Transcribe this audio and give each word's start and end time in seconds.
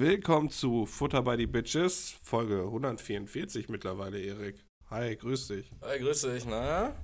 Willkommen 0.00 0.48
zu 0.48 0.86
Futter 0.86 1.22
by 1.22 1.34
the 1.36 1.46
Bitches, 1.46 2.14
Folge 2.22 2.62
144 2.62 3.68
mittlerweile, 3.68 4.20
Erik. 4.20 4.64
Hi, 4.90 5.16
grüß 5.16 5.48
dich. 5.48 5.72
Hi, 5.82 5.98
grüß 5.98 6.20
dich, 6.20 6.46
na? 6.46 6.94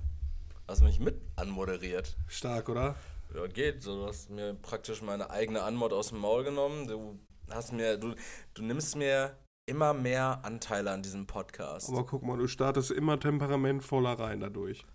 Hast 0.65 0.81
mich 0.81 1.01
mit 1.01 1.19
anmoderiert? 1.35 2.15
Stark, 2.29 2.69
oder? 2.69 2.95
Ja, 3.35 3.47
geht. 3.47 3.85
Du 3.85 4.05
hast 4.05 4.29
mir 4.29 4.53
praktisch 4.53 5.01
meine 5.01 5.29
eigene 5.29 5.63
Anmod 5.63 5.91
aus 5.91 6.07
dem 6.07 6.19
Maul 6.19 6.45
genommen. 6.45 6.87
Du 6.87 7.19
hast 7.49 7.73
mir, 7.73 7.97
du, 7.97 8.15
du 8.53 8.63
nimmst 8.63 8.95
mir 8.95 9.35
immer 9.65 9.93
mehr 9.93 10.39
Anteile 10.45 10.91
an 10.91 11.03
diesem 11.03 11.27
Podcast. 11.27 11.89
Aber 11.89 12.05
guck 12.05 12.23
mal, 12.23 12.37
du 12.37 12.47
startest 12.47 12.91
immer 12.91 13.19
temperamentvoller 13.19 14.17
rein 14.17 14.39
dadurch. 14.39 14.85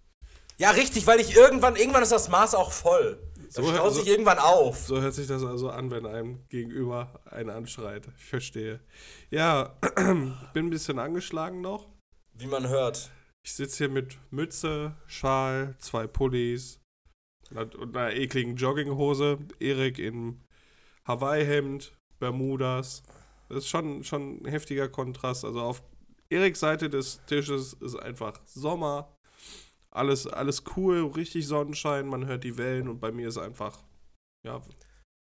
Ja, 0.60 0.70
richtig, 0.72 1.06
weil 1.06 1.20
ich 1.20 1.34
irgendwann, 1.34 1.74
irgendwann 1.76 2.02
ist 2.02 2.12
das 2.12 2.28
Maß 2.28 2.54
auch 2.54 2.70
voll. 2.70 3.18
Das 3.46 3.54
So- 3.54 3.72
staut 3.72 3.94
so- 3.94 4.00
sich 4.00 4.08
irgendwann 4.08 4.38
auf. 4.38 4.76
So 4.78 5.00
hört 5.00 5.14
sich 5.14 5.26
das 5.26 5.42
also 5.42 5.70
an, 5.70 5.90
wenn 5.90 6.04
einem 6.06 6.46
gegenüber 6.50 7.18
einen 7.24 7.48
anschreit. 7.50 8.06
Ich 8.18 8.24
verstehe. 8.26 8.80
Ja, 9.30 9.78
bin 9.96 10.66
ein 10.66 10.70
bisschen 10.70 10.98
angeschlagen 10.98 11.62
noch. 11.62 11.88
Wie 12.34 12.46
man 12.46 12.68
hört. 12.68 13.10
Ich 13.42 13.54
sitze 13.54 13.78
hier 13.78 13.88
mit 13.88 14.18
Mütze, 14.30 14.94
Schal, 15.06 15.76
zwei 15.78 16.06
Pullis 16.06 16.78
und 17.54 17.74
und 17.74 17.96
einer 17.96 18.12
ekligen 18.14 18.56
Jogginghose. 18.56 19.38
Erik 19.60 19.98
in 19.98 20.44
Hawaii-Hemd, 21.06 21.92
Bermudas. 22.18 23.02
Das 23.48 23.58
ist 23.58 23.68
schon, 23.68 24.04
schon 24.04 24.42
ein 24.42 24.44
heftiger 24.46 24.88
Kontrast. 24.88 25.44
Also 25.46 25.60
auf 25.62 25.82
Eriks 26.28 26.60
Seite 26.60 26.90
des 26.90 27.20
Tisches 27.26 27.72
ist 27.72 27.96
einfach 27.96 28.34
Sommer. 28.44 29.16
Alles, 29.92 30.26
alles 30.26 30.62
cool, 30.76 31.06
richtig 31.06 31.46
Sonnenschein, 31.46 32.06
man 32.06 32.26
hört 32.26 32.44
die 32.44 32.56
Wellen 32.56 32.88
und 32.88 33.00
bei 33.00 33.10
mir 33.10 33.28
ist 33.28 33.38
einfach, 33.38 33.82
ja, 34.46 34.62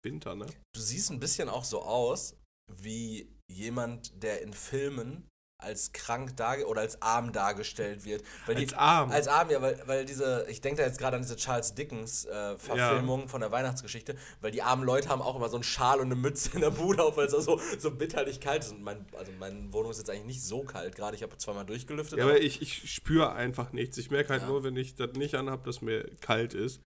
Winter, 0.05 0.35
ne? 0.35 0.47
Du 0.75 0.81
siehst 0.81 1.11
ein 1.11 1.21
bisschen 1.21 1.49
auch 1.49 1.65
so 1.65 1.83
aus 1.83 2.37
wie 2.83 3.33
jemand, 3.51 4.23
der 4.23 4.43
in 4.43 4.53
Filmen 4.53 5.29
als 5.61 5.93
krank 5.93 6.37
darge 6.37 6.67
oder 6.67 6.83
als 6.83 7.03
arm 7.03 7.33
dargestellt 7.33 8.05
wird. 8.05 8.23
Weil 8.47 8.57
Als 8.57 8.69
die, 8.71 8.75
arm? 8.77 9.11
Als 9.11 9.27
arm, 9.27 9.51
ja, 9.51 9.61
weil, 9.61 9.83
weil 9.87 10.05
diese, 10.05 10.47
ich 10.49 10.61
denke 10.61 10.81
da 10.83 10.87
jetzt 10.87 10.99
gerade 10.99 11.17
an 11.17 11.23
diese 11.23 11.35
Charles 11.35 11.75
Dickens 11.75 12.27
äh, 12.27 12.57
Verfilmung 12.59 13.29
von 13.29 13.41
der 13.41 13.51
Weihnachtsgeschichte, 13.51 14.15
weil 14.41 14.53
die 14.53 14.63
armen 14.63 14.85
Leute 14.85 15.09
haben 15.09 15.21
auch 15.21 15.35
immer 15.35 15.49
so 15.49 15.57
einen 15.57 15.65
Schal 15.65 15.99
und 15.99 16.07
eine 16.07 16.15
Mütze 16.15 16.51
in 16.55 16.61
der 16.61 16.71
Bude 16.71 17.03
auf, 17.03 17.17
weil 17.17 17.27
es 17.27 17.33
so, 17.33 17.61
so 17.79 17.91
bitterlich 17.91 18.41
kalt 18.41 18.63
ist. 18.65 18.73
Und 18.73 18.83
mein, 18.83 19.05
also 19.19 19.33
meine 19.41 19.73
Wohnung 19.73 19.91
ist 19.91 19.99
jetzt 19.99 20.11
eigentlich 20.11 20.27
nicht 20.27 20.43
so 20.45 20.63
kalt, 20.63 20.95
gerade 20.95 21.17
ich 21.17 21.25
habe 21.25 21.37
zweimal 21.39 21.67
durchgelüftet. 21.67 22.19
Ja, 22.21 22.25
aber 22.25 22.41
ich, 22.41 22.63
ich 22.63 22.93
spüre 22.95 23.33
einfach 23.33 23.73
nichts. 23.73 23.99
Ich 23.99 24.13
merke 24.13 24.31
halt 24.31 24.43
Ja. 24.43 24.49
nur, 24.49 24.63
wenn 24.63 24.77
ich 24.77 24.95
das 24.95 25.13
nicht 25.15 25.35
anhab, 25.35 25.65
dass 25.65 25.81
mir 25.83 26.09
kalt 26.21 26.55
ist. 26.55 26.81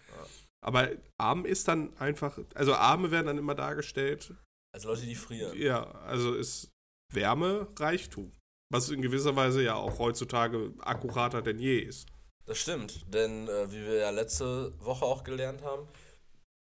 Aber 0.61 0.89
arm 1.17 1.45
ist 1.45 1.67
dann 1.67 1.95
einfach, 1.97 2.37
also 2.53 2.75
Arme 2.75 3.09
werden 3.09 3.25
dann 3.27 3.37
immer 3.39 3.55
dargestellt. 3.55 4.33
also 4.75 4.89
Leute, 4.89 5.07
die 5.07 5.15
frieren. 5.15 5.57
Ja, 5.57 5.89
also 6.01 6.35
ist 6.35 6.69
Wärme 7.11 7.67
Reichtum. 7.79 8.31
Was 8.71 8.89
in 8.89 9.01
gewisser 9.01 9.35
Weise 9.35 9.63
ja 9.63 9.75
auch 9.75 9.97
heutzutage 9.97 10.73
akkurater 10.79 11.41
denn 11.41 11.57
je 11.57 11.79
ist. 11.79 12.07
Das 12.45 12.59
stimmt, 12.59 13.13
denn 13.13 13.47
äh, 13.47 13.71
wie 13.71 13.85
wir 13.85 13.95
ja 13.95 14.09
letzte 14.09 14.73
Woche 14.79 15.05
auch 15.05 15.23
gelernt 15.23 15.63
haben, 15.63 15.87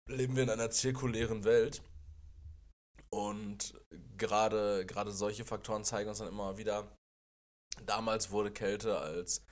leben 0.09 0.35
wir 0.35 0.43
in 0.43 0.49
einer 0.49 0.69
zirkulären 0.69 1.43
Welt. 1.43 1.81
Und 3.09 3.75
gerade 4.17 4.85
gerade 4.85 5.11
solche 5.11 5.45
Faktoren 5.45 5.83
zeigen 5.83 6.09
uns 6.09 6.17
dann 6.17 6.27
immer 6.27 6.57
wieder, 6.57 6.95
damals 7.85 8.31
wurde 8.31 8.51
Kälte 8.51 8.97
als 8.97 9.45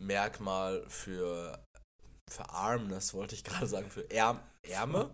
Merkmal 0.00 0.84
für, 0.88 1.64
für 2.30 2.48
Armness, 2.50 3.12
wollte 3.14 3.34
ich 3.34 3.44
gerade 3.44 3.66
sagen, 3.66 3.90
für 3.90 4.08
Ärm, 4.10 4.40
Ärme? 4.62 5.12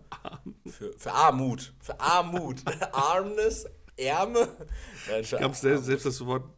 Für, 0.67 0.93
für 0.99 1.13
Armut. 1.13 1.75
Für 1.81 1.99
Armut. 1.99 2.63
Armness, 2.93 3.67
Ärme. 3.97 4.49
Nein, 5.09 5.23
Ich 5.23 5.31
glaube, 5.31 5.55
selbst, 5.55 5.87
selbst 5.87 6.07
das 6.07 6.25
Wort 6.25 6.58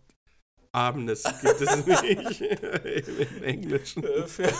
Armness 0.72 1.24
gibt 1.40 1.60
es 1.60 1.86
nicht 1.86 2.40
im 2.40 3.42
Englischen. 3.42 4.04
Äh, 4.04 4.26
für 4.26 4.52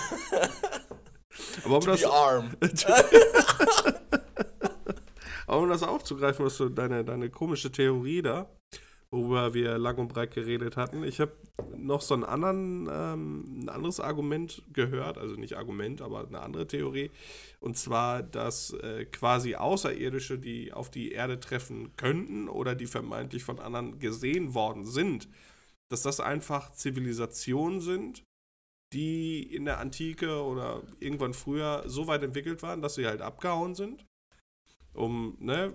Aber 1.65 1.77
um, 1.77 1.81
to 1.81 1.91
das, 1.91 2.03
be 2.03 2.11
arm. 2.11 2.51
aber 5.47 5.63
um 5.63 5.69
das 5.69 5.83
aufzugreifen, 5.83 6.45
was 6.45 6.57
du 6.57 6.69
deine, 6.69 7.05
deine 7.05 7.31
komische 7.31 7.71
Theorie 7.71 8.23
da, 8.23 8.51
worüber 9.11 9.55
wir 9.55 9.79
lang 9.79 9.99
und 9.99 10.09
breit 10.09 10.35
geredet 10.35 10.77
hatten. 10.77 11.05
Ich 11.05 11.21
habe 11.21 11.33
noch 11.77 12.01
so 12.01 12.15
einen 12.15 12.25
anderen, 12.25 12.89
ähm, 12.91 13.63
ein 13.63 13.69
anderes 13.69 14.01
Argument 14.01 14.63
gehört, 14.73 15.19
also 15.19 15.37
nicht 15.37 15.57
Argument, 15.57 16.03
aber 16.03 16.27
eine 16.27 16.41
andere 16.41 16.67
Theorie. 16.67 17.11
Und 17.61 17.77
zwar, 17.77 18.23
dass 18.23 18.73
äh, 18.73 19.05
quasi 19.07 19.55
Außerirdische, 19.55 20.39
die 20.39 20.73
auf 20.73 20.91
die 20.91 21.13
Erde 21.13 21.39
treffen 21.39 21.91
könnten 21.97 22.49
oder 22.49 22.75
die 22.75 22.87
vermeintlich 22.87 23.45
von 23.45 23.61
anderen 23.61 23.99
gesehen 23.99 24.55
worden 24.55 24.85
sind, 24.85 25.29
dass 25.91 26.03
das 26.03 26.21
einfach 26.21 26.73
Zivilisationen 26.73 27.81
sind, 27.81 28.23
die 28.93 29.43
in 29.55 29.65
der 29.65 29.79
Antike 29.79 30.43
oder 30.43 30.83
irgendwann 30.99 31.35
früher 31.35 31.85
so 31.87 32.07
weit 32.07 32.23
entwickelt 32.23 32.63
waren, 32.63 32.83
dass 32.83 32.95
sie 32.97 33.07
halt 33.07 33.21
abgehauen 33.23 33.75
sind, 33.75 34.05
um 34.95 35.37
ne, 35.39 35.73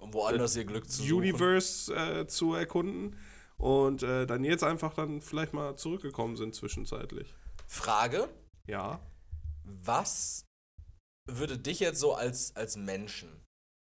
Um 0.00 0.12
woanders 0.12 0.56
ihr 0.56 0.64
Glück 0.64 0.90
zu 0.90 1.02
suchen. 1.02 1.12
Universe 1.14 1.94
äh, 1.94 2.26
zu 2.26 2.54
erkunden 2.54 3.18
und 3.56 4.02
äh, 4.02 4.26
dann 4.26 4.44
jetzt 4.44 4.64
einfach 4.64 4.94
dann 4.94 5.20
vielleicht 5.22 5.52
mal 5.54 5.76
zurückgekommen 5.76 6.36
sind 6.36 6.54
zwischenzeitlich. 6.54 7.34
Frage, 7.66 8.28
Ja. 8.66 9.00
was 9.64 10.44
würde 11.30 11.56
dich 11.58 11.80
jetzt 11.80 12.00
so 12.00 12.14
als, 12.14 12.54
als 12.56 12.76
Menschen 12.76 13.41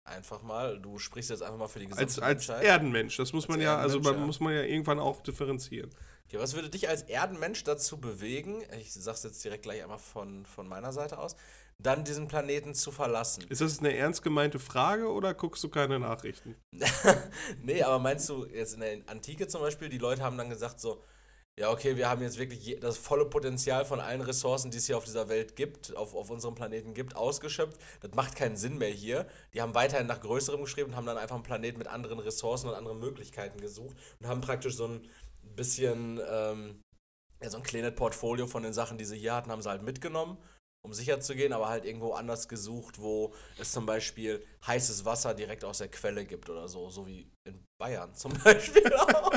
einfach 0.07 0.41
mal, 0.41 0.79
du 0.79 0.97
sprichst 0.97 1.29
jetzt 1.29 1.44
einfach 1.44 1.57
mal 1.57 1.68
für 1.68 1.79
die 1.79 1.88
gesamte 1.88 2.23
Als, 2.23 2.50
als. 2.50 2.63
Erdenmensch, 2.63 3.18
das 3.18 3.34
muss 3.34 3.45
Als 3.45 3.50
man 3.50 3.62
ja, 3.62 3.78
also 3.78 4.00
man 4.00 4.16
ja. 4.16 4.25
muss 4.25 4.40
man 4.40 4.53
ja 4.53 4.63
irgendwann 4.63 5.00
auch 5.00 5.22
differenzieren. 5.22 5.90
Okay, 6.28 6.40
was 6.40 6.56
würde 6.56 6.69
dich 6.69 6.90
als 6.90 7.03
Erdenmensch 7.03 7.63
dazu 7.63 8.00
bewegen, 8.00 8.62
ich 8.79 8.94
sag's 8.94 9.23
jetzt 9.23 9.44
direkt 9.44 9.63
gleich 9.63 9.81
einmal 9.81 9.97
von, 9.97 10.46
von 10.46 10.67
meiner 10.67 10.91
Seite 10.91 11.19
aus, 11.19 11.35
dann 11.79 12.03
diesen 12.03 12.28
Planeten 12.28 12.73
zu 12.73 12.91
verlassen? 12.91 13.46
Ist 13.50 13.62
das 13.62 13.79
eine 13.79 13.96
ernst 13.96 14.23
gemeinte 14.23 14.59
Frage 14.59 15.12
oder 15.12 15.34
guckst 15.34 15.63
du 15.63 15.69
keine 15.69 16.00
Nachrichten? 16.00 16.56
nee, 17.63 17.81
aber 17.84 18.00
meinst 18.00 18.28
du 18.29 18.46
jetzt 18.46 18.73
in 18.73 18.81
der 18.81 18.97
Antike 19.07 19.47
zum 19.47 19.62
Beispiel, 19.62 19.90
die 19.90 20.00
Leute 20.00 20.23
haben 20.23 20.38
dann 20.38 20.50
gesagt 20.50 20.79
so, 20.79 21.03
ja, 21.59 21.72
okay, 21.72 21.97
wir 21.97 22.07
haben 22.07 22.22
jetzt 22.22 22.38
wirklich 22.38 22.79
das 22.79 22.97
volle 22.97 23.25
Potenzial 23.25 23.84
von 23.84 24.00
allen 24.00 24.22
Ressourcen, 24.22 24.69
die 24.69 24.78
es 24.78 24.85
hier 24.85 24.95
auf 24.95 25.06
dieser 25.06 25.28
Welt 25.28 25.56
gibt, 25.56 25.95
auf, 25.95 26.13
auf 26.13 26.29
unserem 26.29 26.53
Planeten 26.53 26.94
gibt, 26.94 27.16
ausgeschöpft. 27.16 27.79
Das 28.01 28.13
macht 28.13 28.35
keinen 28.35 28.57
Sinn 28.57 28.78
mehr 28.78 28.91
hier. 28.91 29.28
Die 29.56 29.62
haben 29.62 29.73
weiterhin 29.73 30.06
nach 30.06 30.22
Größerem 30.22 30.62
geschrieben 30.62 30.91
und 30.91 30.96
haben 30.96 31.07
dann 31.07 31.17
einfach 31.17 31.35
einen 31.35 31.44
Planeten 31.44 31.79
mit 31.79 31.88
anderen 31.88 32.19
Ressourcen 32.19 32.69
und 32.69 32.75
anderen 32.75 33.00
Möglichkeiten 33.00 33.59
gesucht 33.59 33.97
und 34.19 34.28
haben 34.28 34.41
praktisch 34.41 34.75
so 34.75 34.85
ein 34.85 35.09
bisschen, 35.56 36.22
ähm, 36.29 36.81
ja, 37.41 37.50
so 37.50 37.57
ein 37.57 37.63
kleines 37.63 37.96
Portfolio 37.96 38.46
von 38.46 38.62
den 38.62 38.73
Sachen, 38.73 39.00
die 39.00 39.06
sie 39.06 39.17
hier 39.17 39.34
hatten, 39.34 39.50
haben 39.50 39.63
sie 39.63 39.69
halt 39.69 39.81
mitgenommen, 39.81 40.38
um 40.85 40.94
sicher 40.94 41.22
zu 41.22 41.34
gehen, 41.34 41.53
aber 41.53 41.69
halt 41.69 41.85
irgendwo 41.85 42.13
anders 42.13 42.47
gesucht, 42.47 43.01
wo 43.01 43.34
es 43.57 43.72
zum 43.72 43.88
Beispiel 43.88 44.46
heißes 44.67 45.06
Wasser 45.06 45.34
direkt 45.34 45.66
aus 45.66 45.79
der 45.79 45.88
Quelle 45.88 46.23
gibt 46.23 46.51
oder 46.51 46.67
so, 46.67 46.91
so 46.91 47.07
wie 47.07 47.31
in 47.46 47.66
Bayern 47.81 48.13
zum 48.13 48.34
Beispiel 48.44 48.94
auch. 48.94 49.31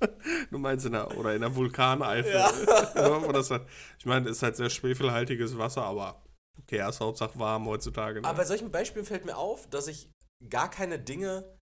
Du 0.50 0.58
meinst 0.58 0.86
in 0.86 0.92
der, 0.92 1.16
oder 1.16 1.34
in 1.34 1.40
der 1.40 1.54
Vulkaneifel. 1.54 2.32
Ja. 2.32 2.52
Das 3.32 3.50
halt, 3.50 3.66
ich 3.98 4.06
meine, 4.06 4.28
ist 4.30 4.42
halt 4.42 4.56
sehr 4.56 4.70
schwefelhaltiges 4.70 5.58
Wasser, 5.58 5.82
aber 5.82 6.22
okay, 6.58 6.86
ist 6.88 7.00
Hauptsache 7.00 7.38
warm 7.38 7.66
heutzutage. 7.66 8.20
Ne? 8.20 8.28
Aber 8.28 8.38
bei 8.38 8.44
solchen 8.44 8.70
Beispielen 8.70 9.04
fällt 9.04 9.26
mir 9.26 9.36
auf, 9.36 9.68
dass 9.68 9.88
ich 9.88 10.08
gar 10.48 10.70
keine 10.70 10.98
Dinge 10.98 11.58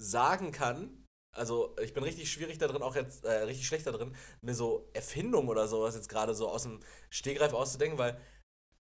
sagen 0.00 0.52
kann. 0.52 1.04
Also 1.36 1.76
ich 1.82 1.92
bin 1.92 2.02
richtig 2.02 2.30
schwierig 2.32 2.58
da 2.58 2.66
drin, 2.66 2.82
auch 2.82 2.96
jetzt 2.96 3.24
äh, 3.24 3.30
richtig 3.42 3.66
schlecht 3.66 3.86
da 3.86 3.92
drin, 3.92 4.14
mir 4.40 4.54
so 4.54 4.88
Erfindungen 4.94 5.48
oder 5.48 5.68
sowas 5.68 5.94
jetzt 5.94 6.08
gerade 6.08 6.34
so 6.34 6.48
aus 6.48 6.62
dem 6.62 6.80
Stegreif 7.10 7.52
auszudenken, 7.52 7.98
weil 7.98 8.18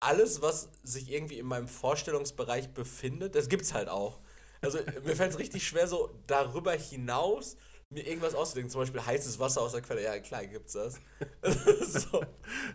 alles, 0.02 0.42
was 0.42 0.70
sich 0.82 1.12
irgendwie 1.12 1.40
in 1.40 1.46
meinem 1.46 1.68
Vorstellungsbereich 1.68 2.70
befindet, 2.74 3.36
das 3.36 3.50
gibt's 3.50 3.74
halt 3.74 3.90
auch. 3.90 4.20
Also 4.62 4.80
mir 5.06 5.16
fällt 5.16 5.32
es 5.32 5.40
richtig 5.40 5.68
schwer, 5.68 5.88
so 5.88 6.22
darüber 6.28 6.74
hinaus 6.74 7.58
mir 7.92 8.06
irgendwas 8.06 8.36
auszudenken. 8.36 8.70
Zum 8.70 8.82
Beispiel 8.82 9.04
heißes 9.06 9.40
Wasser 9.40 9.62
aus 9.62 9.72
der 9.72 9.82
Quelle. 9.82 10.04
Ja, 10.04 10.20
klar 10.20 10.46
gibt's 10.46 10.74
das. 10.74 11.00
so, 11.82 12.22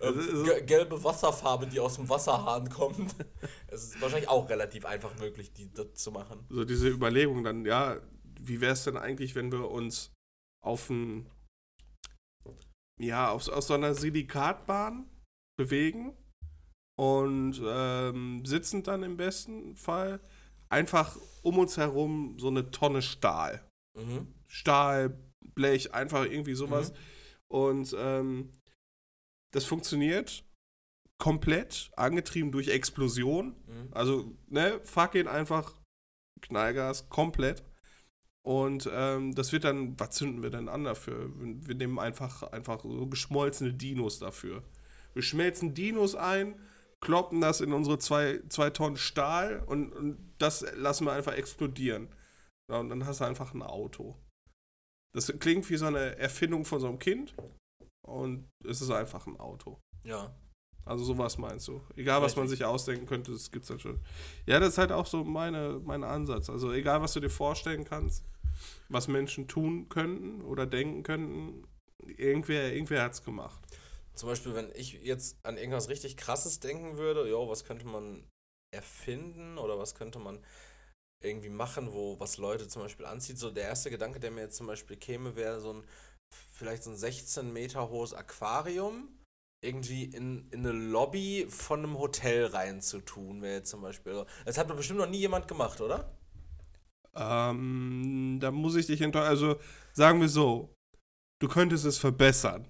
ähm, 0.00 0.44
ge- 0.44 0.62
gelbe 0.64 1.02
Wasserfarbe, 1.02 1.66
die 1.66 1.81
aus 1.81 1.96
dem 1.96 2.08
Wasserhahn 2.08 2.69
kommt. 2.70 3.14
Es 3.69 3.82
ist 3.84 4.00
wahrscheinlich 4.00 4.28
auch 4.28 4.49
relativ 4.49 4.84
einfach 4.84 5.19
möglich, 5.19 5.52
die 5.52 5.72
das 5.72 5.94
zu 5.94 6.12
machen. 6.12 6.46
so 6.49 6.64
diese 6.64 6.88
Überlegung 6.88 7.43
dann, 7.43 7.64
ja, 7.64 8.00
wie 8.40 8.61
wäre 8.61 8.72
es 8.75 8.84
denn 8.84 8.96
eigentlich, 8.96 9.34
wenn 9.34 9.50
wir 9.50 9.69
uns 9.69 10.12
auf 10.64 10.90
ein, 10.90 11.28
ja, 13.00 13.31
auf, 13.31 13.49
aus 13.49 13.66
so 13.66 13.75
einer 13.75 13.94
Silikatbahn 13.94 15.11
bewegen 15.58 16.16
und 16.96 17.61
ähm, 17.64 18.44
sitzend 18.46 18.87
dann 18.87 19.02
im 19.02 19.16
besten 19.16 19.75
Fall 19.75 20.20
einfach 20.69 21.16
um 21.43 21.58
uns 21.58 21.76
herum 21.76 22.37
so 22.38 22.46
eine 22.46 22.70
Tonne 22.70 23.02
Stahl. 23.02 23.69
Mhm. 23.99 24.32
Stahl, 24.55 25.19
Blech, 25.55 25.95
einfach 25.95 26.25
irgendwie 26.25 26.55
sowas. 26.55 26.93
Mhm. 26.93 26.97
Und 27.49 27.97
ähm, 27.99 28.53
das 29.53 29.65
funktioniert 29.65 30.45
komplett, 31.19 31.91
angetrieben 31.97 32.53
durch 32.53 32.69
Explosion. 32.69 33.56
Mhm. 33.67 33.89
Also, 33.91 34.37
ne, 34.47 34.81
fuck 34.85 35.17
it, 35.17 35.27
einfach 35.27 35.75
Knallgas, 36.41 37.09
komplett. 37.09 37.65
Und 38.47 38.89
ähm, 38.93 39.35
das 39.35 39.53
wird 39.53 39.65
dann, 39.65 39.99
was 39.99 40.11
zünden 40.11 40.43
wir 40.43 40.51
denn 40.51 40.69
an 40.69 40.85
dafür? 40.85 41.31
Wir 41.37 41.67
wir 41.67 41.75
nehmen 41.75 41.99
einfach, 41.99 42.43
einfach 42.45 42.83
so 42.83 43.07
geschmolzene 43.07 43.73
Dinos 43.73 44.19
dafür. 44.19 44.62
Wir 45.15 45.23
schmelzen 45.23 45.75
Dinos 45.75 46.15
ein, 46.15 46.61
kloppen 47.00 47.41
das 47.41 47.61
in 47.61 47.73
unsere 47.73 47.99
zwei, 47.99 48.41
zwei 48.50 48.71
Tonnen 48.71 48.97
Stahl 48.99 49.65
und, 49.67 49.93
und 49.93 50.35
das 50.39 50.65
lassen 50.77 51.07
wir 51.07 51.12
einfach 51.12 51.35
explodieren. 51.35 52.15
Ja, 52.71 52.79
und 52.79 52.91
dann 52.91 53.07
hast 53.07 53.21
du 53.21 53.25
einfach 53.25 53.55
ein 53.55 53.62
Auto. 53.62 54.17
Das 55.14 55.32
klingt 55.38 55.69
wie 55.70 55.76
so 55.76 55.87
eine 55.87 56.19
Erfindung 56.19 56.64
von 56.64 56.81
so 56.81 56.88
einem 56.88 56.99
Kind 56.99 57.34
und 58.02 58.49
es 58.66 58.81
ist 58.81 58.90
einfach 58.90 59.26
ein 59.26 59.38
Auto. 59.38 59.78
Ja. 60.02 60.34
Also 60.84 61.05
sowas 61.05 61.38
meinst 61.38 61.69
du. 61.69 61.81
Egal, 61.96 62.20
was 62.20 62.37
man 62.37 62.46
sich 62.46 62.64
ausdenken 62.64 63.06
könnte, 63.06 63.32
das 63.32 63.50
gibt's 63.50 63.69
dann 63.69 63.81
schon. 63.81 64.00
Ja, 64.44 64.61
das 64.61 64.70
ist 64.70 64.78
halt 64.78 64.93
auch 64.93 65.06
so 65.06 65.25
meine, 65.25 65.81
mein 65.82 66.05
Ansatz. 66.05 66.50
Also 66.50 66.72
egal, 66.72 67.00
was 67.00 67.14
du 67.14 67.20
dir 67.20 67.31
vorstellen 67.31 67.84
kannst, 67.84 68.25
was 68.88 69.08
Menschen 69.08 69.49
tun 69.49 69.88
könnten 69.88 70.43
oder 70.43 70.66
denken 70.66 71.02
könnten, 71.02 71.66
irgendwer, 72.06 72.72
irgendwer 72.72 73.02
hat's 73.02 73.22
gemacht. 73.25 73.58
Zum 74.14 74.28
Beispiel, 74.28 74.55
wenn 74.55 74.70
ich 74.75 74.93
jetzt 75.02 75.38
an 75.44 75.56
irgendwas 75.56 75.88
richtig 75.88 76.16
krasses 76.16 76.61
denken 76.61 76.99
würde, 76.99 77.28
jo, 77.28 77.49
was 77.49 77.64
könnte 77.64 77.87
man 77.87 78.25
erfinden 78.70 79.58
oder 79.58 79.78
was 79.78 79.94
könnte 79.94 80.19
man 80.19 80.44
irgendwie 81.25 81.49
machen, 81.49 81.93
wo 81.93 82.19
was 82.21 82.37
Leute 82.38 82.69
zum 82.69 82.82
Beispiel 82.82 83.06
anzieht. 83.06 83.38
So 83.38 83.50
der 83.50 83.65
erste 83.65 83.91
Gedanke, 83.91 84.21
der 84.21 84.31
mir 84.31 84.43
jetzt 84.43 84.56
zum 84.56 84.67
Beispiel 84.67 84.97
käme, 84.97 85.37
wäre 85.37 85.61
so 85.61 85.73
ein 85.73 85.85
vielleicht 86.53 86.85
so 86.85 86.91
ein 86.91 86.97
16 86.97 87.53
Meter 87.53 87.91
hohes 87.91 88.15
Aquarium 88.15 89.09
irgendwie 89.61 90.05
in, 90.05 90.47
in 90.50 90.61
eine 90.61 90.73
Lobby 90.73 91.47
von 91.49 91.81
einem 91.81 91.99
Hotel 91.99 92.47
reinzutun, 92.47 93.41
wäre 93.41 93.55
jetzt 93.55 93.71
zum 93.71 93.81
Beispiel. 93.81 94.25
Das 94.44 94.59
hat 94.59 94.69
doch 94.69 94.76
bestimmt 94.76 95.00
noch 95.00 95.09
nie 95.09 95.19
jemand 95.19 95.49
gemacht, 95.49 95.81
oder? 95.81 96.12
Ähm, 97.15 98.38
da 98.41 98.50
muss 98.50 98.76
ich 98.76 98.87
dich 98.87 99.00
enttäuschen. 99.00 99.29
Also 99.29 99.56
sagen 99.93 100.21
wir 100.21 100.29
so, 100.29 100.74
du 101.44 101.50
könntest 101.50 101.85
es 101.85 101.99
verbessern. 101.99 102.67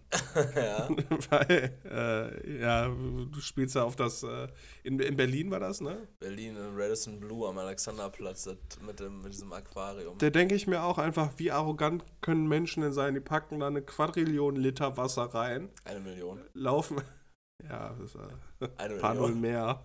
ja. 0.57 0.89
Weil, 1.31 1.79
äh, 1.85 2.61
ja, 2.61 2.89
du 2.89 3.41
spielst 3.41 3.77
ja 3.77 3.85
auf 3.85 3.95
das, 3.95 4.23
äh, 4.25 4.49
in, 4.83 4.99
in 4.99 5.17
Berlin 5.17 5.51
war 5.51 5.61
das, 5.61 5.81
ne? 5.81 6.09
Berlin 6.19 6.57
in 6.57 6.77
Radisson 6.77 7.21
Blue 7.21 7.49
am 7.49 7.57
Alexanderplatz 7.59 8.49
mit, 8.85 8.99
dem, 8.99 9.23
mit 9.23 9.33
diesem 9.33 9.53
Aquarium. 9.53 10.19
Da 10.19 10.31
denke 10.31 10.57
ich 10.57 10.67
mir 10.67 10.83
auch 10.83 10.99
einfach, 10.99 11.31
wie 11.37 11.53
arrogant 11.53 12.05
können 12.21 12.49
Menschen 12.49 12.83
denn 12.83 12.93
sein? 12.93 13.15
Die 13.15 13.21
packen 13.21 13.61
da 13.61 13.69
eine 13.69 13.83
Quadrillion 13.83 14.57
Liter 14.57 14.97
Wasser 14.97 15.23
rein, 15.25 15.69
Eine 15.85 16.01
Million. 16.01 16.41
laufen, 16.53 17.01
ja, 17.69 17.95
das 18.01 18.11
ist 18.11 18.17
äh, 18.17 18.69
Eine 18.77 18.95
ein 18.95 19.01
paar 19.01 19.15
Null 19.15 19.37
mehr. 19.37 19.83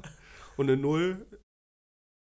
Und 0.57 0.69
eine 0.69 0.81
Null 0.81 1.27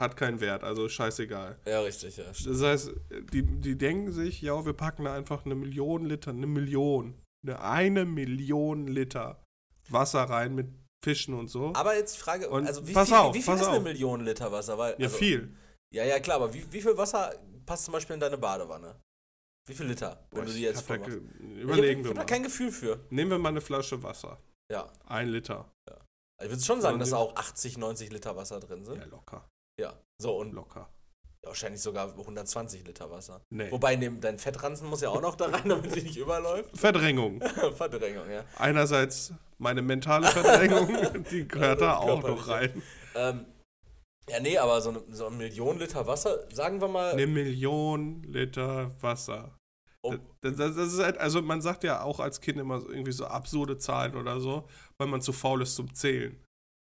hat 0.01 0.15
keinen 0.17 0.39
Wert, 0.39 0.63
also 0.63 0.87
scheißegal. 0.89 1.57
Ja, 1.65 1.81
richtig, 1.81 2.17
ja. 2.17 2.25
Das 2.25 2.61
heißt, 2.61 2.91
die, 3.33 3.43
die 3.43 3.77
denken 3.77 4.11
sich, 4.11 4.41
ja, 4.41 4.65
wir 4.65 4.73
packen 4.73 5.05
da 5.05 5.13
einfach 5.15 5.45
eine 5.45 5.55
Million 5.55 6.05
Liter, 6.05 6.31
eine 6.31 6.45
Million, 6.47 7.19
eine, 7.45 7.59
eine 7.61 8.05
Million 8.05 8.87
Liter 8.87 9.43
Wasser 9.89 10.23
rein 10.23 10.53
mit 10.53 10.67
Fischen 11.03 11.33
und 11.33 11.47
so. 11.47 11.73
Aber 11.73 11.95
jetzt 11.95 12.15
die 12.15 12.19
Frage, 12.19 12.49
Und 12.49 12.67
also 12.67 12.85
wie 12.87 12.93
pass 12.93 13.07
viel, 13.07 13.17
auf, 13.17 13.33
wie 13.33 13.41
viel 13.41 13.53
pass 13.53 13.61
ist 13.61 13.67
eine 13.67 13.77
auf. 13.77 13.83
Million 13.83 14.21
Liter 14.25 14.51
Wasser? 14.51 14.77
Weil, 14.77 14.91
ja, 14.99 15.05
also, 15.05 15.17
viel. 15.17 15.55
Ja, 15.93 16.03
ja, 16.03 16.19
klar, 16.19 16.37
aber 16.37 16.53
wie, 16.53 16.65
wie 16.71 16.81
viel 16.81 16.97
Wasser 16.97 17.33
passt 17.65 17.85
zum 17.85 17.93
Beispiel 17.93 18.15
in 18.15 18.19
deine 18.19 18.37
Badewanne? 18.37 18.99
Wie 19.67 19.73
viel 19.73 19.85
Liter, 19.87 20.27
wenn 20.31 20.39
Boah, 20.41 20.45
du 20.45 20.51
ich 20.51 20.57
die 20.57 20.63
jetzt 20.63 20.77
hab 20.89 20.99
da 20.99 21.05
voll 21.05 21.19
machst? 21.19 21.39
ge- 21.39 21.51
Ich 21.55 21.63
Überlegen 21.63 21.99
hab, 21.99 22.05
wir 22.05 22.11
ich 22.11 22.15
mal. 22.15 22.21
hab 22.21 22.27
da 22.27 22.33
kein 22.33 22.43
Gefühl 22.43 22.71
für. 22.71 22.99
Nehmen 23.09 23.31
wir 23.31 23.37
mal 23.37 23.49
eine 23.49 23.61
Flasche 23.61 24.01
Wasser. 24.03 24.39
Ja. 24.71 24.91
Ein 25.05 25.29
Liter. 25.29 25.71
Also 25.89 25.99
ich 26.43 26.49
würde 26.51 26.63
schon 26.63 26.81
sagen, 26.81 26.99
dass 26.99 27.09
da 27.09 27.17
auch 27.17 27.35
80, 27.35 27.77
90 27.77 28.11
Liter 28.11 28.35
Wasser 28.35 28.59
drin 28.59 28.85
sind. 28.85 28.97
Ja, 28.99 29.05
locker. 29.05 29.47
Ja. 29.79 29.93
So, 30.21 30.35
und 30.37 30.53
Locker. 30.53 30.89
wahrscheinlich 31.43 31.81
sogar 31.81 32.09
120 32.09 32.85
Liter 32.85 33.09
Wasser. 33.11 33.41
Nee. 33.49 33.71
Wobei 33.71 33.95
ne- 33.95 34.17
dein 34.19 34.37
Fettranzen 34.39 34.89
muss 34.89 35.01
ja 35.01 35.09
auch 35.09 35.21
noch 35.21 35.35
da 35.35 35.45
rein, 35.45 35.69
damit 35.69 35.95
die 35.95 36.01
nicht 36.01 36.17
überläuft. 36.17 36.75
Verdrängung. 36.77 37.41
Verdrängung, 37.75 38.29
ja. 38.29 38.43
Einerseits 38.57 39.33
meine 39.57 39.81
mentale 39.81 40.27
Verdrängung, 40.27 41.23
die 41.31 41.47
gehört 41.47 41.81
da 41.81 41.97
auch 41.97 42.21
noch 42.21 42.47
rein. 42.47 42.81
Ähm, 43.15 43.45
ja, 44.29 44.39
nee, 44.41 44.57
aber 44.57 44.81
so 44.81 44.89
eine, 44.89 45.03
so 45.09 45.27
eine 45.27 45.37
Million 45.37 45.79
Liter 45.79 46.05
Wasser, 46.05 46.45
sagen 46.51 46.81
wir 46.81 46.87
mal. 46.89 47.11
Eine 47.11 47.27
Million 47.27 48.23
Liter 48.23 48.91
Wasser. 49.01 49.57
Oh. 50.03 50.15
Das, 50.41 50.55
das, 50.57 50.75
das 50.75 50.93
ist 50.93 50.99
halt, 50.99 51.17
also 51.17 51.41
man 51.41 51.61
sagt 51.61 51.83
ja 51.83 52.01
auch 52.01 52.19
als 52.19 52.41
Kind 52.41 52.59
immer 52.59 52.81
so 52.81 52.89
irgendwie 52.89 53.11
so 53.11 53.25
absurde 53.25 53.77
Zahlen 53.77 54.15
oder 54.15 54.39
so, 54.39 54.67
weil 54.97 55.07
man 55.07 55.21
zu 55.21 55.31
faul 55.33 55.61
ist 55.61 55.75
zum 55.75 55.93
Zählen. 55.93 56.43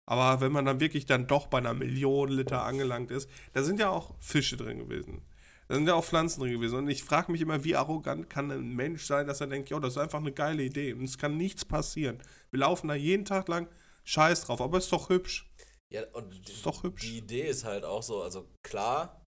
Aber 0.07 0.41
wenn 0.41 0.53
man 0.53 0.65
dann 0.65 0.81
wirklich 0.81 1.07
dann 1.07 1.27
doch 1.27 1.47
bei 1.47 1.59
einer 1.59 1.75
Million 1.75 2.29
Liter 2.31 2.65
angelangt 2.65 3.11
ist, 3.11 3.29
da 3.53 3.63
sind 3.63 3.79
ja 3.79 3.91
auch 3.91 4.15
Fische 4.19 4.57
drin 4.57 4.79
gewesen. 4.79 5.23
Da 5.69 5.77
sind 5.77 5.87
ja 5.87 5.95
auch 5.95 6.05
Pflanzen 6.05 6.41
drin 6.41 6.53
gewesen. 6.53 6.79
Und 6.79 6.89
ich 6.89 7.05
frage 7.05 7.31
mich 7.31 7.41
immer, 7.41 7.65
wie 7.65 7.77
arrogant 7.77 8.29
kann 8.29 8.51
ein 8.51 8.75
Mensch 8.75 9.05
sein, 9.07 9.27
dass 9.27 9.41
er 9.41 9.47
denkt, 9.47 9.71
ja, 9.71 9.79
das 9.79 9.95
ist 9.95 9.99
einfach 9.99 10.19
eine 10.19 10.33
geile 10.33 10.63
Idee 10.63 10.93
und 10.93 11.05
es 11.05 11.19
kann 11.19 11.37
nichts 11.37 11.65
passieren. 11.65 12.23
Wir 12.51 12.61
laufen 12.61 12.89
da 12.89 12.95
jeden 12.95 13.25
Tag 13.25 13.49
lang 13.49 13.69
Scheiß 14.05 14.45
drauf, 14.45 14.61
aber 14.61 14.79
ist 14.79 14.93
doch 14.93 15.09
hübsch. 15.09 15.49
Ja, 15.93 16.03
und 16.13 16.33
die, 16.33 16.53
Ist 16.53 16.67
doch 16.67 16.83
hübsch. 16.83 17.03
die 17.03 17.19
Idee 17.19 17.47
ist 17.49 17.65
halt 17.65 17.85
auch 17.85 18.03
so, 18.03 18.23
also 18.23 18.49
klar, 18.63 19.25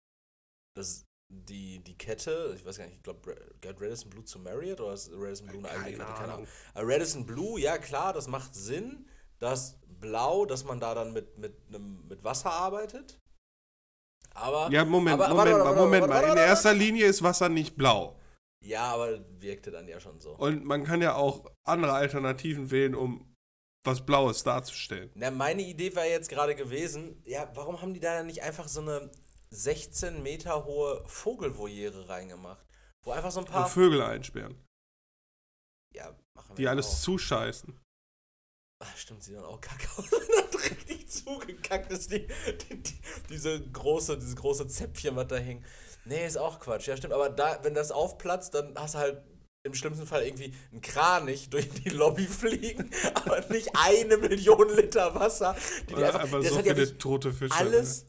das 0.77 1.05
die, 1.31 1.81
die 1.81 1.97
Kette, 1.97 2.55
ich 2.57 2.65
weiß 2.65 2.79
gar 2.79 2.87
nicht, 2.87 2.97
ich 2.97 3.03
glaube, 3.03 3.37
gehört 3.61 3.81
Radisson 3.81 4.11
Blue 4.11 4.25
zu 4.25 4.39
Marriott 4.39 4.81
oder 4.81 4.95
ist 4.95 5.11
Radisson 5.13 5.47
Blue 5.47 5.59
eine 5.69 5.85
eigene 5.85 6.05
Kette? 6.05 6.19
Keine 6.19 6.33
Ahnung. 6.33 6.49
Aber 6.75 6.89
Radisson 6.89 7.27
Blue, 7.27 7.61
ja 7.61 7.79
klar, 7.79 8.13
das 8.13 8.29
macht 8.29 8.55
Sinn. 8.55 9.07
Das 9.39 9.79
Blau, 10.01 10.45
dass 10.47 10.65
man 10.65 10.81
da 10.81 10.95
dann 10.95 11.13
mit, 11.13 11.37
mit, 11.39 11.55
einem, 11.69 12.07
mit 12.09 12.23
Wasser 12.25 12.51
arbeitet. 12.51 13.19
Aber, 14.35 14.71
Ja, 14.71 14.85
Moment, 14.85 15.21
Aber- 15.21 15.29
Moment 15.35 15.59
warte, 15.59 15.81
Moment 15.81 16.09
warte, 16.09 16.27
mal. 16.29 16.33
In 16.33 16.39
erster 16.39 16.73
Linie 16.75 17.07
ist 17.07 17.23
Wasser 17.23 17.49
nicht 17.49 17.77
blau. 17.77 18.19
ja, 18.65 18.83
aber 18.93 19.19
wirkte 19.41 19.71
dann 19.71 19.89
ja 19.89 19.99
schon 20.01 20.21
so. 20.21 20.33
Und 20.37 20.65
man 20.65 20.85
kann 20.85 21.01
ja 21.03 21.15
auch 21.15 21.51
andere 21.65 21.93
Alternativen 21.93 22.71
wählen, 22.71 22.95
um 22.95 23.35
was 23.85 24.05
Blaues 24.05 24.43
darzustellen. 24.43 25.11
Na, 25.15 25.31
meine 25.31 25.63
Idee 25.63 25.95
wäre 25.95 26.09
jetzt 26.09 26.29
gerade 26.29 26.55
gewesen, 26.55 27.23
ja, 27.25 27.51
warum 27.55 27.81
haben 27.81 27.95
die 27.95 28.01
da 28.01 28.23
nicht 28.23 28.43
einfach 28.43 28.69
so 28.69 28.81
eine 28.81 29.11
16 29.51 30.23
Meter 30.23 30.65
hohe 30.67 31.03
Vogelvoliere 31.07 32.09
reingemacht? 32.09 32.65
Wo 33.05 33.13
einfach 33.13 33.31
so 33.31 33.41
ein 33.41 33.47
Und 33.47 33.53
paar. 33.53 33.69
Vögel 33.69 34.03
einsperren, 34.03 34.57
ja, 35.95 36.15
machen 36.35 36.51
wir 36.51 36.57
die 36.57 36.69
alles 36.69 36.87
auch. 36.87 37.01
zuscheißen. 37.01 37.79
Ach, 38.81 38.97
stimmt, 38.97 39.23
sieht 39.25 39.35
dann 39.37 39.45
auch 39.45 39.61
kacke 39.61 39.89
aus, 39.97 40.05
wenn 40.13 40.51
das 40.53 40.71
richtig 40.71 41.09
zugekackt 41.11 41.91
ist. 41.93 42.13
Die, 42.13 42.27
die, 42.71 42.77
die, 42.83 42.95
diese 43.29 43.61
große, 43.61 44.17
dieses 44.19 44.37
große 44.37 44.69
Zäpfchen, 44.69 45.17
was 45.17 45.27
da 45.27 45.37
hing. 45.37 45.65
Nee, 46.05 46.25
ist 46.27 46.39
auch 46.39 46.61
Quatsch. 46.61 46.87
Ja, 46.87 46.97
stimmt. 46.97 47.13
Aber 47.13 47.29
da, 47.29 47.59
wenn 47.65 47.75
das 47.75 47.91
aufplatzt, 47.91 48.55
dann 48.55 48.75
hast 48.77 48.95
du 48.95 48.99
halt 48.99 49.23
im 49.65 49.75
schlimmsten 49.75 50.07
Fall 50.07 50.23
irgendwie 50.25 50.55
einen 50.71 50.81
Kranich 50.81 51.51
durch 51.51 51.69
die 51.69 51.89
Lobby 51.89 52.27
fliegen, 52.27 52.91
aber 53.15 53.41
nicht 53.49 53.69
eine 53.75 54.17
Million 54.17 54.69
Liter 54.75 55.13
Wasser. 55.15 55.57
Die 55.83 55.87
die 55.87 55.95
Oder 55.95 56.07
einfach, 56.07 56.21
einfach 56.21 56.41
das 56.41 56.51
so 56.51 56.59
hat 56.59 56.65
ja 56.67 56.75
viele 56.75 56.87
nicht 56.87 56.99
tote 57.01 57.33
Fische. 57.33 57.55
alles, 57.57 58.07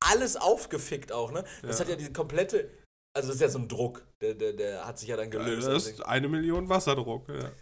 alles 0.00 0.36
aufgefickt 0.36 1.12
auch, 1.12 1.30
ne? 1.30 1.44
Das 1.62 1.78
Ja. 1.78 1.84
hat 1.84 1.90
ja 1.90 1.96
diese 1.96 2.12
komplette. 2.12 2.68
Also, 3.16 3.28
das 3.28 3.36
ist 3.36 3.40
ja 3.40 3.48
so 3.48 3.58
ein 3.60 3.68
Druck. 3.68 4.04
Der, 4.20 4.34
der, 4.34 4.52
der 4.52 4.84
hat 4.86 4.98
sich 4.98 5.08
ja 5.08 5.16
dann 5.16 5.26
Ne? 5.26 5.30
gelöst. 5.30 5.68
Das 5.68 5.86
ist 5.86 6.04
eine 6.04 6.28
Million 6.28 6.68
Wasserdruck. 6.68 7.28
Ja. 7.28 7.52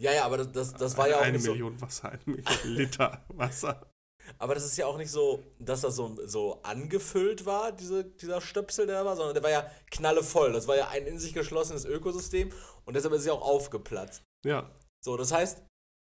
Ja, 0.00 0.12
ja, 0.12 0.24
aber 0.24 0.38
das, 0.38 0.52
das, 0.52 0.74
das 0.74 0.96
war 0.96 1.08
ja 1.08 1.18
auch 1.18 1.22
eine 1.22 1.32
nicht 1.32 1.44
so. 1.44 1.52
Million 1.52 1.80
Wasser, 1.80 2.10
eine 2.10 2.20
Million 2.24 2.44
Liter 2.64 3.24
Wasser. 3.28 3.90
Aber 4.38 4.54
das 4.54 4.64
ist 4.64 4.76
ja 4.76 4.86
auch 4.86 4.96
nicht 4.96 5.10
so, 5.10 5.42
dass 5.58 5.82
das 5.82 5.96
so, 5.96 6.16
so 6.24 6.62
angefüllt 6.62 7.44
war, 7.44 7.72
diese, 7.72 8.04
dieser 8.04 8.40
Stöpsel, 8.40 8.86
der 8.86 9.00
da 9.00 9.04
war, 9.04 9.16
sondern 9.16 9.34
der 9.34 9.42
war 9.42 9.50
ja 9.50 9.70
knallevoll. 9.90 10.52
Das 10.52 10.66
war 10.66 10.76
ja 10.76 10.88
ein 10.88 11.06
in 11.06 11.18
sich 11.18 11.34
geschlossenes 11.34 11.84
Ökosystem 11.84 12.50
und 12.84 12.94
deshalb 12.94 13.12
ist 13.14 13.20
es 13.20 13.26
ja 13.26 13.34
auch 13.34 13.42
aufgeplatzt. 13.42 14.24
Ja. 14.44 14.70
So, 15.00 15.16
das 15.16 15.30
heißt, 15.32 15.62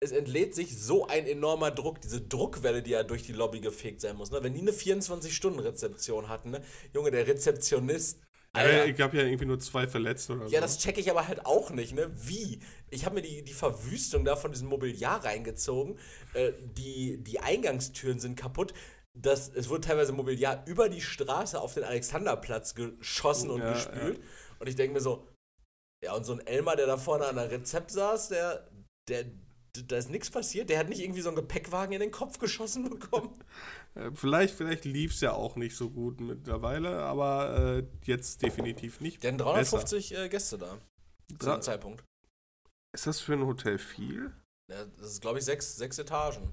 es 0.00 0.12
entlädt 0.12 0.54
sich 0.54 0.80
so 0.80 1.06
ein 1.06 1.26
enormer 1.26 1.70
Druck, 1.70 2.00
diese 2.00 2.20
Druckwelle, 2.20 2.82
die 2.82 2.92
ja 2.92 3.02
durch 3.02 3.24
die 3.24 3.32
Lobby 3.32 3.60
gefegt 3.60 4.00
sein 4.00 4.16
muss. 4.16 4.30
Ne? 4.30 4.42
Wenn 4.42 4.54
die 4.54 4.60
eine 4.60 4.70
24-Stunden-Rezeption 4.70 6.28
hatten, 6.28 6.50
ne? 6.50 6.62
Junge, 6.94 7.10
der 7.10 7.26
Rezeptionist. 7.26 8.20
Alter, 8.52 8.78
ja. 8.78 8.84
Ich 8.86 8.96
gab 8.96 9.14
ja 9.14 9.22
irgendwie 9.22 9.44
nur 9.44 9.58
zwei 9.60 9.86
Verletzte 9.86 10.34
oder 10.34 10.46
ja, 10.46 10.60
so. 10.60 10.60
das 10.60 10.78
checke 10.78 11.00
ich 11.00 11.10
aber 11.10 11.28
halt 11.28 11.44
auch 11.44 11.70
nicht, 11.70 11.94
ne? 11.94 12.10
Wie? 12.14 12.60
Ich 12.90 13.04
habe 13.04 13.16
mir 13.16 13.22
die, 13.22 13.42
die 13.42 13.52
Verwüstung 13.52 14.24
da 14.24 14.36
von 14.36 14.52
diesem 14.52 14.68
Mobiliar 14.68 15.24
reingezogen. 15.24 15.98
Äh, 16.34 16.52
die, 16.76 17.18
die 17.22 17.40
Eingangstüren 17.40 18.18
sind 18.18 18.36
kaputt. 18.36 18.72
Das, 19.14 19.48
es 19.48 19.68
wurde 19.68 19.82
teilweise 19.82 20.12
Mobiliar 20.12 20.64
über 20.66 20.88
die 20.88 21.00
Straße 21.00 21.60
auf 21.60 21.74
den 21.74 21.84
Alexanderplatz 21.84 22.74
geschossen 22.74 23.50
und 23.50 23.60
Ja, 23.60 23.72
gespült. 23.72 24.20
Und 24.58 24.68
ich 24.68 24.76
denke 24.76 24.94
mir 24.94 25.00
so, 25.00 25.28
ja, 26.02 26.14
und 26.14 26.24
so 26.24 26.32
ein 26.32 26.46
Elmar, 26.46 26.76
der 26.76 26.86
da 26.86 26.96
vorne 26.96 27.26
an 27.26 27.36
der 27.36 27.50
Rezept 27.50 27.90
saß, 27.90 28.28
der, 28.28 28.68
der, 29.08 29.24
da 29.86 29.96
ist 29.96 30.10
nichts 30.10 30.30
passiert. 30.30 30.70
Der 30.70 30.78
hat 30.78 30.88
nicht 30.88 31.00
irgendwie 31.00 31.20
so 31.20 31.28
einen 31.28 31.36
Gepäckwagen 31.36 31.92
in 31.92 32.00
den 32.00 32.10
Kopf 32.10 32.38
geschossen 32.38 32.88
bekommen. 32.88 33.38
Äh, 33.94 34.10
Vielleicht, 34.12 34.54
vielleicht 34.54 34.84
lief 34.84 35.14
es 35.14 35.22
ja 35.22 35.32
auch 35.32 35.56
nicht 35.56 35.74
so 35.74 35.88
gut 35.88 36.20
mittlerweile, 36.20 37.00
aber 37.04 37.78
äh, 37.78 37.86
jetzt 38.04 38.42
definitiv 38.42 39.00
nicht. 39.00 39.24
Hatten 39.24 39.38
350 39.38 40.14
äh, 40.14 40.28
Gäste 40.28 40.58
da. 40.58 40.76
Zu 41.38 41.50
dem 41.50 41.62
Zeitpunkt. 41.62 42.04
Ist 42.94 43.06
das 43.06 43.18
für 43.20 43.32
ein 43.32 43.46
Hotel 43.46 43.78
viel? 43.78 44.30
Ja, 44.70 44.84
das 44.84 45.12
ist, 45.12 45.22
glaube 45.22 45.38
ich, 45.38 45.44
sechs, 45.46 45.76
sechs 45.76 45.98
Etagen. 45.98 46.52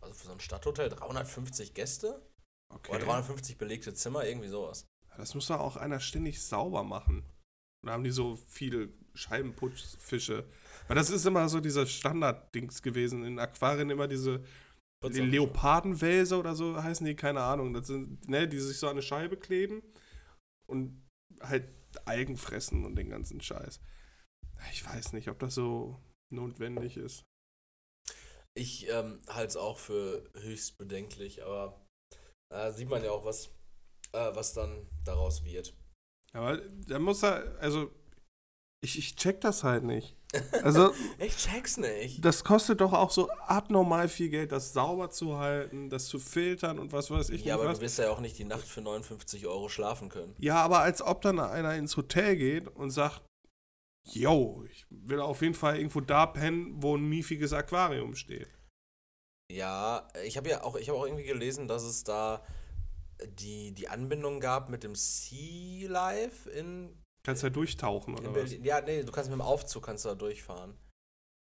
Also 0.00 0.14
für 0.14 0.26
so 0.28 0.32
ein 0.32 0.40
Stadthotel 0.40 0.88
350 0.90 1.74
Gäste 1.74 2.22
Okay. 2.72 2.92
oder 2.92 3.04
350 3.04 3.58
belegte 3.58 3.92
Zimmer, 3.94 4.24
irgendwie 4.24 4.48
sowas. 4.48 4.86
Das 5.16 5.34
muss 5.34 5.48
doch 5.48 5.60
auch 5.60 5.76
einer 5.76 6.00
ständig 6.00 6.40
sauber 6.40 6.82
machen. 6.84 7.24
Da 7.84 7.92
haben 7.92 8.04
die 8.04 8.10
so 8.10 8.36
viele 8.48 8.90
Scheibenputzfische. 9.14 10.44
Weil 10.88 10.96
das 10.96 11.10
ist 11.10 11.26
immer 11.26 11.48
so 11.48 11.60
dieser 11.60 11.86
Standard-Dings 11.86 12.82
gewesen. 12.82 13.24
In 13.24 13.38
Aquarien 13.38 13.90
immer 13.90 14.08
diese 14.08 14.42
die 15.04 15.20
Leopardenwälse 15.20 16.36
oder 16.36 16.54
so 16.54 16.82
heißen 16.82 17.06
die, 17.06 17.14
keine 17.14 17.42
Ahnung. 17.42 17.72
Das 17.72 17.86
sind, 17.86 18.28
ne, 18.28 18.48
die 18.48 18.58
sich 18.58 18.78
so 18.78 18.86
an 18.86 18.92
eine 18.92 19.02
Scheibe 19.02 19.36
kleben 19.36 19.82
und 20.66 21.06
halt 21.40 21.68
Algen 22.04 22.36
fressen 22.36 22.84
und 22.84 22.96
den 22.96 23.10
ganzen 23.10 23.40
Scheiß. 23.40 23.80
Ich 24.72 24.84
weiß 24.84 25.12
nicht, 25.12 25.28
ob 25.28 25.38
das 25.38 25.54
so 25.54 26.00
notwendig 26.32 26.96
ist. 26.96 27.24
Ich 28.54 28.88
ähm, 28.88 29.20
halte 29.28 29.48
es 29.48 29.56
auch 29.56 29.78
für 29.78 30.28
höchst 30.34 30.78
bedenklich, 30.78 31.44
aber 31.44 31.86
äh, 32.52 32.72
sieht 32.72 32.88
man 32.88 33.04
ja 33.04 33.10
auch, 33.10 33.24
was, 33.24 33.48
äh, 34.12 34.34
was 34.34 34.54
dann 34.54 34.88
daraus 35.04 35.44
wird. 35.44 35.74
Aber 36.32 36.58
da 36.86 36.98
muss 36.98 37.22
er, 37.22 37.58
also 37.60 37.90
ich, 38.82 38.98
ich 38.98 39.16
check 39.16 39.40
das 39.40 39.64
halt 39.64 39.84
nicht. 39.84 40.16
Also, 40.62 40.92
ich 41.18 41.36
check's 41.36 41.76
nicht. 41.76 42.24
Das 42.24 42.44
kostet 42.44 42.80
doch 42.80 42.92
auch 42.92 43.10
so 43.10 43.30
abnormal 43.46 44.08
viel 44.08 44.28
Geld, 44.28 44.52
das 44.52 44.72
sauber 44.72 45.10
zu 45.10 45.38
halten, 45.38 45.88
das 45.88 46.06
zu 46.06 46.18
filtern 46.18 46.78
und 46.78 46.92
was 46.92 47.10
weiß 47.10 47.30
ich 47.30 47.44
Ja, 47.44 47.54
aber 47.54 47.66
was. 47.66 47.78
du 47.78 47.84
wirst 47.84 47.98
ja 47.98 48.10
auch 48.10 48.20
nicht 48.20 48.38
die 48.38 48.44
Nacht 48.44 48.66
für 48.66 48.80
59 48.80 49.46
Euro 49.46 49.68
schlafen 49.68 50.08
können. 50.08 50.34
Ja, 50.38 50.56
aber 50.56 50.80
als 50.80 51.02
ob 51.02 51.22
dann 51.22 51.38
einer 51.38 51.74
ins 51.74 51.96
Hotel 51.96 52.36
geht 52.36 52.68
und 52.68 52.90
sagt, 52.90 53.22
yo, 54.04 54.64
ich 54.70 54.86
will 54.90 55.20
auf 55.20 55.42
jeden 55.42 55.54
Fall 55.54 55.76
irgendwo 55.76 56.00
da 56.00 56.26
pennen, 56.26 56.82
wo 56.82 56.96
ein 56.96 57.08
miefiges 57.08 57.52
Aquarium 57.52 58.14
steht. 58.14 58.48
Ja, 59.50 60.08
ich 60.24 60.36
habe 60.36 60.48
ja 60.48 60.64
auch, 60.64 60.76
ich 60.76 60.88
habe 60.88 60.98
auch 60.98 61.06
irgendwie 61.06 61.24
gelesen, 61.24 61.68
dass 61.68 61.82
es 61.82 62.04
da 62.04 62.44
die, 63.24 63.72
die 63.72 63.88
Anbindung 63.88 64.40
gab 64.40 64.68
mit 64.68 64.82
dem 64.82 64.94
Sea 64.94 65.88
Life 65.88 66.50
in 66.50 67.02
Kannst 67.26 67.42
du 67.42 67.48
ja 67.48 67.52
durchtauchen 67.52 68.16
oder 68.16 68.32
was? 68.36 68.52
Ja, 68.52 68.80
nee, 68.80 69.02
du 69.02 69.10
kannst 69.10 69.28
mit 69.28 69.36
dem 69.36 69.42
Aufzug 69.42 69.84
kannst 69.84 70.04
du 70.04 70.10
da 70.10 70.14
durchfahren. 70.14 70.78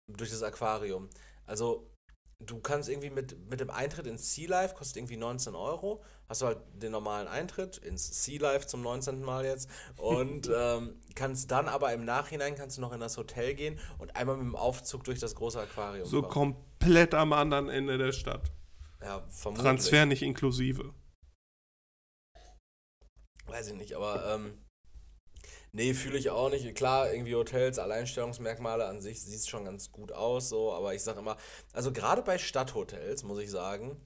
Durch 0.08 0.30
das 0.30 0.42
Aquarium. 0.42 1.10
Also, 1.46 1.92
du 2.40 2.62
kannst 2.62 2.88
irgendwie 2.88 3.10
mit, 3.10 3.38
mit 3.50 3.60
dem 3.60 3.70
Eintritt 3.70 4.08
ins 4.08 4.34
Sea 4.34 4.48
Life, 4.48 4.74
kostet 4.74 4.96
irgendwie 4.96 5.18
19 5.18 5.54
Euro. 5.54 6.02
Hast 6.30 6.42
du 6.42 6.46
halt 6.46 6.60
den 6.76 6.94
normalen 6.94 7.28
Eintritt 7.28 7.78
ins 7.80 8.24
Sea 8.24 8.42
Life 8.42 8.68
zum 8.68 8.84
19. 8.84 9.20
Mal 9.22 9.44
jetzt. 9.44 9.70
Und 9.98 10.50
ähm, 10.56 11.02
kannst 11.14 11.52
dann 11.52 11.68
aber 11.68 11.92
im 11.92 12.06
Nachhinein 12.06 12.56
kannst 12.56 12.78
du 12.78 12.82
noch 12.82 12.94
in 12.94 13.02
das 13.02 13.18
Hotel 13.18 13.54
gehen 13.54 13.78
und 13.98 14.16
einmal 14.16 14.38
mit 14.38 14.46
dem 14.46 14.56
Aufzug 14.56 15.04
durch 15.04 15.20
das 15.20 15.36
große 15.36 15.60
Aquarium 15.60 16.08
So 16.08 16.22
fahren. 16.22 16.32
komplett 16.32 17.14
am 17.14 17.34
anderen 17.34 17.68
Ende 17.68 17.98
der 17.98 18.14
Stadt. 18.14 18.50
Ja, 19.02 19.28
vermutlich. 19.28 19.66
Transfer 19.66 20.06
nicht 20.06 20.22
inklusive. 20.22 20.94
Weiß 23.48 23.68
ich 23.68 23.76
nicht, 23.76 23.94
aber 23.94 24.36
ähm, 24.36 24.65
nee, 25.76 25.94
fühle 25.94 26.18
ich 26.18 26.30
auch 26.30 26.50
nicht. 26.50 26.74
Klar, 26.76 27.12
irgendwie 27.12 27.36
Hotels, 27.36 27.78
Alleinstellungsmerkmale 27.78 28.86
an 28.86 29.02
sich 29.02 29.22
sieht 29.22 29.48
schon 29.48 29.66
ganz 29.66 29.92
gut 29.92 30.12
aus, 30.12 30.50
so, 30.50 30.74
aber 30.74 30.96
ich 30.96 31.04
sag 31.04 31.18
immer, 31.18 31.38
also 31.74 31.92
gerade 31.92 32.22
bei 32.22 32.38
Stadthotels 32.38 33.24
muss 33.24 33.40
ich 33.40 33.52
sagen, 33.52 33.98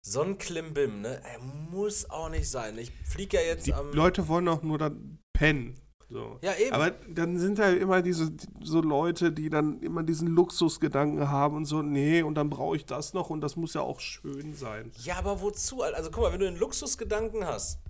so 0.00 0.22
ein 0.22 0.38
Klimbim, 0.38 1.02
ne, 1.02 1.20
er 1.24 1.40
muss 1.40 2.08
auch 2.08 2.30
nicht 2.30 2.48
sein. 2.48 2.78
Ich 2.78 2.92
fliege 3.04 3.36
ja 3.36 3.42
jetzt 3.42 3.66
Die 3.66 3.74
am. 3.74 3.92
Leute 3.92 4.28
wollen 4.28 4.46
doch 4.46 4.62
nur 4.62 4.78
dann 4.78 5.18
pennen. 5.32 5.80
So. 6.08 6.38
Ja, 6.40 6.54
eben. 6.54 6.72
Aber 6.72 6.90
dann 6.90 7.38
sind 7.38 7.58
da 7.58 7.70
immer 7.70 8.00
diese 8.00 8.32
so 8.62 8.80
Leute, 8.80 9.30
die 9.30 9.50
dann 9.50 9.82
immer 9.82 10.02
diesen 10.02 10.28
Luxusgedanken 10.28 11.28
haben 11.28 11.56
und 11.56 11.64
so, 11.66 11.82
nee, 11.82 12.22
und 12.22 12.36
dann 12.36 12.48
brauche 12.48 12.76
ich 12.76 12.86
das 12.86 13.12
noch 13.12 13.28
und 13.28 13.42
das 13.42 13.56
muss 13.56 13.74
ja 13.74 13.82
auch 13.82 14.00
schön 14.00 14.54
sein. 14.54 14.90
ja, 15.02 15.16
aber 15.16 15.42
wozu? 15.42 15.82
Also 15.82 16.10
guck 16.10 16.22
mal, 16.22 16.32
wenn 16.32 16.40
du 16.40 16.46
einen 16.46 16.56
Luxusgedanken 16.56 17.44
hast, 17.44 17.80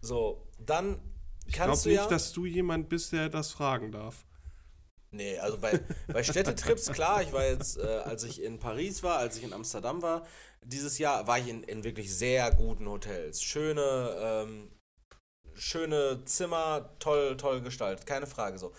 so, 0.00 0.46
dann 0.64 1.00
Ich 1.50 1.56
glaube 1.56 1.72
nicht, 1.72 1.96
ja. 1.96 2.06
dass 2.06 2.32
du 2.32 2.46
jemand 2.46 2.88
bist, 2.88 3.10
der 3.10 3.28
das 3.28 3.50
fragen 3.50 3.90
darf. 3.90 4.24
Nee, 5.10 5.36
also 5.40 5.58
bei, 5.58 5.80
bei 6.06 6.22
Städtetrips, 6.22 6.92
klar, 6.92 7.22
ich 7.22 7.32
war 7.32 7.44
jetzt, 7.44 7.76
äh, 7.76 7.82
als 8.04 8.22
ich 8.22 8.40
in 8.40 8.60
Paris 8.60 9.02
war, 9.02 9.18
als 9.18 9.36
ich 9.36 9.42
in 9.42 9.52
Amsterdam 9.52 10.00
war, 10.00 10.24
dieses 10.62 10.98
Jahr 10.98 11.26
war 11.26 11.40
ich 11.40 11.48
in, 11.48 11.64
in 11.64 11.82
wirklich 11.82 12.16
sehr 12.16 12.52
guten 12.52 12.88
Hotels. 12.88 13.42
Schöne, 13.42 14.16
ähm, 14.20 14.70
schöne 15.54 16.24
Zimmer, 16.24 16.94
toll, 17.00 17.36
toll 17.36 17.62
gestaltet, 17.62 18.06
keine 18.06 18.28
Frage 18.28 18.56
so. 18.56 18.72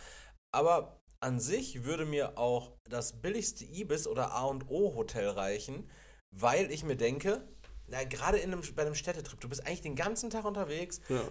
Aber 0.54 1.02
an 1.20 1.42
sich 1.42 1.84
würde 1.84 2.06
mir 2.06 2.38
auch 2.38 2.72
das 2.90 3.22
billigste 3.22 3.66
Ibis 3.66 4.08
oder 4.08 4.32
A 4.32 4.46
und 4.46 4.70
O 4.70 4.96
Hotel 4.96 5.28
reichen, 5.28 5.90
weil 6.32 6.72
ich 6.72 6.86
mir 6.86 6.96
denke, 6.96 7.46
na, 7.88 8.06
gerade 8.06 8.38
in 8.38 8.54
einem, 8.54 8.62
bei 8.76 8.84
einem 8.84 8.96
Städtetrip, 8.96 9.42
du 9.42 9.50
bist 9.50 9.68
eigentlich 9.68 9.82
den 9.82 9.98
ganzen 9.98 10.30
Tag 10.30 10.46
unterwegs, 10.46 11.02
Ja. 11.10 11.22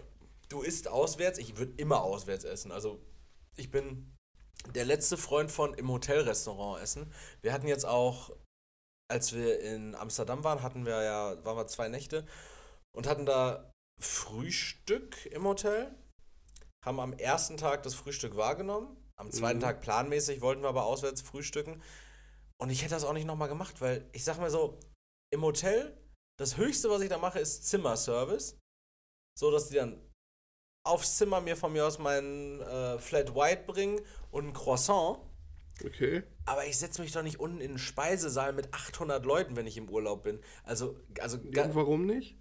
Du 0.50 0.62
isst 0.62 0.88
auswärts, 0.88 1.38
ich 1.38 1.56
würde 1.56 1.72
immer 1.76 2.02
auswärts 2.02 2.44
essen. 2.44 2.72
Also 2.72 3.00
ich 3.56 3.70
bin 3.70 4.16
der 4.74 4.84
letzte 4.84 5.16
Freund 5.16 5.50
von 5.50 5.74
im 5.74 5.90
Hotelrestaurant 5.90 6.82
essen. 6.82 7.12
Wir 7.40 7.52
hatten 7.52 7.68
jetzt 7.68 7.86
auch, 7.86 8.36
als 9.10 9.32
wir 9.32 9.60
in 9.60 9.94
Amsterdam 9.94 10.44
waren, 10.44 10.62
hatten 10.62 10.84
wir 10.84 11.02
ja, 11.02 11.44
waren 11.44 11.56
wir 11.56 11.66
zwei 11.66 11.88
Nächte 11.88 12.26
und 12.94 13.06
hatten 13.06 13.26
da 13.26 13.70
Frühstück 14.00 15.26
im 15.26 15.44
Hotel. 15.44 15.94
Haben 16.84 17.00
am 17.00 17.12
ersten 17.12 17.56
Tag 17.56 17.82
das 17.82 17.94
Frühstück 17.94 18.36
wahrgenommen. 18.36 18.96
Am 19.18 19.30
zweiten 19.30 19.58
Mhm. 19.58 19.62
Tag 19.62 19.80
planmäßig 19.82 20.40
wollten 20.40 20.62
wir 20.62 20.68
aber 20.70 20.86
auswärts 20.86 21.20
frühstücken. 21.20 21.82
Und 22.58 22.70
ich 22.70 22.82
hätte 22.82 22.94
das 22.94 23.04
auch 23.04 23.12
nicht 23.12 23.26
nochmal 23.26 23.48
gemacht, 23.48 23.80
weil 23.80 24.08
ich 24.12 24.24
sag 24.24 24.38
mal 24.38 24.50
so, 24.50 24.80
im 25.32 25.42
Hotel, 25.42 25.96
das 26.38 26.56
höchste, 26.56 26.88
was 26.88 27.02
ich 27.02 27.10
da 27.10 27.18
mache, 27.18 27.38
ist 27.38 27.66
Zimmerservice. 27.66 28.58
So, 29.38 29.50
dass 29.50 29.68
die 29.68 29.74
dann 29.74 30.09
aufs 30.82 31.16
Zimmer 31.16 31.40
mir 31.40 31.56
von 31.56 31.72
mir 31.72 31.86
aus 31.86 31.98
meinen 31.98 32.60
äh, 32.60 32.98
Flat 32.98 33.34
White 33.34 33.64
bringen 33.66 34.00
und 34.30 34.48
ein 34.48 34.52
Croissant. 34.52 35.18
Okay. 35.84 36.22
Aber 36.46 36.66
ich 36.66 36.78
setze 36.78 37.00
mich 37.00 37.12
doch 37.12 37.22
nicht 37.22 37.40
unten 37.40 37.60
in 37.60 37.70
einen 37.70 37.78
Speisesaal 37.78 38.52
mit 38.52 38.72
800 38.74 39.24
Leuten, 39.24 39.56
wenn 39.56 39.66
ich 39.66 39.76
im 39.76 39.88
Urlaub 39.88 40.22
bin. 40.24 40.40
Also, 40.64 40.96
also, 41.20 41.38
Und 41.38 41.74
warum 41.74 42.06
nicht? 42.06 42.36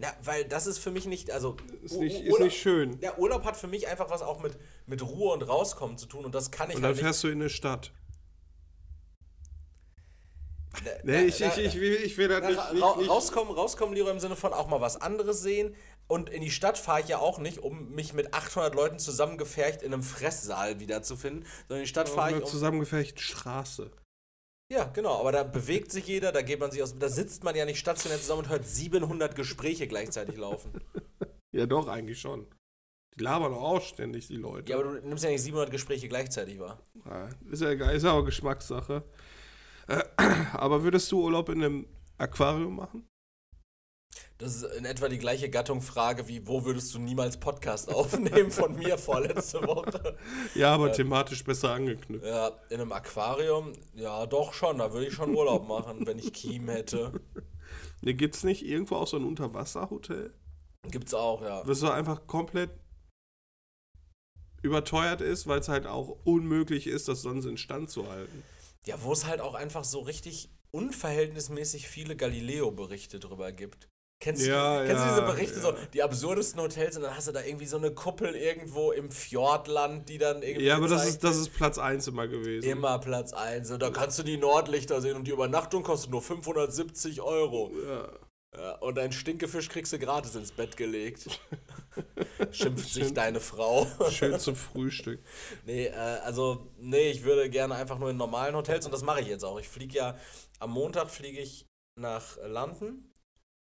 na, 0.00 0.12
weil 0.22 0.44
das 0.44 0.68
ist 0.68 0.78
für 0.78 0.92
mich 0.92 1.06
nicht, 1.06 1.32
also, 1.32 1.56
Ist 1.82 1.96
nicht, 1.96 2.20
ist 2.24 2.38
nicht 2.38 2.56
schön. 2.60 3.00
Ja, 3.00 3.18
Urlaub 3.18 3.44
hat 3.44 3.56
für 3.56 3.66
mich 3.66 3.88
einfach 3.88 4.10
was 4.10 4.22
auch 4.22 4.40
mit, 4.40 4.56
mit 4.86 5.02
Ruhe 5.02 5.32
und 5.32 5.42
Rauskommen 5.42 5.98
zu 5.98 6.06
tun 6.06 6.24
und 6.24 6.34
das 6.36 6.52
kann 6.52 6.70
ich 6.70 6.76
Und 6.76 6.82
dann 6.82 6.90
halt 6.90 6.96
nicht. 6.98 7.04
fährst 7.04 7.24
du 7.24 7.28
in 7.28 7.40
eine 7.40 7.50
Stadt. 7.50 7.92
Na- 10.84 10.90
Nee, 11.02 11.24
ich, 11.24 11.40
na- 11.40 11.48
ich, 11.48 11.58
ich, 11.64 11.80
will, 11.80 11.94
ich 11.94 12.16
will 12.16 12.28
na, 12.28 12.40
nicht, 12.40 12.72
nicht, 12.74 12.96
nicht. 12.98 13.10
Rauskommen, 13.10 13.52
rauskommen, 13.52 13.94
Leroy, 13.94 14.12
im 14.12 14.20
Sinne 14.20 14.36
von 14.36 14.52
auch 14.52 14.68
mal 14.68 14.80
was 14.80 15.00
anderes 15.00 15.40
sehen. 15.42 15.74
Und 16.08 16.30
in 16.30 16.40
die 16.40 16.50
Stadt 16.50 16.78
fahre 16.78 17.02
ich 17.02 17.08
ja 17.08 17.18
auch 17.18 17.38
nicht, 17.38 17.58
um 17.58 17.90
mich 17.94 18.14
mit 18.14 18.32
800 18.32 18.74
Leuten 18.74 18.98
zusammengefercht 18.98 19.82
in 19.82 19.92
einem 19.92 20.02
Fresssaal 20.02 20.80
wiederzufinden, 20.80 21.44
sondern 21.68 21.78
in 21.78 21.84
die 21.84 21.88
Stadt 21.88 22.08
fahre 22.08 22.30
ich, 22.30 22.36
einer 22.36 22.44
um 22.44 22.50
zusammengefechten 22.50 23.20
Straße. 23.20 23.90
Ja, 24.70 24.84
genau, 24.84 25.20
aber 25.20 25.32
da 25.32 25.44
bewegt 25.44 25.92
sich 25.92 26.06
jeder, 26.06 26.32
da 26.32 26.42
geht 26.42 26.60
man 26.60 26.70
sich 26.70 26.82
aus, 26.82 26.98
da 26.98 27.08
sitzt 27.08 27.44
man 27.44 27.54
ja 27.54 27.64
nicht 27.64 27.78
stationär 27.78 28.18
zusammen 28.18 28.44
und 28.44 28.48
hört 28.48 28.66
700 28.66 29.34
Gespräche 29.34 29.86
gleichzeitig 29.86 30.36
laufen. 30.36 30.72
Ja, 31.50 31.64
doch, 31.64 31.88
eigentlich 31.88 32.20
schon. 32.20 32.46
Die 33.16 33.24
labern 33.24 33.52
doch 33.52 33.62
auch 33.62 33.80
ständig, 33.80 34.28
die 34.28 34.36
Leute. 34.36 34.70
Ja, 34.70 34.78
aber 34.78 35.00
du 35.00 35.08
nimmst 35.08 35.24
ja 35.24 35.30
nicht 35.30 35.42
700 35.42 35.70
Gespräche 35.70 36.06
gleichzeitig 36.06 36.60
wahr. 36.60 36.78
Ja, 37.06 37.30
ist 37.50 37.62
ja 37.62 37.70
egal, 37.70 37.96
ist 37.96 38.02
ja 38.02 38.12
auch 38.12 38.22
Geschmackssache. 38.22 39.02
Äh, 39.88 40.04
aber 40.52 40.82
würdest 40.82 41.10
du 41.10 41.22
Urlaub 41.22 41.48
in 41.48 41.64
einem 41.64 41.86
Aquarium 42.18 42.76
machen? 42.76 43.08
Das 44.38 44.54
ist 44.54 44.62
in 44.76 44.84
etwa 44.84 45.08
die 45.08 45.18
gleiche 45.18 45.50
Gattung 45.50 45.82
Frage 45.82 46.28
wie, 46.28 46.46
wo 46.46 46.64
würdest 46.64 46.94
du 46.94 47.00
niemals 47.00 47.38
Podcast 47.38 47.88
aufnehmen 47.94 48.52
von 48.52 48.76
mir 48.76 48.96
vorletzte 48.96 49.60
Woche? 49.66 50.16
Ja, 50.54 50.72
aber 50.74 50.92
thematisch 50.92 51.42
besser 51.42 51.72
angeknüpft. 51.72 52.24
Ja, 52.24 52.52
in 52.70 52.80
einem 52.80 52.92
Aquarium, 52.92 53.72
ja 53.94 54.26
doch 54.26 54.52
schon, 54.52 54.78
da 54.78 54.92
würde 54.92 55.08
ich 55.08 55.14
schon 55.14 55.34
Urlaub 55.34 55.66
machen, 55.66 56.06
wenn 56.06 56.18
ich 56.18 56.32
Kiem 56.32 56.68
hätte. 56.68 57.12
Ne, 58.00 58.14
gibt's 58.14 58.44
nicht 58.44 58.64
irgendwo 58.64 58.94
auch 58.94 59.08
so 59.08 59.16
ein 59.16 59.24
Unterwasserhotel? 59.24 60.32
Gibt's 60.88 61.14
auch, 61.14 61.42
ja. 61.42 61.66
Was 61.66 61.80
so 61.80 61.90
einfach 61.90 62.28
komplett 62.28 62.70
überteuert 64.62 65.20
ist, 65.20 65.48
weil 65.48 65.58
es 65.58 65.68
halt 65.68 65.88
auch 65.88 66.16
unmöglich 66.22 66.86
ist, 66.86 67.08
das 67.08 67.22
sonst 67.22 67.44
in 67.44 67.56
Stand 67.56 67.90
zu 67.90 68.08
halten. 68.08 68.44
Ja, 68.86 69.02
wo 69.02 69.12
es 69.12 69.26
halt 69.26 69.40
auch 69.40 69.54
einfach 69.54 69.82
so 69.82 69.98
richtig 69.98 70.48
unverhältnismäßig 70.70 71.88
viele 71.88 72.14
Galileo-Berichte 72.14 73.18
drüber 73.18 73.50
gibt. 73.50 73.88
Kennst, 74.20 74.44
Ja, 74.44 74.80
du, 74.80 74.86
kennst 74.86 75.04
du 75.04 75.06
ja, 75.06 75.14
diese 75.14 75.26
Berichte, 75.26 75.56
ja. 75.56 75.62
so 75.62 75.74
die 75.92 76.02
absurdesten 76.02 76.60
Hotels 76.60 76.96
und 76.96 77.02
dann 77.02 77.16
hast 77.16 77.28
du 77.28 77.32
da 77.32 77.42
irgendwie 77.42 77.66
so 77.66 77.76
eine 77.76 77.92
Kuppel 77.92 78.34
irgendwo 78.34 78.90
im 78.90 79.12
Fjordland, 79.12 80.08
die 80.08 80.18
dann 80.18 80.42
irgendwie. 80.42 80.66
Ja, 80.66 80.76
aber 80.76 80.88
das 80.88 81.06
ist, 81.06 81.22
das 81.22 81.36
ist 81.36 81.50
Platz 81.54 81.78
1 81.78 82.08
immer 82.08 82.26
gewesen. 82.26 82.68
immer 82.68 82.98
Platz 82.98 83.32
1. 83.32 83.70
Und 83.70 83.80
da 83.80 83.90
kannst 83.90 84.18
du 84.18 84.24
die 84.24 84.36
Nordlichter 84.36 85.00
sehen 85.00 85.14
und 85.14 85.24
die 85.24 85.30
Übernachtung 85.30 85.84
kostet 85.84 86.10
nur 86.10 86.20
570 86.20 87.20
Euro. 87.20 87.70
Ja. 87.86 88.08
Und 88.80 88.98
ein 88.98 89.12
Stinkefisch 89.12 89.68
kriegst 89.68 89.92
du 89.92 90.00
gratis 90.00 90.34
ins 90.34 90.50
Bett 90.50 90.76
gelegt. 90.76 91.40
Schimpft 92.50 92.92
sich 92.92 93.14
deine 93.14 93.38
Frau. 93.38 93.86
Schön 94.10 94.40
zum 94.40 94.56
Frühstück. 94.56 95.22
Nee, 95.64 95.86
äh, 95.86 95.92
also, 95.92 96.66
nee, 96.78 97.10
ich 97.10 97.22
würde 97.22 97.50
gerne 97.50 97.76
einfach 97.76 97.98
nur 97.98 98.10
in 98.10 98.16
normalen 98.16 98.56
Hotels 98.56 98.84
und 98.84 98.92
das 98.92 99.02
mache 99.02 99.20
ich 99.20 99.28
jetzt 99.28 99.44
auch. 99.44 99.60
Ich 99.60 99.68
fliege 99.68 99.96
ja, 99.96 100.18
am 100.58 100.70
Montag 100.70 101.08
fliege 101.10 101.40
ich 101.40 101.66
nach 101.94 102.36
London 102.44 103.07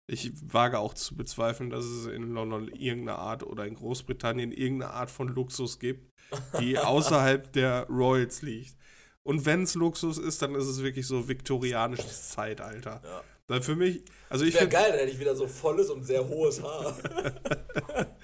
Ich 0.08 0.32
wage 0.54 0.78
auch 0.80 0.94
zu 0.94 1.16
bezweifeln, 1.16 1.70
dass 1.72 1.84
es 1.86 2.06
in 2.06 2.32
London 2.32 2.68
irgendeine 2.68 3.18
Art 3.18 3.44
oder 3.44 3.66
in 3.66 3.74
Großbritannien 3.76 4.52
irgendeine 4.52 4.94
Art 4.94 5.10
von 5.10 5.28
Luxus 5.30 5.80
gibt, 5.80 6.12
die 6.60 6.78
außerhalb 6.80 7.52
der 7.54 7.88
Royals 7.90 8.42
liegt. 8.42 8.76
Und 9.24 9.46
wenn 9.46 9.64
es 9.64 9.74
Luxus 9.74 10.20
ist, 10.20 10.42
dann 10.44 10.54
ist 10.54 10.68
es 10.68 10.84
wirklich 10.84 11.08
so 11.08 11.28
viktorianisches 11.28 12.30
Zeitalter. 12.30 13.02
Ja. 13.04 13.24
Weil 13.48 13.62
für 13.62 13.76
mich, 13.76 14.04
also 14.30 14.46
ich 14.46 14.54
Wäre 14.54 14.64
find- 14.66 14.74
geil, 14.74 14.90
dann 14.90 15.00
hätte 15.00 15.12
ich 15.12 15.20
wieder 15.20 15.36
so 15.36 15.48
volles 15.48 15.90
und 15.90 16.04
sehr 16.04 16.28
hohes 16.28 16.62
Haar. 16.62 16.96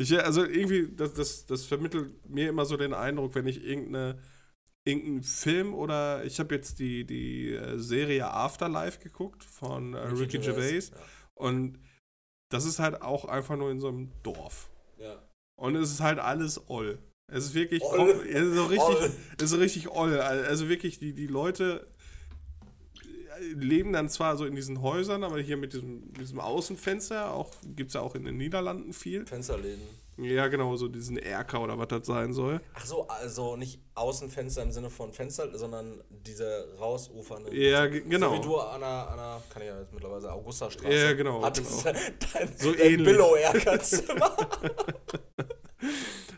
Ich, 0.00 0.16
also 0.16 0.44
irgendwie, 0.44 0.94
das, 0.94 1.12
das, 1.14 1.44
das 1.46 1.64
vermittelt 1.64 2.12
mir 2.28 2.48
immer 2.48 2.64
so 2.64 2.76
den 2.76 2.94
Eindruck, 2.94 3.34
wenn 3.34 3.48
ich 3.48 3.64
irgendeine, 3.64 4.16
irgendeinen 4.88 5.22
Film 5.22 5.74
oder 5.74 6.24
ich 6.24 6.40
habe 6.40 6.54
jetzt 6.54 6.78
die, 6.78 7.04
die 7.04 7.54
äh, 7.54 7.78
Serie 7.78 8.30
Afterlife 8.30 9.00
geguckt 9.00 9.44
von 9.44 9.94
äh, 9.94 9.98
Ricky 9.98 10.38
Gervais 10.38 10.90
und 11.34 11.78
das 12.50 12.64
ist 12.64 12.78
halt 12.78 13.02
auch 13.02 13.26
einfach 13.26 13.56
nur 13.56 13.70
in 13.70 13.80
so 13.80 13.88
einem 13.88 14.10
Dorf. 14.22 14.70
Ja. 14.98 15.06
ja. 15.06 15.22
Und 15.56 15.76
es 15.76 15.90
ist 15.90 16.00
halt 16.00 16.18
alles 16.18 16.68
oll. 16.68 16.98
Es 17.30 17.44
ist 17.44 17.54
wirklich 17.54 17.82
Oll. 17.82 18.26
es 18.26 18.40
ist 18.40 18.54
so 18.54 18.64
richtig, 18.64 18.88
Oll. 18.88 19.12
es 19.36 19.44
ist 19.44 19.50
so 19.50 19.56
richtig 19.58 19.88
oll. 19.90 20.18
Also 20.18 20.70
wirklich, 20.70 20.98
die, 20.98 21.12
die 21.12 21.26
Leute 21.26 21.86
leben 23.54 23.92
dann 23.92 24.08
zwar 24.08 24.36
so 24.36 24.44
in 24.44 24.54
diesen 24.54 24.80
Häusern, 24.82 25.24
aber 25.24 25.38
hier 25.40 25.56
mit 25.56 25.72
diesem, 25.72 26.12
diesem 26.14 26.40
Außenfenster, 26.40 27.32
auch 27.32 27.52
gibt 27.76 27.88
es 27.88 27.94
ja 27.94 28.00
auch 28.00 28.14
in 28.14 28.24
den 28.24 28.36
Niederlanden 28.36 28.92
viel. 28.92 29.26
Fensterläden. 29.26 29.82
Ja, 30.20 30.48
genau, 30.48 30.74
so 30.76 30.88
diesen 30.88 31.16
Erker 31.16 31.60
oder 31.62 31.78
was 31.78 31.88
das 31.88 32.06
sein 32.06 32.32
soll. 32.32 32.60
Ach 32.74 32.84
so, 32.84 33.06
also 33.06 33.54
nicht 33.56 33.80
Außenfenster 33.94 34.62
im 34.62 34.72
Sinne 34.72 34.90
von 34.90 35.12
Fenster, 35.12 35.56
sondern 35.56 36.02
diese 36.10 36.74
rausufernden. 36.80 37.54
Ja, 37.54 37.86
ge- 37.86 38.00
genau. 38.08 38.30
So 38.34 38.38
wie 38.42 38.46
du 38.46 38.56
an 38.58 38.80
der, 38.80 38.88
an 39.10 39.16
der 39.16 39.42
kann 39.48 39.62
ich 39.62 39.68
ja 39.68 39.78
jetzt 39.78 39.92
mittlerweile 39.92 40.32
Augustastraße. 40.32 40.92
Ja, 40.92 41.12
genau, 41.12 41.42
Hattest 41.42 41.84
dein, 41.86 41.96
So 42.56 42.72
dein 42.72 42.80
ähnlich. 42.80 43.06
Billow-Erkerzimmer. 43.06 44.36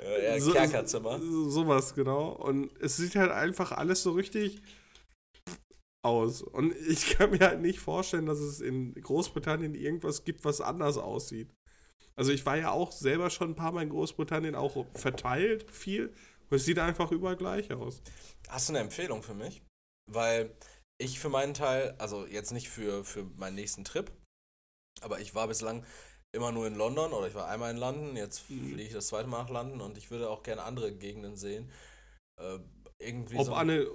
äh, 0.00 0.38
So- 0.40 0.52
Kerkerzimmer. 0.52 1.18
So, 1.18 1.48
sowas, 1.50 1.94
genau. 1.94 2.32
Und 2.32 2.70
es 2.80 2.96
sieht 2.96 3.16
halt 3.16 3.30
einfach 3.30 3.72
alles 3.72 4.02
so 4.02 4.12
richtig 4.12 4.60
aus. 6.02 6.42
Und 6.42 6.74
ich 6.88 7.16
kann 7.16 7.30
mir 7.30 7.40
halt 7.40 7.60
nicht 7.60 7.78
vorstellen, 7.78 8.26
dass 8.26 8.38
es 8.40 8.60
in 8.60 8.94
Großbritannien 8.94 9.74
irgendwas 9.74 10.24
gibt, 10.24 10.44
was 10.44 10.60
anders 10.60 10.96
aussieht. 10.98 11.48
Also 12.20 12.32
ich 12.32 12.44
war 12.44 12.58
ja 12.58 12.70
auch 12.70 12.92
selber 12.92 13.30
schon 13.30 13.52
ein 13.52 13.54
paar 13.54 13.72
Mal 13.72 13.82
in 13.82 13.88
Großbritannien 13.88 14.54
auch 14.54 14.84
verteilt, 14.94 15.70
viel. 15.70 16.08
Und 16.50 16.56
es 16.58 16.66
sieht 16.66 16.78
einfach 16.78 17.10
überall 17.12 17.36
gleich 17.36 17.72
aus. 17.72 18.02
Hast 18.46 18.68
du 18.68 18.74
eine 18.74 18.80
Empfehlung 18.80 19.22
für 19.22 19.32
mich? 19.32 19.62
Weil 20.06 20.54
ich 20.98 21.18
für 21.18 21.30
meinen 21.30 21.54
Teil, 21.54 21.94
also 21.96 22.26
jetzt 22.26 22.50
nicht 22.52 22.68
für, 22.68 23.06
für 23.06 23.24
meinen 23.38 23.54
nächsten 23.54 23.84
Trip, 23.84 24.12
aber 25.00 25.20
ich 25.20 25.34
war 25.34 25.48
bislang 25.48 25.82
immer 26.36 26.52
nur 26.52 26.66
in 26.66 26.74
London 26.74 27.12
oder 27.14 27.26
ich 27.26 27.34
war 27.34 27.48
einmal 27.48 27.70
in 27.70 27.78
London, 27.78 28.14
jetzt 28.16 28.50
Mhm. 28.50 28.74
fliege 28.74 28.82
ich 28.88 28.92
das 28.92 29.06
zweite 29.06 29.26
Mal 29.26 29.44
nach 29.44 29.48
London 29.48 29.80
und 29.80 29.96
ich 29.96 30.10
würde 30.10 30.28
auch 30.28 30.42
gerne 30.42 30.64
andere 30.64 30.92
Gegenden 30.92 31.36
sehen. 31.36 31.72
Äh, 32.38 32.58
irgendwie 33.00 33.36
Ob 33.36 33.46
so 33.46 33.54
an 33.54 33.70
eine, 33.70 33.86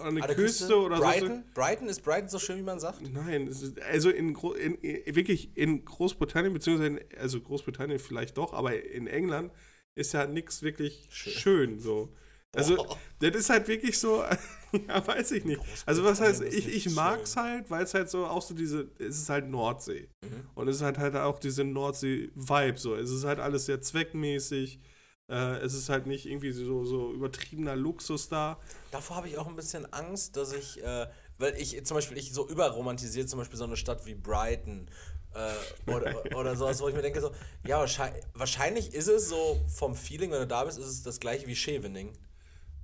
an 0.00 0.06
eine 0.08 0.22
an 0.22 0.26
der 0.26 0.34
Küste, 0.34 0.76
oder 0.76 0.96
so. 0.96 1.02
Brighton? 1.02 1.44
Brighton? 1.54 1.88
Ist 1.88 2.02
Brighton 2.02 2.28
so 2.28 2.38
schön, 2.38 2.58
wie 2.58 2.62
man 2.62 2.80
sagt? 2.80 3.00
Nein, 3.12 3.46
es 3.46 3.76
also 3.78 4.10
in, 4.10 4.34
in, 4.34 4.74
in 4.74 5.14
wirklich 5.14 5.56
in 5.56 5.84
Großbritannien, 5.84 6.52
beziehungsweise 6.52 7.00
also 7.18 7.40
Großbritannien 7.40 7.98
vielleicht 7.98 8.36
doch, 8.36 8.52
aber 8.52 8.82
in 8.82 9.06
England 9.06 9.52
ist 9.94 10.12
ja 10.12 10.26
nichts 10.26 10.62
wirklich 10.62 11.06
Schön. 11.10 11.32
schön, 11.32 11.80
so. 11.80 12.12
Also, 12.56 12.76
Boah. 12.76 12.98
das 13.18 13.36
ist 13.36 13.50
halt 13.50 13.68
wirklich 13.68 13.98
so, 13.98 14.24
ja, 14.88 15.06
weiß 15.06 15.32
ich 15.32 15.44
nicht. 15.44 15.60
Also, 15.84 16.02
was 16.02 16.20
heißt, 16.20 16.42
ich, 16.42 16.68
ich 16.68 16.90
mag's 16.94 17.34
schön. 17.34 17.42
halt, 17.42 17.70
weil 17.70 17.84
es 17.84 17.92
halt 17.92 18.08
so 18.08 18.26
auch 18.26 18.42
so 18.42 18.54
diese, 18.54 18.90
es 18.98 19.18
ist 19.18 19.28
halt 19.28 19.48
Nordsee. 19.48 20.08
Mhm. 20.22 20.48
Und 20.54 20.68
es 20.68 20.76
ist 20.76 20.82
halt, 20.82 20.98
halt 20.98 21.14
auch 21.16 21.38
diese 21.38 21.64
Nordsee-Vibe, 21.64 22.78
so. 22.78 22.94
Es 22.94 23.10
ist 23.10 23.24
halt 23.24 23.38
alles 23.38 23.66
sehr 23.66 23.80
zweckmäßig. 23.80 24.80
Äh, 25.28 25.58
es 25.58 25.74
ist 25.74 25.88
halt 25.88 26.06
nicht 26.06 26.26
irgendwie 26.26 26.52
so, 26.52 26.84
so 26.84 27.12
übertriebener 27.12 27.76
Luxus 27.76 28.28
da. 28.28 28.58
Davor 28.90 29.16
habe 29.16 29.28
ich 29.28 29.36
auch 29.36 29.46
ein 29.46 29.56
bisschen 29.56 29.92
Angst, 29.92 30.36
dass 30.36 30.52
ich, 30.52 30.82
äh, 30.82 31.06
weil 31.38 31.54
ich 31.56 31.84
zum 31.84 31.96
Beispiel, 31.96 32.16
ich 32.16 32.32
so 32.32 32.48
überromantisiere 32.48 33.26
zum 33.26 33.38
Beispiel 33.38 33.58
so 33.58 33.64
eine 33.64 33.76
Stadt 33.76 34.06
wie 34.06 34.14
Brighton 34.14 34.88
äh, 35.34 35.90
oder, 35.90 36.24
oder 36.36 36.56
sowas, 36.56 36.80
wo 36.80 36.88
ich 36.88 36.94
mir 36.94 37.02
denke 37.02 37.20
so, 37.20 37.32
ja, 37.66 37.78
wahrscheinlich, 37.78 38.24
wahrscheinlich 38.34 38.94
ist 38.94 39.08
es 39.08 39.28
so 39.28 39.60
vom 39.68 39.94
Feeling, 39.94 40.30
wenn 40.30 40.40
du 40.40 40.46
da 40.46 40.64
bist, 40.64 40.78
ist 40.78 40.86
es 40.86 41.02
das 41.02 41.20
gleiche 41.20 41.46
wie 41.46 41.56
Schevening. 41.56 42.12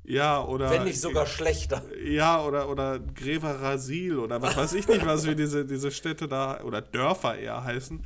Ja, 0.05 0.45
oder. 0.45 0.71
Wenn 0.71 0.85
nicht 0.85 1.01
sogar 1.01 1.27
schlechter. 1.27 1.83
Ja, 2.05 2.45
oder, 2.45 2.69
oder 2.69 2.99
Greva 2.99 3.53
Rasil 3.53 4.19
oder 4.19 4.41
was 4.43 4.57
weiß 4.57 4.75
ich 4.75 4.87
nicht, 4.87 5.05
was 5.07 5.25
wir 5.27 5.35
diese, 5.35 5.65
diese 5.65 5.91
Städte 5.91 6.29
da 6.29 6.63
oder 6.63 6.83
Dörfer 6.83 7.39
eher 7.39 7.65
heißen. 7.65 8.05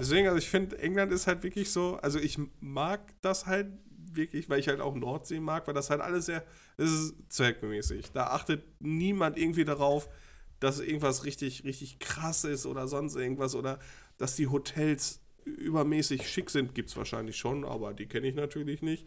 Deswegen, 0.00 0.26
also 0.26 0.38
ich 0.38 0.48
finde, 0.48 0.78
England 0.78 1.12
ist 1.12 1.26
halt 1.26 1.44
wirklich 1.44 1.70
so, 1.70 1.98
also 2.02 2.18
ich 2.18 2.38
mag 2.60 3.00
das 3.20 3.46
halt 3.46 3.68
wirklich, 4.12 4.48
weil 4.48 4.58
ich 4.58 4.68
halt 4.68 4.80
auch 4.80 4.94
Nordsee 4.94 5.40
mag, 5.40 5.66
weil 5.66 5.74
das 5.74 5.90
halt 5.90 6.00
alles 6.00 6.26
sehr, 6.26 6.42
das 6.76 6.90
ist 6.90 7.14
zweckmäßig. 7.28 8.12
Da 8.12 8.28
achtet 8.28 8.64
niemand 8.80 9.38
irgendwie 9.38 9.64
darauf, 9.64 10.08
dass 10.58 10.80
irgendwas 10.80 11.24
richtig, 11.24 11.64
richtig 11.64 11.98
krass 12.00 12.44
ist 12.44 12.66
oder 12.66 12.88
sonst 12.88 13.14
irgendwas 13.14 13.54
oder 13.54 13.78
dass 14.18 14.34
die 14.34 14.48
Hotels 14.48 15.20
übermäßig 15.44 16.28
schick 16.28 16.50
sind, 16.50 16.74
gibt 16.74 16.90
es 16.90 16.96
wahrscheinlich 16.96 17.36
schon, 17.36 17.64
aber 17.64 17.94
die 17.94 18.06
kenne 18.06 18.26
ich 18.26 18.34
natürlich 18.34 18.82
nicht. 18.82 19.06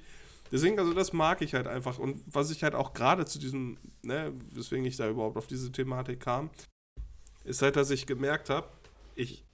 Deswegen, 0.52 0.80
also 0.80 0.94
das 0.94 1.14
mag 1.14 1.42
ich 1.42 1.54
halt 1.54 1.68
einfach. 1.68 2.00
Und 2.00 2.22
was 2.26 2.52
ich 2.52 2.64
halt 2.64 2.76
auch 2.76 2.94
gerade 2.94 3.26
zu 3.26 3.40
diesem, 3.40 3.78
ne, 4.02 4.34
weswegen 4.52 4.86
ich 4.86 4.98
da 4.98 5.10
überhaupt 5.10 5.38
auf 5.38 5.48
diese 5.48 5.72
Thematik 5.72 6.20
kam, 6.20 6.50
ist 7.44 7.62
halt, 7.62 7.76
dass 7.76 7.92
ich 7.92 8.08
gemerkt 8.08 8.50
habe, 8.50 8.68
ich 9.16 9.46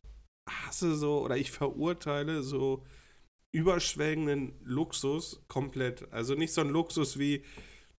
hasse 0.49 0.95
so 0.95 1.21
oder 1.23 1.37
ich 1.37 1.51
verurteile 1.51 2.43
so 2.43 2.83
überschwängenden 3.51 4.53
Luxus 4.63 5.43
komplett. 5.47 6.11
Also 6.11 6.35
nicht 6.35 6.53
so 6.53 6.61
ein 6.61 6.69
Luxus 6.69 7.17
wie, 7.17 7.43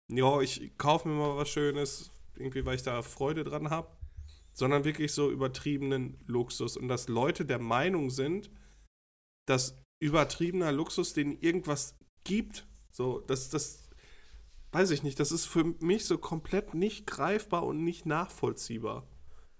ja, 0.09 0.41
ich 0.41 0.77
kaufe 0.77 1.09
mir 1.09 1.15
mal 1.15 1.37
was 1.37 1.49
Schönes, 1.49 2.11
irgendwie, 2.35 2.65
weil 2.65 2.77
ich 2.77 2.83
da 2.83 3.03
Freude 3.03 3.43
dran 3.43 3.71
habe, 3.71 3.97
sondern 4.53 4.85
wirklich 4.85 5.13
so 5.13 5.31
übertriebenen 5.31 6.19
Luxus. 6.27 6.77
Und 6.77 6.89
dass 6.89 7.09
Leute 7.09 7.45
der 7.45 7.59
Meinung 7.59 8.11
sind, 8.11 8.51
dass 9.47 9.83
übertriebener 9.99 10.73
Luxus 10.73 11.15
denen 11.15 11.39
irgendwas 11.41 11.99
gibt. 12.25 12.67
So, 12.97 13.21
das, 13.27 13.51
das, 13.51 13.91
weiß 14.73 14.91
ich 14.93 15.03
nicht, 15.03 15.21
das 15.21 15.33
ist 15.33 15.47
für 15.47 15.65
mich 15.81 16.07
so 16.07 16.19
komplett 16.19 16.75
nicht 16.75 17.07
greifbar 17.07 17.65
und 17.67 17.85
nicht 17.85 18.07
nachvollziehbar. 18.07 19.07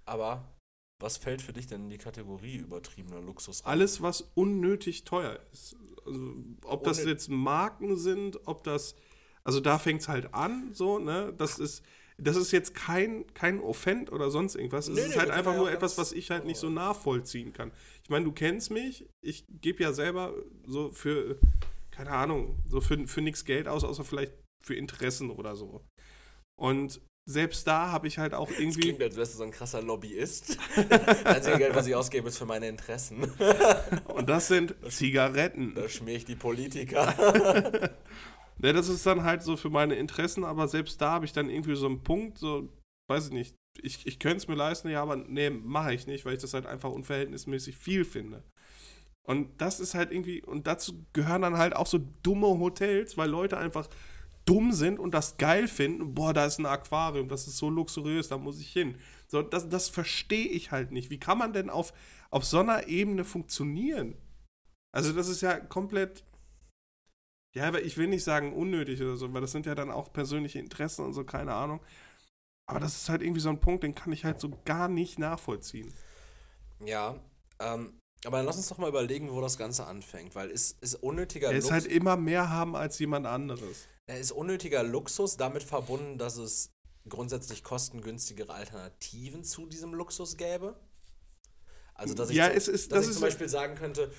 Aber 0.05 0.57
was 0.99 1.17
fällt 1.19 1.43
für 1.43 1.53
dich 1.53 1.67
denn 1.67 1.85
in 1.85 1.91
die 1.91 1.99
Kategorie 1.99 2.57
übertriebener 2.57 3.21
Luxus 3.21 3.67
rein? 3.67 3.73
Alles, 3.73 4.01
was 4.03 4.21
unnötig 4.35 5.05
teuer 5.05 5.41
ist. 5.53 5.77
Also, 6.07 6.35
ob 6.65 6.85
das 6.85 6.99
Unnö- 6.99 7.09
jetzt 7.09 7.29
Marken 7.29 7.97
sind, 7.97 8.47
ob 8.47 8.63
das, 8.63 8.95
also 9.43 9.61
da 9.61 9.79
fängt 9.79 10.03
es 10.03 10.09
halt 10.09 10.35
an, 10.35 10.71
so, 10.73 10.99
ne, 10.99 11.35
das 11.37 11.59
ist, 11.59 11.83
das 12.17 12.37
ist 12.37 12.53
jetzt 12.53 12.75
kein, 12.75 13.27
kein 13.35 13.61
Offend 13.61 14.13
oder 14.13 14.31
sonst 14.31 14.55
irgendwas. 14.55 14.87
Es 14.89 14.95
Nee, 14.95 15.03
ist 15.03 15.17
nee, 15.17 15.17
halt 15.17 15.31
einfach 15.31 15.55
ja 15.55 15.57
nur 15.57 15.71
etwas, 15.71 15.99
was 15.99 16.13
ich 16.13 16.31
halt 16.31 16.45
nicht 16.45 16.59
so 16.59 16.71
nachvollziehen 16.71 17.53
kann. 17.53 17.73
Ich 18.05 18.09
meine, 18.11 18.25
du 18.25 18.33
kennst 18.33 18.71
mich, 18.71 19.09
ich 19.21 19.45
gebe 19.61 19.83
ja 19.83 19.93
selber 19.93 20.33
so 20.67 20.93
für, 20.93 21.39
keine 21.97 22.11
Ahnung, 22.11 22.63
so 22.67 22.81
für, 22.81 23.07
für 23.09 23.23
nichts 23.23 23.45
Geld 23.45 23.69
aus, 23.69 23.85
außer 23.85 24.05
vielleicht 24.05 24.33
für 24.63 24.75
Interessen 24.75 25.31
oder 25.31 25.57
so. 25.57 25.85
Und 26.59 27.01
selbst 27.29 27.67
da 27.67 27.91
habe 27.91 28.07
ich 28.07 28.19
halt 28.19 28.35
auch 28.35 28.49
Das 28.49 28.59
irgendwie. 28.59 28.81
klingt, 28.81 29.03
als 29.03 29.17
wärst 29.17 29.35
du 29.35 29.39
so 29.39 29.45
ein 29.45 29.51
krasser 29.51 29.83
Lobbyist. 29.83 30.59
Das 30.89 31.25
einzige 31.25 31.59
Geld, 31.59 31.75
was 31.75 31.87
ich 31.87 31.95
ausgebe, 31.95 32.29
ist 32.29 32.39
für 32.39 32.47
meine 32.47 32.69
Interessen. 32.69 33.25
Und 34.15 34.29
das 34.29 34.49
sind 34.49 34.75
Zigaretten. 34.89 35.75
Da 35.75 35.89
schmier 35.89 36.17
ich 36.17 36.25
die 36.25 36.37
Politiker. 36.37 37.91
Ja, 38.63 38.73
das 38.73 38.89
ist 38.89 39.05
dann 39.05 39.23
halt 39.23 39.43
so 39.43 39.55
für 39.59 39.69
meine 39.69 39.97
Interessen, 39.97 40.43
aber 40.43 40.67
selbst 40.67 40.99
da 41.03 41.11
habe 41.11 41.27
ich 41.27 41.35
dann 41.35 41.51
irgendwie 41.51 41.77
so 41.77 41.85
einen 41.85 42.03
Punkt, 42.03 42.39
so, 42.39 42.71
weiß 43.07 43.27
ich 43.27 43.33
nicht, 43.33 43.55
ich, 43.83 44.07
ich 44.07 44.19
könnte 44.19 44.39
es 44.39 44.49
mir 44.49 44.55
leisten, 44.55 44.89
ja, 44.89 45.03
aber 45.03 45.17
nee, 45.17 45.51
mache 45.51 45.93
ich 45.93 46.07
nicht, 46.07 46.25
weil 46.25 46.37
ich 46.37 46.41
das 46.41 46.55
halt 46.55 46.65
einfach 46.65 46.91
unverhältnismäßig 46.91 47.77
viel 47.77 48.07
finde. 48.07 48.43
Und 49.27 49.61
das 49.61 49.81
ist 49.81 49.95
halt 49.95 50.13
irgendwie, 50.13 50.43
und 50.43 50.67
dazu 50.69 51.05
gehören 51.13 51.43
dann 51.43 51.59
halt 51.59 51.75
auch 51.75 51.87
so 51.87 51.99
dumme 52.23 52.47
Hotels, 52.47 53.17
weil 53.19 53.29
Leute 53.29 53.59
einfach 53.59 53.89
dumm 54.45 54.73
sind 54.73 55.01
und 55.01 55.13
das 55.13 55.37
geil 55.37 55.69
finden. 55.69 56.15
Boah, 56.15 56.33
da 56.33 56.47
ist 56.47 56.59
ein 56.59 56.67
Aquarium, 56.67 57.29
das 57.29 57.49
ist 57.49 57.59
so 57.59 57.69
luxuriös, 57.69 58.29
da 58.29 58.39
muss 58.39 58.61
ich 58.61 58.73
hin. 58.73 58.97
So, 59.27 59.43
das, 59.43 59.69
das 59.69 59.89
verstehe 59.89 60.47
ich 60.47 60.71
halt 60.71 60.93
nicht. 60.93 61.11
Wie 61.11 61.19
kann 61.19 61.39
man 61.39 61.53
denn 61.53 61.71
auf, 61.71 61.93
auf 62.31 62.45
so 62.45 62.61
einer 62.61 62.87
Ebene 62.87 63.25
funktionieren? 63.25 64.15
Also, 64.93 65.13
das 65.13 65.29
ist 65.29 65.41
ja 65.41 65.59
komplett. 65.59 66.25
Ja, 67.55 67.67
aber 67.69 67.83
ich 67.83 67.97
will 67.97 68.07
nicht 68.07 68.23
sagen 68.23 68.53
unnötig 68.53 69.01
oder 69.03 69.17
so, 69.17 69.33
weil 69.33 69.41
das 69.41 69.53
sind 69.53 69.67
ja 69.67 69.75
dann 69.75 69.91
auch 69.91 70.13
persönliche 70.13 70.61
Interessen 70.61 71.05
und 71.05 71.15
so, 71.15 71.25
keine 71.25 71.55
Ahnung. 71.55 71.81
Aber 72.69 72.81
das 72.81 72.97
ist 72.97 73.09
halt 73.09 73.23
irgendwie 73.23 73.41
so 73.41 73.49
ein 73.49 73.61
Punkt, 73.61 73.83
den 73.85 73.95
kann 73.95 74.13
ich 74.13 74.25
halt 74.25 74.41
so 74.41 74.51
gar 74.65 74.89
nicht 74.89 75.19
nachvollziehen. 75.19 75.93
ja, 76.81 77.19
ähm, 77.61 77.99
aber 78.27 78.39
dann 78.39 78.47
lass 78.47 78.57
uns 78.57 78.69
doch 78.69 78.79
mal 78.79 78.89
überlegen, 78.89 79.31
wo 79.33 79.41
das 79.41 79.57
Ganze 79.59 79.87
anfängt, 79.87 80.35
weil 80.35 80.51
ist, 80.51 80.83
ist 80.83 80.97
unnötiger 80.97 81.49
Er 81.51 81.59
ist 81.59 81.65
Luxus. 81.65 81.73
halt 81.73 81.87
immer 81.87 82.17
mehr 82.17 82.51
haben 82.51 82.77
als 82.77 82.99
jemand 82.99 83.27
anderes. 83.27 83.89
Ja, 84.09 84.17
ist 84.17 84.33
unnötiger 84.33 84.83
Luxus 84.83 85.37
damit 85.37 85.63
verbunden, 85.63 86.19
dass 86.19 86.37
es 86.37 86.71
grundsätzlich 87.09 87.63
kostengünstigere 87.65 88.53
Alternativen 88.53 89.45
zu 89.45 89.67
diesem 89.67 89.95
Luxus 89.95 90.37
gäbe? 90.37 90.77
Also, 91.95 92.15
dass 92.15 92.31
ich, 92.31 92.37
Ja, 92.37 92.49
zum, 92.49 92.57
es 92.57 92.69
ist- 92.69 92.93
dass 92.93 92.99
das 93.01 93.07
ich 93.09 93.13
zum 93.15 93.23
Beispiel 93.23 93.49
sagen 93.49 93.75
könnte, 93.77 94.13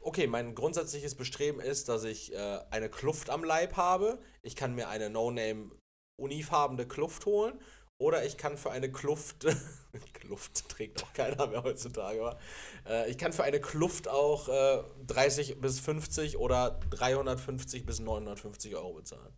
okay, 0.00 0.26
mein 0.26 0.54
grundsätzliches 0.54 1.14
Bestreben 1.14 1.60
ist, 1.60 1.88
dass 1.88 2.04
ich 2.04 2.32
äh, 2.32 2.58
eine 2.70 2.88
Kluft 2.88 3.28
am 3.28 3.44
Leib 3.44 3.76
habe. 3.76 4.18
Ich 4.42 4.56
kann 4.56 4.74
mir 4.74 4.88
eine 4.88 5.10
No-Name 5.10 5.70
unifarbene 6.16 6.86
Kluft 6.86 7.26
holen. 7.26 7.60
Oder 7.98 8.24
ich 8.24 8.36
kann 8.36 8.56
für 8.58 8.70
eine 8.70 8.90
Kluft, 8.92 9.46
Kluft 10.14 10.68
trägt 10.68 11.02
auch 11.02 11.12
keiner 11.12 11.46
mehr 11.46 11.62
heutzutage, 11.62 12.20
aber 12.20 12.38
äh, 12.88 13.10
ich 13.10 13.18
kann 13.18 13.32
für 13.32 13.44
eine 13.44 13.60
Kluft 13.60 14.08
auch 14.08 14.48
äh, 14.48 14.82
30 15.06 15.60
bis 15.60 15.80
50 15.80 16.38
oder 16.38 16.80
350 16.90 17.86
bis 17.86 18.00
950 18.00 18.76
Euro 18.76 18.94
bezahlen. 18.94 19.32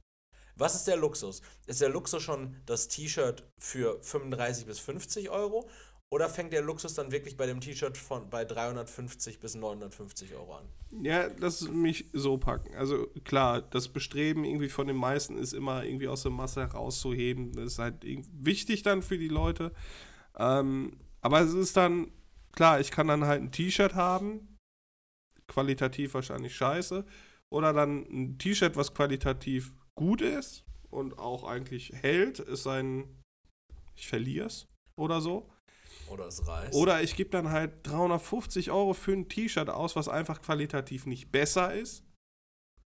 Was 0.56 0.74
ist 0.74 0.88
der 0.88 0.96
Luxus? 0.96 1.40
Ist 1.66 1.80
der 1.80 1.88
Luxus 1.88 2.20
schon 2.20 2.56
das 2.66 2.88
T-Shirt 2.88 3.44
für 3.58 4.02
35 4.02 4.66
bis 4.66 4.80
50 4.80 5.30
Euro? 5.30 5.68
Oder 6.10 6.30
fängt 6.30 6.54
der 6.54 6.62
Luxus 6.62 6.94
dann 6.94 7.12
wirklich 7.12 7.36
bei 7.36 7.46
dem 7.46 7.60
T-Shirt 7.60 7.98
von 7.98 8.30
bei 8.30 8.44
350 8.44 9.40
bis 9.40 9.54
950 9.54 10.34
Euro 10.34 10.56
an? 10.56 10.64
Ja, 11.02 11.28
lass 11.38 11.68
mich 11.68 12.06
so 12.14 12.38
packen. 12.38 12.74
Also 12.74 13.08
klar, 13.24 13.60
das 13.60 13.88
Bestreben 13.88 14.44
irgendwie 14.44 14.70
von 14.70 14.86
den 14.86 14.96
meisten 14.96 15.36
ist 15.36 15.52
immer 15.52 15.84
irgendwie 15.84 16.08
aus 16.08 16.22
der 16.22 16.32
Masse 16.32 16.62
herauszuheben. 16.62 17.52
Das 17.52 17.72
ist 17.72 17.78
halt 17.78 18.04
wichtig 18.04 18.82
dann 18.82 19.02
für 19.02 19.18
die 19.18 19.28
Leute. 19.28 19.72
Ähm, 20.38 20.98
aber 21.20 21.40
es 21.40 21.52
ist 21.52 21.76
dann, 21.76 22.10
klar, 22.52 22.80
ich 22.80 22.90
kann 22.90 23.08
dann 23.08 23.24
halt 23.24 23.42
ein 23.42 23.52
T-Shirt 23.52 23.94
haben, 23.94 24.56
qualitativ 25.46 26.14
wahrscheinlich 26.14 26.54
scheiße. 26.54 27.04
Oder 27.50 27.72
dann 27.72 28.02
ein 28.10 28.38
T-Shirt, 28.38 28.76
was 28.76 28.94
qualitativ 28.94 29.72
gut 29.94 30.20
ist 30.20 30.64
und 30.90 31.18
auch 31.18 31.44
eigentlich 31.44 31.92
hält, 31.92 32.44
sei 32.46 32.78
denn, 32.78 33.22
ich 33.96 34.06
verliere 34.06 34.46
es 34.46 34.68
oder 34.96 35.20
so. 35.20 35.50
Oder 36.08 36.26
es 36.26 36.46
reißt? 36.46 36.74
Oder 36.74 37.02
ich 37.02 37.16
gebe 37.16 37.30
dann 37.30 37.50
halt 37.50 37.86
350 37.86 38.70
Euro 38.70 38.94
für 38.94 39.12
ein 39.12 39.28
T-Shirt 39.28 39.68
aus, 39.70 39.96
was 39.96 40.08
einfach 40.08 40.40
qualitativ 40.40 41.06
nicht 41.06 41.30
besser 41.32 41.74
ist. 41.74 42.04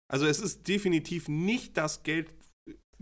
Also 0.09 0.27
es 0.27 0.41
ist 0.41 0.69
definitiv 0.69 1.29
nicht 1.29 1.77
das 1.77 2.03
Geld 2.03 2.33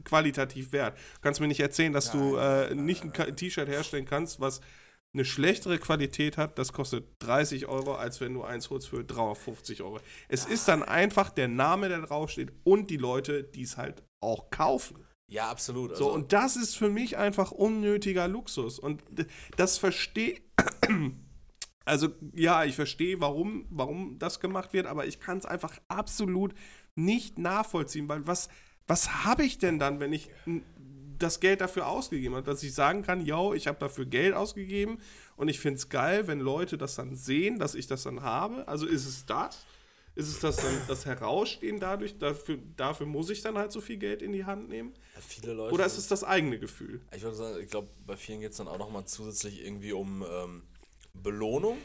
qualitativ 0.03 0.73
wert. 0.73 0.97
Du 0.97 1.21
kannst 1.21 1.41
mir 1.41 1.47
nicht 1.49 1.61
erzählen, 1.61 1.93
dass 1.93 2.11
du 2.11 2.37
Nein, 2.37 2.73
äh, 2.73 2.75
nicht 2.75 3.05
ein 3.05 3.37
T-Shirt 3.37 3.69
herstellen 3.69 4.05
kannst, 4.07 4.41
was 4.41 4.61
eine 5.15 5.25
schlechtere 5.25 5.79
Qualität 5.79 6.37
hat. 6.37 6.59
Das 6.59 6.73
kostet 6.73 7.07
30 7.21 7.67
Euro, 7.67 7.95
als 7.95 8.21
wenn 8.21 8.35
du 8.35 8.43
eins 8.43 8.71
holst 8.71 8.89
für 8.89 9.05
350 9.05 9.83
Euro. 9.83 10.01
Es 10.29 10.45
ist 10.45 10.67
dann 10.69 10.83
einfach 10.83 11.31
der 11.31 11.49
Name, 11.49 11.89
der 11.89 12.01
draufsteht 12.01 12.53
und 12.65 12.91
die 12.91 12.97
Leute, 12.97 13.45
die 13.45 13.63
es 13.63 13.77
halt 13.77 14.03
auch 14.21 14.51
kaufen. 14.51 15.05
ja, 15.29 15.51
absolut. 15.51 15.97
So, 15.97 16.07
Also, 16.07 16.15
und 16.15 16.33
das 16.33 16.57
ist 16.57 16.77
für 16.77 16.91
mich 16.91 17.17
einfach 17.17 17.53
unnötiger 17.53 18.27
Luxus. 18.29 18.79
Und 18.79 19.03
das 19.57 19.79
verstehe. 19.79 20.41
Also, 21.87 22.09
ja, 22.35 22.65
ich 22.65 22.77
verstehe, 22.77 23.21
warum, 23.21 23.67
warum 23.69 24.19
das 24.19 24.41
gemacht 24.41 24.73
wird, 24.73 24.87
aber 24.87 25.05
ich 25.05 25.21
kann 25.21 25.37
es 25.37 25.45
einfach 25.45 25.79
absolut 25.87 26.55
nicht 26.95 27.39
nachvollziehen, 27.39 28.09
weil 28.09 28.27
was, 28.27 28.49
was 28.87 29.25
habe 29.25 29.45
ich 29.45 29.59
denn 29.59 29.79
dann, 29.79 30.01
wenn 30.01 30.13
ich 30.13 30.31
das 31.19 31.41
Geld 31.41 31.61
dafür 31.61 31.87
ausgegeben 31.87 32.35
habe? 32.35 32.47
Dass 32.47 32.63
ich 32.63 32.75
sagen 32.75 33.03
kann, 33.03 33.25
yo, 33.25 33.55
ich 33.55 33.67
habe 33.67 33.79
dafür 33.79 34.05
Geld 34.05 34.35
ausgegeben 34.35 34.99
und 35.37 35.49
ich 35.49 35.61
finde 35.61 35.79
es 35.79 35.89
geil, 35.89 36.27
wenn 36.27 36.41
Leute 36.41 36.77
das 36.79 36.95
dann 36.95 37.15
sehen, 37.15 37.59
dass 37.59 37.75
ich 37.75 37.87
das 37.87 38.03
dann 38.03 38.23
habe. 38.23 38.67
Also 38.69 38.87
ist 38.87 39.07
es 39.07 39.27
das? 39.27 39.65
Ist 40.17 40.29
es 40.29 40.39
das 40.39 40.57
dann 40.57 40.73
das 40.87 41.07
Herausstehen 41.07 41.81
dadurch? 41.81 42.19
Dafür, 42.19 42.59
dafür 42.77 43.07
muss 43.07 43.31
ich 43.31 43.43
dann 43.43 43.59
halt 43.59 43.73
so 43.73 43.81
viel 43.81 43.97
Geld 43.97 44.23
in 44.23 44.33
die 44.33 44.45
Hand 44.45 44.69
nehmen? 44.69 44.95
viele 45.21 45.55
Leute. 45.55 45.75
Oder 45.75 45.87
ist 45.87 45.99
es 45.99 46.07
das 46.07 46.23
eigene 46.23 46.59
Gefühl? 46.59 47.01
Ich 47.15 47.23
würde 47.23 47.37
sagen, 47.37 47.59
ich 47.61 47.69
glaube, 47.69 47.89
bei 48.07 48.17
vielen 48.17 48.41
geht 48.41 48.53
es 48.53 48.59
dann 48.59 48.69
auch 48.69 48.79
nochmal 48.79 49.07
zusätzlich 49.07 49.65
irgendwie 49.65 49.93
um 49.93 50.23
ähm, 50.23 50.63
Belohnung. 51.15 51.79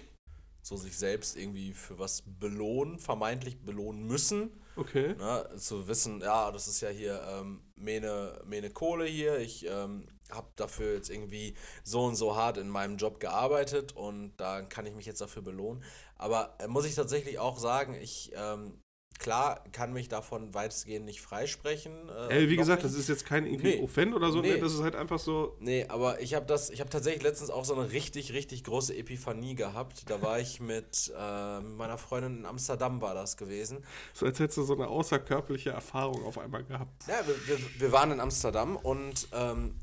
So 0.62 0.76
sich 0.76 0.96
selbst 0.96 1.38
irgendwie 1.38 1.74
für 1.74 1.98
was 1.98 2.22
belohnen, 2.40 3.00
vermeintlich 3.00 3.58
belohnen 3.62 4.06
müssen. 4.06 4.52
Okay. 4.76 5.16
Ne? 5.16 5.50
Zu 5.58 5.88
wissen, 5.88 6.22
ja, 6.22 6.52
das 6.52 6.68
ist 6.68 6.82
ja 6.82 6.90
hier 6.90 7.22
ähm, 7.30 7.62
meine, 7.76 8.42
meine 8.46 8.70
Kohle 8.70 9.06
hier. 9.06 9.40
Ich 9.40 9.66
ähm, 9.66 10.08
habe 10.32 10.48
dafür 10.56 10.94
jetzt 10.94 11.10
irgendwie 11.10 11.56
so 11.84 12.04
und 12.06 12.16
so 12.16 12.36
hart 12.36 12.58
in 12.58 12.70
meinem 12.70 12.98
Job 12.98 13.20
gearbeitet 13.20 13.96
und 13.96 14.36
da 14.38 14.62
kann 14.62 14.86
ich 14.86 14.94
mich 14.94 15.06
jetzt 15.06 15.22
dafür 15.22 15.42
belohnen. 15.42 15.84
Aber 16.16 16.56
äh, 16.60 16.68
muss 16.68 16.86
ich 16.86 16.96
tatsächlich 16.96 17.40
auch 17.40 17.58
sagen, 17.58 17.94
ich, 17.96 18.32
ähm, 18.36 18.82
klar, 19.20 19.64
kann 19.74 19.94
mich 19.94 20.08
davon 20.10 20.54
weitestgehend 20.54 21.06
nicht 21.06 21.22
freisprechen. 21.22 22.10
äh, 22.10 22.38
Ey, 22.40 22.50
wie 22.50 22.56
gesagt, 22.56 22.84
nicht. 22.84 22.94
das 22.94 23.00
ist 23.00 23.10
jetzt 23.10 23.26
kein 23.26 23.46
irgendwie 23.46 23.76
Nee. 23.76 23.84
Offend 23.84 24.16
oder 24.16 24.32
so, 24.32 24.42
Nee. 24.42 24.54
ne? 24.54 24.60
das 24.60 24.74
ist 24.74 24.82
halt 24.82 24.96
einfach 24.96 25.20
so. 25.20 25.56
Nee, 25.60 25.86
aber 25.90 26.20
ich 26.22 26.34
habe 26.34 26.46
das, 26.46 26.70
ich 26.70 26.80
habe 26.80 26.90
tatsächlich 26.90 27.22
letztens 27.24 27.50
auch 27.52 27.66
so 27.66 27.76
eine 27.76 27.92
richtig, 27.92 28.34
richtig 28.34 28.64
große 28.64 28.96
Epiphanie 28.96 29.56
gehabt. 29.56 30.10
Da 30.10 30.22
war 30.22 30.40
ich 30.40 30.60
mit, 30.60 31.12
äh, 31.16 31.60
meiner 31.60 31.98
Freundin 31.98 32.38
in 32.40 32.46
Amsterdam 32.46 33.02
war 33.02 33.14
das 33.14 33.38
gewesen. 33.38 33.86
So 34.14 34.26
als 34.26 34.40
hättest 34.40 34.58
du 34.58 34.64
so 34.64 34.74
eine 34.74 34.88
außerkörperliche 34.88 35.72
Erfahrung 35.72 36.24
auf 36.26 36.38
einmal 36.38 36.64
gehabt. 36.64 37.06
Ja, 37.08 37.26
wir, 37.28 37.36
wir, 37.48 37.60
wir 37.82 37.92
waren 37.92 38.12
in 38.12 38.20
Amsterdam 38.22 38.76
und 38.78 39.28
ähm, 39.34 39.76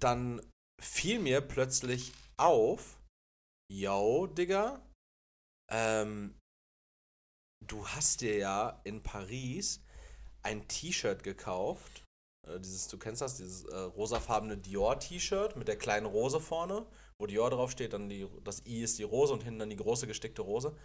dann 0.00 0.40
fiel 0.82 1.18
mir 1.20 1.40
plötzlich 1.40 2.12
auf, 2.36 2.98
yo, 3.70 4.26
Digga, 4.26 4.80
ähm, 5.70 6.34
du 7.66 7.86
hast 7.86 8.20
dir 8.20 8.36
ja 8.36 8.80
in 8.84 9.02
Paris 9.02 9.82
ein 10.42 10.66
T-Shirt 10.68 11.22
gekauft. 11.22 12.04
Äh, 12.46 12.60
dieses, 12.60 12.88
du 12.88 12.98
kennst 12.98 13.22
das, 13.22 13.36
dieses 13.36 13.64
äh, 13.64 13.76
rosafarbene 13.76 14.56
Dior-T-Shirt 14.56 15.56
mit 15.56 15.68
der 15.68 15.76
kleinen 15.76 16.06
Rose 16.06 16.40
vorne, 16.40 16.86
wo 17.18 17.26
Dior 17.26 17.50
draufsteht, 17.50 17.92
dann 17.92 18.08
die, 18.08 18.28
das 18.44 18.64
I 18.66 18.82
ist 18.82 18.98
die 18.98 19.04
Rose 19.04 19.32
und 19.32 19.42
hinten 19.42 19.60
dann 19.60 19.70
die 19.70 19.76
große 19.76 20.06
gestickte 20.06 20.42
Rose. 20.42 20.76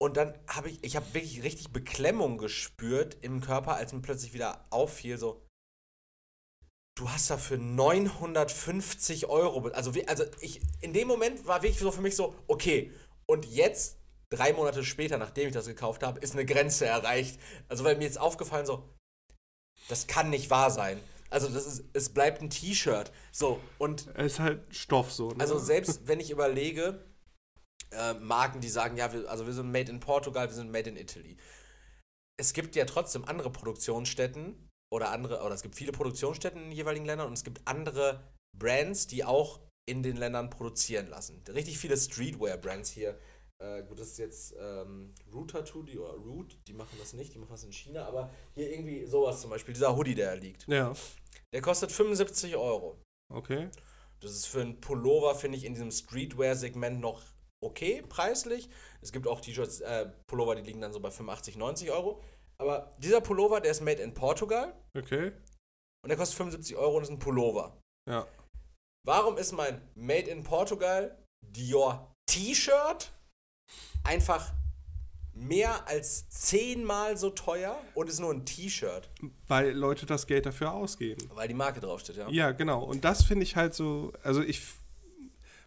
Und 0.00 0.16
dann 0.16 0.38
habe 0.46 0.70
ich, 0.70 0.82
ich 0.84 0.94
habe 0.94 1.12
wirklich 1.12 1.42
richtig 1.42 1.72
Beklemmung 1.72 2.38
gespürt 2.38 3.16
im 3.20 3.40
Körper, 3.40 3.74
als 3.74 3.92
mir 3.92 4.00
plötzlich 4.00 4.32
wieder 4.32 4.64
auffiel, 4.70 5.18
so, 5.18 5.44
du 6.96 7.08
hast 7.10 7.30
dafür 7.30 7.58
950 7.58 9.26
Euro, 9.26 9.68
also, 9.68 9.92
also 10.06 10.24
ich, 10.40 10.60
in 10.80 10.92
dem 10.92 11.08
Moment 11.08 11.46
war 11.46 11.62
wirklich 11.62 11.80
so 11.80 11.90
für 11.90 12.00
mich 12.00 12.14
so, 12.14 12.34
okay, 12.46 12.92
und 13.26 13.44
jetzt, 13.46 13.97
drei 14.30 14.52
Monate 14.52 14.84
später, 14.84 15.18
nachdem 15.18 15.48
ich 15.48 15.54
das 15.54 15.66
gekauft 15.66 16.02
habe, 16.02 16.20
ist 16.20 16.34
eine 16.34 16.44
Grenze 16.44 16.86
erreicht. 16.86 17.40
Also, 17.68 17.84
weil 17.84 17.96
mir 17.96 18.04
jetzt 18.04 18.20
aufgefallen 18.20 18.66
so, 18.66 18.88
das 19.88 20.06
kann 20.06 20.30
nicht 20.30 20.50
wahr 20.50 20.70
sein. 20.70 21.00
Also, 21.30 21.48
das 21.48 21.66
ist, 21.66 21.84
es 21.92 22.08
bleibt 22.10 22.42
ein 22.42 22.50
T-Shirt. 22.50 23.12
So, 23.32 23.60
und 23.78 24.06
Es 24.14 24.34
ist 24.34 24.40
halt 24.40 24.74
Stoff 24.74 25.12
so, 25.12 25.30
ne? 25.30 25.40
also 25.40 25.58
selbst 25.58 26.06
wenn 26.08 26.20
ich 26.20 26.30
überlege, 26.30 27.04
äh, 27.90 28.14
Marken, 28.14 28.60
die 28.60 28.68
sagen, 28.68 28.96
ja, 28.96 29.12
wir, 29.12 29.28
also 29.30 29.46
wir 29.46 29.52
sind 29.52 29.70
made 29.70 29.90
in 29.90 30.00
Portugal, 30.00 30.48
wir 30.48 30.54
sind 30.54 30.70
made 30.70 30.88
in 30.88 30.96
Italy. 30.96 31.36
Es 32.40 32.52
gibt 32.52 32.76
ja 32.76 32.84
trotzdem 32.84 33.24
andere 33.24 33.50
Produktionsstätten 33.50 34.68
oder 34.92 35.10
andere, 35.10 35.42
oder 35.42 35.54
es 35.54 35.62
gibt 35.62 35.74
viele 35.74 35.92
Produktionsstätten 35.92 36.60
in 36.60 36.68
den 36.70 36.76
jeweiligen 36.76 37.04
Ländern 37.04 37.26
und 37.26 37.32
es 37.32 37.44
gibt 37.44 37.60
andere 37.66 38.32
Brands, 38.56 39.06
die 39.06 39.24
auch 39.24 39.60
in 39.88 40.02
den 40.02 40.16
Ländern 40.16 40.50
produzieren 40.50 41.08
lassen. 41.08 41.42
Richtig 41.48 41.78
viele 41.78 41.96
Streetwear-Brands 41.96 42.90
hier. 42.90 43.18
Äh, 43.60 43.82
gut, 43.82 43.98
das 43.98 44.08
ist 44.08 44.18
jetzt 44.18 44.54
ähm, 44.58 45.12
Root 45.32 45.50
Tattoo, 45.50 45.82
die, 45.82 45.98
oder 45.98 46.12
Root, 46.14 46.56
die 46.68 46.72
machen 46.74 46.96
das 47.00 47.12
nicht, 47.12 47.34
die 47.34 47.38
machen 47.38 47.50
das 47.50 47.64
in 47.64 47.72
China, 47.72 48.06
aber 48.06 48.30
hier 48.54 48.70
irgendwie 48.70 49.04
sowas 49.04 49.40
zum 49.40 49.50
Beispiel, 49.50 49.74
dieser 49.74 49.96
Hoodie, 49.96 50.14
der 50.14 50.28
da 50.34 50.40
liegt. 50.40 50.66
Ja, 50.68 50.94
Der 51.52 51.60
kostet 51.60 51.90
75 51.90 52.56
Euro. 52.56 53.00
okay. 53.32 53.68
Das 54.20 54.32
ist 54.32 54.46
für 54.46 54.60
einen 54.62 54.80
Pullover, 54.80 55.36
finde 55.36 55.58
ich, 55.58 55.64
in 55.64 55.74
diesem 55.74 55.92
Streetwear-Segment 55.92 57.00
noch 57.00 57.22
okay, 57.64 58.02
preislich. 58.08 58.68
Es 59.00 59.12
gibt 59.12 59.28
auch 59.28 59.40
T-Shirts, 59.40 59.80
äh, 59.80 60.10
Pullover, 60.26 60.56
die 60.56 60.62
liegen 60.62 60.80
dann 60.80 60.92
so 60.92 60.98
bei 61.00 61.10
85, 61.12 61.56
90 61.56 61.90
Euro. 61.92 62.20
Aber 62.60 62.90
dieser 62.98 63.20
Pullover, 63.20 63.60
der 63.60 63.70
ist 63.70 63.80
made 63.80 64.02
in 64.02 64.14
Portugal 64.14 64.74
Okay. 64.96 65.30
und 66.02 66.08
der 66.08 66.16
kostet 66.16 66.36
75 66.36 66.76
Euro 66.76 66.96
und 66.96 67.04
ist 67.04 67.10
ein 67.10 67.20
Pullover. 67.20 67.78
Ja. 68.10 68.26
Warum 69.06 69.36
ist 69.38 69.52
mein 69.52 69.80
Made 69.94 70.28
in 70.28 70.42
Portugal 70.42 71.16
Dior 71.46 72.12
T-Shirt 72.28 73.12
einfach 74.04 74.52
mehr 75.32 75.86
als 75.86 76.28
zehnmal 76.30 77.16
so 77.16 77.30
teuer 77.30 77.80
und 77.94 78.08
ist 78.08 78.18
nur 78.20 78.32
ein 78.32 78.44
T-Shirt? 78.44 79.08
Weil 79.46 79.70
Leute 79.72 80.04
das 80.06 80.26
Geld 80.26 80.46
dafür 80.46 80.72
ausgeben. 80.72 81.28
Weil 81.34 81.48
die 81.48 81.54
Marke 81.54 81.80
draufsteht, 81.80 82.16
ja. 82.16 82.28
Ja, 82.28 82.50
genau. 82.52 82.82
Und 82.84 83.04
das 83.04 83.22
finde 83.24 83.44
ich 83.44 83.54
halt 83.56 83.74
so, 83.74 84.12
also 84.22 84.42
ich 84.42 84.60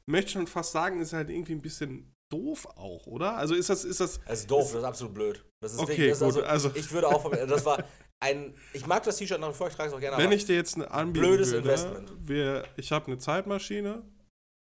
möchte 0.06 0.32
schon 0.32 0.48
fast 0.48 0.74
sagen, 0.74 1.00
ist 1.00 1.14
halt 1.14 1.30
irgendwie 1.30 1.54
ein 1.54 1.62
bisschen 1.62 2.14
doof 2.30 2.66
auch, 2.76 3.08
oder? 3.08 3.38
Also 3.38 3.56
ist 3.56 3.70
das, 3.70 3.84
ist 3.86 4.00
das, 4.00 4.20
Das 4.26 4.40
ist 4.42 4.52
doof, 4.52 4.72
das 4.72 4.82
ist 4.82 4.84
absolut 4.84 5.14
blöd. 5.14 5.46
Das 5.62 5.74
ist 5.74 5.80
Okay, 5.80 5.90
wirklich, 5.92 6.10
das 6.10 6.22
ist 6.22 6.36
gut, 6.36 6.44
also, 6.44 6.68
also- 6.68 6.80
ich 6.80 6.92
würde 6.92 7.08
auch, 7.08 7.30
das 7.32 7.66
war 7.66 7.84
ein, 8.20 8.54
ich 8.74 8.86
mag 8.86 9.04
das 9.04 9.18
T-Shirt 9.18 9.40
nach 9.40 9.50
wie 9.50 9.54
vor, 9.54 9.68
ich 9.68 9.76
trage 9.76 9.90
es 9.90 9.96
auch 9.96 10.00
gerne, 10.00 10.18
wenn 10.18 10.32
ich 10.32 10.46
dir 10.46 10.56
jetzt 10.56 10.78
anbieten 10.78 11.26
blödes 11.26 11.52
würde, 11.52 11.70
Investment. 11.70 12.12
Wir, 12.28 12.68
ich 12.78 12.92
habe 12.92 13.08
eine 13.08 13.18
Zeitmaschine, 13.18 14.04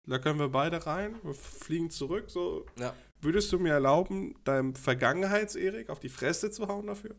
da 0.06 0.18
können 0.18 0.38
wir 0.38 0.48
beide 0.48 0.84
rein, 0.86 1.16
wir 1.22 1.34
fliegen 1.34 1.90
zurück, 1.90 2.30
so. 2.30 2.66
ja. 2.78 2.94
Würdest 3.20 3.52
du 3.52 3.58
mir 3.58 3.72
erlauben, 3.72 4.34
deinem 4.44 4.74
Vergangenheits-Erik 4.74 5.90
auf 5.90 6.00
die 6.00 6.08
Fresse 6.08 6.50
zu 6.50 6.68
hauen 6.68 6.86
dafür? 6.86 7.16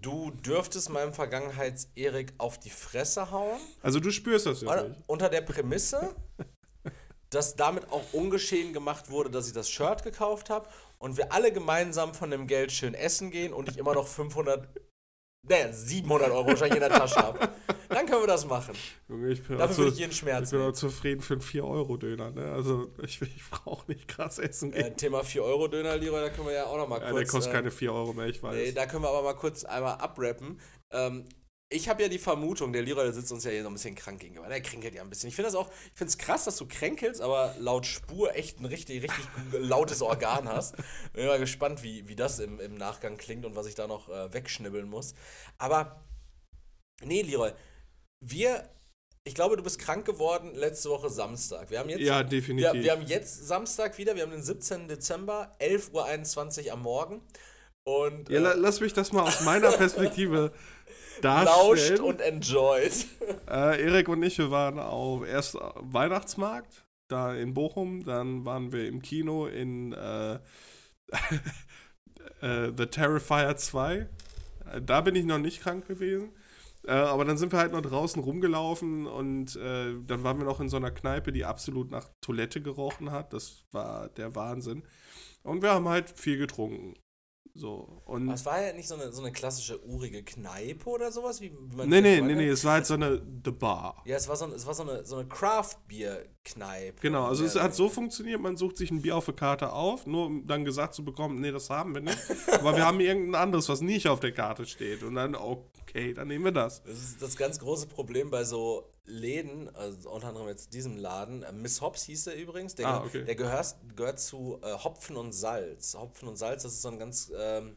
du 0.00 0.30
dürftest 0.30 0.90
meinem 0.90 1.12
Vergangenheits-Erik 1.12 2.34
auf 2.38 2.58
die 2.58 2.70
Fresse 2.70 3.30
hauen, 3.30 3.58
Also 3.82 4.00
du 4.00 4.10
spürst 4.10 4.46
das 4.46 4.60
ja 4.62 4.82
nicht. 4.82 5.00
unter 5.06 5.28
der 5.28 5.40
Prämisse, 5.40 6.14
dass 7.30 7.56
damit 7.56 7.90
auch 7.90 8.12
ungeschehen 8.12 8.72
gemacht 8.72 9.10
wurde, 9.10 9.30
dass 9.30 9.48
ich 9.48 9.52
das 9.52 9.68
Shirt 9.68 10.02
gekauft 10.02 10.50
habe 10.50 10.68
und 10.98 11.16
wir 11.16 11.32
alle 11.32 11.52
gemeinsam 11.52 12.14
von 12.14 12.30
dem 12.30 12.46
Geld 12.46 12.72
schön 12.72 12.94
essen 12.94 13.30
gehen 13.30 13.52
und 13.52 13.68
ich 13.68 13.78
immer 13.78 13.94
noch 13.94 14.06
500, 14.06 14.68
ne, 15.42 15.72
700 15.72 16.30
Euro 16.30 16.46
wahrscheinlich 16.48 16.74
in 16.82 16.88
der 16.88 16.90
Tasche 16.90 17.16
habe. 17.16 17.48
Dann 17.88 18.06
können 18.06 18.22
wir 18.22 18.26
das 18.26 18.46
machen. 18.46 18.74
Junge, 19.08 19.30
ich 19.30 19.42
bin 19.42 19.56
Dafür 19.58 19.74
auch 19.74 19.78
würde 19.78 19.90
zu- 19.90 19.94
ich 19.94 19.98
jeden 20.00 20.12
Ich 20.12 20.18
Schmerz 20.18 20.50
bin 20.50 20.60
auch 20.60 20.72
zufrieden 20.72 21.22
für 21.22 21.34
einen 21.34 21.42
4-Euro-Döner, 21.42 22.30
ne? 22.30 22.52
Also 22.52 22.90
ich, 23.02 23.20
ich 23.22 23.42
brauche 23.50 23.90
nicht 23.90 24.08
krass 24.08 24.38
essen 24.38 24.72
gehen. 24.72 24.86
Äh, 24.86 24.94
Thema 24.94 25.20
4-Euro-Döner, 25.20 25.96
Leroy, 25.96 26.20
da 26.20 26.30
können 26.30 26.46
wir 26.48 26.54
ja 26.54 26.66
auch 26.66 26.76
noch 26.76 26.88
mal 26.88 27.00
ja, 27.00 27.10
kurz... 27.10 27.22
der 27.22 27.28
kostet 27.30 27.52
äh, 27.52 27.56
keine 27.56 27.70
4 27.70 27.92
Euro 27.92 28.12
mehr, 28.12 28.26
ich 28.26 28.42
weiß. 28.42 28.54
Nee, 28.54 28.72
da 28.72 28.86
können 28.86 29.02
wir 29.04 29.08
aber 29.08 29.22
mal 29.22 29.34
kurz 29.34 29.64
einmal 29.64 29.94
abrappen. 29.94 30.60
Ähm, 30.90 31.24
ich 31.70 31.88
habe 31.88 32.02
ja 32.02 32.08
die 32.08 32.18
Vermutung, 32.18 32.72
der 32.72 32.82
Leroy 32.82 33.04
der 33.04 33.12
sitzt 33.12 33.30
uns 33.30 33.44
ja 33.44 33.50
hier 33.50 33.62
so 33.62 33.68
ein 33.68 33.74
bisschen 33.74 33.94
krank 33.94 34.20
gegenüber. 34.20 34.48
Der 34.48 34.62
kränkelt 34.62 34.94
ja 34.94 35.02
ein 35.02 35.10
bisschen. 35.10 35.28
Ich 35.28 35.36
finde 35.36 35.50
das 35.50 35.54
auch, 35.54 35.68
ich 35.68 35.98
finde 35.98 36.10
es 36.10 36.16
krass, 36.18 36.44
dass 36.44 36.56
du 36.56 36.66
kränkelst, 36.66 37.20
aber 37.20 37.54
laut 37.58 37.84
Spur 37.84 38.34
echt 38.34 38.58
ein 38.60 38.64
richtig, 38.64 39.02
richtig 39.02 39.24
lautes 39.52 40.00
Organ 40.00 40.48
hast. 40.48 40.76
Bin 41.12 41.26
mal 41.26 41.38
gespannt, 41.38 41.82
wie, 41.82 42.08
wie 42.08 42.16
das 42.16 42.38
im, 42.38 42.58
im 42.58 42.74
Nachgang 42.74 43.18
klingt 43.18 43.44
und 43.44 43.54
was 43.54 43.66
ich 43.66 43.74
da 43.74 43.86
noch 43.86 44.08
äh, 44.08 44.32
wegschnibbeln 44.32 44.88
muss. 44.88 45.14
Aber, 45.58 46.02
nee, 47.02 47.20
Leroy, 47.20 47.52
wir, 48.24 48.66
ich 49.24 49.34
glaube, 49.34 49.58
du 49.58 49.62
bist 49.62 49.78
krank 49.78 50.06
geworden 50.06 50.54
letzte 50.54 50.88
Woche 50.88 51.10
Samstag. 51.10 51.70
Wir 51.70 51.80
haben 51.80 51.90
jetzt 51.90 52.00
ja, 52.00 52.22
definitiv. 52.22 52.72
wir, 52.72 52.82
wir 52.82 52.92
haben 52.92 53.06
jetzt 53.06 53.46
Samstag 53.46 53.98
wieder, 53.98 54.16
wir 54.16 54.22
haben 54.22 54.30
den 54.30 54.42
17. 54.42 54.88
Dezember, 54.88 55.54
11.21 55.60 56.64
Uhr 56.64 56.72
am 56.72 56.82
Morgen. 56.82 57.20
Und 57.84 58.30
ja, 58.30 58.38
äh, 58.38 58.54
lass 58.56 58.80
mich 58.80 58.94
das 58.94 59.12
mal 59.12 59.22
aus 59.22 59.42
meiner 59.42 59.70
Perspektive 59.76 60.52
lauscht 61.22 62.00
und 62.00 62.20
enjoyt. 62.20 63.06
Äh, 63.48 63.82
Erik 63.82 64.08
und 64.08 64.22
ich, 64.22 64.38
wir 64.38 64.50
waren 64.50 64.78
auf 64.78 65.26
erst 65.26 65.54
Weihnachtsmarkt, 65.54 66.84
da 67.08 67.34
in 67.34 67.54
Bochum, 67.54 68.04
dann 68.04 68.44
waren 68.44 68.72
wir 68.72 68.86
im 68.86 69.02
Kino 69.02 69.46
in 69.46 69.92
äh, 69.92 70.34
äh, 72.40 72.72
The 72.76 72.86
Terrifier 72.86 73.56
2. 73.56 73.96
Äh, 73.96 74.06
Da 74.82 75.00
bin 75.00 75.14
ich 75.14 75.24
noch 75.24 75.38
nicht 75.38 75.62
krank 75.62 75.86
gewesen. 75.88 76.30
Äh, 76.86 76.92
aber 76.92 77.24
dann 77.24 77.36
sind 77.36 77.52
wir 77.52 77.58
halt 77.58 77.72
noch 77.72 77.82
draußen 77.82 78.22
rumgelaufen 78.22 79.06
und 79.06 79.56
äh, 79.56 79.94
dann 80.06 80.22
waren 80.24 80.38
wir 80.38 80.44
noch 80.44 80.60
in 80.60 80.68
so 80.68 80.76
einer 80.76 80.90
Kneipe, 80.90 81.32
die 81.32 81.44
absolut 81.44 81.90
nach 81.90 82.08
Toilette 82.20 82.62
gerochen 82.62 83.10
hat. 83.10 83.32
Das 83.32 83.64
war 83.72 84.08
der 84.10 84.34
Wahnsinn. 84.34 84.84
Und 85.42 85.62
wir 85.62 85.70
haben 85.70 85.88
halt 85.88 86.10
viel 86.10 86.38
getrunken. 86.38 86.94
So. 87.58 88.00
Und 88.04 88.26
Aber 88.26 88.34
es 88.34 88.46
war 88.46 88.62
ja 88.62 88.72
nicht 88.72 88.86
so 88.86 88.94
eine, 88.94 89.12
so 89.12 89.20
eine 89.20 89.32
klassische 89.32 89.84
urige 89.84 90.22
Kneipe 90.22 90.88
oder 90.88 91.10
sowas, 91.10 91.40
wie, 91.40 91.50
man 91.50 91.88
nee, 91.88 92.00
nee, 92.00 92.20
nee, 92.20 92.34
nee, 92.34 92.48
es 92.48 92.64
war 92.64 92.74
halt 92.74 92.86
so 92.86 92.94
eine 92.94 93.20
The 93.44 93.50
Bar. 93.50 94.02
Ja, 94.04 94.16
es 94.16 94.28
war 94.28 94.36
so, 94.36 94.46
es 94.46 94.64
war 94.64 94.74
so 94.74 94.84
eine, 94.84 95.04
so 95.04 95.16
eine 95.16 95.28
Craft-Bier-Kneipe. 95.28 97.00
Genau, 97.00 97.26
also 97.26 97.44
es 97.44 97.56
hat 97.56 97.74
so 97.74 97.88
funktioniert, 97.88 98.40
man 98.40 98.56
sucht 98.56 98.76
sich 98.76 98.90
ein 98.90 99.02
Bier 99.02 99.16
auf 99.16 99.24
der 99.24 99.34
Karte 99.34 99.72
auf, 99.72 100.06
nur 100.06 100.26
um 100.26 100.46
dann 100.46 100.64
gesagt 100.64 100.94
zu 100.94 101.04
bekommen, 101.04 101.40
nee, 101.40 101.50
das 101.50 101.68
haben 101.68 101.94
wir 101.94 102.00
nicht. 102.00 102.18
Aber 102.52 102.76
wir 102.76 102.86
haben 102.86 103.00
irgendein 103.00 103.42
anderes, 103.42 103.68
was 103.68 103.80
nicht 103.80 104.08
auf 104.08 104.20
der 104.20 104.32
Karte 104.32 104.64
steht. 104.64 105.02
Und 105.02 105.16
dann, 105.16 105.34
okay, 105.34 106.14
dann 106.14 106.28
nehmen 106.28 106.44
wir 106.44 106.52
das. 106.52 106.82
Das 106.84 106.98
ist 106.98 107.20
das 107.20 107.36
ganz 107.36 107.58
große 107.58 107.88
Problem 107.88 108.30
bei 108.30 108.44
so 108.44 108.84
Läden, 109.08 109.74
also 109.74 110.10
unter 110.10 110.28
anderem 110.28 110.48
jetzt 110.48 110.72
diesem 110.74 110.96
Laden. 110.96 111.42
Äh, 111.42 111.52
Miss 111.52 111.80
Hobbs 111.80 112.04
hieß 112.04 112.24
der 112.24 112.36
übrigens. 112.36 112.74
Der, 112.74 112.86
Ah, 112.86 113.04
okay. 113.04 113.24
der 113.24 113.34
gehört, 113.34 113.76
gehört 113.96 114.20
zu 114.20 114.60
äh, 114.62 114.72
Hopfen 114.78 115.16
und 115.16 115.32
Salz. 115.32 115.94
Hopfen 115.94 116.28
und 116.28 116.36
Salz, 116.36 116.62
das 116.62 116.72
ist 116.74 116.82
so 116.82 116.88
ein 116.90 116.98
ganz, 116.98 117.32
ähm, 117.36 117.76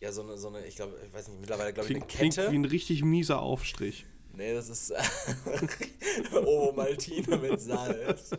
ja, 0.00 0.12
so 0.12 0.22
eine, 0.22 0.36
so 0.36 0.48
eine, 0.48 0.64
ich 0.66 0.76
glaube, 0.76 0.98
ich 1.06 1.12
weiß 1.12 1.28
nicht, 1.28 1.40
mittlerweile 1.40 1.72
glaube 1.72 1.88
ich 1.88 1.96
eine 1.96 2.04
Klingt, 2.06 2.18
klingt 2.18 2.34
Kette. 2.36 2.52
wie 2.52 2.58
ein 2.58 2.64
richtig 2.64 3.02
mieser 3.02 3.40
Aufstrich. 3.40 4.06
Nee, 4.34 4.54
das 4.54 4.68
ist 4.68 4.92
Ovomaltine 6.32 7.36
mit 7.38 7.60
Salz. 7.60 8.30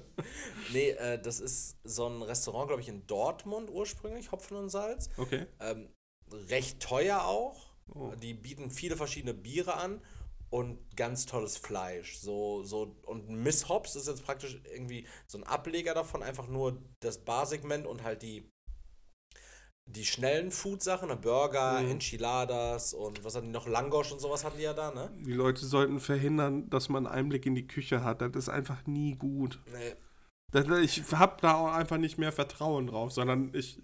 Nee, 0.72 0.92
äh, 0.92 1.22
das 1.22 1.40
ist 1.40 1.78
so 1.84 2.08
ein 2.08 2.22
Restaurant, 2.22 2.68
glaube 2.68 2.82
ich, 2.82 2.88
in 2.90 3.06
Dortmund 3.08 3.70
ursprünglich, 3.70 4.32
Hopfen 4.32 4.58
und 4.58 4.70
Salz. 4.70 5.10
Okay. 5.18 5.46
Ähm, 5.60 5.90
recht 6.50 6.80
teuer 6.80 7.24
auch. 7.24 7.70
Oh. 7.94 8.12
Die 8.22 8.34
bieten 8.34 8.70
viele 8.70 8.96
verschiedene 8.96 9.34
Biere 9.34 9.74
an 9.76 10.02
und 10.50 10.80
ganz 10.96 11.26
tolles 11.26 11.58
Fleisch. 11.58 12.18
So, 12.18 12.64
so, 12.64 12.96
und 13.06 13.30
Miss 13.30 13.70
Hobbs 13.70 13.96
ist 13.96 14.08
jetzt 14.08 14.26
praktisch 14.26 14.60
irgendwie 14.74 15.08
so 15.28 15.38
ein 15.38 15.44
Ableger 15.44 15.94
davon, 15.94 16.24
einfach 16.24 16.48
nur 16.48 16.82
das 17.02 17.20
Barsegment 17.20 17.86
und 17.86 18.04
halt 18.04 18.22
die, 18.22 18.50
die 19.86 20.06
schnellen 20.06 20.52
Food-Sachen, 20.52 21.10
ne? 21.10 21.16
Burger, 21.16 21.82
Mhm. 21.82 21.92
Enchiladas 21.92 22.94
und 22.94 23.24
was 23.24 23.36
hatten 23.36 23.48
die 23.48 23.52
noch? 23.52 23.68
Langosch 23.68 24.12
und 24.12 24.20
sowas 24.20 24.44
hatten 24.44 24.58
die 24.58 24.64
ja 24.64 24.74
da, 24.74 24.92
ne? 24.92 25.12
Die 25.26 25.34
Leute 25.34 25.66
sollten 25.66 26.00
verhindern, 26.00 26.70
dass 26.70 26.90
man 26.90 27.08
Einblick 27.08 27.46
in 27.46 27.56
die 27.56 27.68
Küche 27.68 28.04
hat. 28.04 28.22
Das 28.22 28.36
ist 28.36 28.50
einfach 28.50 28.86
nie 28.86 29.16
gut. 29.16 29.60
Nee. 29.72 29.96
Das, 30.52 30.68
ich 30.80 31.12
habe 31.12 31.38
da 31.42 31.56
auch 31.56 31.74
einfach 31.74 31.98
nicht 31.98 32.18
mehr 32.18 32.32
Vertrauen 32.32 32.88
drauf, 32.88 33.12
sondern 33.12 33.54
ich 33.54 33.82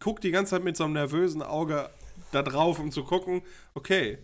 gucke 0.00 0.20
die 0.20 0.30
ganze 0.30 0.50
Zeit 0.50 0.64
mit 0.64 0.76
so 0.76 0.84
einem 0.84 0.94
nervösen 0.94 1.42
Auge 1.42 1.90
da 2.32 2.42
drauf, 2.42 2.78
um 2.78 2.90
zu 2.90 3.04
gucken, 3.04 3.42
okay, 3.74 4.18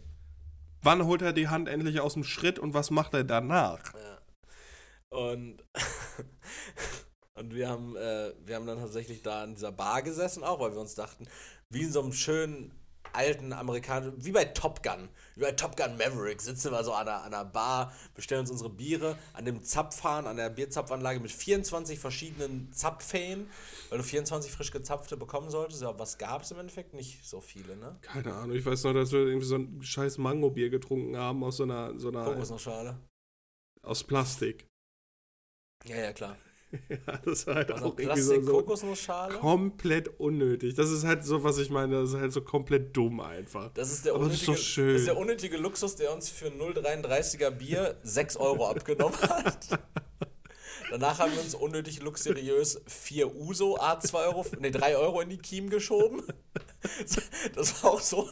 wann 0.83 1.07
holt 1.07 1.23
er 1.23 1.33
die 1.33 1.49
Hand 1.49 1.69
endlich 1.69 2.01
aus 2.01 2.15
dem 2.15 2.25
Schritt 2.25 2.59
und 2.59 2.75
was 2.75 2.91
macht 2.91 3.15
er 3.15 3.25
danach? 3.25 3.95
Ja. 3.95 4.19
Und, 5.09 5.63
und 7.35 7.55
wir 7.55 7.69
haben, 7.69 7.97
äh, 7.97 8.33
wir 8.45 8.57
haben 8.57 8.67
dann 8.67 8.79
tatsächlich 8.79 9.23
da 9.23 9.43
an 9.43 9.55
dieser 9.55 9.73
Bar 9.73 10.03
gesessen 10.03 10.45
auch, 10.45 10.61
weil 10.61 10.73
wir 10.73 10.81
uns 10.81 10.95
dachten, 10.95 11.27
wie 11.69 11.83
in 11.83 11.93
so 11.93 12.03
einem 12.03 12.13
schönen 12.13 12.73
alten 13.15 13.53
amerikanischen, 13.53 14.25
wie 14.25 14.33
bei 14.33 14.45
Top 14.45 14.83
Gun, 14.83 15.09
wie 15.35 15.41
bei 15.41 15.53
Top 15.53 15.77
Gun 15.77 15.97
Maverick, 15.97 16.41
sitzen 16.41 16.73
wir 16.73 16.83
so 16.85 16.93
an 16.93 17.09
einer, 17.09 17.23
an 17.23 17.35
einer 17.35 17.45
Bar, 17.45 17.93
bestellen 18.15 18.41
uns 18.41 18.51
unsere 18.51 18.71
Biere 18.71 19.17
an 19.33 19.45
dem 19.45 19.63
Zapfhahn, 19.63 20.27
an 20.27 20.37
der 20.37 20.51
Bierzapfanlage 20.51 21.21
mit 21.21 21.31
24 21.31 21.99
verschiedenen 21.99 22.73
Zapfhähnen, 22.73 23.49
weil 23.89 23.99
du 23.99 24.05
24 24.05 24.51
frisch 24.51 24.71
gezapfte 24.71 25.17
bekommen 25.17 25.51
solltest. 25.51 25.83
Ja, 25.83 25.99
was 25.99 26.19
gab 26.19 26.43
es 26.43 26.51
im 26.51 26.59
Endeffekt? 26.59 26.95
Nicht 26.95 27.27
so 27.27 27.41
viele, 27.41 27.77
ne? 27.77 27.97
Keine 28.03 28.35
Ahnung, 28.35 28.57
ich 28.57 28.65
weiß 28.65 28.85
noch, 28.85 28.95
dass 28.95 29.13
wir 29.13 29.21
irgendwie 29.21 29.47
so 29.47 29.57
ein 29.57 29.83
scheiß 29.83 30.19
Mango-Bier 30.19 30.71
getrunken 30.71 31.17
haben 31.17 31.43
aus 31.45 31.59
so 31.59 31.65
einer, 31.65 31.99
so 31.99 32.09
einer 32.09 32.25
Kokosnussschale. 32.25 32.97
aus 33.83 34.05
Plastik. 34.05 34.67
Ja, 35.85 35.97
ja, 35.97 36.13
klar. 36.13 36.37
ja, 36.89 37.19
das 37.25 37.47
war 37.47 37.57
halt 37.57 37.73
Aus 37.73 37.83
auch 37.83 37.99
irgendwie 37.99 38.21
so, 38.21 38.41
so 38.41 38.63
komplett 39.41 40.21
unnötig. 40.21 40.75
Das 40.75 40.91
ist 40.91 41.05
halt 41.05 41.25
so, 41.25 41.45
was 41.45 41.59
ich 41.59 41.69
meine, 41.69 42.01
das 42.01 42.11
ist 42.11 42.17
halt 42.17 42.33
so 42.33 42.41
komplett 42.41 42.97
dumm 42.97 43.21
einfach. 43.21 43.71
Das 43.75 43.93
ist 43.93 44.07
der 44.07 44.15
Aber 44.15 44.25
das 44.25 44.35
ist 44.35 44.49
unnötige, 44.49 44.67
schön. 44.67 44.93
Das 44.93 45.01
ist 45.03 45.07
der 45.09 45.19
unnötige 45.19 45.57
Luxus, 45.59 45.97
der 45.97 46.13
uns 46.13 46.31
für 46.31 46.47
0,33er 46.47 47.51
Bier 47.51 47.99
6 48.03 48.37
Euro 48.37 48.69
abgenommen 48.69 49.19
hat. 49.21 49.69
Danach 50.91 51.19
haben 51.19 51.33
wir 51.33 51.41
uns 51.41 51.55
unnötig 51.55 52.03
luxuriös 52.03 52.81
4 52.87 53.35
Uso 53.35 53.79
A2 53.79 54.27
Euro, 54.27 54.47
ne 54.59 54.71
3 54.71 54.97
Euro 54.97 55.21
in 55.21 55.31
die 55.31 55.39
Kiem 55.39 55.71
geschoben. 55.71 56.23
Das 57.55 57.85
war 57.85 57.93
auch 57.93 58.01
so, 58.01 58.29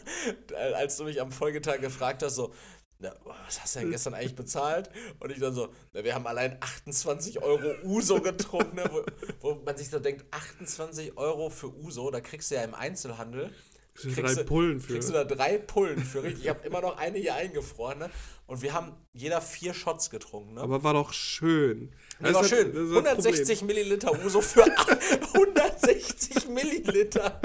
als 0.75 0.97
du 0.97 1.05
mich 1.05 1.21
am 1.21 1.31
Folgetag 1.31 1.81
gefragt 1.81 2.25
hast, 2.25 2.35
so, 2.35 2.53
na, 3.01 3.13
was 3.25 3.61
hast 3.63 3.75
du 3.77 3.81
denn 3.81 3.91
gestern 3.91 4.15
eigentlich 4.15 4.37
bezahlt? 4.37 4.91
Und 5.19 5.31
ich 5.33 5.39
dann 5.41 5.55
so, 5.55 5.69
na, 5.93 6.05
wir 6.05 6.15
haben 6.15 6.27
allein 6.27 6.57
28 6.61 7.43
Euro 7.43 7.75
Uso 7.85 8.21
getrunken, 8.21 8.77
ne, 8.77 8.85
wo, 8.93 9.05
wo 9.41 9.55
man 9.65 9.77
sich 9.77 9.89
so 9.91 9.99
denkt, 9.99 10.25
28 10.31 11.17
Euro 11.17 11.51
für 11.51 11.75
Uso, 11.75 12.11
da 12.11 12.21
kriegst 12.21 12.51
du 12.51 12.55
ja 12.57 12.63
im 12.63 12.75
Einzelhandel 12.75 13.51
kriegst 13.95 14.19
drei 14.19 14.35
du- 14.35 14.45
Pullen 14.45 14.81
für. 14.81 14.93
Kriegst 14.95 15.09
du 15.09 15.13
da 15.13 15.25
drei 15.25 15.59
Pullen 15.59 15.99
für? 15.99 16.27
Ich 16.27 16.49
habe 16.49 16.65
immer 16.67 16.81
noch 16.81 16.97
eine 16.97 17.19
hier 17.19 17.35
eingefroren, 17.35 17.99
ne? 17.99 18.11
Und 18.47 18.63
wir 18.63 18.73
haben 18.73 18.93
jeder 19.13 19.41
vier 19.41 19.75
Shots 19.75 20.11
getrunken, 20.11 20.55
ne? 20.55 20.61
Aber 20.61 20.83
war 20.83 20.95
doch 20.95 21.13
schön. 21.13 21.93
Das 22.23 22.35
war 22.35 22.45
schön. 22.45 22.59
halt- 22.67 22.75
das 22.77 22.83
ist 22.83 22.95
das 22.95 23.05
160 23.07 23.63
Milliliter 23.63 24.25
Uso 24.25 24.41
für 24.41 24.65
160 25.35 26.49
Milliliter 26.49 27.41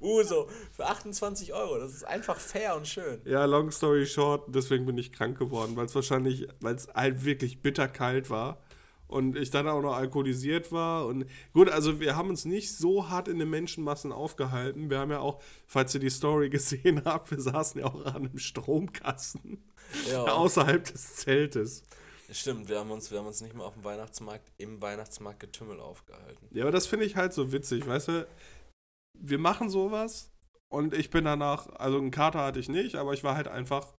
Uso 0.00 0.48
für 0.72 0.86
28 0.86 1.52
Euro. 1.54 1.78
Das 1.78 1.92
ist 1.92 2.04
einfach 2.04 2.38
fair 2.38 2.76
und 2.76 2.86
schön. 2.86 3.20
Ja, 3.24 3.44
long 3.44 3.70
story 3.70 4.06
short, 4.06 4.44
deswegen 4.48 4.86
bin 4.86 4.98
ich 4.98 5.12
krank 5.12 5.38
geworden, 5.38 5.76
weil 5.76 5.86
es 5.86 5.94
wahrscheinlich, 5.94 6.48
weil 6.60 6.74
es 6.74 6.88
halt 6.94 7.24
wirklich 7.24 7.60
bitterkalt 7.62 8.30
war 8.30 8.60
und 9.08 9.36
ich 9.36 9.50
dann 9.50 9.66
auch 9.68 9.80
noch 9.80 9.94
alkoholisiert 9.94 10.70
war 10.70 11.06
und 11.06 11.24
gut, 11.54 11.68
also 11.70 11.98
wir 12.00 12.14
haben 12.14 12.28
uns 12.28 12.44
nicht 12.44 12.76
so 12.76 13.08
hart 13.08 13.26
in 13.28 13.38
den 13.38 13.50
Menschenmassen 13.50 14.12
aufgehalten. 14.12 14.90
Wir 14.90 14.98
haben 14.98 15.10
ja 15.10 15.20
auch, 15.20 15.40
falls 15.66 15.94
ihr 15.94 16.00
die 16.00 16.10
Story 16.10 16.50
gesehen 16.50 17.02
habt, 17.04 17.30
wir 17.30 17.40
saßen 17.40 17.80
ja 17.80 17.86
auch 17.86 18.04
an 18.06 18.16
einem 18.26 18.38
Stromkasten 18.38 19.62
Ja, 20.10 20.24
außerhalb 20.24 20.84
des 20.84 21.16
Zeltes. 21.16 21.82
Stimmt. 22.30 22.68
Wir 22.68 22.78
haben, 22.78 22.90
uns, 22.90 23.10
wir 23.10 23.18
haben 23.18 23.26
uns 23.26 23.40
nicht 23.40 23.54
mal 23.54 23.64
auf 23.64 23.74
dem 23.74 23.84
Weihnachtsmarkt 23.84 24.52
im 24.58 24.80
Weihnachtsmarkt 24.80 25.40
Getümmel 25.40 25.80
aufgehalten. 25.80 26.48
Ja, 26.50 26.64
aber 26.64 26.72
das 26.72 26.86
finde 26.86 27.06
ich 27.06 27.16
halt 27.16 27.32
so 27.32 27.52
witzig, 27.52 27.86
weißt 27.86 28.08
du? 28.08 28.28
Wir 29.18 29.38
machen 29.38 29.70
sowas 29.70 30.30
und 30.72 30.94
ich 30.94 31.10
bin 31.10 31.24
danach, 31.24 31.68
also 31.70 31.98
einen 31.98 32.10
Kater 32.10 32.40
hatte 32.40 32.60
ich 32.60 32.68
nicht, 32.68 32.96
aber 32.96 33.14
ich 33.14 33.24
war 33.24 33.34
halt 33.34 33.48
einfach 33.48 33.94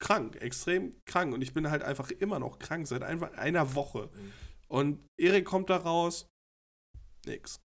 krank, 0.00 0.36
extrem 0.36 1.00
krank 1.06 1.34
und 1.34 1.42
ich 1.42 1.54
bin 1.54 1.70
halt 1.70 1.82
einfach 1.82 2.10
immer 2.10 2.38
noch 2.38 2.58
krank 2.58 2.86
seit 2.86 3.02
einfach 3.02 3.32
einer 3.32 3.74
Woche. 3.74 4.10
Mhm. 4.12 4.32
Und 4.68 5.06
Erik 5.18 5.44
kommt 5.44 5.70
da 5.70 5.76
raus, 5.76 6.26
nix. 7.26 7.58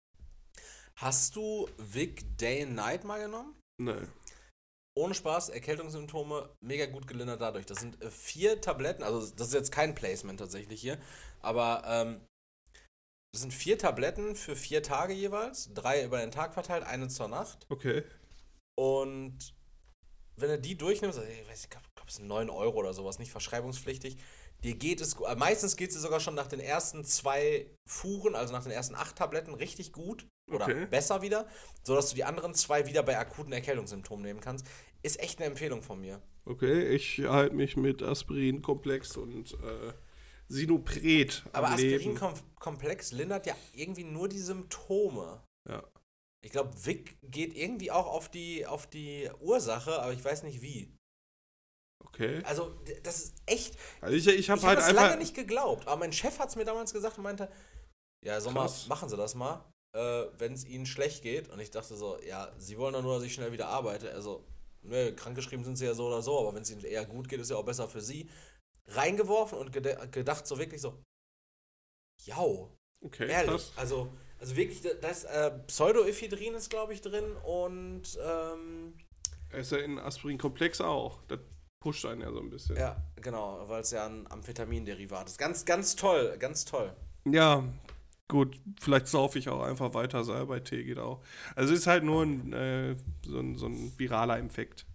Hast 0.98 1.36
du 1.36 1.68
Vic 1.78 2.38
Day 2.38 2.64
and 2.64 2.76
Night 2.76 3.04
mal 3.04 3.20
genommen? 3.20 3.56
Nö. 3.82 4.06
Ohne 4.98 5.14
Spaß, 5.14 5.50
Erkältungssymptome 5.50 6.50
mega 6.62 6.86
gut 6.86 7.08
gelindert 7.08 7.42
dadurch. 7.42 7.66
Das 7.66 7.80
sind 7.80 8.02
äh, 8.02 8.12
vier 8.12 8.60
Tabletten, 8.62 9.04
also 9.04 9.20
das 9.36 9.48
ist 9.48 9.54
jetzt 9.54 9.72
kein 9.72 9.96
Placement 9.96 10.40
tatsächlich 10.40 10.82
hier, 10.82 10.98
aber 11.40 11.84
ähm, 11.86 12.22
Das 13.34 13.42
sind 13.42 13.54
vier 13.54 13.78
Tabletten 13.78 14.36
für 14.36 14.56
vier 14.58 14.84
Tage 14.84 15.14
jeweils. 15.14 15.74
Drei 15.74 16.04
über 16.04 16.20
den 16.20 16.32
Tag 16.32 16.54
verteilt, 16.54 16.84
eine 16.84 17.08
zur 17.08 17.30
Nacht. 17.30 17.66
Okay. 17.70 18.04
Und 18.78 19.54
wenn 20.36 20.50
du 20.50 20.60
die 20.60 20.76
durchnimmst, 20.78 21.18
also 21.20 21.32
ich 21.32 21.40
weiß 21.42 21.48
nicht, 21.50 21.64
ich 21.66 21.70
glaube, 21.70 21.88
es 22.08 22.16
sind 22.16 22.28
9 22.28 22.50
Euro 22.50 22.78
oder 22.80 22.94
sowas, 22.94 23.20
nicht 23.20 23.32
verschreibungspflichtig. 23.32 24.18
Dir 24.64 24.76
geht 24.76 25.00
es, 25.02 25.16
gu- 25.16 25.26
äh, 25.26 25.36
meistens 25.36 25.76
geht 25.78 25.90
es 25.90 25.96
dir 25.96 26.02
sogar 26.02 26.20
schon 26.20 26.36
nach 26.36 26.48
den 26.48 26.60
ersten 26.60 27.06
zwei 27.06 27.68
Fuhren, 27.88 28.36
also 28.36 28.52
nach 28.54 28.64
den 28.64 28.72
ersten 28.72 28.96
acht 28.96 29.16
Tabletten, 29.16 29.54
richtig 29.54 29.92
gut 29.94 30.28
oder 30.54 30.66
Okay. 30.66 30.86
besser 30.86 31.22
wieder, 31.22 31.48
sodass 31.84 32.10
du 32.10 32.16
die 32.16 32.24
anderen 32.24 32.54
zwei 32.54 32.86
wieder 32.88 33.04
bei 33.04 33.18
akuten 33.18 33.54
Erkältungssymptomen 33.54 34.24
nehmen 34.26 34.42
kannst. 34.42 34.66
Ist 35.04 35.20
echt 35.20 35.40
eine 35.40 35.48
Empfehlung 35.48 35.82
von 35.82 36.00
mir. 36.00 36.22
Okay, 36.46 36.90
ich 36.90 37.20
halte 37.20 37.56
mich 37.56 37.76
mit 37.78 38.04
Aspirin 38.04 38.62
komplex 38.62 39.18
und 39.18 39.54
äh, 39.54 39.94
Sinopret 40.48 41.44
Aber. 41.54 41.70
Aspirin-Komplex 41.70 43.12
lindert 43.14 43.46
ja 43.48 43.56
irgendwie 43.74 44.04
nur 44.04 44.28
die 44.28 44.40
Symptome. 44.40 45.42
Ja. 45.68 45.84
Ich 46.44 46.52
glaube, 46.52 46.72
Vic 46.86 47.18
geht 47.24 47.56
irgendwie 47.56 47.92
auch 47.92 48.08
auf 48.08 48.30
die, 48.30 48.66
auf 48.66 48.88
die 48.88 49.30
Ursache, 49.40 50.02
aber 50.02 50.12
ich 50.14 50.24
weiß 50.24 50.44
nicht 50.44 50.62
wie. 50.62 50.94
Okay. 52.04 52.42
Also, 52.44 52.74
das 53.04 53.20
ist 53.20 53.36
echt. 53.46 53.78
Also 54.02 54.16
ich, 54.18 54.28
ich 54.28 54.50
habe 54.50 54.60
habe 54.62 54.70
halt 54.70 54.80
das 54.80 54.88
einfach. 54.90 55.04
lange 55.04 55.18
nicht 55.18 55.36
geglaubt, 55.36 55.88
aber 55.88 55.98
mein 55.98 56.12
Chef 56.12 56.38
hat 56.40 56.50
es 56.50 56.56
mir 56.56 56.66
damals 56.66 56.94
gesagt 56.94 57.18
und 57.18 57.24
meinte, 57.24 57.50
ja, 58.26 58.42
sag 58.42 58.54
mal, 58.54 58.70
machen 58.88 59.08
Sie 59.08 59.18
das 59.18 59.36
mal, 59.36 59.64
äh, 59.94 60.26
wenn 60.38 60.54
es 60.54 60.66
Ihnen 60.66 60.86
schlecht 60.86 61.24
geht. 61.24 61.50
Und 61.50 61.60
ich 61.60 61.72
dachte 61.72 61.96
so, 61.96 62.18
ja, 62.22 62.52
Sie 62.58 62.78
wollen 62.78 62.94
doch 62.94 63.02
nur, 63.02 63.16
dass 63.16 63.24
ich 63.24 63.34
schnell 63.34 63.52
wieder 63.52 63.68
arbeite. 63.68 64.12
Also, 64.14 64.44
ne, 64.84 65.14
krankgeschrieben 65.16 65.64
sind 65.66 65.76
Sie 65.78 65.86
ja 65.86 65.94
so 65.94 66.08
oder 66.08 66.22
so, 66.22 66.40
aber 66.40 66.56
wenn 66.56 66.62
es 66.64 66.72
Ihnen 66.72 66.84
eher 66.84 67.06
gut 67.06 67.28
geht, 67.30 67.40
ist 67.40 67.50
ja 67.52 67.58
auch 67.58 67.66
besser 67.66 67.88
für 67.88 68.02
Sie. 68.02 68.30
Reingeworfen 68.88 69.58
und 69.58 69.72
gedacht 69.72 70.48
so 70.48 70.58
wirklich 70.58 70.82
so, 70.82 71.02
jau, 72.26 72.72
Okay, 73.02 73.28
ehrlich. 73.30 73.52
krass. 73.52 73.74
Also, 73.76 74.12
also 74.40 74.56
wirklich, 74.56 74.82
da- 74.82 74.94
das 74.96 75.24
äh, 75.24 75.52
Pseudoephedrin 75.68 76.54
ist, 76.56 76.70
glaube 76.70 76.94
ich, 76.94 77.02
drin 77.02 77.36
und 77.44 78.04
ähm, 78.24 78.94
Ist 79.52 79.72
ja 79.72 79.80
in 79.80 79.98
Aspirin 80.00 80.38
komplex 80.38 80.82
auch. 80.82 81.22
Das 81.28 81.40
pusht 81.84 82.06
einen 82.06 82.22
ja 82.22 82.32
so 82.32 82.40
ein 82.40 82.50
bisschen. 82.50 82.76
ja, 82.76 83.02
genau, 83.16 83.68
weil 83.68 83.82
es 83.82 83.92
ja 83.92 84.06
ein 84.06 84.30
Amphetaminderivat 84.30 85.28
ist. 85.28 85.38
Ganz, 85.38 85.66
ganz 85.66 85.96
toll, 85.96 86.38
ganz 86.38 86.66
toll. 86.66 86.96
Ja, 87.26 87.64
gut, 88.32 88.58
vielleicht 88.80 89.08
saufe 89.08 89.38
ich 89.38 89.50
auch 89.50 89.62
einfach 89.62 89.94
weiter 89.94 90.24
Salbei-Tee, 90.24 90.86
geht 90.86 91.00
auch. 91.00 91.22
Also 91.54 91.74
ist 91.74 91.86
halt 91.86 92.06
nur 92.06 92.24
ein, 92.24 92.54
äh, 92.54 92.96
so, 93.26 93.40
ein, 93.40 93.58
so 93.58 93.66
ein 93.66 93.92
viraler 93.98 94.40
Infekt. 94.40 94.86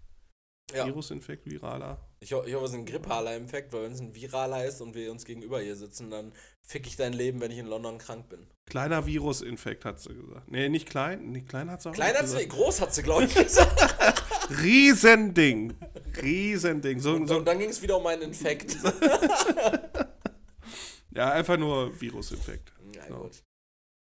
Ja. 0.75 0.87
Virusinfekt, 0.87 1.45
viraler. 1.45 1.99
Ich, 2.21 2.33
ho 2.33 2.43
ich 2.45 2.55
hoffe, 2.55 2.65
es 2.65 2.71
ist 2.71 2.79
ein 2.79 2.87
grippaler 2.87 3.37
Infekt, 3.37 3.75
weil 3.75 3.83
wenn 3.83 3.93
es 3.93 4.01
ein 4.01 4.15
viraler 4.15 4.65
ist 4.65 4.81
und 4.81 4.95
wir 4.95 5.13
uns 5.13 5.27
gegenüber 5.27 5.61
hier 5.61 5.77
sitzen, 5.77 6.11
dann 6.11 6.33
fick 6.67 6.87
ich 6.87 6.97
dein 6.97 7.13
Leben, 7.13 7.43
wenn 7.43 7.51
ich 7.51 7.59
in 7.59 7.67
London 7.67 7.99
krank 7.99 8.31
bin. 8.31 8.47
Kleiner 8.65 9.05
Virusinfekt, 9.05 9.85
hat 9.85 10.01
sie 10.01 10.15
gesagt. 10.15 10.51
Nee, 10.51 10.71
nicht 10.71 10.89
klein. 10.89 11.31
Nee, 11.31 11.43
klein 11.43 11.71
hat 11.71 11.83
sie 11.83 11.91
auch 11.91 11.93
Klein 11.93 12.15
hat 12.15 12.27
sie, 12.27 12.37
gesagt. 12.37 12.53
groß 12.53 12.81
hat 12.81 12.95
sie, 12.95 13.03
glaube 13.03 13.25
ich, 13.25 13.35
gesagt. 13.35 14.25
Riesending. 14.63 15.75
Riesending. 16.23 17.01
So, 17.01 17.15
Und 17.17 17.29
so, 17.29 17.41
dann 17.41 17.59
ging 17.59 17.69
es 17.69 17.83
wieder 17.83 17.99
um 17.99 18.07
einen 18.07 18.23
Infekt. 18.23 18.79
ja, 21.15 21.33
einfach 21.33 21.59
nur 21.59 22.01
Virusinfekt. 22.01 22.73
Ja, 23.09 23.15
Genau. 23.15 23.23
gut. 23.25 23.43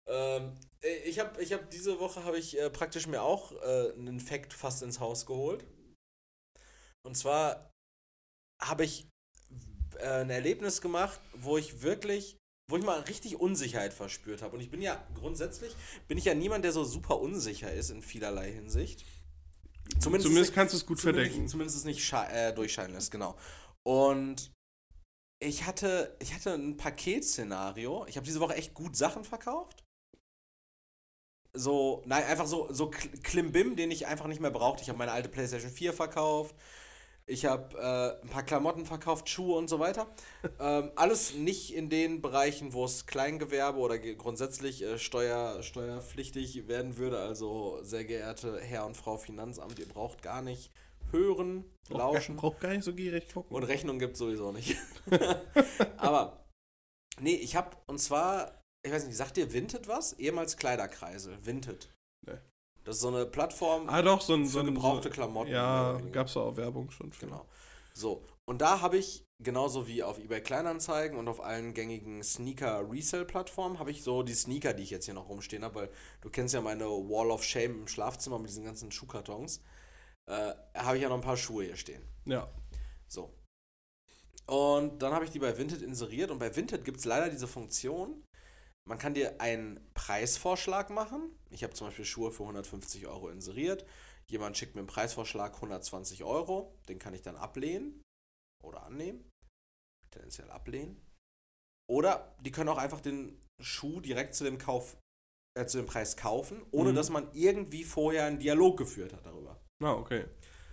Ähm, 0.08 0.52
äh, 0.82 0.96
ich 1.08 1.18
habe 1.18 1.40
ich 1.42 1.52
hab 1.52 1.70
diese 1.70 2.00
Woche 2.00 2.24
habe 2.24 2.38
ich 2.38 2.58
äh, 2.58 2.70
praktisch 2.70 3.06
mir 3.06 3.22
auch 3.22 3.52
äh, 3.52 3.92
einen 3.92 4.06
Infekt 4.08 4.52
fast 4.52 4.82
ins 4.82 5.00
Haus 5.00 5.26
geholt. 5.26 5.64
Und 7.02 7.16
zwar 7.16 7.70
habe 8.60 8.84
ich 8.84 9.06
äh, 9.98 10.20
ein 10.20 10.30
Erlebnis 10.30 10.80
gemacht, 10.80 11.20
wo 11.34 11.56
ich 11.58 11.82
wirklich, 11.82 12.36
wo 12.70 12.76
ich 12.76 12.84
mal 12.84 13.00
richtig 13.00 13.40
Unsicherheit 13.40 13.92
verspürt 13.94 14.42
habe. 14.42 14.56
Und 14.56 14.62
ich 14.62 14.70
bin 14.70 14.82
ja 14.82 15.02
grundsätzlich, 15.14 15.74
bin 16.08 16.18
ich 16.18 16.24
ja 16.24 16.34
niemand, 16.34 16.64
der 16.64 16.72
so 16.72 16.84
super 16.84 17.20
unsicher 17.20 17.72
ist 17.72 17.90
in 17.90 18.02
vielerlei 18.02 18.52
Hinsicht. 18.52 19.04
Zumindest, 19.98 20.28
Zumindest 20.28 20.54
kannst 20.54 20.74
du 20.74 20.78
es 20.78 20.86
gut 20.86 21.00
zumindest, 21.00 21.26
verdecken. 21.30 21.48
Zumindest 21.48 21.76
es 21.78 21.84
nicht 21.84 22.12
äh, 22.12 22.52
durchscheinen 22.52 22.94
lässt, 22.94 23.10
genau. 23.10 23.36
Und 23.82 24.52
ich 25.40 25.66
hatte, 25.66 26.16
ich 26.20 26.34
hatte 26.34 26.52
ein 26.54 26.76
Paketszenario. 26.76 28.06
Ich 28.06 28.16
habe 28.16 28.26
diese 28.26 28.40
Woche 28.40 28.54
echt 28.54 28.74
gut 28.74 28.96
Sachen 28.96 29.24
verkauft. 29.24 29.84
So, 31.52 32.02
nein, 32.06 32.24
einfach 32.24 32.46
so, 32.46 32.68
so 32.72 32.90
Kl- 32.90 33.22
Klimbim, 33.22 33.74
den 33.74 33.90
ich 33.90 34.06
einfach 34.06 34.26
nicht 34.28 34.40
mehr 34.40 34.50
brauchte. 34.52 34.82
Ich 34.82 34.88
habe 34.88 34.98
meine 34.98 35.12
alte 35.12 35.28
PlayStation 35.28 35.70
4 35.70 35.92
verkauft. 35.92 36.54
Ich 37.26 37.44
habe 37.46 37.76
äh, 37.78 38.22
ein 38.24 38.28
paar 38.30 38.42
Klamotten 38.44 38.86
verkauft, 38.86 39.28
Schuhe 39.28 39.56
und 39.56 39.68
so 39.68 39.78
weiter. 39.80 40.08
ähm, 40.60 40.92
alles 40.96 41.34
nicht 41.34 41.74
in 41.74 41.90
den 41.90 42.22
Bereichen, 42.22 42.72
wo 42.72 42.84
es 42.84 43.06
Kleingewerbe 43.06 43.78
oder 43.80 43.98
grundsätzlich 43.98 44.82
äh, 44.82 44.98
steuer, 44.98 45.62
steuerpflichtig 45.62 46.68
werden 46.68 46.96
würde. 46.98 47.18
Also, 47.20 47.78
sehr 47.82 48.04
geehrte 48.04 48.60
Herr 48.60 48.86
und 48.86 48.96
Frau 48.96 49.16
Finanzamt, 49.18 49.78
ihr 49.78 49.88
braucht 49.88 50.22
gar 50.22 50.42
nicht 50.42 50.70
hören, 51.12 51.64
lauschen. 51.88 52.36
Braucht 52.36 52.60
gar 52.60 52.70
nicht 52.70 52.84
so 52.84 52.94
gierig 52.94 53.32
gucken. 53.32 53.54
Und 53.54 53.64
Rechnung 53.64 53.98
gibt 53.98 54.16
sowieso 54.16 54.52
nicht. 54.52 54.76
Aber, 55.96 56.44
nee, 57.20 57.34
ich 57.34 57.56
habe, 57.56 57.76
und 57.86 57.98
zwar, 57.98 58.62
ich 58.84 58.92
weiß 58.92 59.06
nicht, 59.06 59.16
sagt 59.16 59.36
dir 59.36 59.52
Vinted 59.52 59.88
was? 59.88 60.12
Ehemals 60.14 60.56
Kleiderkreisel, 60.56 61.38
Vinted. 61.44 61.88
Nee. 62.26 62.38
Das 62.84 62.96
ist 62.96 63.02
so 63.02 63.08
eine 63.08 63.26
Plattform 63.26 63.88
ah, 63.88 64.02
doch, 64.02 64.20
so 64.20 64.34
ein. 64.34 64.46
für 64.46 64.50
So 64.52 64.60
ein 64.60 64.66
gebrauchte 64.66 65.08
so, 65.08 65.14
Klamotten. 65.14 65.52
Ja, 65.52 66.00
gab 66.12 66.28
es 66.28 66.36
auch 66.36 66.56
Werbung 66.56 66.90
schon 66.90 67.12
für. 67.12 67.26
Genau. 67.26 67.46
So, 67.92 68.24
und 68.50 68.62
da 68.62 68.80
habe 68.80 68.96
ich, 68.96 69.24
genauso 69.38 69.86
wie 69.86 70.02
auf 70.02 70.18
eBay 70.18 70.40
Kleinanzeigen 70.40 71.18
und 71.18 71.28
auf 71.28 71.40
allen 71.40 71.74
gängigen 71.74 72.22
Sneaker-Resale-Plattformen, 72.22 73.78
habe 73.78 73.90
ich 73.90 74.02
so 74.02 74.22
die 74.22 74.34
Sneaker, 74.34 74.72
die 74.72 74.82
ich 74.82 74.90
jetzt 74.90 75.04
hier 75.04 75.14
noch 75.14 75.28
rumstehen 75.28 75.64
habe, 75.64 75.74
weil 75.74 75.90
du 76.20 76.30
kennst 76.30 76.54
ja 76.54 76.60
meine 76.60 76.86
Wall 76.86 77.30
of 77.30 77.44
Shame 77.44 77.82
im 77.82 77.88
Schlafzimmer 77.88 78.38
mit 78.38 78.50
diesen 78.50 78.64
ganzen 78.64 78.90
Schuhkartons. 78.90 79.62
Äh, 80.30 80.54
habe 80.74 80.96
ich 80.96 81.02
ja 81.02 81.08
noch 81.08 81.16
ein 81.16 81.22
paar 81.22 81.36
Schuhe 81.36 81.64
hier 81.64 81.76
stehen. 81.76 82.02
Ja. 82.24 82.48
So. 83.08 83.34
Und 84.46 85.02
dann 85.02 85.12
habe 85.12 85.24
ich 85.24 85.30
die 85.30 85.38
bei 85.40 85.56
Vinted 85.58 85.82
inseriert 85.82 86.30
und 86.30 86.38
bei 86.38 86.54
Vinted 86.54 86.84
gibt 86.84 86.98
es 86.98 87.04
leider 87.04 87.28
diese 87.30 87.48
Funktion, 87.48 88.24
man 88.88 88.98
kann 88.98 89.14
dir 89.14 89.40
einen 89.40 89.78
Preisvorschlag 89.94 90.90
machen. 90.90 91.30
Ich 91.50 91.62
habe 91.62 91.74
zum 91.74 91.86
Beispiel 91.88 92.04
Schuhe 92.04 92.32
für 92.32 92.42
150 92.42 93.06
Euro 93.06 93.28
inseriert. 93.28 93.86
Jemand 94.28 94.56
schickt 94.56 94.74
mir 94.74 94.80
einen 94.80 94.88
Preisvorschlag 94.88 95.54
120 95.54 96.24
Euro. 96.24 96.74
Den 96.88 96.98
kann 96.98 97.14
ich 97.14 97.22
dann 97.22 97.36
ablehnen 97.36 98.02
oder 98.64 98.82
annehmen. 98.84 99.28
Tendenziell 100.10 100.50
ablehnen. 100.50 101.00
Oder 101.88 102.34
die 102.40 102.50
können 102.50 102.68
auch 102.68 102.78
einfach 102.78 103.00
den 103.00 103.40
Schuh 103.60 104.00
direkt 104.00 104.34
zu 104.34 104.44
dem 104.44 104.58
Kauf, 104.58 104.96
äh, 105.56 105.66
zu 105.66 105.78
dem 105.78 105.86
Preis 105.86 106.16
kaufen, 106.16 106.64
ohne 106.70 106.90
Mhm. 106.90 106.96
dass 106.96 107.10
man 107.10 107.28
irgendwie 107.32 107.84
vorher 107.84 108.24
einen 108.24 108.38
Dialog 108.38 108.78
geführt 108.78 109.12
hat 109.12 109.26
darüber. 109.26 109.60
Ah, 109.82 109.92
okay. 109.94 110.24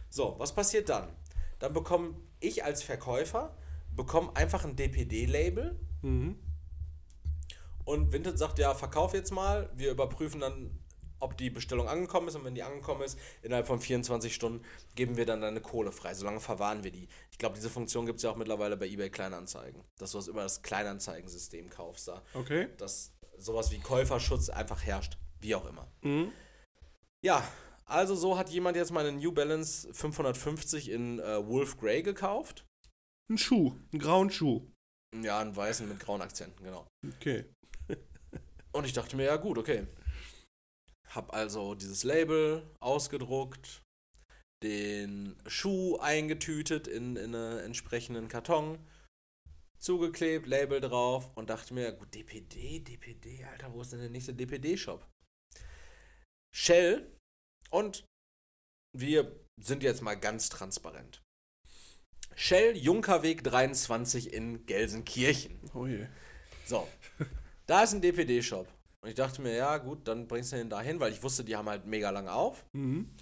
So, 0.10 0.36
was 0.38 0.54
passiert 0.54 0.90
dann? 0.90 1.10
Dann 1.60 1.74
bekomme 1.74 2.16
ich 2.40 2.64
als 2.64 2.84
Verkäufer 2.84 3.56
bekomme 3.96 4.36
einfach 4.36 4.64
ein 4.64 4.76
DPD-Label 4.76 5.80
Mhm. 6.04 6.38
und 7.84 8.12
Vinted 8.14 8.38
sagt, 8.38 8.60
ja, 8.60 8.76
verkauf 8.76 9.14
jetzt 9.14 9.32
mal. 9.32 9.70
Wir 9.76 9.90
überprüfen 9.92 10.42
dann, 10.42 10.78
ob 11.20 11.36
die 11.38 11.50
Bestellung 11.50 11.88
angekommen 11.88 12.28
ist 12.28 12.36
und 12.36 12.44
wenn 12.46 12.54
die 12.54 12.62
angekommen 12.62 13.02
ist, 13.02 13.18
innerhalb 13.42 13.66
von 13.66 13.80
24 13.80 14.36
Stunden 14.36 14.64
geben 14.94 15.18
wir 15.18 15.26
dann 15.26 15.42
deine 15.42 15.62
Kohle 15.62 15.92
frei. 15.92 16.14
Solange 16.14 16.40
verwahren 16.40 16.84
wir 16.84 16.92
die. 16.92 17.08
Ich 17.32 17.40
glaube, 17.40 17.56
diese 17.56 17.72
Funktion 17.72 18.06
gibt 18.06 18.18
es 18.18 18.24
ja 18.24 18.30
auch 18.30 18.36
mittlerweile 18.36 18.78
bei 18.78 18.86
eBay 18.86 19.10
Kleinanzeigen. 19.10 19.84
Dass 19.98 20.12
du 20.12 20.20
das 20.20 20.28
über 20.28 20.44
das 20.44 20.62
Kleinanzeigensystem 20.62 21.70
kaufst 21.72 22.08
da. 22.08 22.22
Okay. 22.36 22.68
Dass 22.78 23.14
sowas 23.40 23.72
wie 23.72 23.80
Käuferschutz 23.80 24.50
einfach 24.50 24.84
herrscht. 24.86 25.18
Wie 25.40 25.56
auch 25.56 25.66
immer. 25.66 25.88
Mhm. 26.04 26.32
Ja, 27.22 27.44
also 27.88 28.16
so 28.16 28.38
hat 28.38 28.50
jemand 28.50 28.76
jetzt 28.76 28.92
meine 28.92 29.12
New 29.12 29.32
Balance 29.32 29.92
550 29.94 30.90
in 30.90 31.20
äh, 31.20 31.46
Wolf 31.48 31.78
Grey 31.78 32.04
gekauft. 32.04 32.66
Ein 33.30 33.38
Schuh. 33.38 33.76
Einen 33.92 34.02
grauen 34.02 34.30
Schuh. 34.30 34.70
Ja, 35.16 35.40
einen 35.40 35.56
weißen 35.56 35.88
mit 35.88 36.00
grauen 36.00 36.22
Akzenten, 36.22 36.64
genau. 36.64 36.88
Okay. 37.16 37.46
Und 38.74 38.86
ich 38.86 38.94
dachte 38.94 39.16
mir, 39.16 39.26
ja 39.26 39.38
gut, 39.38 39.58
okay. 39.58 39.88
Hab 41.10 41.34
also 41.34 41.76
dieses 41.76 42.04
Label 42.04 42.70
ausgedruckt, 42.80 43.82
den 44.64 45.38
Schuh 45.46 45.98
eingetütet 45.98 46.88
in, 46.88 47.16
in 47.16 47.34
einen 47.34 47.60
entsprechenden 47.60 48.28
Karton, 48.28 48.78
zugeklebt, 49.80 50.48
Label 50.48 50.82
drauf 50.82 51.32
und 51.36 51.50
dachte 51.50 51.74
mir, 51.74 51.92
gut, 51.94 52.14
DPD, 52.14 52.80
DPD, 52.80 53.46
Alter, 53.46 53.74
wo 53.74 53.82
ist 53.82 53.94
denn 53.94 54.00
der 54.00 54.10
nächste 54.10 54.34
DPD-Shop? 54.34 55.08
Shell 56.54 57.17
und 57.70 58.06
wir 58.96 59.40
sind 59.62 59.84
jetzt 59.84 60.02
mal 60.02 60.16
ganz 60.16 60.50
transparent. 60.50 61.22
Shell 62.36 62.78
Junkerweg 62.78 63.44
23 63.44 64.32
in 64.34 64.66
Gelsenkirchen. 64.66 65.60
Oh 65.74 65.88
je. 65.88 66.08
So, 66.66 66.88
da 67.66 67.84
ist 67.84 67.94
ein 67.94 68.02
DPD-Shop. 68.02 68.68
Und 69.02 69.10
ich 69.10 69.16
dachte 69.16 69.42
mir, 69.42 69.56
ja 69.56 69.78
gut, 69.78 70.08
dann 70.08 70.28
bringst 70.28 70.52
du 70.52 70.58
den 70.58 70.70
da 70.70 70.82
hin, 70.82 71.00
weil 71.00 71.14
ich 71.14 71.24
wusste, 71.24 71.44
die 71.44 71.56
haben 71.56 71.70
halt 71.70 71.86
mega 71.86 72.10
lange 72.10 72.32
auf. 72.32 72.66
Mhm. 72.74 73.16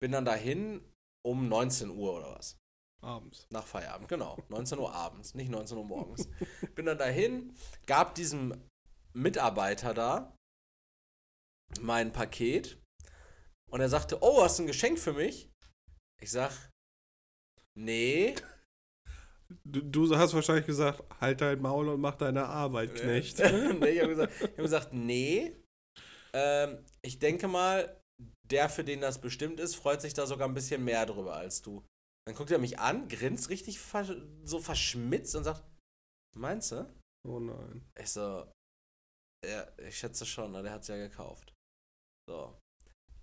Bin 0.00 0.12
dann 0.12 0.24
dahin 0.24 0.84
um 1.24 1.48
19 1.48 1.90
Uhr 1.90 2.14
oder 2.14 2.34
was. 2.34 2.56
Abends. 3.02 3.46
Nach 3.50 3.66
Feierabend, 3.66 4.08
genau. 4.08 4.38
19 4.48 4.78
Uhr 4.78 4.92
abends, 4.92 5.34
nicht 5.34 5.50
19 5.50 5.76
Uhr 5.76 5.84
morgens. 5.84 6.28
Bin 6.74 6.86
dann 6.86 6.98
dahin, 6.98 7.54
gab 7.86 8.14
diesem 8.14 8.54
Mitarbeiter 9.12 9.94
da 9.94 10.36
mein 11.80 12.12
Paket 12.12 12.78
und 13.74 13.80
er 13.80 13.88
sagte, 13.88 14.18
oh, 14.22 14.40
hast 14.40 14.60
du 14.60 14.62
ein 14.62 14.66
Geschenk 14.68 15.00
für 15.00 15.12
mich? 15.12 15.50
Ich 16.22 16.30
sag, 16.30 16.52
nee. 17.76 18.36
Du, 19.64 19.80
du 19.80 20.16
hast 20.16 20.32
wahrscheinlich 20.32 20.66
gesagt, 20.66 21.02
halt 21.20 21.40
dein 21.40 21.60
Maul 21.60 21.88
und 21.88 22.00
mach 22.00 22.14
deine 22.14 22.46
Arbeit, 22.46 22.94
Knecht. 22.94 23.38
nee, 23.80 23.90
ich 23.90 24.00
habe 24.00 24.10
gesagt, 24.10 24.32
ich 24.40 24.42
hab 24.42 24.56
gesagt, 24.56 24.92
nee. 24.92 25.60
Ähm, 26.32 26.84
ich 27.04 27.18
denke 27.18 27.48
mal, 27.48 28.00
der, 28.48 28.68
für 28.68 28.84
den 28.84 29.00
das 29.00 29.20
bestimmt 29.20 29.58
ist, 29.58 29.74
freut 29.74 30.00
sich 30.00 30.14
da 30.14 30.24
sogar 30.24 30.46
ein 30.46 30.54
bisschen 30.54 30.84
mehr 30.84 31.04
drüber 31.04 31.34
als 31.34 31.60
du. 31.60 31.84
Dann 32.28 32.36
guckt 32.36 32.52
er 32.52 32.58
mich 32.58 32.78
an, 32.78 33.08
grinst 33.08 33.48
richtig 33.48 33.80
versch 33.80 34.12
so 34.44 34.60
verschmitzt 34.60 35.34
und 35.34 35.42
sagt, 35.42 35.64
meinst 36.36 36.70
du? 36.70 36.88
Oh 37.26 37.40
nein. 37.40 37.84
Ich 38.00 38.10
so, 38.10 38.48
ja, 39.44 39.66
ich 39.78 39.98
schätze 39.98 40.24
schon, 40.24 40.52
ne, 40.52 40.62
der 40.62 40.70
hat 40.70 40.82
es 40.82 40.88
ja 40.88 40.96
gekauft. 40.96 41.52
So. 42.30 42.56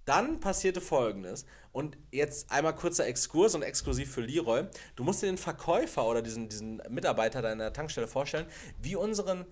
Dann 0.06 0.40
passierte 0.40 0.82
folgendes. 0.82 1.46
Und 1.72 1.98
jetzt 2.12 2.52
einmal 2.52 2.76
kurzer 2.76 3.08
Exkurs 3.08 3.56
und 3.56 3.62
exklusiv 3.62 4.12
für 4.12 4.22
Leroy. 4.22 4.66
Du 4.96 5.04
musst 5.04 5.22
dir 5.22 5.28
den 5.28 5.38
Verkäufer 5.38 6.06
oder 6.06 6.22
diesen, 6.22 6.50
diesen 6.50 6.82
Mitarbeiter 6.90 7.42
deiner 7.42 7.72
Tankstelle 7.72 8.08
vorstellen, 8.08 8.48
wie 8.82 8.96
unseren 8.96 9.46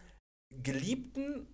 geliebten, 0.49 1.47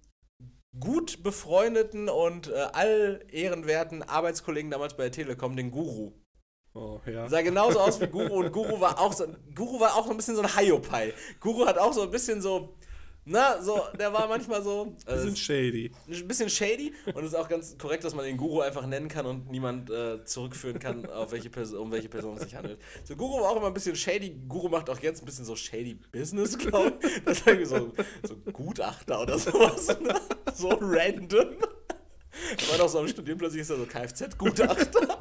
gut 0.79 1.23
befreundeten 1.23 2.09
und 2.09 2.47
äh, 2.47 2.67
all 2.73 3.25
ehrenwerten 3.31 4.03
Arbeitskollegen 4.03 4.71
damals 4.71 4.95
bei 4.97 5.03
der 5.03 5.11
Telekom, 5.11 5.55
den 5.55 5.71
Guru. 5.71 6.13
Oh, 6.73 6.99
ja. 7.05 7.29
Sah 7.29 7.41
genauso 7.41 7.79
aus 7.79 8.01
wie 8.01 8.07
Guru 8.07 8.35
und 8.35 8.51
Guru 8.51 8.81
war 8.81 8.99
auch 8.99 9.13
so, 9.13 9.25
Guru 9.53 9.79
war 9.79 9.95
auch 9.95 10.05
so 10.05 10.11
ein 10.11 10.17
bisschen 10.17 10.35
so 10.35 10.41
ein 10.41 10.57
Hiopai. 10.57 11.13
Guru 11.39 11.65
hat 11.65 11.77
auch 11.77 11.93
so 11.93 12.01
ein 12.01 12.11
bisschen 12.11 12.41
so, 12.41 12.75
na, 13.27 13.59
so, 13.59 13.81
der 13.97 14.13
war 14.13 14.27
manchmal 14.27 14.61
so. 14.61 14.95
Äh, 15.07 15.15
bisschen 15.15 15.35
shady. 15.35 15.91
Ein 16.07 16.27
bisschen 16.27 16.47
shady 16.47 16.93
und 17.07 17.23
es 17.23 17.31
ist 17.31 17.35
auch 17.35 17.49
ganz 17.49 17.75
korrekt, 17.75 18.03
dass 18.03 18.13
man 18.13 18.23
den 18.23 18.37
Guru 18.37 18.61
einfach 18.61 18.85
nennen 18.85 19.07
kann 19.07 19.25
und 19.25 19.49
niemand 19.49 19.89
äh, 19.89 20.23
zurückführen 20.23 20.77
kann, 20.77 21.05
auf 21.09 21.31
welche 21.31 21.49
Person, 21.49 21.79
um 21.79 21.91
welche 21.91 22.07
Person 22.07 22.37
es 22.37 22.43
sich 22.43 22.55
handelt. 22.55 22.79
So, 23.03 23.15
Guru 23.15 23.41
war 23.41 23.49
auch 23.49 23.57
immer 23.57 23.67
ein 23.67 23.73
bisschen 23.73 23.95
shady. 23.95 24.39
Guru 24.47 24.69
macht 24.69 24.91
auch 24.91 24.99
jetzt 24.99 25.23
ein 25.23 25.25
bisschen 25.25 25.43
so 25.43 25.55
shady 25.55 25.95
Business, 26.11 26.55
glaube 26.55 26.99
ich. 27.01 27.15
Das 27.25 27.39
ist 27.39 27.47
irgendwie 27.47 27.65
so, 27.65 27.91
so 28.23 28.35
Gutachter 28.51 29.21
oder 29.21 29.39
sowas. 29.39 29.87
Ne? 29.99 30.13
So 30.53 30.69
random. 30.69 31.55
War 32.69 32.77
doch 32.77 32.89
so 32.89 32.99
am 32.99 33.07
Studieren 33.07 33.39
plötzlich 33.39 33.61
ist 33.61 33.71
er 33.71 33.77
so 33.77 33.85
Kfz-Gutachter. 33.85 35.17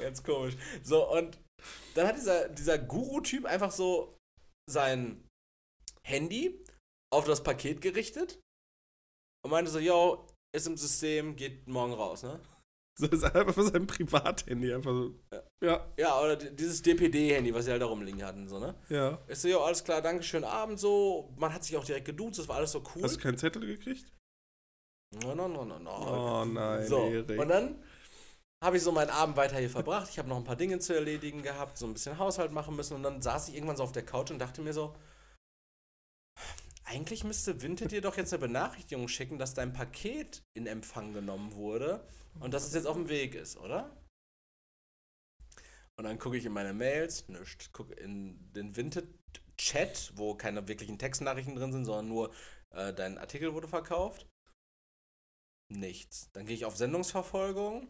ganz 0.00 0.22
komisch. 0.22 0.54
So, 0.84 1.10
und 1.10 1.38
dann 1.94 2.06
hat 2.06 2.16
dieser, 2.16 2.48
dieser 2.50 2.78
Guru-Typ 2.78 3.46
einfach 3.46 3.72
so 3.72 4.16
sein 4.70 5.24
Handy 6.06 6.64
auf 7.12 7.24
das 7.24 7.42
Paket 7.42 7.80
gerichtet 7.80 8.40
und 9.44 9.50
meinte 9.50 9.70
so, 9.70 9.78
yo, 9.78 10.26
ist 10.54 10.66
im 10.66 10.76
System, 10.76 11.36
geht 11.36 11.66
morgen 11.68 11.92
raus, 11.92 12.22
ne? 12.22 12.40
So 12.98 13.06
ist 13.06 13.24
einfach 13.24 13.54
für 13.54 13.62
sein 13.62 13.86
Privathandy 13.86 14.74
einfach 14.74 14.92
so. 14.92 15.14
Ja. 15.64 15.90
Ja, 15.96 16.20
oder 16.20 16.36
dieses 16.36 16.82
DPD-Handy, 16.82 17.54
was 17.54 17.64
sie 17.64 17.70
halt 17.70 17.80
da 17.80 17.86
rumliegen 17.86 18.22
hatten, 18.22 18.46
so, 18.46 18.58
ne? 18.58 18.74
Ja. 18.90 19.18
Ich 19.28 19.38
so, 19.38 19.48
jo, 19.48 19.60
alles 19.60 19.82
klar, 19.82 20.02
danke, 20.02 20.22
schönen 20.22 20.44
Abend, 20.44 20.78
so. 20.78 21.32
Man 21.36 21.54
hat 21.54 21.64
sich 21.64 21.74
auch 21.78 21.84
direkt 21.86 22.04
geduzt, 22.04 22.38
das 22.38 22.48
war 22.48 22.56
alles 22.56 22.72
so 22.72 22.82
cool. 22.94 23.02
Hast 23.02 23.16
du 23.16 23.20
keinen 23.20 23.38
Zettel 23.38 23.64
gekriegt? 23.64 24.12
No, 25.22 25.34
no, 25.34 25.48
no, 25.48 25.64
no, 25.64 25.78
no. 25.78 25.90
Oh 25.90 26.44
nein, 26.44 26.86
so. 26.86 27.08
Erik. 27.08 27.40
Und 27.40 27.48
dann 27.48 27.82
habe 28.62 28.76
ich 28.76 28.82
so 28.82 28.92
meinen 28.92 29.10
Abend 29.10 29.36
weiter 29.36 29.56
hier 29.58 29.70
verbracht. 29.70 30.08
Ich 30.10 30.18
habe 30.18 30.28
noch 30.28 30.36
ein 30.36 30.44
paar 30.44 30.56
Dinge 30.56 30.78
zu 30.78 30.94
erledigen 30.94 31.42
gehabt, 31.42 31.76
so 31.78 31.86
ein 31.86 31.94
bisschen 31.94 32.18
Haushalt 32.18 32.52
machen 32.52 32.76
müssen. 32.76 32.94
Und 32.94 33.02
dann 33.02 33.20
saß 33.20 33.48
ich 33.48 33.54
irgendwann 33.54 33.76
so 33.76 33.82
auf 33.82 33.92
der 33.92 34.04
Couch 34.04 34.30
und 34.30 34.38
dachte 34.38 34.62
mir 34.62 34.72
so, 34.72 34.94
eigentlich 36.92 37.24
müsste 37.24 37.62
Vinted 37.62 37.90
dir 37.90 38.02
doch 38.02 38.18
jetzt 38.18 38.34
eine 38.34 38.40
Benachrichtigung 38.40 39.08
schicken, 39.08 39.38
dass 39.38 39.54
dein 39.54 39.72
Paket 39.72 40.42
in 40.52 40.66
Empfang 40.66 41.14
genommen 41.14 41.54
wurde 41.54 42.06
und 42.38 42.52
dass 42.52 42.66
es 42.66 42.74
jetzt 42.74 42.86
auf 42.86 42.96
dem 42.96 43.08
Weg 43.08 43.34
ist, 43.34 43.56
oder? 43.56 43.96
Und 45.96 46.04
dann 46.04 46.18
gucke 46.18 46.36
ich 46.36 46.44
in 46.44 46.52
meine 46.52 46.74
Mails, 46.74 47.28
nichts. 47.28 47.72
Gucke 47.72 47.94
in 47.94 48.52
den 48.52 48.76
Vinted-Chat, 48.76 50.12
wo 50.16 50.34
keine 50.34 50.68
wirklichen 50.68 50.98
Textnachrichten 50.98 51.56
drin 51.56 51.72
sind, 51.72 51.86
sondern 51.86 52.08
nur 52.08 52.34
äh, 52.70 52.92
dein 52.92 53.16
Artikel 53.16 53.54
wurde 53.54 53.68
verkauft. 53.68 54.26
Nichts. 55.70 56.30
Dann 56.32 56.44
gehe 56.44 56.54
ich 56.54 56.66
auf 56.66 56.76
Sendungsverfolgung. 56.76 57.88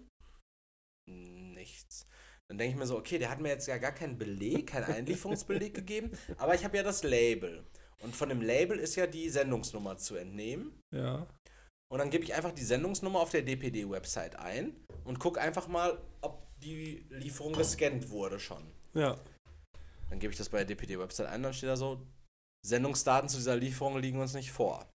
Nichts. 1.08 2.06
Dann 2.48 2.58
denke 2.58 2.74
ich 2.74 2.78
mir 2.78 2.86
so, 2.86 2.98
okay, 2.98 3.18
der 3.18 3.30
hat 3.30 3.40
mir 3.40 3.48
jetzt 3.48 3.66
ja 3.66 3.78
gar 3.78 3.92
keinen 3.92 4.18
Beleg, 4.18 4.68
keinen 4.68 4.84
Einlieferungsbeleg 4.84 5.74
gegeben, 5.74 6.12
aber 6.36 6.54
ich 6.54 6.64
habe 6.64 6.76
ja 6.76 6.84
das 6.84 7.02
Label. 7.02 7.66
Und 8.02 8.16
von 8.16 8.28
dem 8.28 8.42
Label 8.42 8.78
ist 8.78 8.96
ja 8.96 9.06
die 9.06 9.28
Sendungsnummer 9.28 9.96
zu 9.96 10.16
entnehmen. 10.16 10.80
Ja. 10.92 11.26
Und 11.90 11.98
dann 11.98 12.10
gebe 12.10 12.24
ich 12.24 12.34
einfach 12.34 12.52
die 12.52 12.64
Sendungsnummer 12.64 13.20
auf 13.20 13.30
der 13.30 13.42
DPD-Website 13.42 14.36
ein 14.36 14.74
und 15.04 15.18
gucke 15.18 15.40
einfach 15.40 15.68
mal, 15.68 15.98
ob 16.20 16.46
die 16.60 17.06
Lieferung 17.10 17.52
gescannt 17.52 18.10
wurde 18.10 18.40
schon. 18.40 18.62
Ja. 18.94 19.18
Dann 20.08 20.18
gebe 20.18 20.32
ich 20.32 20.38
das 20.38 20.48
bei 20.48 20.64
der 20.64 20.74
DPD-Website 20.74 21.28
ein, 21.28 21.42
dann 21.42 21.54
steht 21.54 21.68
da 21.68 21.76
so, 21.76 22.06
Sendungsdaten 22.64 23.28
zu 23.28 23.36
dieser 23.36 23.56
Lieferung 23.56 23.98
liegen 23.98 24.20
uns 24.20 24.34
nicht 24.34 24.52
vor. 24.52 24.88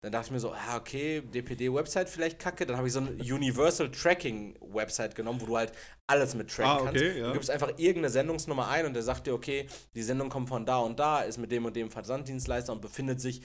Dann 0.00 0.12
dachte 0.12 0.26
ich 0.26 0.30
mir 0.32 0.38
so, 0.38 0.54
ja, 0.54 0.76
okay, 0.76 1.20
DPD-Website 1.22 2.08
vielleicht 2.08 2.38
kacke. 2.38 2.64
Dann 2.66 2.76
habe 2.76 2.86
ich 2.86 2.92
so 2.92 3.00
eine 3.00 3.10
Universal 3.10 3.90
Tracking-Website 3.90 5.16
genommen, 5.16 5.40
wo 5.40 5.46
du 5.46 5.56
halt 5.56 5.72
alles 6.06 6.36
mit 6.36 6.48
tracken 6.50 6.86
Ah, 6.86 6.90
okay, 6.90 7.00
kannst. 7.08 7.16
ja. 7.18 7.26
Du 7.28 7.32
gibst 7.32 7.50
einfach 7.50 7.70
irgendeine 7.78 8.10
Sendungsnummer 8.10 8.68
ein 8.68 8.86
und 8.86 8.94
der 8.94 9.02
sagt 9.02 9.26
dir, 9.26 9.34
okay, 9.34 9.66
die 9.96 10.02
Sendung 10.04 10.28
kommt 10.28 10.48
von 10.48 10.64
da 10.64 10.78
und 10.78 11.00
da, 11.00 11.22
ist 11.22 11.38
mit 11.38 11.50
dem 11.50 11.64
und 11.64 11.74
dem 11.74 11.90
Versanddienstleister 11.90 12.72
und 12.72 12.80
befindet 12.80 13.20
sich 13.20 13.42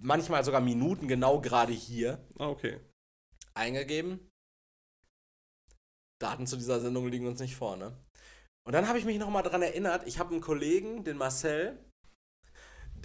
manchmal 0.00 0.44
sogar 0.44 0.60
Minuten 0.60 1.06
genau 1.06 1.40
gerade 1.40 1.72
hier 1.72 2.18
Ah, 2.40 2.48
okay. 2.48 2.80
eingegeben. 3.54 4.18
Daten 6.20 6.46
zu 6.48 6.56
dieser 6.56 6.80
Sendung 6.80 7.06
liegen 7.08 7.26
uns 7.28 7.40
nicht 7.40 7.54
vor, 7.56 7.76
ne? 7.76 7.96
Und 8.64 8.72
dann 8.74 8.88
habe 8.88 8.98
ich 8.98 9.04
mich 9.04 9.18
nochmal 9.18 9.42
dran 9.42 9.62
erinnert, 9.62 10.06
ich 10.06 10.18
habe 10.18 10.30
einen 10.32 10.40
Kollegen, 10.40 11.04
den 11.04 11.16
Marcel, 11.16 11.78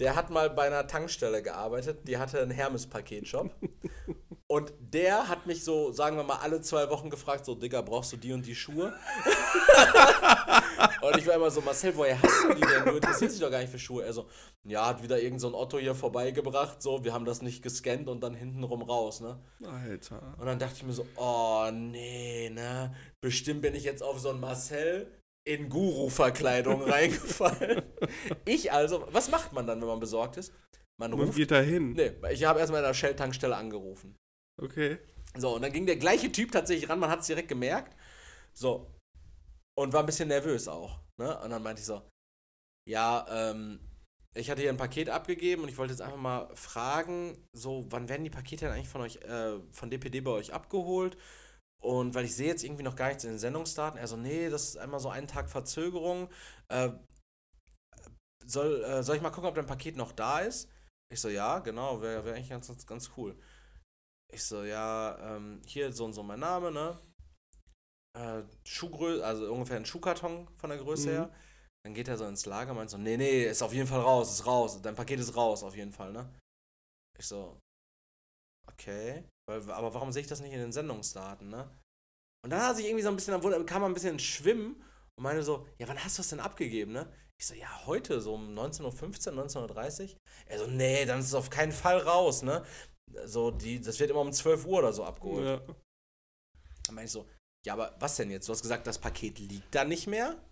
der 0.00 0.16
hat 0.16 0.30
mal 0.30 0.50
bei 0.50 0.66
einer 0.66 0.86
Tankstelle 0.86 1.42
gearbeitet, 1.42 2.06
die 2.06 2.18
hatte 2.18 2.40
einen 2.40 2.50
Hermes-Paketshop. 2.50 3.50
Und 4.50 4.72
der 4.80 5.28
hat 5.28 5.46
mich 5.46 5.62
so, 5.62 5.92
sagen 5.92 6.16
wir 6.16 6.24
mal, 6.24 6.38
alle 6.38 6.62
zwei 6.62 6.88
Wochen 6.88 7.10
gefragt, 7.10 7.44
so, 7.44 7.54
Digga, 7.54 7.82
brauchst 7.82 8.14
du 8.14 8.16
die 8.16 8.32
und 8.32 8.46
die 8.46 8.54
Schuhe? 8.54 8.94
und 11.02 11.18
ich 11.18 11.26
war 11.26 11.34
immer 11.34 11.50
so, 11.50 11.60
Marcel, 11.60 11.94
woher 11.94 12.16
hast 12.22 12.44
du 12.44 12.54
die 12.54 12.62
denn? 12.62 12.86
Du 12.86 12.92
interessierst 12.92 13.34
dich 13.34 13.42
doch 13.42 13.50
gar 13.50 13.58
nicht 13.58 13.70
für 13.70 13.78
Schuhe. 13.78 14.04
Er 14.04 14.14
so, 14.14 14.26
ja, 14.64 14.86
hat 14.86 15.02
wieder 15.02 15.20
irgend 15.20 15.42
so 15.42 15.48
ein 15.48 15.54
Otto 15.54 15.76
hier 15.76 15.94
vorbeigebracht, 15.94 16.82
so, 16.82 17.04
wir 17.04 17.12
haben 17.12 17.26
das 17.26 17.42
nicht 17.42 17.62
gescannt 17.62 18.08
und 18.08 18.22
dann 18.22 18.34
hintenrum 18.34 18.80
raus, 18.80 19.20
ne? 19.20 19.38
Alter. 19.66 20.34
Und 20.38 20.46
dann 20.46 20.58
dachte 20.58 20.76
ich 20.76 20.82
mir 20.82 20.94
so, 20.94 21.06
oh 21.16 21.68
nee, 21.70 22.48
ne? 22.48 22.94
Bestimmt 23.20 23.60
bin 23.60 23.74
ich 23.74 23.84
jetzt 23.84 24.02
auf 24.02 24.18
so 24.18 24.30
einen 24.30 24.40
Marcel 24.40 25.12
in 25.48 25.70
Guru-Verkleidung 25.70 26.82
reingefallen. 26.82 27.82
Ich 28.44 28.70
also, 28.70 29.08
was 29.10 29.30
macht 29.30 29.52
man 29.54 29.66
dann, 29.66 29.80
wenn 29.80 29.88
man 29.88 30.00
besorgt 30.00 30.36
ist? 30.36 30.52
Man 31.00 31.10
Man 31.12 31.20
ruft. 31.20 31.36
geht 31.36 31.50
da 31.50 31.60
hin. 31.60 31.92
Nee, 31.92 32.12
ich 32.30 32.44
habe 32.44 32.60
erstmal 32.60 32.80
in 32.82 32.86
der 32.86 32.94
Shell-Tankstelle 32.94 33.56
angerufen. 33.56 34.14
Okay. 34.60 34.98
So, 35.36 35.54
und 35.54 35.62
dann 35.62 35.72
ging 35.72 35.86
der 35.86 35.96
gleiche 35.96 36.30
Typ 36.30 36.52
tatsächlich 36.52 36.88
ran, 36.90 36.98
man 36.98 37.10
hat 37.10 37.20
es 37.20 37.26
direkt 37.28 37.48
gemerkt. 37.48 37.96
So. 38.52 38.94
Und 39.78 39.92
war 39.92 40.00
ein 40.00 40.06
bisschen 40.06 40.28
nervös 40.28 40.68
auch. 40.68 41.00
Ne? 41.18 41.38
Und 41.40 41.50
dann 41.50 41.62
meinte 41.62 41.80
ich 41.80 41.86
so, 41.86 42.02
ja, 42.86 43.24
ähm, 43.30 43.80
ich 44.34 44.50
hatte 44.50 44.60
hier 44.60 44.70
ein 44.70 44.76
Paket 44.76 45.08
abgegeben 45.08 45.62
und 45.62 45.68
ich 45.68 45.78
wollte 45.78 45.92
jetzt 45.92 46.02
einfach 46.02 46.18
mal 46.18 46.54
fragen, 46.54 47.38
so, 47.54 47.86
wann 47.90 48.08
werden 48.08 48.24
die 48.24 48.30
Pakete 48.30 48.66
denn 48.66 48.74
eigentlich 48.74 48.88
von 48.88 49.00
euch, 49.00 49.16
äh, 49.22 49.60
von 49.72 49.88
DPD 49.88 50.20
bei 50.20 50.32
euch 50.32 50.52
abgeholt? 50.52 51.16
Und 51.82 52.14
weil 52.14 52.24
ich 52.24 52.34
sehe 52.34 52.48
jetzt 52.48 52.64
irgendwie 52.64 52.82
noch 52.82 52.96
gar 52.96 53.08
nichts 53.08 53.24
in 53.24 53.30
den 53.30 53.38
Sendungsdaten. 53.38 53.98
Er 53.98 54.08
so, 54.08 54.16
nee, 54.16 54.50
das 54.50 54.70
ist 54.70 54.76
einmal 54.78 55.00
so 55.00 55.10
ein 55.10 55.28
Tag 55.28 55.48
Verzögerung. 55.48 56.28
Äh, 56.68 56.90
soll, 58.44 58.82
äh, 58.84 59.02
soll 59.02 59.16
ich 59.16 59.22
mal 59.22 59.30
gucken, 59.30 59.48
ob 59.48 59.54
dein 59.54 59.66
Paket 59.66 59.96
noch 59.96 60.12
da 60.12 60.40
ist? 60.40 60.68
Ich 61.12 61.20
so, 61.20 61.28
ja, 61.28 61.60
genau, 61.60 62.00
wäre 62.02 62.24
wär 62.24 62.34
eigentlich 62.34 62.50
ganz, 62.50 62.86
ganz, 62.86 63.10
cool. 63.16 63.38
Ich 64.32 64.44
so, 64.44 64.64
ja, 64.64 65.36
ähm, 65.36 65.62
hier 65.66 65.92
so 65.92 66.04
und 66.04 66.12
so 66.12 66.22
mein 66.22 66.40
Name, 66.40 66.70
ne? 66.72 66.98
Äh, 68.16 68.42
Schuhgröße, 68.64 69.24
also 69.24 69.52
ungefähr 69.52 69.76
ein 69.76 69.86
Schuhkarton 69.86 70.48
von 70.56 70.70
der 70.70 70.78
Größe 70.78 71.08
Mhm. 71.08 71.12
her. 71.12 71.34
Dann 71.84 71.94
geht 71.94 72.08
er 72.08 72.18
so 72.18 72.26
ins 72.26 72.46
Lager 72.46 72.74
meint 72.74 72.90
so, 72.90 72.98
nee, 72.98 73.16
nee, 73.16 73.44
ist 73.44 73.62
auf 73.62 73.72
jeden 73.72 73.86
Fall 73.88 74.00
raus, 74.00 74.30
ist 74.32 74.46
raus. 74.46 74.80
Dein 74.82 74.94
Paket 74.96 75.20
ist 75.20 75.36
raus, 75.36 75.62
auf 75.62 75.76
jeden 75.76 75.92
Fall, 75.92 76.12
ne? 76.12 76.28
Ich 77.18 77.26
so, 77.26 77.58
okay. 78.66 79.24
Aber 79.48 79.94
warum 79.94 80.12
sehe 80.12 80.22
ich 80.22 80.28
das 80.28 80.40
nicht 80.40 80.52
in 80.52 80.60
den 80.60 80.72
Sendungsdaten, 80.72 81.48
ne? 81.48 81.70
Und 82.44 82.50
dann 82.50 82.62
hat 82.62 82.76
sich 82.76 82.86
irgendwie 82.86 83.02
so 83.02 83.08
ein 83.08 83.16
bisschen, 83.16 83.40
dann 83.40 83.66
kam 83.66 83.82
er 83.82 83.88
ein 83.88 83.94
bisschen 83.94 84.12
ins 84.12 84.22
Schwimmen 84.22 84.82
und 85.16 85.22
meinte 85.22 85.42
so, 85.42 85.66
ja, 85.78 85.88
wann 85.88 86.02
hast 86.02 86.18
du 86.18 86.20
das 86.20 86.28
denn 86.28 86.40
abgegeben, 86.40 86.92
ne? 86.92 87.12
Ich 87.40 87.46
so, 87.46 87.54
ja, 87.54 87.86
heute, 87.86 88.20
so 88.20 88.34
um 88.34 88.56
19.15 88.56 89.36
Uhr, 89.36 89.44
19.30 89.44 90.12
Uhr. 90.12 90.20
Er 90.46 90.58
so, 90.58 90.66
nee, 90.66 91.04
dann 91.04 91.20
ist 91.20 91.26
es 91.26 91.34
auf 91.34 91.50
keinen 91.50 91.72
Fall 91.72 91.98
raus, 91.98 92.42
ne? 92.42 92.64
So, 93.24 93.50
die, 93.50 93.80
das 93.80 93.98
wird 93.98 94.10
immer 94.10 94.20
um 94.20 94.32
12 94.32 94.66
Uhr 94.66 94.78
oder 94.78 94.92
so 94.92 95.04
abgeholt. 95.04 95.44
Ja. 95.44 95.74
Dann 96.84 96.94
meine 96.94 97.06
ich 97.06 97.12
so, 97.12 97.28
ja, 97.66 97.72
aber 97.72 97.96
was 97.98 98.16
denn 98.16 98.30
jetzt? 98.30 98.48
Du 98.48 98.52
hast 98.52 98.62
gesagt, 98.62 98.86
das 98.86 98.98
Paket 98.98 99.38
liegt 99.38 99.74
da 99.74 99.84
nicht 99.84 100.06
mehr, 100.06 100.42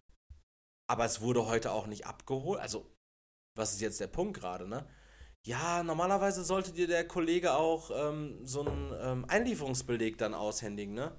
aber 0.89 1.05
es 1.05 1.21
wurde 1.21 1.47
heute 1.47 1.73
auch 1.73 1.87
nicht 1.87 2.07
abgeholt. 2.07 2.61
Also, 2.61 2.91
was 3.57 3.73
ist 3.73 3.81
jetzt 3.81 4.01
der 4.01 4.09
Punkt 4.09 4.39
gerade, 4.39 4.69
ne? 4.69 4.89
Ja, 5.47 5.85
normalerweise 5.85 6.43
sollte 6.43 6.73
dir 6.73 6.89
der 6.89 7.07
Kollege 7.07 7.55
auch 7.55 7.91
ähm, 7.95 8.41
so 8.45 8.63
einen 8.63 8.93
ähm, 9.01 9.25
Einlieferungsbeleg 9.29 10.19
dann 10.19 10.35
aushändigen, 10.35 10.93
ne? 10.93 11.13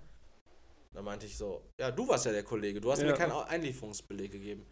Da 0.93 1.01
meinte 1.01 1.25
ich 1.25 1.37
so, 1.37 1.61
ja, 1.79 1.91
du 1.91 2.05
warst 2.09 2.25
ja 2.25 2.33
der 2.33 2.43
Kollege, 2.43 2.81
du 2.81 2.91
hast 2.91 2.99
Ja. 2.99 3.05
mir 3.07 3.13
keinen 3.13 3.31
Einlieferungsbeleg 3.31 4.29
gegeben. 4.29 4.65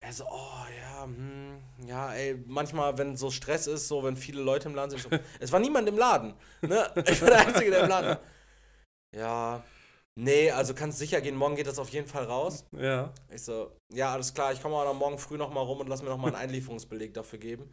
Er 0.00 0.12
so, 0.12 0.24
oh 0.24 0.64
ja, 0.80 1.04
hm, 1.04 1.58
ja, 1.86 2.14
ey, 2.14 2.42
manchmal, 2.46 2.96
wenn 2.96 3.14
so 3.16 3.30
Stress 3.30 3.66
ist, 3.66 3.88
so, 3.88 4.02
wenn 4.04 4.16
viele 4.16 4.40
Leute 4.40 4.70
im 4.70 4.74
Laden 4.74 4.90
sind, 4.92 5.02
so, 5.02 5.10
es 5.40 5.52
war 5.52 5.60
niemand 5.60 5.86
im 5.86 5.98
Laden, 5.98 6.32
ne? 6.62 6.90
Ich 7.06 7.20
war 7.20 7.28
der 7.28 7.46
Einzige, 7.46 7.70
der 7.70 7.82
im 7.82 7.88
Laden 7.90 8.08
war. 8.08 8.20
Ja, 9.14 9.64
nee, 10.14 10.50
also 10.50 10.72
kannst 10.72 10.98
sicher 10.98 11.20
gehen, 11.20 11.36
morgen 11.36 11.56
geht 11.56 11.66
das 11.66 11.78
auf 11.78 11.90
jeden 11.90 12.06
Fall 12.06 12.24
raus. 12.24 12.64
Ja. 12.72 13.12
Ich 13.30 13.42
so, 13.42 13.72
ja, 13.92 14.14
alles 14.14 14.32
klar, 14.32 14.54
ich 14.54 14.62
komme 14.62 14.76
auch 14.76 14.84
noch 14.86 14.94
morgen 14.94 15.18
früh 15.18 15.36
nochmal 15.36 15.64
rum 15.64 15.80
und 15.80 15.88
lass 15.88 16.00
mir 16.00 16.08
nochmal 16.08 16.34
einen 16.34 16.42
Einlieferungsbeleg 16.48 17.12
dafür 17.12 17.38
geben. 17.38 17.70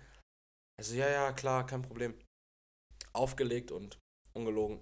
Also, 0.77 0.95
ja, 0.95 1.09
ja, 1.09 1.31
klar, 1.31 1.65
kein 1.65 1.81
Problem. 1.81 2.13
Aufgelegt 3.13 3.71
und 3.71 3.97
ungelogen. 4.33 4.79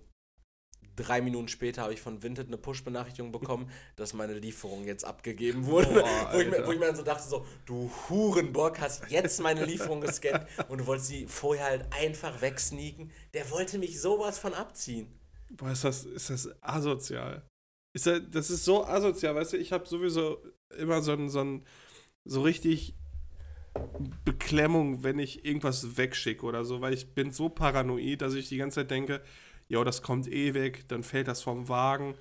Drei 0.95 1.21
Minuten 1.21 1.47
später 1.47 1.83
habe 1.83 1.93
ich 1.93 2.01
von 2.01 2.21
Vinted 2.21 2.47
eine 2.47 2.57
Push-Benachrichtigung 2.57 3.31
bekommen, 3.31 3.71
dass 3.95 4.13
meine 4.13 4.33
Lieferung 4.33 4.85
jetzt 4.85 5.05
abgegeben 5.05 5.65
wurde. 5.65 5.93
Boah, 5.93 6.29
wo, 6.33 6.39
ich 6.39 6.49
mir, 6.49 6.67
wo 6.67 6.71
ich 6.71 6.79
mir 6.79 6.87
dann 6.87 6.95
so 6.95 7.03
dachte, 7.03 7.27
so, 7.27 7.45
du 7.65 7.91
Hurenbock, 8.09 8.79
hast 8.79 9.09
jetzt 9.09 9.39
meine 9.39 9.65
Lieferung 9.65 10.01
gescannt 10.01 10.45
und 10.67 10.79
du 10.79 10.87
wolltest 10.87 11.09
sie 11.09 11.25
vorher 11.27 11.65
halt 11.65 11.93
einfach 11.93 12.41
wegsneaken. 12.41 13.11
Der 13.33 13.49
wollte 13.49 13.79
mich 13.79 13.99
sowas 13.99 14.37
von 14.37 14.53
abziehen. 14.53 15.07
Boah, 15.49 15.71
ist 15.71 15.83
das, 15.83 16.05
ist 16.05 16.29
das 16.29 16.49
asozial. 16.61 17.47
Ist 17.95 18.07
das, 18.07 18.21
das 18.29 18.49
ist 18.49 18.65
so 18.65 18.85
asozial, 18.85 19.35
weißt 19.35 19.53
du, 19.53 19.57
ich 19.57 19.71
habe 19.71 19.87
sowieso 19.87 20.43
immer 20.77 21.01
so 21.01 21.13
ein, 21.13 21.29
so 21.29 21.41
ein, 21.41 21.65
so 22.25 22.41
richtig 22.41 22.95
Beklemmung, 24.25 25.03
wenn 25.03 25.19
ich 25.19 25.45
irgendwas 25.45 25.97
wegschicke 25.97 26.45
oder 26.45 26.65
so, 26.65 26.81
weil 26.81 26.93
ich 26.93 27.13
bin 27.13 27.31
so 27.31 27.49
paranoid, 27.49 28.21
dass 28.21 28.33
ich 28.33 28.49
die 28.49 28.57
ganze 28.57 28.81
Zeit 28.81 28.91
denke, 28.91 29.21
ja, 29.67 29.83
das 29.83 30.01
kommt 30.01 30.27
eh 30.27 30.53
weg, 30.53 30.87
dann 30.87 31.03
fällt 31.03 31.27
das 31.27 31.41
vom 31.41 31.69
Wagen, 31.69 32.15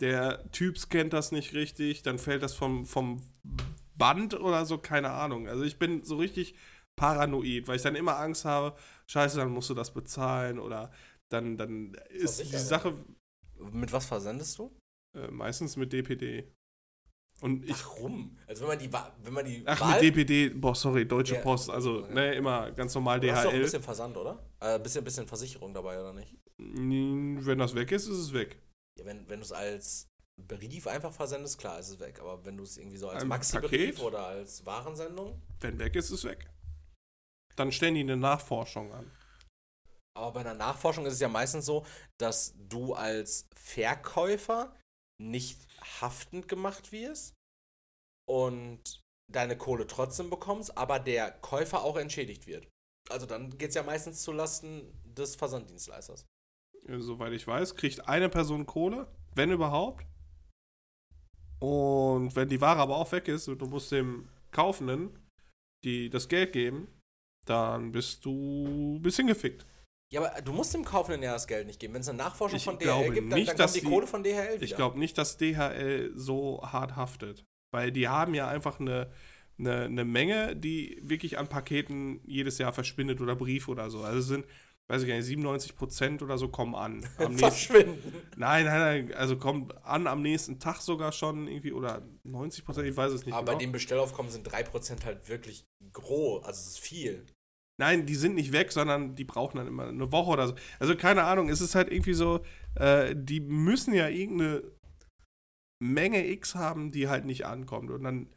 der 0.00 0.50
Typ 0.52 0.78
scannt 0.78 1.12
das 1.12 1.32
nicht 1.32 1.54
richtig, 1.54 2.02
dann 2.02 2.18
fällt 2.18 2.42
das 2.42 2.54
vom, 2.54 2.86
vom 2.86 3.22
Band 3.96 4.34
oder 4.38 4.64
so, 4.66 4.78
keine 4.78 5.10
Ahnung. 5.10 5.48
Also 5.48 5.64
ich 5.64 5.78
bin 5.78 6.04
so 6.04 6.16
richtig 6.16 6.54
paranoid, 6.96 7.68
weil 7.68 7.76
ich 7.76 7.82
dann 7.82 7.96
immer 7.96 8.18
Angst 8.18 8.44
habe, 8.44 8.76
scheiße, 9.06 9.38
dann 9.38 9.50
musst 9.50 9.70
du 9.70 9.74
das 9.74 9.92
bezahlen 9.92 10.58
oder 10.58 10.92
dann, 11.30 11.56
dann 11.56 11.94
ist 12.10 12.40
die 12.40 12.56
Sache 12.56 12.94
Mit 13.72 13.92
was 13.92 14.06
versendest 14.06 14.58
du? 14.58 14.70
äh, 15.14 15.28
meistens 15.30 15.76
mit 15.76 15.92
DPD. 15.92 16.52
Und 17.40 17.64
ich. 17.64 17.84
Warum? 17.86 18.36
Also 18.46 18.62
wenn 18.62 18.68
man 18.68 18.78
die, 18.80 18.92
wenn 19.22 19.32
man 19.32 19.44
die 19.44 19.62
Ach, 19.64 19.80
Wahl- 19.80 20.02
mit 20.02 20.16
DPD, 20.16 20.48
boah, 20.50 20.74
sorry, 20.74 21.06
Deutsche 21.06 21.36
Ja. 21.36 21.40
Post, 21.40 21.70
also, 21.70 22.00
ne, 22.06 22.34
immer 22.34 22.70
ganz 22.72 22.94
normal 22.94 23.20
Du 23.20 23.30
hast 23.30 23.44
doch 23.44 23.50
ein 23.50 23.56
DHL. 23.56 23.62
bisschen 23.62 23.82
Versand, 23.82 24.16
oder? 24.16 24.44
Äh, 24.60 24.74
ein 24.74 24.82
bisschen, 24.82 25.04
bisschen 25.04 25.26
Versicherung 25.28 25.72
dabei, 25.72 26.00
oder 26.00 26.12
nicht? 26.12 26.36
Wenn 26.58 27.58
das 27.58 27.74
weg 27.74 27.92
ist, 27.92 28.06
ist 28.08 28.18
es 28.18 28.32
weg. 28.32 28.60
Ja, 28.98 29.04
wenn, 29.04 29.28
wenn 29.28 29.38
du 29.38 29.44
es 29.44 29.52
als 29.52 30.08
Brief 30.36 30.86
einfach 30.88 31.12
versendest, 31.12 31.58
klar, 31.58 31.78
ist 31.78 31.88
es 31.90 32.00
weg. 32.00 32.18
Aber 32.20 32.44
wenn 32.44 32.56
du 32.56 32.64
es 32.64 32.76
irgendwie 32.76 32.96
so 32.96 33.08
als 33.08 33.24
Maxi-Brief 33.24 34.00
oder 34.00 34.26
als 34.26 34.64
Warensendung. 34.66 35.40
Wenn 35.60 35.78
weg 35.78 35.94
ist, 35.96 36.06
ist 36.06 36.18
es 36.20 36.24
weg. 36.24 36.50
Dann 37.56 37.70
stellen 37.72 37.94
die 37.94 38.00
eine 38.00 38.16
Nachforschung 38.16 38.92
an. 38.92 39.10
Aber 40.16 40.32
bei 40.32 40.40
einer 40.40 40.54
Nachforschung 40.54 41.06
ist 41.06 41.14
es 41.14 41.20
ja 41.20 41.28
meistens 41.28 41.66
so, 41.66 41.84
dass 42.18 42.54
du 42.68 42.94
als 42.94 43.48
Verkäufer 43.54 44.74
nicht 45.20 45.58
haftend 46.00 46.48
gemacht 46.48 46.92
wirst 46.92 47.34
und 48.28 49.00
deine 49.30 49.56
Kohle 49.56 49.86
trotzdem 49.86 50.30
bekommst, 50.30 50.76
aber 50.78 50.98
der 50.98 51.30
Käufer 51.30 51.82
auch 51.82 51.96
entschädigt 51.96 52.46
wird. 52.46 52.68
Also 53.10 53.26
dann 53.26 53.56
geht 53.58 53.70
es 53.70 53.74
ja 53.74 53.82
meistens 53.82 54.22
zulasten 54.22 54.92
des 55.04 55.36
Versanddienstleisters. 55.36 56.26
Soweit 56.86 57.32
ich 57.32 57.46
weiß, 57.46 57.74
kriegt 57.74 58.08
eine 58.08 58.28
Person 58.28 58.66
Kohle, 58.66 59.12
wenn 59.34 59.50
überhaupt. 59.50 60.06
Und 61.60 62.34
wenn 62.36 62.48
die 62.48 62.60
Ware 62.60 62.80
aber 62.80 62.96
auch 62.96 63.10
weg 63.12 63.28
ist 63.28 63.48
und 63.48 63.58
du 63.60 63.66
musst 63.66 63.90
dem 63.90 64.28
Kaufenden 64.52 65.18
die, 65.84 66.08
das 66.08 66.28
Geld 66.28 66.52
geben, 66.52 66.88
dann 67.46 67.92
bist 67.92 68.24
du 68.24 68.96
ein 68.96 69.02
bisschen 69.02 69.26
gefickt. 69.26 69.66
Ja, 70.10 70.22
aber 70.22 70.40
du 70.42 70.52
musst 70.52 70.72
dem 70.72 70.84
Kaufenden 70.84 71.22
ja 71.22 71.32
das 71.32 71.46
Geld 71.46 71.66
nicht 71.66 71.80
geben. 71.80 71.94
Wenn 71.94 72.00
es 72.00 72.08
eine 72.08 72.18
Nachforschung 72.18 72.56
Ich 72.56 72.64
von 72.64 72.78
DHL 72.78 73.10
gibt, 73.12 73.30
dann, 73.30 73.38
nicht, 73.38 73.48
dann 73.50 73.56
kommt 73.58 73.74
die 73.76 73.80
die- 73.80 73.86
Kohle 73.86 74.06
von 74.06 74.22
DHL 74.22 74.54
wieder. 74.54 74.62
Ich 74.62 74.74
glaube 74.74 74.98
nicht, 74.98 75.18
dass 75.18 75.36
DHL 75.36 76.12
so 76.14 76.62
hart 76.62 76.96
haftet. 76.96 77.44
Weil 77.72 77.92
die 77.92 78.08
haben 78.08 78.32
ja 78.34 78.48
einfach 78.48 78.80
eine, 78.80 79.10
eine, 79.58 79.82
eine 79.84 80.04
Menge, 80.06 80.56
die 80.56 80.98
wirklich 81.02 81.36
an 81.36 81.48
Paketen 81.48 82.20
jedes 82.26 82.56
Jahr 82.58 82.72
verschwindet 82.72 83.20
oder 83.20 83.36
Brief 83.36 83.68
oder 83.68 83.90
so. 83.90 84.02
Also 84.02 84.22
sind, 84.22 84.46
weiß 84.90 85.02
ich 85.02 85.08
gar 85.08 85.16
nicht, 85.16 85.26
97 85.26 85.76
Prozent 85.76 86.22
oder 86.22 86.38
so 86.38 86.48
kommen 86.48 86.74
an. 86.74 87.00
Nächsten, 87.18 87.36
Verschwinden. 87.38 88.14
nein, 88.36 88.64
nein, 88.64 89.06
nein, 89.08 89.14
also 89.14 89.36
kommt 89.36 89.76
an 89.84 90.06
am 90.06 90.22
nächsten 90.22 90.58
Tag 90.58 90.80
sogar 90.80 91.12
schon 91.12 91.46
irgendwie 91.48 91.72
oder 91.74 92.00
90 92.24 92.64
Prozent, 92.64 92.86
ich 92.88 92.96
weiß 92.96 93.12
es 93.12 93.26
nicht 93.26 93.34
Aber 93.34 93.44
bei 93.44 93.52
genau. 93.52 93.60
dem 93.60 93.72
Bestellaufkommen 93.72 94.32
sind 94.32 94.48
3% 94.50 95.04
halt 95.04 95.28
wirklich 95.28 95.66
groß. 95.92 96.46
Also 96.46 96.60
es 96.62 96.68
ist 96.68 96.78
viel. 96.78 97.26
Nein, 97.80 98.06
die 98.06 98.16
sind 98.16 98.34
nicht 98.34 98.52
weg, 98.52 98.72
sondern 98.72 99.14
die 99.14 99.24
brauchen 99.24 99.58
dann 99.58 99.68
immer 99.68 99.86
eine 99.86 100.10
Woche 100.10 100.30
oder 100.30 100.48
so. 100.48 100.54
Also 100.80 100.96
keine 100.96 101.22
Ahnung, 101.24 101.48
es 101.48 101.60
ist 101.60 101.74
halt 101.74 101.90
irgendwie 101.90 102.14
so, 102.14 102.44
äh, 102.74 103.14
die 103.16 103.40
müssen 103.40 103.94
ja 103.94 104.08
irgendeine 104.08 104.64
Menge 105.80 106.26
X 106.26 106.56
haben, 106.56 106.90
die 106.90 107.08
halt 107.08 107.24
nicht 107.24 107.46
ankommt. 107.46 107.90
Und 107.90 108.02
dann 108.02 108.28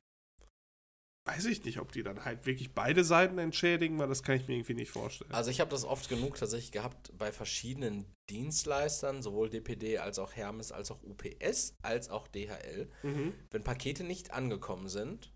weiß 1.27 1.45
ich 1.45 1.63
nicht, 1.63 1.79
ob 1.79 1.91
die 1.91 2.03
dann 2.03 2.25
halt 2.25 2.45
wirklich 2.45 2.73
beide 2.73 3.03
Seiten 3.03 3.37
entschädigen, 3.37 3.97
weil 3.99 4.07
das 4.07 4.23
kann 4.23 4.35
ich 4.35 4.47
mir 4.47 4.55
irgendwie 4.55 4.75
nicht 4.75 4.91
vorstellen. 4.91 5.31
Also 5.31 5.49
ich 5.51 5.59
habe 5.59 5.71
das 5.71 5.85
oft 5.85 6.09
genug 6.09 6.35
tatsächlich 6.35 6.71
gehabt 6.71 7.11
bei 7.17 7.31
verschiedenen 7.31 8.05
Dienstleistern, 8.29 9.21
sowohl 9.21 9.49
DPD 9.49 9.99
als 9.99 10.19
auch 10.19 10.35
Hermes, 10.35 10.71
als 10.71 10.91
auch 10.91 11.01
UPS, 11.03 11.75
als 11.81 12.09
auch 12.09 12.27
DHL. 12.27 12.89
Mhm. 13.03 13.33
Wenn 13.49 13.63
Pakete 13.63 14.03
nicht 14.03 14.31
angekommen 14.31 14.87
sind, 14.87 15.31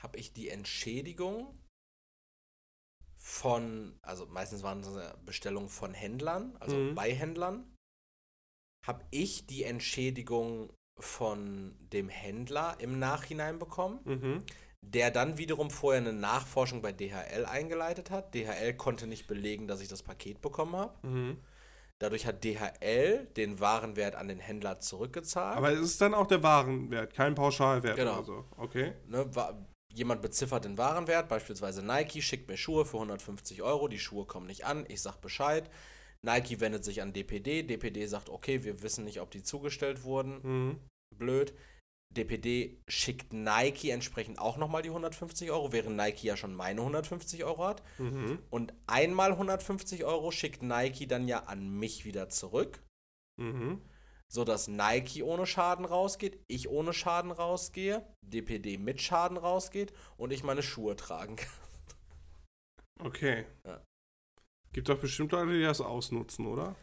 habe 0.00 0.18
ich 0.18 0.32
die 0.32 0.48
Entschädigung 0.48 1.58
von, 3.26 3.98
also 4.02 4.26
meistens 4.26 4.62
waren 4.62 4.80
es 4.80 4.88
Bestellungen 5.24 5.70
von 5.70 5.94
Händlern, 5.94 6.56
also 6.60 6.76
Mhm. 6.76 6.94
bei 6.94 7.10
Händlern, 7.14 7.74
habe 8.86 9.02
ich 9.10 9.46
die 9.46 9.64
Entschädigung 9.64 10.70
von 11.00 11.74
dem 11.80 12.10
Händler 12.10 12.76
im 12.80 12.98
Nachhinein 12.98 13.58
bekommen, 13.58 14.00
Mhm. 14.04 14.44
der 14.82 15.10
dann 15.10 15.38
wiederum 15.38 15.70
vorher 15.70 16.02
eine 16.02 16.12
Nachforschung 16.12 16.82
bei 16.82 16.92
DHL 16.92 17.46
eingeleitet 17.46 18.10
hat. 18.10 18.34
DHL 18.34 18.74
konnte 18.74 19.06
nicht 19.06 19.26
belegen, 19.26 19.66
dass 19.68 19.80
ich 19.80 19.88
das 19.88 20.02
Paket 20.02 20.42
bekommen 20.42 20.76
habe. 20.76 21.06
Mhm. 21.08 21.40
Dadurch 21.98 22.26
hat 22.26 22.44
DHL 22.44 23.24
den 23.36 23.58
Warenwert 23.58 24.16
an 24.16 24.28
den 24.28 24.38
Händler 24.40 24.80
zurückgezahlt. 24.80 25.56
Aber 25.56 25.72
es 25.72 25.80
ist 25.80 26.00
dann 26.02 26.12
auch 26.12 26.26
der 26.26 26.42
Warenwert, 26.42 27.14
kein 27.14 27.34
Pauschalwert 27.34 27.96
Genau. 27.96 28.16
oder 28.18 28.24
so. 28.24 28.44
Okay. 28.58 28.92
ne, 29.06 29.34
wa- 29.34 29.56
jemand 29.94 30.22
beziffert 30.22 30.64
den 30.64 30.76
Warenwert, 30.78 31.28
beispielsweise 31.28 31.82
Nike 31.82 32.20
schickt 32.22 32.48
mir 32.48 32.56
Schuhe 32.56 32.84
für 32.84 32.98
150 32.98 33.62
Euro, 33.62 33.88
die 33.88 33.98
Schuhe 33.98 34.26
kommen 34.26 34.46
nicht 34.46 34.66
an, 34.66 34.84
ich 34.88 35.00
sag 35.00 35.20
Bescheid. 35.20 35.70
Nike 36.22 36.60
wendet 36.60 36.84
sich 36.84 37.02
an 37.02 37.12
DPD, 37.12 37.62
DPD 37.62 38.06
sagt, 38.06 38.28
okay, 38.28 38.64
wir 38.64 38.82
wissen 38.82 39.04
nicht, 39.04 39.20
ob 39.20 39.30
die 39.30 39.42
zugestellt 39.42 40.04
wurden, 40.04 40.40
Mhm. 40.42 40.80
blöd. 41.16 41.54
DPD 42.10 42.78
schickt 42.88 43.32
Nike 43.32 43.90
entsprechend 43.90 44.38
auch 44.38 44.56
nochmal 44.56 44.82
die 44.82 44.90
150 44.90 45.50
Euro, 45.50 45.72
während 45.72 45.96
Nike 45.96 46.26
ja 46.28 46.36
schon 46.36 46.54
meine 46.54 46.80
150 46.82 47.44
Euro 47.44 47.66
hat. 47.66 47.82
Mhm. 47.98 48.38
Und 48.50 48.72
einmal 48.86 49.32
150 49.36 50.04
Euro 50.04 50.30
schickt 50.30 50.62
Nike 50.62 51.06
dann 51.08 51.26
ja 51.28 51.40
an 51.44 51.68
mich 51.68 52.04
wieder 52.04 52.28
zurück, 52.28 52.82
Mhm. 53.36 53.80
Sodass 54.34 54.66
Nike 54.66 55.22
ohne 55.22 55.46
Schaden 55.46 55.84
rausgeht, 55.84 56.40
ich 56.48 56.68
ohne 56.68 56.92
Schaden 56.92 57.30
rausgehe, 57.30 58.04
DPD 58.20 58.78
mit 58.78 59.00
Schaden 59.00 59.36
rausgeht 59.36 59.92
und 60.16 60.32
ich 60.32 60.42
meine 60.42 60.62
Schuhe 60.62 60.96
tragen 60.96 61.36
kann. 61.36 61.48
Okay. 63.00 63.46
Ja. 63.64 63.80
Gibt 64.72 64.88
doch 64.88 64.98
bestimmt 64.98 65.30
Leute, 65.30 65.52
die 65.52 65.62
das 65.62 65.80
ausnutzen, 65.80 66.46
oder? 66.46 66.74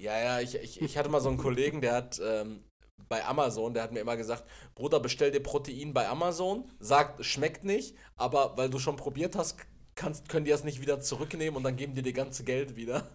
Ja, 0.00 0.18
ja, 0.18 0.40
ich, 0.40 0.54
ich, 0.54 0.80
ich 0.80 0.96
hatte 0.96 1.10
mal 1.10 1.20
so 1.20 1.28
einen 1.28 1.36
Kollegen, 1.38 1.82
der 1.82 1.92
hat 1.92 2.20
ähm, 2.24 2.64
bei 3.08 3.24
Amazon, 3.24 3.74
der 3.74 3.82
hat 3.82 3.92
mir 3.92 4.00
immer 4.00 4.16
gesagt, 4.16 4.44
Bruder, 4.74 4.98
bestell 4.98 5.30
dir 5.30 5.42
Protein 5.42 5.92
bei 5.92 6.08
Amazon, 6.08 6.70
sagt, 6.80 7.22
schmeckt 7.24 7.64
nicht, 7.64 7.96
aber 8.16 8.56
weil 8.56 8.70
du 8.70 8.78
schon 8.78 8.96
probiert 8.96 9.36
hast, 9.36 9.58
kannst, 9.94 10.30
können 10.30 10.46
die 10.46 10.50
das 10.50 10.64
nicht 10.64 10.80
wieder 10.80 11.00
zurücknehmen 11.00 11.56
und 11.56 11.64
dann 11.64 11.76
geben 11.76 11.94
die 11.94 12.02
dir 12.02 12.14
ganze 12.14 12.44
Geld 12.44 12.76
wieder. 12.76 13.10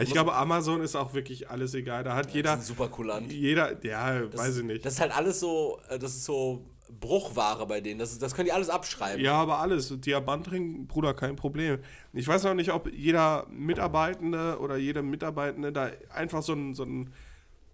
Ich 0.00 0.12
glaube, 0.12 0.34
Amazon 0.34 0.80
ist 0.80 0.96
auch 0.96 1.14
wirklich 1.14 1.50
alles 1.50 1.74
egal. 1.74 2.04
Da 2.04 2.14
hat 2.14 2.30
jeder, 2.30 2.52
Das 2.52 2.60
ist 2.60 2.68
super 2.68 2.88
kulant. 2.88 3.30
jeder, 3.32 3.84
ja, 3.84 4.20
Das, 4.20 4.40
weiß 4.40 4.56
ich 4.58 4.64
nicht. 4.64 4.84
Das 4.84 4.94
ist 4.94 5.00
halt 5.00 5.14
alles 5.14 5.40
so, 5.40 5.80
äh, 5.88 5.98
das 5.98 6.12
ist 6.14 6.24
so 6.24 6.64
Bruchware 7.00 7.66
bei 7.66 7.80
denen. 7.80 7.98
Das, 7.98 8.18
das 8.18 8.34
können 8.34 8.46
die 8.46 8.52
alles 8.52 8.70
abschreiben. 8.70 9.22
Ja, 9.22 9.34
aber 9.34 9.58
alles. 9.58 9.92
Diamantring, 10.00 10.86
Bruder, 10.86 11.12
kein 11.14 11.36
Problem. 11.36 11.80
Ich 12.12 12.26
weiß 12.26 12.44
noch 12.44 12.54
nicht, 12.54 12.72
ob 12.72 12.90
jeder 12.92 13.46
Mitarbeitende 13.50 14.58
oder 14.58 14.76
jede 14.76 15.02
Mitarbeitende 15.02 15.72
da 15.72 15.90
einfach 16.14 16.42
so 16.42 16.52
einen 16.52 16.74
so 16.74 16.84
einen 16.84 17.12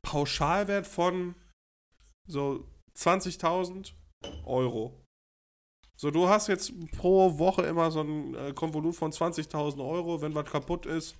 Pauschalwert 0.03 0.87
von 0.87 1.35
so 2.27 2.65
20.000 2.97 3.93
Euro 4.45 5.01
So, 5.97 6.11
du 6.11 6.29
hast 6.29 6.49
jetzt 6.49 6.73
pro 6.93 7.39
Woche 7.39 7.63
immer 7.63 7.91
so 7.91 8.01
ein 8.01 8.35
äh, 8.35 8.53
Konvolut 8.53 8.97
von 8.97 9.13
20.000 9.13 9.79
Euro. 9.87 10.21
Wenn 10.21 10.35
was 10.35 10.51
kaputt 10.51 10.87
ist, 10.87 11.17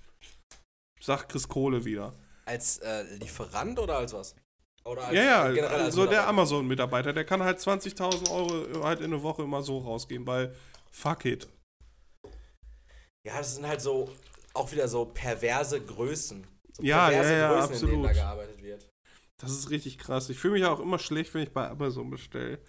sag 1.05 1.27
Chris 1.29 1.47
Kohle 1.47 1.83
wieder. 1.85 2.13
Als 2.45 2.77
äh, 2.79 3.03
Lieferant 3.19 3.79
oder 3.79 3.97
als 3.97 4.13
was? 4.13 4.35
Oder 4.83 5.05
als, 5.05 5.15
Ja, 5.15 5.49
ja, 5.51 5.67
also 5.67 6.01
der 6.01 6.09
Mitarbeiter? 6.11 6.27
Amazon-Mitarbeiter, 6.27 7.13
der 7.13 7.25
kann 7.25 7.41
halt 7.43 7.59
20.000 7.59 8.29
Euro 8.31 8.83
halt 8.83 8.99
in 8.99 9.05
eine 9.13 9.23
Woche 9.23 9.43
immer 9.43 9.63
so 9.63 9.79
rausgehen, 9.79 10.27
weil 10.27 10.53
fuck 10.91 11.25
it. 11.25 11.47
Ja, 13.25 13.37
das 13.39 13.55
sind 13.55 13.67
halt 13.67 13.81
so 13.81 14.09
auch 14.53 14.71
wieder 14.71 14.87
so 14.87 15.05
perverse 15.05 15.81
Größen. 15.81 16.45
So 16.73 16.83
Ja, 16.83 17.09
ja, 17.09 17.17
ja, 17.17 17.21
in 17.23 17.27
denen 17.27 17.39
da 17.49 17.59
absolut. 17.63 18.13
gearbeitet 18.13 18.61
wird. 18.61 18.87
Das 19.37 19.51
ist 19.51 19.69
richtig 19.69 19.97
krass. 19.97 20.29
Ich 20.29 20.37
fühle 20.37 20.53
mich 20.53 20.65
auch 20.65 20.79
immer 20.79 20.99
schlecht, 20.99 21.33
wenn 21.33 21.43
ich 21.43 21.51
bei 21.51 21.67
Amazon 21.67 22.09
bestelle. 22.09 22.59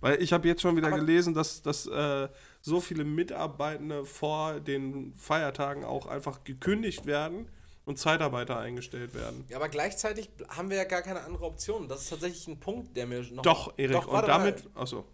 Weil 0.00 0.20
ich 0.20 0.32
habe 0.32 0.48
jetzt 0.48 0.60
schon 0.62 0.76
wieder 0.76 0.88
Aber- 0.88 0.96
gelesen, 0.98 1.32
dass, 1.32 1.62
dass 1.62 1.86
äh, 1.86 2.28
so 2.60 2.80
viele 2.80 3.04
Mitarbeitende 3.04 4.04
vor 4.04 4.58
den 4.60 5.14
Feiertagen 5.14 5.84
auch 5.84 6.06
einfach 6.06 6.42
gekündigt 6.44 7.06
werden 7.06 7.48
und 7.84 7.98
Zeitarbeiter 7.98 8.58
eingestellt 8.58 9.14
werden. 9.14 9.44
Ja, 9.48 9.56
aber 9.56 9.68
gleichzeitig 9.68 10.30
haben 10.48 10.70
wir 10.70 10.76
ja 10.76 10.84
gar 10.84 11.02
keine 11.02 11.22
andere 11.22 11.44
Option. 11.44 11.88
Das 11.88 12.02
ist 12.02 12.10
tatsächlich 12.10 12.46
ein 12.46 12.60
Punkt, 12.60 12.96
der 12.96 13.06
mir 13.06 13.22
noch. 13.32 13.42
Doch, 13.42 13.74
Erik, 13.76 14.06
und 14.06 14.12
warte 14.12 14.28
damit. 14.28 14.74
Mal. 14.74 14.82
Achso. 14.82 15.04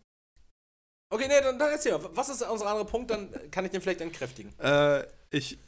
Okay, 1.10 1.26
nee, 1.26 1.40
dann, 1.40 1.58
dann 1.58 1.70
erzähl 1.70 1.92
mal. 1.92 2.10
Was 2.12 2.28
ist 2.28 2.42
unser 2.42 2.66
anderer 2.66 2.84
Punkt? 2.84 3.10
Dann 3.10 3.50
kann 3.50 3.64
ich 3.64 3.70
den 3.70 3.80
vielleicht 3.80 4.00
entkräftigen. 4.00 4.56
Äh, 4.58 5.04
ich. 5.30 5.58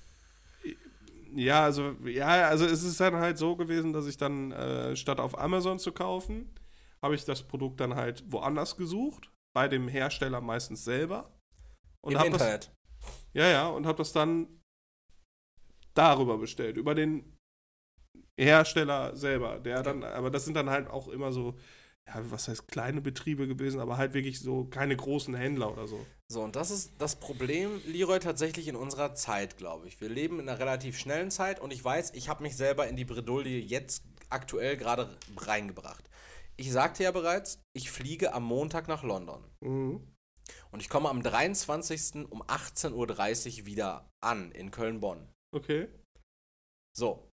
Ja, 1.34 1.62
also, 1.64 1.94
ja, 2.04 2.48
also 2.48 2.66
es 2.66 2.82
ist 2.82 2.98
dann 2.98 3.14
halt 3.16 3.38
so 3.38 3.54
gewesen, 3.54 3.92
dass 3.92 4.06
ich 4.06 4.16
dann, 4.16 4.50
äh, 4.50 4.96
statt 4.96 5.20
auf 5.20 5.38
Amazon 5.38 5.78
zu 5.78 5.92
kaufen, 5.92 6.52
habe 7.00 7.14
ich 7.14 7.24
das 7.24 7.44
Produkt 7.44 7.80
dann 7.80 7.94
halt 7.94 8.24
woanders 8.26 8.76
gesucht, 8.76 9.30
bei 9.54 9.68
dem 9.68 9.86
Hersteller 9.86 10.40
meistens 10.40 10.84
selber. 10.84 11.30
Und 12.00 12.12
Im 12.12 12.18
habe 12.18 12.30
das, 12.30 12.40
Internet. 12.40 12.72
ja, 13.32 13.46
ja, 13.46 13.68
und 13.68 13.86
habe 13.86 13.98
das 13.98 14.12
dann 14.12 14.59
darüber 15.94 16.38
bestellt, 16.38 16.76
über 16.76 16.94
den 16.94 17.36
Hersteller 18.38 19.16
selber, 19.16 19.58
der 19.58 19.82
dann, 19.82 20.02
aber 20.04 20.30
das 20.30 20.44
sind 20.44 20.54
dann 20.54 20.70
halt 20.70 20.88
auch 20.88 21.08
immer 21.08 21.32
so, 21.32 21.58
ja, 22.06 22.14
was 22.30 22.48
heißt 22.48 22.68
kleine 22.68 23.00
Betriebe 23.00 23.46
gewesen, 23.46 23.80
aber 23.80 23.96
halt 23.96 24.14
wirklich 24.14 24.40
so 24.40 24.64
keine 24.64 24.96
großen 24.96 25.34
Händler 25.34 25.72
oder 25.72 25.86
so. 25.86 26.04
So, 26.30 26.42
und 26.42 26.56
das 26.56 26.70
ist 26.70 26.92
das 26.98 27.16
Problem, 27.16 27.80
Leroy, 27.86 28.18
tatsächlich 28.18 28.68
in 28.68 28.76
unserer 28.76 29.14
Zeit, 29.14 29.56
glaube 29.56 29.88
ich. 29.88 30.00
Wir 30.00 30.08
leben 30.08 30.40
in 30.40 30.48
einer 30.48 30.58
relativ 30.58 30.98
schnellen 30.98 31.30
Zeit 31.30 31.60
und 31.60 31.72
ich 31.72 31.84
weiß, 31.84 32.12
ich 32.14 32.28
habe 32.28 32.42
mich 32.42 32.56
selber 32.56 32.88
in 32.88 32.96
die 32.96 33.04
Bredouille 33.04 33.58
jetzt 33.58 34.04
aktuell 34.28 34.76
gerade 34.76 35.14
reingebracht. 35.36 36.08
Ich 36.56 36.72
sagte 36.72 37.02
ja 37.02 37.10
bereits, 37.10 37.60
ich 37.74 37.90
fliege 37.90 38.32
am 38.32 38.44
Montag 38.44 38.86
nach 38.88 39.02
London. 39.02 39.44
Mhm. 39.60 40.06
Und 40.70 40.80
ich 40.80 40.88
komme 40.88 41.08
am 41.08 41.22
23. 41.22 42.26
um 42.30 42.42
18.30 42.42 43.60
Uhr 43.60 43.66
wieder 43.66 44.08
an 44.20 44.52
in 44.52 44.70
Köln-Bonn. 44.70 45.28
Okay. 45.52 45.88
So. 46.96 47.30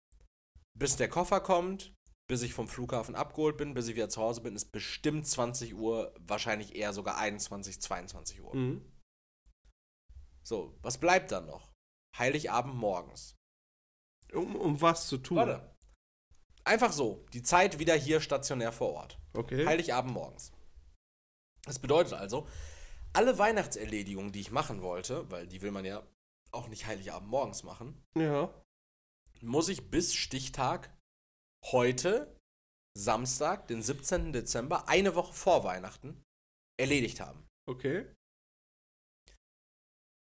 Bis 0.77 0.95
der 0.95 1.09
Koffer 1.09 1.41
kommt, 1.41 1.93
bis 2.27 2.41
ich 2.41 2.53
vom 2.53 2.67
Flughafen 2.67 3.15
abgeholt 3.15 3.57
bin, 3.57 3.73
bis 3.73 3.87
ich 3.87 3.95
wieder 3.95 4.09
zu 4.09 4.21
Hause 4.21 4.41
bin, 4.41 4.55
ist 4.55 4.71
bestimmt 4.71 5.27
20 5.27 5.75
Uhr, 5.75 6.13
wahrscheinlich 6.19 6.75
eher 6.75 6.93
sogar 6.93 7.17
21, 7.17 7.81
22 7.81 8.41
Uhr. 8.41 8.55
Mhm. 8.55 8.91
So, 10.43 10.77
was 10.81 10.97
bleibt 10.97 11.31
dann 11.31 11.45
noch? 11.45 11.71
Heiligabend 12.17 12.75
morgens. 12.75 13.35
Um, 14.33 14.55
um 14.55 14.81
was 14.81 15.07
zu 15.07 15.17
tun. 15.17 15.37
Warte. 15.37 15.75
Einfach 16.63 16.93
so, 16.93 17.25
die 17.33 17.41
Zeit 17.41 17.79
wieder 17.79 17.95
hier 17.95 18.21
stationär 18.21 18.71
vor 18.71 18.93
Ort. 18.93 19.19
Okay. 19.33 19.65
Heiligabend 19.65 20.13
morgens. 20.13 20.53
Das 21.63 21.79
bedeutet 21.79 22.13
also, 22.13 22.47
alle 23.13 23.37
Weihnachtserledigungen, 23.37 24.31
die 24.31 24.41
ich 24.41 24.51
machen 24.51 24.81
wollte, 24.81 25.29
weil 25.29 25.47
die 25.47 25.61
will 25.61 25.71
man 25.71 25.85
ja 25.85 26.01
auch 26.51 26.67
nicht 26.67 26.85
Heiligabend 26.85 27.29
morgens 27.29 27.63
machen, 27.63 28.01
ja. 28.15 28.53
muss 29.41 29.69
ich 29.69 29.89
bis 29.89 30.13
Stichtag 30.13 30.95
heute, 31.65 32.37
Samstag, 32.97 33.67
den 33.67 33.81
17. 33.81 34.33
Dezember, 34.33 34.87
eine 34.87 35.15
Woche 35.15 35.33
vor 35.33 35.63
Weihnachten, 35.63 36.23
erledigt 36.79 37.19
haben. 37.21 37.47
Okay. 37.69 38.05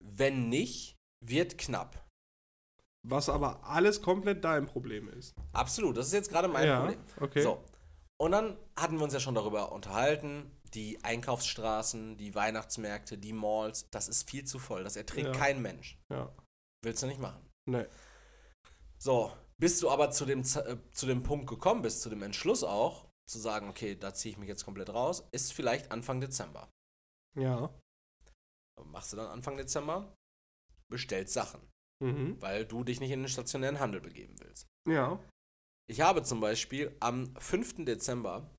Wenn 0.03 0.49
nicht, 0.49 0.97
wird 1.23 1.57
knapp. 1.57 2.03
Was 3.03 3.29
aber 3.29 3.63
alles 3.63 4.01
komplett 4.01 4.43
dein 4.43 4.65
Problem 4.65 5.09
ist. 5.09 5.33
Absolut, 5.53 5.97
das 5.97 6.07
ist 6.07 6.13
jetzt 6.13 6.29
gerade 6.29 6.47
mein 6.47 6.67
ja. 6.67 6.79
Problem. 6.79 6.99
Okay. 7.19 7.41
So. 7.41 7.63
Und 8.19 8.31
dann 8.31 8.57
hatten 8.75 8.97
wir 8.97 9.03
uns 9.03 9.13
ja 9.13 9.19
schon 9.19 9.33
darüber 9.33 9.71
unterhalten, 9.71 10.51
die 10.73 11.03
Einkaufsstraßen, 11.03 12.17
die 12.17 12.33
Weihnachtsmärkte, 12.35 13.17
die 13.17 13.33
Malls, 13.33 13.89
das 13.91 14.07
ist 14.07 14.29
viel 14.29 14.45
zu 14.45 14.57
voll. 14.59 14.83
Das 14.83 14.95
erträgt 14.95 15.27
Ja. 15.27 15.33
kein 15.33 15.61
Mensch. 15.61 15.97
Ja. 16.09 16.33
Willst 16.83 17.03
du 17.03 17.07
nicht 17.07 17.19
machen. 17.19 17.45
Nee. 17.69 17.85
So, 18.97 19.31
bis 19.59 19.79
du 19.79 19.89
aber 19.89 20.11
zu 20.11 20.25
dem, 20.25 20.41
äh, 20.41 20.77
zu 20.91 21.05
dem 21.05 21.23
Punkt 21.23 21.47
gekommen 21.47 21.81
bist, 21.81 22.01
zu 22.01 22.09
dem 22.09 22.21
Entschluss 22.23 22.63
auch, 22.63 23.09
zu 23.29 23.39
sagen, 23.39 23.69
okay, 23.69 23.95
da 23.95 24.13
ziehe 24.13 24.31
ich 24.33 24.37
mich 24.37 24.47
jetzt 24.49 24.65
komplett 24.65 24.89
raus, 24.89 25.27
ist 25.31 25.53
vielleicht 25.53 25.91
Anfang 25.91 26.19
Dezember. 26.21 26.69
Ja. 27.37 27.73
Was 28.77 28.85
Machst 28.87 29.13
du 29.13 29.17
dann 29.17 29.27
Anfang 29.27 29.57
Dezember? 29.57 30.15
Bestellst 30.89 31.33
Sachen, 31.33 31.61
Mhm. 32.03 32.41
weil 32.41 32.65
du 32.65 32.83
dich 32.83 32.99
nicht 32.99 33.11
in 33.11 33.21
den 33.21 33.29
stationären 33.29 33.79
Handel 33.79 34.01
begeben 34.01 34.35
willst. 34.39 34.67
Ja. 34.87 35.19
Ich 35.89 36.01
habe 36.01 36.23
zum 36.23 36.39
Beispiel 36.39 36.95
am 36.99 37.33
5. 37.37 37.85
Dezember 37.85 38.49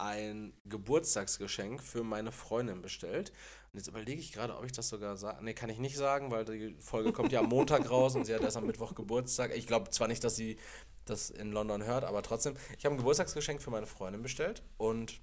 ein 0.00 0.52
Geburtstagsgeschenk 0.64 1.82
für 1.82 2.02
meine 2.02 2.32
Freundin 2.32 2.82
bestellt. 2.82 3.32
Und 3.72 3.78
jetzt 3.78 3.88
überlege 3.88 4.20
ich 4.20 4.32
gerade, 4.32 4.56
ob 4.56 4.64
ich 4.64 4.72
das 4.72 4.88
sogar 4.88 5.16
sage. 5.16 5.44
Nee, 5.44 5.54
kann 5.54 5.70
ich 5.70 5.78
nicht 5.78 5.96
sagen, 5.96 6.30
weil 6.30 6.44
die 6.44 6.74
Folge 6.80 7.12
kommt 7.12 7.30
ja 7.30 7.40
am 7.40 7.48
Montag 7.48 7.88
raus 7.88 8.16
und 8.16 8.24
sie 8.24 8.34
hat 8.34 8.42
erst 8.42 8.56
am 8.56 8.66
Mittwoch 8.66 8.94
Geburtstag. 8.94 9.54
Ich 9.54 9.66
glaube 9.66 9.90
zwar 9.90 10.08
nicht, 10.08 10.24
dass 10.24 10.34
sie 10.34 10.58
das 11.04 11.30
in 11.30 11.52
London 11.52 11.84
hört, 11.84 12.04
aber 12.04 12.22
trotzdem. 12.22 12.56
Ich 12.78 12.84
habe 12.84 12.94
ein 12.94 12.98
Geburtstagsgeschenk 12.98 13.62
für 13.62 13.70
meine 13.70 13.86
Freundin 13.86 14.22
bestellt 14.22 14.62
und 14.76 15.20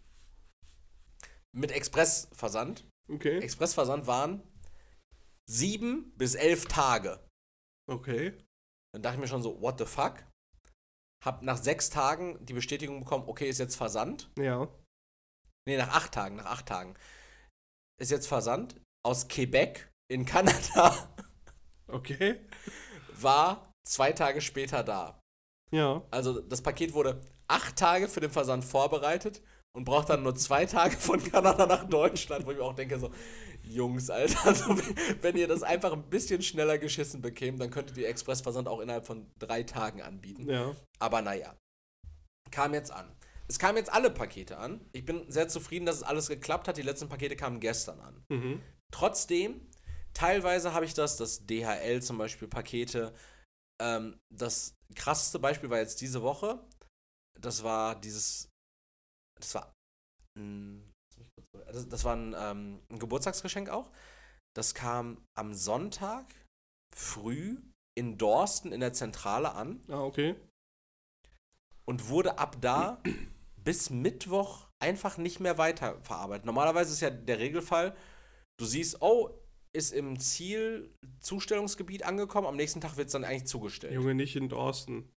mit 1.52 1.72
Expressversand. 1.72 2.86
Okay. 3.10 3.40
Expressversand 3.40 4.08
waren 4.08 4.44
sieben 5.46 6.14
bis 6.18 6.36
elf 6.36 6.66
Tage. 6.66 7.20
Okay. 7.88 8.34
Dann 8.94 9.02
dachte 9.02 9.16
ich 9.16 9.22
mir 9.22 9.28
schon 9.28 9.44
so, 9.44 9.62
what 9.62 9.80
the 9.80 9.86
fuck? 9.86 10.24
Hab 11.24 11.42
nach 11.42 11.58
sechs 11.58 11.90
Tagen 11.90 12.38
die 12.46 12.54
Bestätigung 12.54 13.00
bekommen, 13.00 13.26
okay, 13.28 13.50
ist 13.50 13.58
jetzt 13.60 13.76
Versand. 13.76 14.30
Ja. 14.38 14.68
Nee, 15.68 15.78
nach 15.78 15.90
acht 15.90 16.14
Tagen, 16.14 16.38
nach 16.38 16.46
acht 16.46 16.68
Tagen. 16.68 16.96
Ist 18.00 18.12
jetzt 18.12 18.28
Versand 18.28 18.80
aus 19.04 19.28
Quebec 19.28 19.92
in 20.10 20.26
Kanada. 20.34 21.10
Okay. 21.88 22.40
War 23.20 23.72
zwei 23.86 24.12
Tage 24.12 24.42
später 24.42 24.84
da. 24.84 25.20
Ja. 25.72 26.04
Also 26.12 26.40
das 26.40 26.62
Paket 26.62 26.94
wurde 26.94 27.22
acht 27.48 27.76
Tage 27.76 28.08
für 28.08 28.20
den 28.20 28.32
Versand 28.32 28.64
vorbereitet 28.64 29.42
und 29.76 29.86
braucht 29.86 30.10
dann 30.10 30.24
nur 30.24 30.36
zwei 30.36 30.66
Tage 30.66 30.98
von 30.98 31.24
Kanada 31.24 31.66
nach 31.66 31.84
Deutschland, 31.84 32.46
wo 32.46 32.52
ich 32.52 32.58
mir 32.58 32.64
auch 32.64 32.76
denke 32.76 33.00
so, 33.00 33.12
Jungs, 33.68 34.10
Alter, 34.10 34.38
also, 34.46 34.78
wenn 35.22 35.36
ihr 35.38 35.48
das 35.48 35.64
einfach 35.64 35.94
ein 35.94 36.10
bisschen 36.10 36.42
schneller 36.42 36.78
geschissen 36.78 37.22
bekämt, 37.22 37.60
dann 37.62 37.70
könntet 37.72 37.98
ihr 37.98 38.08
Expressversand 38.10 38.68
auch 38.68 38.80
innerhalb 38.80 39.06
von 39.06 39.30
drei 39.40 39.64
Tagen 39.64 40.02
anbieten. 40.02 40.50
Ja. 40.50 40.76
Aber 41.00 41.22
naja, 41.22 41.56
kam 42.52 42.74
jetzt 42.74 42.92
an. 42.92 43.12
Es 43.50 43.60
kamen 43.60 43.78
jetzt 43.78 43.92
alle 43.94 44.10
Pakete 44.12 44.58
an. 44.58 44.84
Ich 44.92 45.06
bin 45.06 45.30
sehr 45.32 45.48
zufrieden, 45.48 45.86
dass 45.86 45.98
es 45.98 46.04
alles 46.04 46.28
geklappt 46.28 46.68
hat. 46.68 46.76
Die 46.78 46.82
letzten 46.82 47.08
Pakete 47.08 47.36
kamen 47.38 47.60
gestern 47.62 48.00
an. 48.02 48.26
Mhm. 48.30 48.62
Trotzdem, 48.92 49.62
teilweise 50.14 50.74
habe 50.74 50.86
ich 50.86 50.94
das, 50.94 51.16
das 51.18 51.46
DHL 51.46 52.02
zum 52.02 52.18
Beispiel 52.18 52.48
Pakete. 52.50 53.14
Ähm, 53.82 54.18
das 54.34 54.76
krasseste 54.96 55.40
Beispiel 55.40 55.70
war 55.70 55.78
jetzt 55.78 56.02
diese 56.02 56.22
Woche. 56.24 56.60
Das 57.40 57.64
war 57.64 57.96
dieses, 58.02 58.50
das 59.40 59.56
war, 59.56 59.74
ein- 60.38 60.92
das, 61.78 61.90
das 61.90 62.04
war 62.04 62.16
ein, 62.16 62.36
ähm, 62.38 62.80
ein 62.90 63.00
Geburtstagsgeschenk 63.00 63.70
auch. 63.70 63.92
Das 64.56 64.74
kam 64.74 65.24
am 65.38 65.54
Sonntag 65.54 66.26
früh 66.96 67.58
in 67.98 68.18
Dorsten 68.18 68.72
in 68.72 68.80
der 68.80 68.94
Zentrale 68.94 69.54
an 69.54 69.82
Ah, 69.90 70.02
okay. 70.02 70.36
und 71.86 72.10
wurde 72.10 72.38
ab 72.40 72.58
da 72.62 73.02
bis 73.64 73.90
Mittwoch 73.90 74.68
einfach 74.80 75.18
nicht 75.18 75.40
mehr 75.40 75.58
weiterverarbeitet. 75.58 76.46
Normalerweise 76.46 76.94
ist 76.94 77.02
ja 77.02 77.10
der 77.10 77.40
Regelfall, 77.40 77.96
du 78.60 78.66
siehst, 78.66 79.02
oh, 79.02 79.30
ist 79.76 79.92
im 79.94 80.20
Zielzustellungsgebiet 80.20 82.04
angekommen, 82.04 82.48
am 82.48 82.56
nächsten 82.56 82.82
Tag 82.82 82.98
wird 82.98 83.08
es 83.08 83.14
dann 83.14 83.24
eigentlich 83.24 83.46
zugestellt. 83.48 83.94
Junge, 83.94 84.16
nicht 84.16 84.36
in 84.36 84.50
Dorsten. 84.50 85.12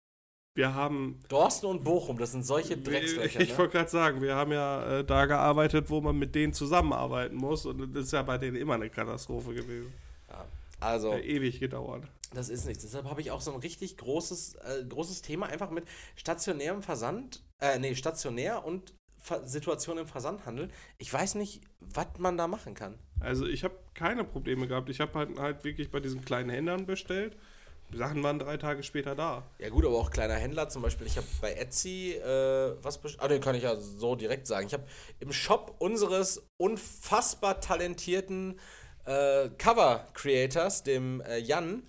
Wir 0.58 0.74
haben. 0.74 1.20
Dorsten 1.28 1.66
und 1.66 1.84
Bochum, 1.84 2.18
das 2.18 2.32
sind 2.32 2.44
solche 2.44 2.74
Ich, 2.74 2.82
Dreckslöcher. 2.82 3.40
ich 3.40 3.50
Ne? 3.50 3.58
wollte 3.58 3.76
gerade 3.76 3.90
sagen, 3.90 4.20
wir 4.20 4.34
haben 4.34 4.50
ja 4.50 4.98
äh, 4.98 5.04
da 5.04 5.26
gearbeitet, 5.26 5.88
wo 5.88 6.00
man 6.00 6.18
mit 6.18 6.34
denen 6.34 6.52
zusammenarbeiten 6.52 7.36
muss. 7.36 7.64
Und 7.64 7.94
das 7.94 8.06
ist 8.06 8.12
ja 8.12 8.22
bei 8.22 8.38
denen 8.38 8.56
immer 8.56 8.74
eine 8.74 8.90
Katastrophe 8.90 9.54
gewesen. 9.54 9.92
Ja. 10.28 10.44
Also, 10.80 11.12
Ja, 11.12 11.20
ewig 11.20 11.60
gedauert. 11.60 12.02
das 12.34 12.48
ist 12.48 12.66
nichts. 12.66 12.82
Deshalb 12.82 13.08
habe 13.08 13.20
ich 13.20 13.30
auch 13.30 13.40
so 13.40 13.52
ein 13.52 13.60
richtig 13.60 13.96
großes, 13.98 14.54
äh, 14.56 14.84
großes 14.88 15.22
Thema 15.22 15.46
einfach 15.46 15.70
mit 15.70 15.84
stationärem 16.16 16.82
Versand, 16.82 17.40
äh, 17.60 17.78
nee, 17.78 17.94
stationär 17.94 18.64
und 18.64 18.94
Ver- 19.20 19.46
Situation 19.46 19.96
im 19.98 20.06
Versandhandel. 20.08 20.70
Ich 20.98 21.12
weiß 21.12 21.36
nicht, 21.36 21.60
was 21.80 22.06
man 22.18 22.36
da 22.36 22.48
machen 22.48 22.74
kann. 22.74 22.94
Also 23.20 23.46
ich 23.46 23.62
habe 23.62 23.74
keine 23.94 24.24
Probleme 24.24 24.66
gehabt. 24.66 24.88
Ich 24.90 24.98
habe 25.00 25.12
halt, 25.14 25.38
halt 25.38 25.62
wirklich 25.62 25.90
bei 25.92 26.00
diesen 26.00 26.24
kleinen 26.24 26.50
Händlern 26.50 26.84
bestellt. 26.86 27.36
Sachen 27.92 28.22
waren 28.22 28.38
drei 28.38 28.56
Tage 28.58 28.82
später 28.82 29.14
da. 29.14 29.44
Ja 29.58 29.70
gut, 29.70 29.84
aber 29.86 29.96
auch 29.96 30.10
kleiner 30.10 30.34
Händler 30.34 30.68
zum 30.68 30.82
Beispiel. 30.82 31.06
Ich 31.06 31.16
habe 31.16 31.26
bei 31.40 31.54
Etsy 31.54 32.12
äh, 32.14 32.76
was 32.82 32.98
bestellt. 32.98 33.22
Ah, 33.22 33.28
den 33.28 33.40
kann 33.40 33.54
ich 33.54 33.62
ja 33.62 33.76
so 33.76 34.14
direkt 34.14 34.46
sagen. 34.46 34.66
Ich 34.66 34.74
habe 34.74 34.86
im 35.20 35.32
Shop 35.32 35.76
unseres 35.78 36.42
unfassbar 36.60 37.60
talentierten 37.60 38.58
äh, 39.06 39.48
Cover-Creators, 39.56 40.82
dem 40.82 41.22
äh, 41.22 41.38
Jan, 41.38 41.82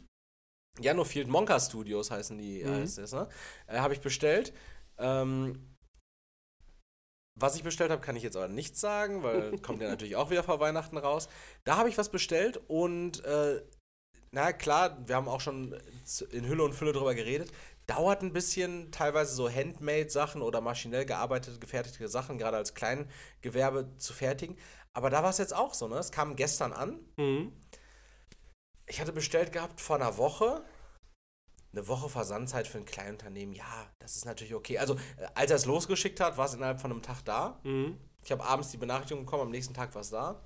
Janofield 0.80 1.28
Monka 1.28 1.60
Studios 1.60 2.12
heißen 2.12 2.38
die, 2.38 2.64
Mhm. 2.64 2.70
heißt 2.70 2.97
es, 3.00 3.12
ne? 3.12 3.28
Äh, 3.68 3.80
habe 3.80 3.93
ich 3.93 4.00
bestellt. 4.00 4.54
Ähm, 4.97 5.76
was 7.38 7.56
ich 7.56 7.64
bestellt 7.64 7.91
habe, 7.91 8.02
kann 8.02 8.16
ich 8.16 8.24
jetzt 8.24 8.36
aber 8.36 8.47
nicht 8.47 8.78
sagen, 8.78 9.24
weil 9.24 9.58
kommt 9.62 9.82
ja 9.82 9.89
natürlich 9.89 10.16
auch 10.16 10.30
wieder 10.30 10.43
vor 10.43 10.60
Weihnachten 10.62 10.97
raus. 10.97 11.28
Da 11.66 11.78
habe 11.78 11.89
ich 11.89 11.97
was 11.97 12.10
bestellt 12.10 12.62
und 12.68 13.24
äh, 13.26 13.62
na 14.32 14.54
klar, 14.54 14.98
wir 15.08 15.16
haben 15.16 15.28
auch 15.28 15.42
schon 15.42 15.76
z- 16.06 16.32
in 16.34 16.48
Hülle 16.48 16.64
und 16.64 16.74
Fülle 16.74 16.94
drüber 16.94 17.16
geredet. 17.16 17.52
Dauert 17.88 18.22
ein 18.22 18.34
bisschen, 18.34 18.92
teilweise 18.92 19.34
so 19.34 19.50
Handmade-Sachen 19.50 20.42
oder 20.42 20.62
maschinell 20.62 21.06
gearbeitete, 21.06 21.58
gefertigte 21.60 22.08
Sachen, 22.08 22.38
gerade 22.38 22.58
als 22.58 22.76
Kleingewerbe 22.76 23.98
zu 23.98 24.14
fertigen. 24.14 24.58
Aber 24.94 25.10
da 25.10 25.24
war 25.24 25.30
es 25.32 25.38
jetzt 25.40 25.56
auch 25.56 25.74
so, 25.74 25.88
ne? 25.88 25.98
Es 25.98 26.12
kam 26.12 26.36
gestern 26.36 26.72
an. 26.74 27.00
Mhm. 27.18 27.54
Ich 28.86 29.00
hatte 29.02 29.12
bestellt 29.14 29.52
gehabt 29.52 29.82
vor 29.82 29.96
einer 29.96 30.18
Woche. 30.18 30.64
Eine 31.72 31.88
Woche 31.88 32.10
Versandzeit 32.10 32.68
für 32.68 32.80
ein 32.80 32.86
Kleinunternehmen, 32.86 33.54
ja, 33.54 33.86
das 34.00 34.16
ist 34.16 34.26
natürlich 34.26 34.56
okay. 34.56 34.80
Also, 34.80 34.96
äh, 34.96 35.28
als 35.36 35.52
er 35.52 35.58
es 35.58 35.66
losgeschickt 35.66 36.20
hat, 36.20 36.36
war 36.36 36.46
es 36.48 36.56
innerhalb 36.56 36.82
von 36.82 36.92
einem 36.92 37.04
Tag 37.04 37.24
da. 37.26 37.60
Mhm. 37.64 38.00
Ich 38.24 38.32
habe 38.32 38.44
abends 38.44 38.70
die 38.72 38.78
Benachrichtigung 38.78 39.24
bekommen, 39.26 39.44
am 39.44 39.52
nächsten 39.52 39.76
Tag 39.76 39.94
war 39.94 40.02
es 40.02 40.10
da. 40.10 40.44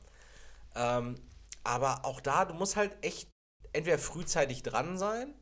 Ähm, 0.76 1.16
aber 1.64 2.04
auch 2.04 2.20
da, 2.20 2.44
du 2.44 2.54
musst 2.54 2.76
halt 2.76 2.98
echt 3.02 3.30
entweder 3.74 3.98
frühzeitig 3.98 4.64
dran 4.64 4.98
sein 4.98 5.34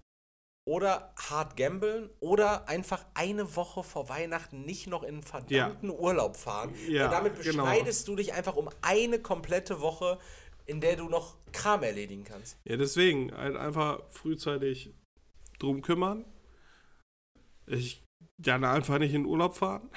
oder 0.68 1.14
hart 1.18 1.58
gambeln 1.58 2.10
oder 2.20 2.68
einfach 2.68 3.06
eine 3.14 3.56
Woche 3.56 3.84
vor 3.84 4.10
Weihnachten 4.10 4.64
nicht 4.64 4.88
noch 4.88 5.04
in 5.04 5.16
einen 5.16 5.24
verdammten 5.24 5.90
Urlaub 5.90 6.38
fahren. 6.38 6.74
Ja, 6.88 7.04
Weil 7.04 7.10
damit 7.10 7.42
genau. 7.42 7.64
beschneidest 7.64 8.08
du 8.08 8.16
dich 8.16 8.34
einfach 8.34 8.56
um 8.56 8.70
eine 8.82 9.20
komplette 9.20 9.82
Woche, 9.82 10.20
in 10.66 10.80
der 10.80 10.96
du 10.96 11.10
noch 11.10 11.36
Kram 11.52 11.84
erledigen 11.84 12.24
kannst. 12.24 12.58
Ja, 12.64 12.78
deswegen 12.78 13.36
halt 13.36 13.56
einfach 13.56 14.02
frühzeitig 14.10 14.94
drum 15.60 15.82
kümmern. 15.82 16.26
Ich 17.66 18.04
gerne 18.40 18.70
einfach 18.70 19.00
nicht 19.00 19.14
in 19.14 19.26
Urlaub 19.26 19.56
fahren. 19.56 19.90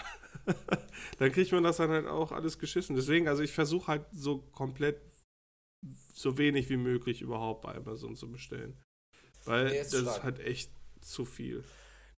dann 1.19 1.33
kriegt 1.33 1.53
man 1.53 1.63
das 1.63 1.77
dann 1.77 1.91
halt 1.91 2.07
auch 2.07 2.33
alles 2.33 2.59
geschissen. 2.59 2.97
Deswegen, 2.97 3.29
also 3.29 3.43
ich 3.43 3.53
versuche 3.53 3.89
halt 3.89 4.07
so 4.13 4.39
komplett 4.39 5.01
so 6.15 6.39
wenig 6.39 6.69
wie 6.71 6.77
möglich 6.77 7.21
überhaupt 7.23 7.63
bei 7.63 7.75
Amazon 7.75 8.15
zu 8.17 8.31
bestellen. 8.31 8.81
Weil 9.45 9.69
Nee, 9.71 9.79
das 9.79 9.89
stark. 9.89 10.07
ist 10.17 10.23
halt 10.23 10.39
echt 10.41 10.71
zu 11.01 11.25
viel. 11.25 11.65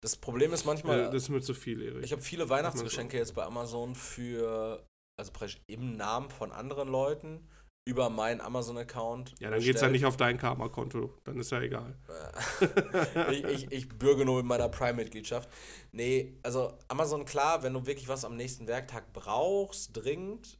Das 0.00 0.16
Problem 0.16 0.52
ist 0.52 0.64
manchmal, 0.64 1.00
Äh, 1.00 1.04
das 1.10 1.24
ist 1.24 1.28
mir 1.30 1.40
zu 1.40 1.54
viel, 1.54 1.82
Erik. 1.82 2.04
Ich 2.04 2.12
habe 2.12 2.22
viele 2.22 2.48
Weihnachtsgeschenke 2.48 3.16
jetzt 3.16 3.34
bei 3.34 3.42
Amazon 3.44 3.94
für, 3.94 4.86
also 5.18 5.32
praktisch 5.32 5.58
im 5.66 5.96
Namen 5.96 6.30
von 6.30 6.52
anderen 6.52 6.88
Leuten 6.88 7.48
über 7.88 8.10
meinen 8.10 8.40
Amazon-Account. 8.40 9.34
ja, 9.40 9.48
dann 9.50 9.60
geht's 9.60 9.80
ja 9.80 9.88
nicht 9.88 10.04
auf 10.04 10.16
dein 10.16 10.38
Karma-Konto. 10.38 11.16
Dann 11.24 11.38
ist 11.38 11.50
ja 11.52 11.60
egal. 11.60 11.96
ich, 13.30 13.44
ich, 13.44 13.72
ich 13.72 13.88
bürge 13.88 14.24
nur 14.24 14.38
mit 14.38 14.46
meiner 14.46 14.68
Prime-Mitgliedschaft. 14.68 15.48
Nee, 15.92 16.36
also 16.42 16.76
Amazon, 16.88 17.24
klar, 17.24 17.62
wenn 17.62 17.72
du 17.72 17.86
wirklich 17.86 18.08
was 18.08 18.24
am 18.24 18.36
nächsten 18.36 18.66
Werktag 18.66 19.12
brauchst, 19.12 19.96
dringend, 19.96 20.58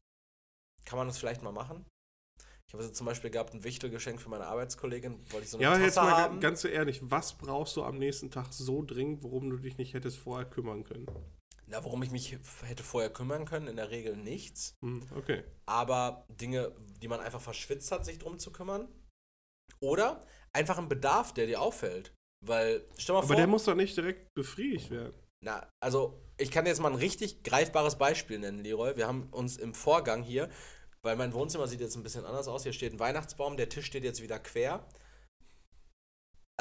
kann 0.84 0.99
man 0.99 1.09
das 1.09 1.18
vielleicht 1.18 1.43
mal 1.43 1.53
machen. 1.53 1.84
Ich 2.69 2.75
habe 2.75 2.83
jetzt 2.83 2.97
zum 2.97 3.07
Beispiel 3.07 3.31
gehabt, 3.31 3.55
ein 3.55 3.62
Wichtelgeschenk 3.62 4.21
für 4.21 4.29
meine 4.29 4.47
Arbeitskollegin, 4.47 5.21
wollte 5.31 5.45
ich 5.45 5.51
so 5.51 5.57
eine 5.59 5.64
Ja, 5.64 5.73
aber 5.73 5.81
jetzt 5.85 5.95
Tasse 5.95 6.07
mal 6.11 6.17
ga- 6.17 6.23
haben. 6.23 6.41
ganz 6.41 6.62
so 6.62 6.69
ehrlich, 6.69 7.01
was 7.05 7.35
brauchst 7.39 7.77
du 7.77 7.85
am 7.85 7.97
nächsten 7.99 8.31
Tag 8.31 8.53
so 8.53 8.83
dringend, 8.83 9.23
worum 9.23 9.51
du 9.51 9.57
dich 9.57 9.79
nicht 9.79 9.95
hättest 9.95 10.19
vorher 10.19 10.47
kümmern 10.49 10.83
können? 10.83 11.07
Na, 11.69 11.83
worum 11.85 12.03
ich 12.03 12.11
mich 12.11 12.37
hätte 12.64 12.83
vorher 12.83 13.11
kümmern 13.11 13.45
können, 13.45 13.69
in 13.69 13.77
der 13.77 13.91
Regel 13.91 14.17
nichts. 14.17 14.75
Hm, 14.85 15.03
okay. 15.17 15.45
aber 15.67 16.25
Dinge, 16.29 16.73
die 17.03 17.09
man 17.09 17.21
einfach 17.21 17.41
verschwitzt 17.41 17.91
hat, 17.93 18.05
sich 18.05 18.19
drum 18.19 18.39
zu 18.39 18.53
kümmern. 18.53 18.89
Oder 19.81 20.25
einfach 20.53 20.79
ein 20.79 20.89
Bedarf, 20.89 21.35
der 21.35 21.47
dir 21.47 21.61
auffällt. 21.61 22.12
Weil, 22.45 22.85
stell 22.99 23.14
mal 23.14 23.19
Aber 23.21 23.29
vor, 23.29 23.37
der 23.37 23.47
muss 23.47 23.64
doch 23.64 23.75
nicht 23.75 23.97
direkt 23.97 24.29
befriedigt 24.35 24.91
werden. 24.91 25.14
na, 25.43 25.69
also 25.81 26.21
ich 26.39 26.51
kann 26.51 26.64
dir 26.64 26.71
jetzt 26.71 26.81
mal 26.81 26.91
ein 26.93 26.99
richtig 26.99 27.43
greifbares 27.43 27.97
Beispiel 27.97 28.39
nennen, 28.39 28.59
Leroy. 28.59 28.97
Wir 28.97 29.07
haben 29.09 29.29
uns 29.31 29.57
im 29.57 29.75
Vorgang 29.75 30.23
hier, 30.23 30.49
weil 31.07 31.16
mein 31.16 31.32
Wohnzimmer 31.32 31.66
sieht 31.66 31.80
jetzt 31.80 31.96
ein 31.96 32.02
bisschen 32.02 32.26
anders 32.26 32.48
aus. 32.48 32.64
Hier 32.64 32.74
steht 32.74 32.92
ein 32.92 33.00
Weihnachtsbaum, 33.00 33.57
der 33.57 33.70
Tisch 33.70 33.86
steht 33.86 34.04
jetzt 34.04 34.20
wieder 34.22 34.38
quer. 34.38 34.86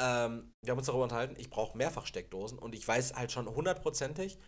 Ähm, 0.00 0.52
wir 0.62 0.70
haben 0.72 0.78
uns 0.78 0.86
darüber 0.86 1.04
unterhalten, 1.04 1.36
ich 1.38 1.48
brauche 1.50 1.76
Mehrfachsteckdosen 1.76 2.58
und 2.58 2.74
ich 2.74 2.86
weiß 2.86 3.14
halt 3.14 3.32
schon 3.32 3.48
hundertprozentig, 3.48 4.38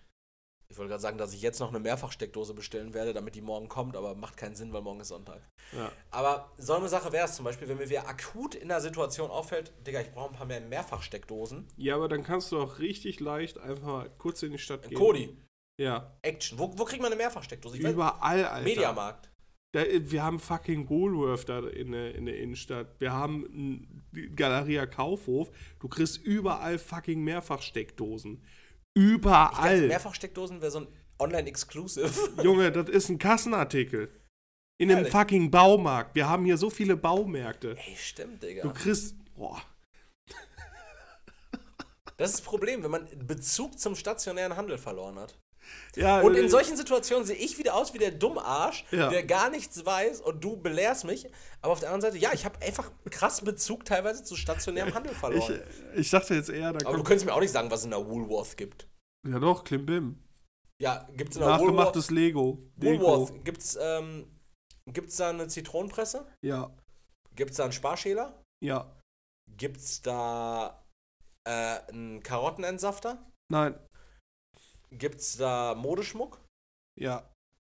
ich 0.70 0.76
wollte 0.76 0.90
gerade 0.90 1.00
sagen, 1.00 1.16
dass 1.16 1.32
ich 1.32 1.40
jetzt 1.40 1.58
noch 1.60 1.70
eine 1.70 1.80
Mehrfachsteckdose 1.80 2.52
bestellen 2.52 2.92
werde, 2.92 3.14
damit 3.14 3.34
die 3.34 3.40
morgen 3.40 3.70
kommt, 3.70 3.96
aber 3.96 4.14
macht 4.14 4.36
keinen 4.36 4.54
Sinn, 4.54 4.74
weil 4.74 4.82
morgen 4.82 5.00
ist 5.00 5.08
Sonntag. 5.08 5.40
Ja. 5.72 5.90
Aber 6.10 6.52
so 6.58 6.74
eine 6.74 6.90
Sache 6.90 7.10
wäre 7.12 7.24
es 7.24 7.34
zum 7.34 7.46
Beispiel, 7.46 7.66
wenn 7.68 7.78
mir 7.78 7.88
wieder 7.88 8.06
akut 8.06 8.54
in 8.54 8.68
der 8.68 8.82
Situation 8.82 9.30
auffällt, 9.30 9.72
Digga, 9.86 10.02
ich 10.02 10.12
brauche 10.12 10.28
ein 10.28 10.36
paar 10.36 10.44
mehr 10.44 10.60
Mehrfachsteckdosen. 10.60 11.66
ja, 11.78 11.94
aber 11.94 12.08
dann 12.10 12.22
kannst 12.22 12.52
du 12.52 12.60
auch 12.60 12.78
richtig 12.78 13.18
leicht 13.20 13.56
einfach 13.56 14.06
kurz 14.18 14.42
in 14.42 14.52
die 14.52 14.58
Stadt 14.58 14.86
gehen. 14.86 14.98
Cody, 14.98 15.34
Ja. 15.80 16.14
Action. 16.20 16.58
Wo, 16.58 16.70
wo 16.78 16.84
kriegt 16.84 17.00
man 17.00 17.10
eine 17.10 17.16
Mehrfachsteckdose? 17.16 17.78
Ich 17.78 17.82
weiß- 17.82 17.92
Überall, 17.92 18.44
Alter. 18.44 18.64
Mediamarkt. 18.64 19.27
Da, 19.72 19.84
wir 19.84 20.22
haben 20.22 20.38
fucking 20.38 20.88
Woolworth 20.88 21.48
da 21.48 21.66
in 21.68 21.92
der, 21.92 22.14
in 22.14 22.24
der 22.24 22.38
Innenstadt. 22.38 22.98
Wir 23.00 23.12
haben 23.12 24.02
Galeria 24.34 24.86
Kaufhof. 24.86 25.50
Du 25.78 25.88
kriegst 25.88 26.18
überall 26.24 26.78
fucking 26.78 27.22
Mehrfachsteckdosen. 27.22 28.42
Ich 28.94 29.02
dachte, 29.02 29.14
Überall. 29.14 29.86
Mehrfachsteckdosen 29.88 30.60
wäre 30.62 30.70
so 30.70 30.80
ein 30.80 30.88
Online-Exclusive. 31.18 32.10
Junge, 32.42 32.72
das 32.72 32.88
ist 32.88 33.10
ein 33.10 33.18
Kassenartikel. 33.18 34.10
In 34.80 34.90
einem 34.90 35.06
fucking 35.06 35.50
Baumarkt. 35.50 36.14
Wir 36.14 36.28
haben 36.28 36.44
hier 36.44 36.56
so 36.56 36.70
viele 36.70 36.96
Baumärkte. 36.96 37.76
Ey, 37.76 37.96
stimmt, 37.96 38.42
Digga. 38.42 38.62
Du 38.62 38.72
kriegst. 38.72 39.16
Boah. 39.34 39.60
Das 42.16 42.30
ist 42.30 42.38
das 42.40 42.44
Problem, 42.44 42.82
wenn 42.82 42.90
man 42.90 43.06
Bezug 43.26 43.78
zum 43.78 43.94
stationären 43.94 44.56
Handel 44.56 44.78
verloren 44.78 45.18
hat. 45.18 45.38
Ja, 45.96 46.20
Und 46.20 46.34
in 46.34 46.46
äh, 46.46 46.48
solchen 46.48 46.76
Situationen 46.76 47.26
sehe 47.26 47.36
ich 47.36 47.58
wieder 47.58 47.74
aus 47.74 47.92
wie 47.94 47.98
der 47.98 48.12
Dummarsch, 48.12 48.84
Ja. 48.90 49.08
der 49.08 49.24
gar 49.24 49.50
nichts 49.50 49.84
weiß 49.84 50.20
und 50.20 50.42
du 50.44 50.56
belehrst 50.56 51.04
mich. 51.04 51.28
Aber 51.60 51.72
auf 51.72 51.80
der 51.80 51.90
anderen 51.90 52.12
Seite, 52.12 52.22
ja, 52.22 52.32
ich 52.32 52.44
habe 52.44 52.60
einfach 52.62 52.90
krass 53.10 53.40
Bezug 53.40 53.84
teilweise 53.84 54.22
zu 54.22 54.36
stationärem 54.36 54.94
Handel 54.94 55.12
ich, 55.12 55.18
verloren. 55.18 55.60
ich 55.96 56.10
dachte 56.10 56.34
jetzt 56.34 56.50
eher, 56.50 56.72
da 56.72 56.86
Aber 56.86 56.96
du 56.96 57.02
könntest 57.02 57.26
mir 57.26 57.34
auch 57.34 57.40
nicht 57.40 57.52
sagen, 57.52 57.70
was 57.70 57.80
es 57.80 57.84
in 57.86 57.90
der 57.90 58.06
Woolworth 58.06 58.56
gibt. 58.56 58.88
Ja 59.28 59.38
doch, 59.38 59.64
Klimbim. 59.64 60.22
Ja, 60.80 61.08
gibt 61.16 61.30
es 61.30 61.36
in 61.36 61.42
der 61.42 61.48
Woolworth, 61.58 61.74
Nachgemachtes 61.74 62.10
Lego. 62.10 62.58
Deko. 62.76 63.02
Woolworth 63.02 63.44
gibt's, 63.44 63.76
ähm, 63.80 64.26
gibt's 64.86 65.16
da 65.16 65.30
eine 65.30 65.48
Zitronenpresse? 65.48 66.26
Ja. 66.42 66.70
Gibt 67.34 67.50
es 67.50 67.56
da 67.56 67.64
einen 67.64 67.72
Sparschäler? 67.72 68.40
Ja. 68.64 68.94
Gibt 69.56 69.78
es 69.78 70.02
da 70.02 70.84
äh, 71.44 71.50
einen 71.88 72.22
Karottenentsafter? 72.22 73.18
Nein. 73.50 73.74
Gibt 74.90 75.20
es 75.20 75.36
da 75.36 75.74
Modeschmuck? 75.74 76.40
Ja. 76.98 77.30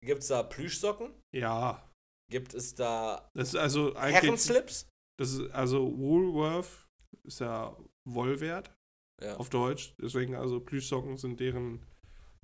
Gibt 0.04 0.22
es 0.22 0.28
da 0.28 0.42
Plüschsocken? 0.42 1.12
Ja. 1.34 1.86
Gibt 2.30 2.54
es 2.54 2.74
da 2.74 3.28
Das 3.34 3.48
ist 3.48 3.56
also 3.56 3.94
eigentlich. 3.96 4.22
Herrenslips? 4.22 4.88
Das 5.18 5.32
ist 5.32 5.50
also 5.50 5.96
Woolworth 5.98 6.88
ist 7.24 7.40
ja 7.40 7.76
Wollwert 8.08 8.72
Ja. 9.20 9.36
auf 9.36 9.50
Deutsch. 9.50 9.94
Deswegen 10.00 10.34
also 10.36 10.60
Plüschsocken 10.60 11.16
sind 11.18 11.40
deren 11.40 11.84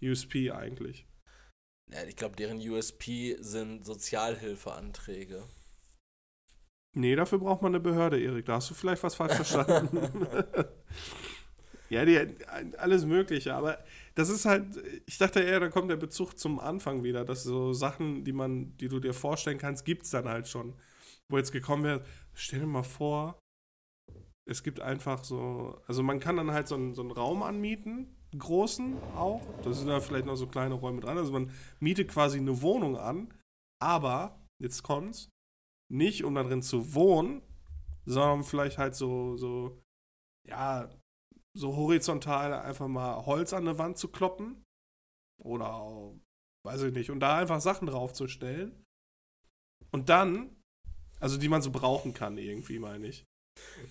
USP 0.02 0.50
eigentlich. 0.50 1.06
ja 1.90 2.04
ich 2.04 2.16
glaube, 2.16 2.36
deren 2.36 2.58
USP 2.58 3.36
sind 3.40 3.84
Sozialhilfeanträge. 3.86 5.46
Nee, 6.94 7.14
dafür 7.14 7.38
braucht 7.38 7.62
man 7.62 7.72
eine 7.74 7.80
Behörde, 7.80 8.20
Erik. 8.20 8.46
Da 8.46 8.54
hast 8.56 8.70
du 8.70 8.74
vielleicht 8.74 9.02
was 9.02 9.14
falsch 9.14 9.34
verstanden. 9.34 10.26
ja, 11.90 12.04
die, 12.04 12.18
alles 12.78 13.04
Mögliche. 13.06 13.54
Aber 13.54 13.78
das 14.14 14.28
ist 14.28 14.44
halt, 14.44 14.64
ich 15.06 15.18
dachte 15.18 15.40
eher, 15.40 15.60
da 15.60 15.68
kommt 15.68 15.90
der 15.90 15.96
Bezug 15.96 16.38
zum 16.38 16.58
Anfang 16.58 17.02
wieder, 17.02 17.24
dass 17.24 17.42
so 17.42 17.72
Sachen, 17.72 18.24
die 18.24 18.32
man, 18.32 18.76
die 18.78 18.88
du 18.88 19.00
dir 19.00 19.14
vorstellen 19.14 19.58
kannst, 19.58 19.84
gibt 19.84 20.04
es 20.04 20.10
dann 20.10 20.28
halt 20.28 20.48
schon. 20.48 20.74
Wo 21.28 21.38
jetzt 21.38 21.52
gekommen 21.52 21.84
wäre, 21.84 22.04
stell 22.34 22.60
dir 22.60 22.66
mal 22.66 22.82
vor, 22.82 23.38
es 24.48 24.62
gibt 24.62 24.80
einfach 24.80 25.24
so, 25.24 25.80
also 25.86 26.02
man 26.02 26.20
kann 26.20 26.36
dann 26.36 26.52
halt 26.52 26.68
so 26.68 26.76
einen, 26.76 26.94
so 26.94 27.02
einen 27.02 27.10
Raum 27.10 27.42
anmieten, 27.42 28.16
großen 28.36 28.96
auch. 29.16 29.42
Da 29.62 29.72
sind 29.72 29.88
da 29.88 30.00
vielleicht 30.00 30.26
noch 30.26 30.36
so 30.36 30.46
kleine 30.46 30.74
Räume 30.74 31.00
dran. 31.00 31.18
Also 31.18 31.32
man 31.32 31.50
mietet 31.80 32.08
quasi 32.08 32.38
eine 32.38 32.62
Wohnung 32.62 32.96
an, 32.96 33.32
aber, 33.82 34.38
jetzt 34.62 34.82
kommt's, 34.82 35.28
nicht 35.92 36.24
um 36.24 36.34
da 36.34 36.42
drin 36.42 36.62
zu 36.62 36.94
wohnen, 36.94 37.42
sondern 38.04 38.44
vielleicht 38.44 38.78
halt 38.78 38.94
so, 38.94 39.36
so, 39.36 39.82
ja, 40.48 40.88
so 41.56 41.76
horizontal 41.76 42.52
einfach 42.52 42.88
mal 42.88 43.26
Holz 43.26 43.52
an 43.52 43.66
eine 43.66 43.78
Wand 43.78 43.98
zu 43.98 44.08
kloppen. 44.08 44.64
Oder 45.42 46.12
weiß 46.64 46.82
ich 46.82 46.94
nicht, 46.94 47.10
und 47.10 47.20
da 47.20 47.38
einfach 47.38 47.60
Sachen 47.60 47.86
draufzustellen. 47.86 48.84
Und 49.90 50.08
dann, 50.08 50.56
also 51.20 51.36
die 51.36 51.48
man 51.48 51.62
so 51.62 51.70
brauchen 51.70 52.14
kann, 52.14 52.38
irgendwie, 52.38 52.78
meine 52.78 53.06
ich. 53.06 53.24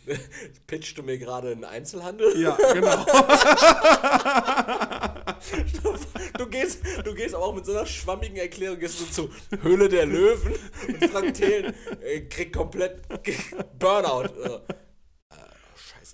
Pitchst 0.68 0.98
du 0.98 1.04
mir 1.04 1.18
gerade 1.18 1.52
einen 1.52 1.64
Einzelhandel? 1.64 2.40
Ja, 2.40 2.58
genau. 2.74 3.06
Du 6.38 6.48
gehst, 6.48 6.82
du 7.04 7.14
gehst 7.14 7.36
aber 7.36 7.46
auch 7.46 7.56
mit 7.56 7.66
so 7.66 7.72
einer 7.72 7.86
schwammigen 7.86 8.38
Erklärung 8.38 8.80
gehst 8.80 9.00
du 9.00 9.06
zu 9.06 9.30
Höhle 9.62 9.88
der 9.88 10.06
Löwen 10.06 10.54
und 10.88 11.06
Frank 11.06 11.34
Thelen 11.34 11.74
äh, 12.02 12.22
kriegt 12.22 12.54
komplett 12.54 13.02
Burnout. 13.80 14.64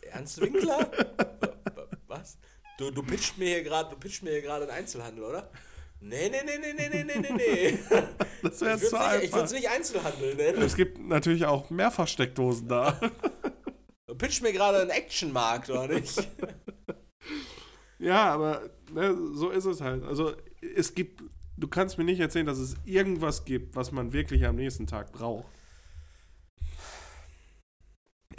Ernst 0.01 0.41
Winkler? 0.41 0.91
Was? 2.07 2.37
Du, 2.77 2.91
du 2.91 3.03
pitcht 3.03 3.37
mir 3.37 3.47
hier 3.47 3.63
gerade, 3.63 3.89
du 3.89 3.95
pitcht 3.95 4.23
mir 4.23 4.31
hier 4.31 4.41
gerade 4.41 4.63
einen 4.63 4.71
Einzelhandel, 4.71 5.23
oder? 5.23 5.49
Nee, 6.03 6.29
nee, 6.29 6.41
nee, 6.43 6.57
nee, 6.57 6.89
nee, 6.89 7.03
nee, 7.03 7.19
nee, 7.19 7.31
nee. 7.31 7.79
das 8.41 8.59
wäre 8.61 8.79
zu 8.79 8.85
nicht, 8.85 8.95
einfach. 8.95 9.21
Ich 9.21 9.31
würde 9.31 9.45
es 9.45 9.51
nicht 9.51 9.69
Einzelhandel 9.69 10.35
nennen. 10.35 10.61
Es 10.63 10.75
gibt 10.75 10.97
natürlich 10.97 11.45
auch 11.45 11.69
mehr 11.69 11.91
Versteckdosen 11.91 12.67
da. 12.67 12.99
du 14.07 14.15
pitcht 14.15 14.41
mir 14.41 14.51
gerade 14.51 14.81
einen 14.81 14.89
Actionmarkt, 14.89 15.69
oder 15.69 15.87
nicht? 15.87 16.27
ja, 17.99 18.33
aber 18.33 18.71
ne, 18.91 19.15
so 19.33 19.51
ist 19.51 19.65
es 19.65 19.79
halt. 19.79 20.03
Also 20.03 20.33
es 20.75 20.95
gibt, 20.95 21.21
du 21.57 21.67
kannst 21.67 21.99
mir 21.99 22.03
nicht 22.03 22.19
erzählen, 22.19 22.47
dass 22.47 22.57
es 22.57 22.77
irgendwas 22.83 23.45
gibt, 23.45 23.75
was 23.75 23.91
man 23.91 24.11
wirklich 24.11 24.43
am 24.45 24.55
nächsten 24.55 24.87
Tag 24.87 25.11
braucht. 25.11 25.45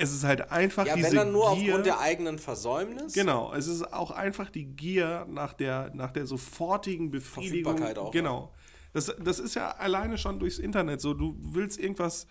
Es 0.02 0.12
ist 0.12 0.24
halt 0.24 0.50
einfach 0.50 0.84
Ja, 0.84 0.96
diese 0.96 1.10
wenn 1.10 1.16
dann 1.16 1.32
nur 1.32 1.54
Gier. 1.54 1.68
aufgrund 1.74 1.86
der 1.86 2.00
eigenen 2.00 2.40
Versäumnis. 2.40 3.12
Genau, 3.12 3.54
es 3.54 3.68
ist 3.68 3.92
auch 3.92 4.10
einfach 4.10 4.50
die 4.50 4.64
Gier 4.64 5.26
nach 5.30 5.52
der, 5.52 5.92
nach 5.94 6.10
der 6.10 6.26
sofortigen 6.26 7.12
Befriedigung. 7.12 7.76
Verfügbarkeit 7.76 7.98
auch, 7.98 8.10
Genau. 8.10 8.52
Das, 8.92 9.14
das 9.22 9.38
ist 9.38 9.54
ja 9.54 9.70
alleine 9.70 10.18
schon 10.18 10.40
durchs 10.40 10.58
Internet 10.58 11.00
so. 11.00 11.14
Du 11.14 11.36
willst 11.38 11.78
irgendwas 11.78 12.26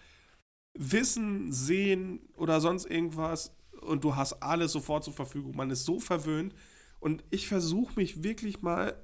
wissen, 0.73 1.53
sehen 1.53 2.19
oder 2.35 2.59
sonst 2.59 2.85
irgendwas 2.89 3.55
und 3.81 4.03
du 4.03 4.17
hast 4.17 4.43
alles 4.43 4.73
sofort 4.73 5.05
zur 5.05 5.13
Verfügung. 5.13 5.55
Man 5.55 5.71
ist 5.71 5.85
so 5.85 5.97
verwöhnt 5.97 6.53
und 6.99 7.23
ich 7.29 7.47
versuche 7.47 7.93
mich 7.95 8.21
wirklich 8.21 8.61
mal 8.61 9.01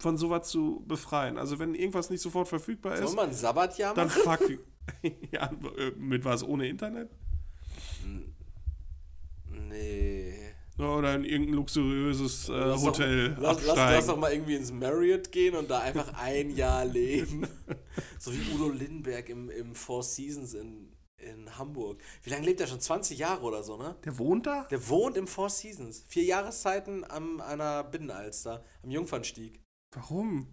von 0.00 0.16
sowas 0.16 0.48
zu 0.48 0.84
befreien. 0.88 1.38
Also 1.38 1.60
wenn 1.60 1.76
irgendwas 1.76 2.10
nicht 2.10 2.20
sofort 2.20 2.48
verfügbar 2.48 2.96
ist, 2.96 3.14
wir 3.14 3.22
ein 3.22 3.32
Sabbatjahr 3.32 3.94
dann 3.94 4.08
machen? 4.08 4.22
fuck 4.24 4.48
you. 4.50 4.58
ja, 5.30 5.52
äh, 5.78 5.92
mit 5.96 6.24
was 6.24 6.42
ohne 6.42 6.66
Internet? 6.68 7.10
Nee. 9.48 10.34
Oder 10.78 11.14
in 11.14 11.24
irgendein 11.24 11.54
luxuriöses 11.54 12.48
äh, 12.50 12.52
Lass 12.52 12.80
doch- 12.82 12.88
Hotel 12.88 13.28
lass, 13.38 13.56
lass, 13.60 13.68
absteigen. 13.68 13.94
lass 13.96 14.06
doch 14.06 14.16
mal 14.18 14.32
irgendwie 14.32 14.56
ins 14.56 14.72
Marriott 14.72 15.32
gehen 15.32 15.54
und 15.56 15.70
da 15.70 15.78
einfach 15.80 16.12
ein 16.14 16.50
Jahr 16.50 16.84
leben. 16.84 17.46
so 18.18 18.30
wie 18.32 18.54
Udo 18.54 18.68
Lindenberg 18.68 19.28
im, 19.30 19.48
im 19.48 19.74
Four 19.74 20.02
Seasons 20.02 20.52
in, 20.52 20.92
in 21.16 21.56
Hamburg. 21.58 22.02
Wie 22.22 22.30
lange 22.30 22.44
lebt 22.44 22.60
er 22.60 22.66
schon? 22.66 22.80
20 22.80 23.18
Jahre 23.18 23.42
oder 23.42 23.62
so, 23.62 23.78
ne? 23.78 23.96
Der 24.04 24.18
wohnt 24.18 24.46
da? 24.46 24.64
Der 24.70 24.86
wohnt 24.88 25.16
im 25.16 25.26
Four 25.26 25.48
Seasons. 25.48 26.04
Vier 26.08 26.24
Jahreszeiten 26.24 27.04
am 27.10 27.40
einer 27.40 27.82
Binnenalster, 27.84 28.62
am 28.82 28.90
Jungfernstieg. 28.90 29.62
Warum? 29.94 30.46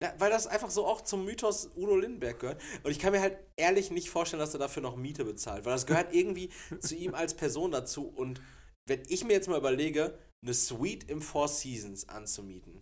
Ja, 0.00 0.14
weil 0.18 0.30
das 0.30 0.46
einfach 0.46 0.70
so 0.70 0.86
auch 0.86 1.00
zum 1.00 1.24
Mythos 1.24 1.70
Udo 1.76 1.96
Lindenberg 1.96 2.38
gehört. 2.38 2.62
Und 2.84 2.92
ich 2.92 3.00
kann 3.00 3.12
mir 3.12 3.20
halt 3.20 3.36
ehrlich 3.56 3.90
nicht 3.90 4.10
vorstellen, 4.10 4.38
dass 4.38 4.54
er 4.54 4.60
dafür 4.60 4.82
noch 4.82 4.96
Miete 4.96 5.24
bezahlt. 5.24 5.64
Weil 5.64 5.72
das 5.72 5.86
gehört 5.86 6.14
irgendwie 6.14 6.50
zu 6.80 6.94
ihm 6.94 7.14
als 7.14 7.34
Person 7.34 7.72
dazu. 7.72 8.06
Und 8.06 8.40
wenn 8.86 9.02
ich 9.08 9.24
mir 9.24 9.32
jetzt 9.32 9.48
mal 9.48 9.58
überlege, 9.58 10.16
eine 10.40 10.54
Suite 10.54 11.10
im 11.10 11.20
Four 11.20 11.48
Seasons 11.48 12.08
anzumieten, 12.08 12.80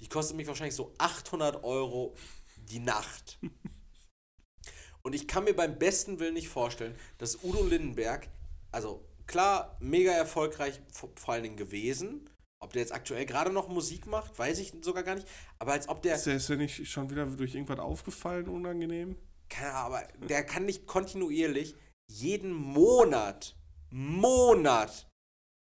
die 0.00 0.08
kostet 0.08 0.36
mich 0.36 0.46
wahrscheinlich 0.46 0.76
so 0.76 0.94
800 0.98 1.64
Euro 1.64 2.14
die 2.56 2.78
Nacht. 2.78 3.38
Und 5.02 5.14
ich 5.14 5.28
kann 5.28 5.44
mir 5.44 5.54
beim 5.54 5.78
besten 5.78 6.18
Willen 6.18 6.34
nicht 6.34 6.48
vorstellen, 6.48 6.96
dass 7.18 7.42
Udo 7.42 7.62
Lindenberg, 7.64 8.28
also 8.70 9.04
klar, 9.26 9.76
mega 9.80 10.12
erfolgreich 10.12 10.80
vor 10.90 11.10
vor 11.16 11.34
allen 11.34 11.42
Dingen 11.42 11.56
gewesen. 11.56 12.30
Ob 12.64 12.72
der 12.72 12.82
jetzt 12.82 12.92
aktuell 12.92 13.26
gerade 13.26 13.52
noch 13.52 13.68
Musik 13.68 14.06
macht, 14.06 14.38
weiß 14.38 14.58
ich 14.58 14.72
sogar 14.80 15.02
gar 15.02 15.14
nicht. 15.14 15.28
Aber 15.58 15.72
als 15.72 15.88
ob 15.88 16.02
der 16.02 16.16
Ist 16.16 16.26
der, 16.26 16.36
ist 16.36 16.48
der 16.48 16.56
nicht 16.56 16.88
schon 16.88 17.10
wieder 17.10 17.26
durch 17.26 17.54
irgendwas 17.54 17.78
aufgefallen, 17.78 18.48
unangenehm? 18.48 19.16
keine 19.48 19.74
Ahnung, 19.74 19.94
aber 19.94 20.08
der 20.28 20.44
kann 20.44 20.64
nicht 20.64 20.86
kontinuierlich 20.86 21.74
jeden 22.10 22.52
Monat, 22.52 23.56
Monat 23.90 25.08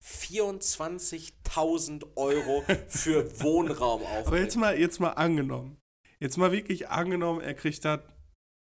24.000 0.05 2.17
Euro 2.17 2.65
für 2.89 3.41
Wohnraum 3.43 4.03
aufbringen. 4.03 4.27
Aber 4.27 4.41
jetzt 4.41 4.57
mal, 4.57 4.79
jetzt 4.79 5.01
mal 5.01 5.11
angenommen. 5.11 5.79
Jetzt 6.19 6.37
mal 6.37 6.53
wirklich 6.53 6.89
angenommen, 6.89 7.41
er 7.41 7.55
kriegt 7.55 7.85
das 7.85 8.01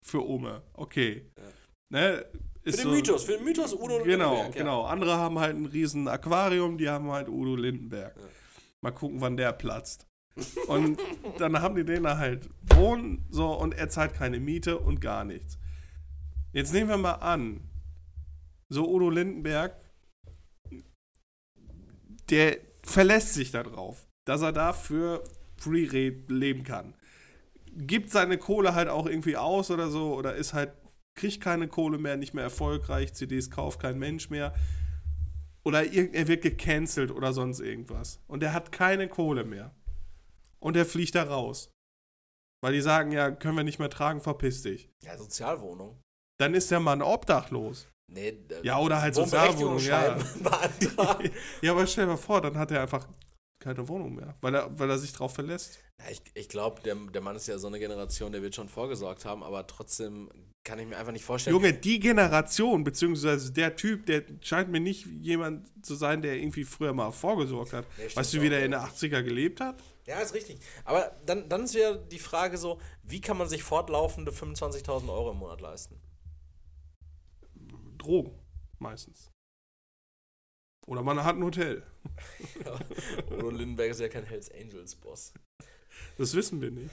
für 0.05 0.26
Ome. 0.26 0.62
Okay. 0.72 1.31
Ne, 1.93 2.24
für 2.62 2.68
ist 2.68 2.78
den 2.78 2.84
so- 2.84 2.90
Mythos, 2.90 3.24
für 3.24 3.32
den 3.32 3.44
Mythos 3.44 3.72
Udo 3.74 4.02
Genau, 4.04 4.32
Lindenberg, 4.34 4.54
ja. 4.54 4.62
genau. 4.62 4.82
Andere 4.84 5.16
haben 5.16 5.38
halt 5.38 5.56
ein 5.56 5.66
riesen 5.66 6.08
Aquarium, 6.08 6.78
die 6.78 6.88
haben 6.88 7.11
halt 7.11 7.28
Udo 7.28 7.56
Lindenberg. 7.56 8.14
Ja. 8.16 8.22
Mal 8.82 8.90
gucken, 8.92 9.20
wann 9.20 9.36
der 9.36 9.52
platzt. 9.52 10.06
Und 10.68 10.98
dann 11.38 11.61
haben 11.61 11.74
die 11.74 11.84
den 11.84 12.04
da 12.04 12.16
halt 12.18 12.48
wohnen, 12.74 13.26
so, 13.30 13.52
und 13.52 13.74
er 13.74 13.88
zahlt 13.90 14.14
keine 14.14 14.38
Miete 14.40 14.78
und 14.78 15.00
gar 15.00 15.24
nichts. 15.24 15.58
Jetzt 16.52 16.72
nehmen 16.72 16.88
wir 16.88 16.96
mal 16.96 17.14
an, 17.14 17.61
so 18.68 18.88
Udo 18.88 19.11
Lindenberg, 19.11 19.74
der 22.30 22.58
verlässt 22.82 23.34
sich 23.34 23.50
darauf, 23.50 24.06
dass 24.24 24.42
er 24.42 24.52
dafür 24.52 25.24
free 25.56 25.86
re- 25.86 26.22
leben 26.28 26.62
kann. 26.64 26.94
Gibt 27.72 28.11
seine 28.11 28.38
Kohle 28.38 28.74
halt 28.74 28.88
auch 28.88 29.06
irgendwie 29.06 29.36
aus 29.36 29.70
oder 29.70 29.90
so, 29.90 30.14
oder 30.14 30.34
ist 30.36 30.54
halt, 30.54 30.72
kriegt 31.14 31.40
keine 31.40 31.68
Kohle 31.68 31.98
mehr, 31.98 32.16
nicht 32.16 32.34
mehr 32.34 32.44
erfolgreich, 32.44 33.14
CDs 33.14 33.50
kauft 33.50 33.80
kein 33.80 33.98
Mensch 33.98 34.30
mehr. 34.30 34.54
Oder 35.62 35.92
er 35.92 36.26
wird 36.28 36.42
gecancelt 36.42 37.11
oder 37.11 37.32
sonst 37.32 37.61
irgendwas. 37.61 38.20
Und 38.26 38.42
er 38.42 38.52
hat 38.54 38.72
keine 38.72 39.08
Kohle 39.08 39.44
mehr. 39.44 39.74
Und 40.58 40.76
er 40.76 40.86
fliegt 40.86 41.14
da 41.14 41.24
raus. 41.24 41.70
Weil 42.62 42.74
die 42.74 42.80
sagen, 42.80 43.12
ja, 43.12 43.30
können 43.30 43.56
wir 43.56 43.64
nicht 43.64 43.78
mehr 43.78 43.90
tragen, 43.90 44.20
verpiss 44.20 44.62
dich. 44.62 44.90
Ja, 45.02 45.16
Sozialwohnung. 45.16 46.00
Dann 46.38 46.54
ist 46.54 46.70
der 46.70 46.80
Mann 46.80 47.02
obdachlos. 47.02 47.88
Nee, 48.11 48.38
Ja, 48.62 48.78
oder 48.78 49.00
halt 49.00 49.14
Sozialwohnung, 49.14 49.78
ja. 49.78 50.16
Ja, 51.62 51.72
aber 51.72 51.86
stell 51.86 52.06
dir 52.06 52.12
mal 52.12 52.16
vor, 52.16 52.40
dann 52.40 52.58
hat 52.58 52.70
er 52.70 52.82
einfach 52.82 53.06
keine 53.61 53.86
Wohnung 53.88 54.14
mehr, 54.14 54.34
weil 54.40 54.54
er, 54.54 54.78
weil 54.78 54.90
er 54.90 54.98
sich 54.98 55.12
drauf 55.12 55.34
verlässt. 55.34 55.78
Ja, 55.98 56.11
ich 56.11 56.22
ich 56.34 56.48
glaube, 56.48 56.80
der, 56.82 56.96
der 56.96 57.20
Mann 57.20 57.36
ist 57.36 57.46
ja 57.46 57.58
so 57.58 57.68
eine 57.68 57.78
Generation, 57.78 58.32
der 58.32 58.42
wird 58.42 58.54
schon 58.54 58.68
vorgesorgt 58.68 59.24
haben, 59.24 59.42
aber 59.42 59.66
trotzdem 59.66 60.30
kann 60.64 60.78
ich 60.78 60.86
mir 60.86 60.96
einfach 60.96 61.12
nicht 61.12 61.24
vorstellen. 61.24 61.56
Junge, 61.56 61.72
die 61.72 62.00
Generation, 62.00 62.84
beziehungsweise 62.84 63.52
der 63.52 63.76
Typ, 63.76 64.06
der 64.06 64.24
scheint 64.40 64.70
mir 64.70 64.80
nicht 64.80 65.06
jemand 65.06 65.68
zu 65.84 65.94
sein, 65.94 66.22
der 66.22 66.36
irgendwie 66.36 66.64
früher 66.64 66.92
mal 66.92 67.12
vorgesorgt 67.12 67.72
hat. 67.72 67.86
Stimmt 67.94 68.16
weißt 68.16 68.34
du, 68.34 68.42
wie 68.42 68.48
der 68.48 68.61
ja. 68.61 68.64
in 68.64 68.70
der 68.72 68.82
80er 68.82 69.22
gelebt 69.22 69.61
hat? 69.61 69.82
Ja, 70.06 70.18
ist 70.20 70.34
richtig. 70.34 70.58
Aber 70.84 71.16
dann, 71.24 71.48
dann 71.48 71.64
ist 71.64 71.74
wieder 71.74 71.94
die 71.94 72.18
Frage 72.18 72.58
so, 72.58 72.80
wie 73.02 73.20
kann 73.20 73.36
man 73.36 73.48
sich 73.48 73.62
fortlaufende 73.62 74.32
25.000 74.32 75.08
Euro 75.08 75.30
im 75.30 75.38
Monat 75.38 75.61
leisten? 75.61 76.00
Drogen, 77.96 78.32
meistens. 78.78 79.30
Oder 80.87 81.03
man 81.03 81.22
hat 81.22 81.37
ein 81.37 81.45
Hotel. 81.45 81.83
Udo 83.31 83.51
Lindenberg 83.51 83.91
ist 83.91 84.01
ja 84.01 84.09
kein 84.09 84.24
Hells 84.24 84.51
Angels 84.53 84.95
Boss. 84.95 85.33
Das 86.18 86.35
wissen 86.35 86.61
wir 86.61 86.70
nicht. 86.70 86.91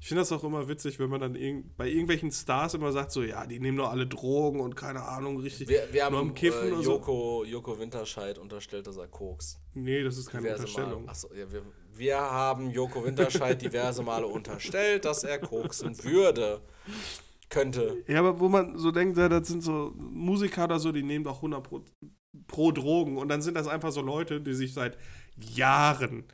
Ich 0.00 0.06
finde 0.06 0.20
das 0.20 0.30
auch 0.30 0.44
immer 0.44 0.68
witzig, 0.68 0.98
wenn 1.00 1.10
man 1.10 1.20
dann 1.20 1.34
irgend, 1.34 1.76
bei 1.76 1.88
irgendwelchen 1.88 2.30
Stars 2.30 2.74
immer 2.74 2.92
sagt, 2.92 3.10
so, 3.10 3.22
ja, 3.22 3.44
die 3.46 3.58
nehmen 3.58 3.76
doch 3.76 3.90
alle 3.90 4.06
Drogen 4.06 4.60
und 4.60 4.76
keine 4.76 5.02
Ahnung, 5.02 5.40
richtig. 5.40 5.68
Wir, 5.68 5.88
wir 5.92 6.08
nur 6.08 6.20
haben 6.20 6.28
am 6.28 6.34
Kiffen 6.34 6.68
äh, 6.68 6.72
oder 6.72 6.82
so. 6.82 6.92
Joko, 6.92 7.44
Joko 7.44 7.78
Winterscheid 7.78 8.38
unterstellt, 8.38 8.86
dass 8.86 8.96
er 8.96 9.08
kokst. 9.08 9.58
Nee, 9.74 10.04
das 10.04 10.16
ist 10.16 10.30
keine 10.30 10.44
Diverse 10.44 10.62
Unterstellung. 10.62 11.04
Mal. 11.04 11.10
Achso, 11.10 11.28
ja, 11.34 11.50
wir, 11.50 11.62
wir 11.94 12.16
haben 12.16 12.70
Joko 12.70 13.04
Winterscheid 13.04 13.60
diverse 13.60 14.02
Male 14.02 14.26
unterstellt, 14.26 15.04
dass 15.04 15.24
er 15.24 15.40
koksen 15.40 16.02
würde. 16.04 16.60
Könnte. 17.50 18.04
Ja, 18.06 18.20
aber 18.20 18.38
wo 18.38 18.48
man 18.48 18.78
so 18.78 18.90
denkt, 18.90 19.16
ja, 19.16 19.28
das 19.28 19.48
sind 19.48 19.62
so 19.62 19.92
Musiker 19.96 20.64
oder 20.64 20.78
so, 20.78 20.92
die 20.92 21.02
nehmen 21.02 21.24
doch 21.24 21.36
100 21.36 21.62
pro, 22.46 22.72
Drogen. 22.72 23.16
Und 23.16 23.28
dann 23.28 23.42
sind 23.42 23.54
das 23.54 23.68
einfach 23.68 23.92
so 23.92 24.00
Leute, 24.00 24.40
die 24.40 24.54
sich 24.54 24.74
seit 24.74 24.98
Jahren, 25.36 26.24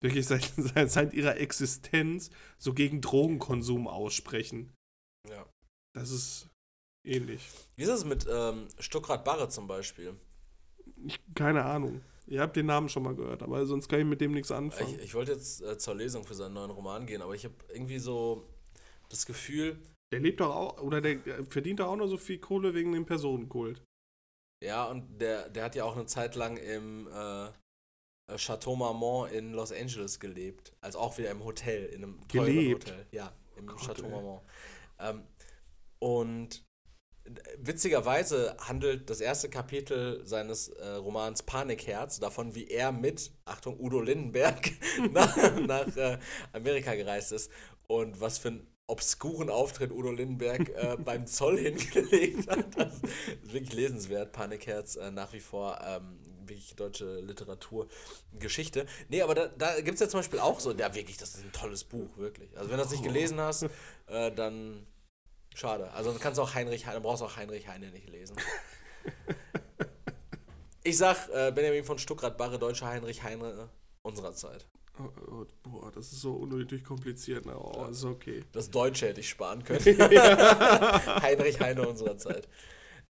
wirklich 0.00 0.26
seit, 0.26 0.44
seit, 0.56 0.90
seit 0.90 1.14
ihrer 1.14 1.36
Existenz, 1.38 2.30
so 2.58 2.74
gegen 2.74 3.00
Drogenkonsum 3.00 3.86
aussprechen. 3.86 4.72
Ja. 5.28 5.46
Das 5.94 6.10
ist 6.10 6.48
ähnlich. 7.06 7.48
Wie 7.76 7.82
ist 7.82 7.88
es 7.88 8.04
mit 8.04 8.26
ähm, 8.30 8.68
Stuckrad 8.78 9.24
Barre 9.24 9.48
zum 9.48 9.66
Beispiel? 9.66 10.14
Ich, 11.04 11.18
keine 11.34 11.64
Ahnung. 11.64 12.02
Ihr 12.26 12.42
habt 12.42 12.56
den 12.56 12.66
Namen 12.66 12.90
schon 12.90 13.02
mal 13.02 13.14
gehört, 13.14 13.42
aber 13.42 13.64
sonst 13.64 13.88
kann 13.88 14.00
ich 14.00 14.06
mit 14.06 14.20
dem 14.20 14.32
nichts 14.32 14.50
anfangen. 14.50 14.94
Ich, 14.96 15.04
ich 15.06 15.14
wollte 15.14 15.32
jetzt 15.32 15.62
äh, 15.62 15.78
zur 15.78 15.94
Lesung 15.94 16.24
für 16.24 16.34
seinen 16.34 16.54
neuen 16.54 16.70
Roman 16.70 17.06
gehen, 17.06 17.22
aber 17.22 17.34
ich 17.34 17.44
habe 17.44 17.54
irgendwie 17.72 17.98
so 17.98 18.46
das 19.08 19.24
Gefühl, 19.24 19.78
Der 20.12 20.20
lebt 20.20 20.40
doch 20.40 20.54
auch, 20.54 20.82
oder 20.82 21.00
der 21.00 21.18
verdient 21.46 21.80
doch 21.80 21.88
auch 21.88 21.96
nur 21.96 22.08
so 22.08 22.16
viel 22.16 22.38
Kohle 22.38 22.74
wegen 22.74 22.92
dem 22.92 23.06
Personenkult. 23.06 23.82
Ja, 24.62 24.84
und 24.84 25.20
der, 25.20 25.48
der 25.48 25.64
hat 25.64 25.74
ja 25.74 25.84
auch 25.84 25.96
eine 25.96 26.06
Zeit 26.06 26.34
lang 26.34 26.56
im, 26.56 27.08
äh, 27.08 27.48
äh, 28.28 28.36
Chateau 28.36 28.76
Marmont 28.76 29.32
in 29.32 29.52
Los 29.52 29.72
Angeles 29.72 30.20
gelebt. 30.20 30.72
Also 30.80 30.98
auch 30.98 31.18
wieder 31.18 31.30
im 31.30 31.44
Hotel, 31.44 31.86
in 31.86 32.04
einem 32.04 32.20
Gelebt? 32.28 32.90
Hotel. 32.90 33.06
Ja, 33.10 33.32
im 33.56 33.66
Gott, 33.66 33.80
Chateau 33.80 34.04
ey. 34.04 34.10
Marmont. 34.10 34.42
Ähm, 35.00 35.22
und 35.98 36.64
witzigerweise 37.58 38.56
handelt 38.58 39.10
das 39.10 39.20
erste 39.20 39.50
Kapitel 39.50 40.26
seines 40.26 40.68
äh, 40.68 40.88
Romans 40.94 41.42
Panikherz 41.42 42.20
davon, 42.20 42.54
wie 42.54 42.68
er 42.68 42.92
mit, 42.92 43.32
Achtung, 43.44 43.78
Udo 43.78 44.00
Lindenberg 44.00 44.70
nach, 45.12 45.36
nach 45.60 45.96
äh, 45.96 46.18
Amerika 46.52 46.94
gereist 46.94 47.32
ist 47.32 47.50
und 47.86 48.20
was 48.20 48.38
für 48.38 48.48
einen 48.48 48.77
obskuren 48.88 49.50
Auftritt 49.50 49.92
Udo 49.92 50.10
Lindenberg 50.10 50.70
äh, 50.70 50.96
beim 51.04 51.26
Zoll 51.26 51.58
hingelegt 51.58 52.50
hat. 52.50 52.76
Das 52.76 52.94
ist 52.94 53.52
wirklich 53.52 53.72
lesenswert. 53.74 54.32
Panikherz 54.32 54.96
äh, 54.96 55.10
nach 55.10 55.32
wie 55.32 55.40
vor 55.40 55.78
ähm, 55.86 56.18
wirklich 56.40 56.74
deutsche 56.74 57.20
Literatur, 57.20 57.86
Geschichte. 58.38 58.86
Nee, 59.08 59.22
aber 59.22 59.34
da, 59.34 59.46
da 59.48 59.80
gibt 59.80 59.94
es 59.94 60.00
ja 60.00 60.08
zum 60.08 60.20
Beispiel 60.20 60.40
auch 60.40 60.58
so, 60.58 60.72
ja 60.72 60.94
wirklich, 60.94 61.18
das 61.18 61.34
ist 61.34 61.44
ein 61.44 61.52
tolles 61.52 61.84
Buch, 61.84 62.16
wirklich. 62.16 62.56
Also 62.56 62.70
wenn 62.70 62.78
du 62.78 62.82
das 62.82 62.92
nicht 62.92 63.04
gelesen 63.04 63.38
hast, 63.38 63.66
äh, 64.06 64.32
dann 64.32 64.86
schade. 65.54 65.92
Also 65.92 66.10
dann 66.10 66.20
kannst 66.20 66.38
du 66.38 66.42
auch 66.42 66.54
Heinrich 66.54 66.86
Heine, 66.86 67.00
brauchst 67.00 67.20
du 67.20 67.26
auch 67.26 67.36
Heinrich 67.36 67.68
Heine 67.68 67.90
nicht 67.90 68.08
lesen. 68.08 68.36
Ich 70.84 70.96
sag, 70.96 71.28
äh, 71.28 71.52
Benjamin 71.52 71.84
von 71.84 71.98
Stuckrad-Barre, 71.98 72.58
deutscher 72.58 72.86
Heinrich 72.86 73.22
Heine 73.22 73.50
äh, 73.50 73.66
unserer 74.00 74.32
Zeit. 74.32 74.66
Oh, 75.00 75.10
oh, 75.30 75.46
boah, 75.62 75.92
das 75.92 76.12
ist 76.12 76.20
so 76.22 76.34
unnötig 76.34 76.84
kompliziert. 76.84 77.46
Ne? 77.46 77.56
Oh, 77.56 77.84
ist 77.86 78.04
okay. 78.04 78.44
Das 78.52 78.70
Deutsche 78.70 79.06
hätte 79.08 79.20
ich 79.20 79.28
sparen 79.28 79.62
können. 79.64 79.84
Heinrich 81.22 81.60
Heine 81.60 81.86
unserer 81.88 82.16
Zeit. 82.18 82.48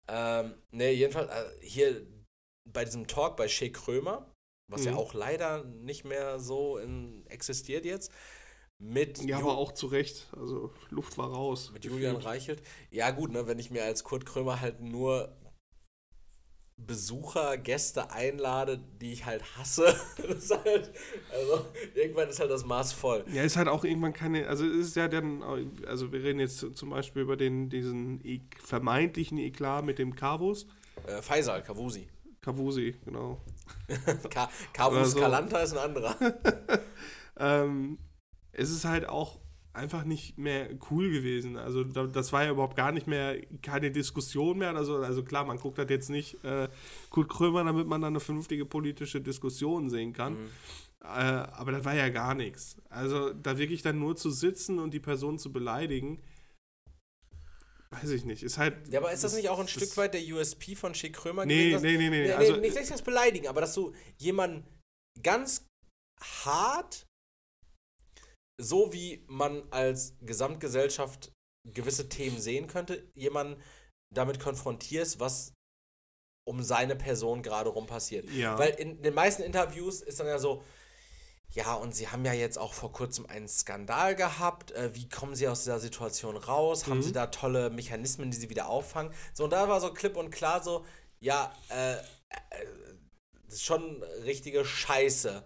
Ähm, 0.09 0.55
ne, 0.71 0.93
jedenfalls 0.93 1.31
äh, 1.31 1.67
hier 1.67 2.07
bei 2.71 2.85
diesem 2.85 3.07
Talk 3.07 3.37
bei 3.37 3.49
Shea 3.49 3.69
Krömer, 3.71 4.31
was 4.71 4.85
ja 4.85 4.93
Mhm. 4.93 4.99
auch 4.99 5.15
leider 5.15 5.65
nicht 5.65 6.05
mehr 6.05 6.39
so 6.41 6.79
in, 6.79 7.27
existiert 7.27 7.85
jetzt, 7.85 8.11
mit, 8.79 9.19
Ja, 9.23 9.39
Ju- 9.39 9.43
aber 9.43 9.57
auch 9.59 9.73
zu 9.73 9.87
Recht. 9.87 10.29
Also, 10.37 10.73
Luft 10.91 11.17
war 11.19 11.31
raus. 11.31 11.71
mit 11.73 11.85
Julian 11.85 12.17
Reichelt. 12.17 12.63
Ja, 12.91 13.11
gut, 13.11 13.31
ne, 13.33 13.47
wenn 13.47 13.59
ich 13.59 13.71
mir 13.71 13.85
als 13.85 14.05
Kurt 14.05 14.27
Krömer 14.27 14.61
halt 14.61 14.81
nur 14.81 15.37
Besucher, 16.87 17.57
Gäste 17.57 18.11
einlade, 18.11 18.81
die 19.01 19.13
ich 19.13 19.25
halt 19.25 19.43
hasse. 19.57 19.85
Das 20.17 20.45
ist 20.45 20.65
halt, 20.65 20.91
also 21.31 21.67
irgendwann 21.95 22.29
ist 22.29 22.41
halt 22.41 22.51
das 22.51 22.65
Maß 22.65 22.93
voll. 22.93 23.25
Ja, 23.33 23.43
ist 23.43 23.57
halt 23.57 23.69
auch 23.69 23.85
irgendwann 23.85 24.13
keine, 24.13 24.49
also 24.49 24.65
es 24.65 24.89
ist 24.89 24.97
ja 24.97 25.09
dann, 25.09 25.43
also 25.87 26.13
wir 26.13 26.23
reden 26.23 26.41
jetzt 26.41 26.65
zum 26.75 26.91
Beispiel 26.91 27.23
über 27.23 27.37
den, 27.37 27.69
diesen 27.69 28.25
e 28.25 28.41
vermeintlichen 28.63 29.39
Eklat 29.39 29.85
mit 29.85 29.99
dem 29.99 30.17
Kavus. 30.17 30.67
Äh, 31.07 31.21
Faisal, 31.23 31.63
Kavusi. 31.63 32.09
Kavusi, 32.41 32.97
genau. 33.05 33.41
Ka 34.31 34.51
Kavus 34.73 35.13
so. 35.13 35.21
Kalanta 35.21 35.61
ist 35.61 35.73
ein 35.73 35.79
anderer. 35.79 36.17
Ähm, 37.37 37.99
es 38.53 38.71
ist 38.71 38.85
halt 38.85 39.09
auch 39.09 39.41
einfach 39.75 40.05
nicht 40.05 40.39
mehr 40.39 40.71
cool 40.91 41.11
gewesen. 41.11 41.57
Also 41.57 41.85
da, 41.85 42.07
das 42.07 42.33
war 42.33 42.45
ja 42.45 42.53
überhaupt 42.53 42.77
gar 42.77 42.93
nicht 42.93 43.07
mehr, 43.07 43.41
keine 43.61 43.91
Diskussion 43.91 44.59
mehr. 44.59 44.75
Also, 44.77 44.99
also 44.99 45.23
klar, 45.25 45.45
man 45.45 45.59
guckt 45.59 45.79
das 45.79 45.91
jetzt 45.91 46.11
nicht 46.11 46.43
äh, 46.45 46.69
Kurt 47.11 47.29
Krömer, 47.29 47.65
damit 47.65 47.87
man 47.87 48.01
dann 48.01 48.13
eine 48.13 48.21
vernünftige 48.21 48.65
politische 48.65 49.21
Diskussion 49.21 49.91
sehen 49.91 50.13
kann. 50.13 50.35
Mhm. 50.45 50.49
Äh, 51.03 51.07
aber 51.07 51.73
das 51.73 51.85
war 51.85 51.95
ja 51.95 52.09
gar 52.09 52.35
nichts. 52.35 52.77
Also 52.89 53.33
da 53.35 53.59
wirklich 53.59 53.83
dann 53.83 53.99
nur 53.99 54.17
zu 54.17 54.31
sitzen 54.31 54.79
und 54.79 54.95
die 54.95 55.01
Person 55.01 55.39
zu 55.39 55.53
beleidigen, 55.53 56.23
weiß 57.91 58.11
ich 58.11 58.25
nicht. 58.25 58.43
Ist 58.43 58.59
halt. 58.59 58.89
Ja, 58.89 59.01
aber 59.01 59.13
ist 59.13 59.25
das 59.25 59.35
nicht 59.35 59.49
auch 59.49 59.59
ein 59.59 59.69
Stück 59.69 59.97
weit 59.97 60.15
der 60.15 60.23
USP 60.23 60.77
von 60.77 60.95
Shea 60.95 61.11
Krömer 61.11 61.47
Nee, 61.47 61.71
gewesen? 61.71 61.73
dass- 61.75 61.83
nee, 61.83 61.97
nee, 61.99 62.11
nee. 62.11 62.23
Nee, 62.29 62.33
also, 62.33 62.53
nee, 62.55 62.61
nicht, 62.61 62.77
dass 62.77 62.85
ich 62.85 62.91
das 62.91 63.03
beleidigen, 63.03 63.49
aber 63.49 63.61
dass 63.61 63.75
du 63.75 63.93
jemanden 64.19 64.65
ganz 65.23 65.67
hart, 66.21 67.07
so 68.61 68.93
wie 68.93 69.25
man 69.29 69.63
als 69.71 70.15
Gesamtgesellschaft 70.21 71.33
gewisse 71.67 72.09
Themen 72.09 72.41
sehen 72.41 72.67
könnte, 72.67 73.11
jemanden 73.15 73.61
damit 74.15 74.39
konfrontierst, 74.39 75.19
was 75.21 75.53
um 76.47 76.63
seine 76.63 76.95
Person 76.95 77.43
gerade 77.43 77.71
rum 77.71 77.87
passiert. 77.87 78.29
Ja. 78.31 78.59
Weil 78.59 78.71
in 78.75 79.03
den 79.03 79.15
meisten 79.15 79.43
Interviews 79.43 80.03
ist 80.03 80.21
dann 80.21 80.27
ja 80.27 80.39
so, 80.39 80.63
ja, 81.51 81.75
und 81.75 81.95
Sie 81.95 82.09
haben 82.09 82.25
ja 82.25 82.33
jetzt 82.33 82.59
auch 82.59 82.75
vor 82.75 82.93
kurzem 82.93 83.27
einen 83.27 83.49
Skandal 83.49 84.15
gehabt. 84.17 84.73
Äh, 84.73 84.95
wie 84.95 85.09
kommen 85.09 85.35
Sie 85.35 85.49
aus 85.49 85.63
dieser 85.63 85.79
Situation 85.79 86.37
raus? 86.37 86.87
Haben 86.87 86.99
Mhm. 86.99 87.03
Sie 87.03 87.13
da 87.13 87.29
tolle 87.29 87.71
Mechanismen, 87.71 88.31
die 88.31 88.37
Sie 88.37 88.51
wieder 88.51 88.69
auffangen? 88.69 89.13
So, 89.33 89.45
und 89.45 89.51
da 89.51 89.69
war 89.69 89.81
so 89.81 89.93
klipp 89.93 90.17
und 90.17 90.31
klar 90.31 90.63
so, 90.63 90.85
ja, 91.21 91.55
äh, 91.71 91.95
äh, 91.95 91.99
das 93.47 93.55
ist 93.55 93.65
schon 93.65 94.03
richtige 94.25 94.65
Scheiße. 94.65 95.45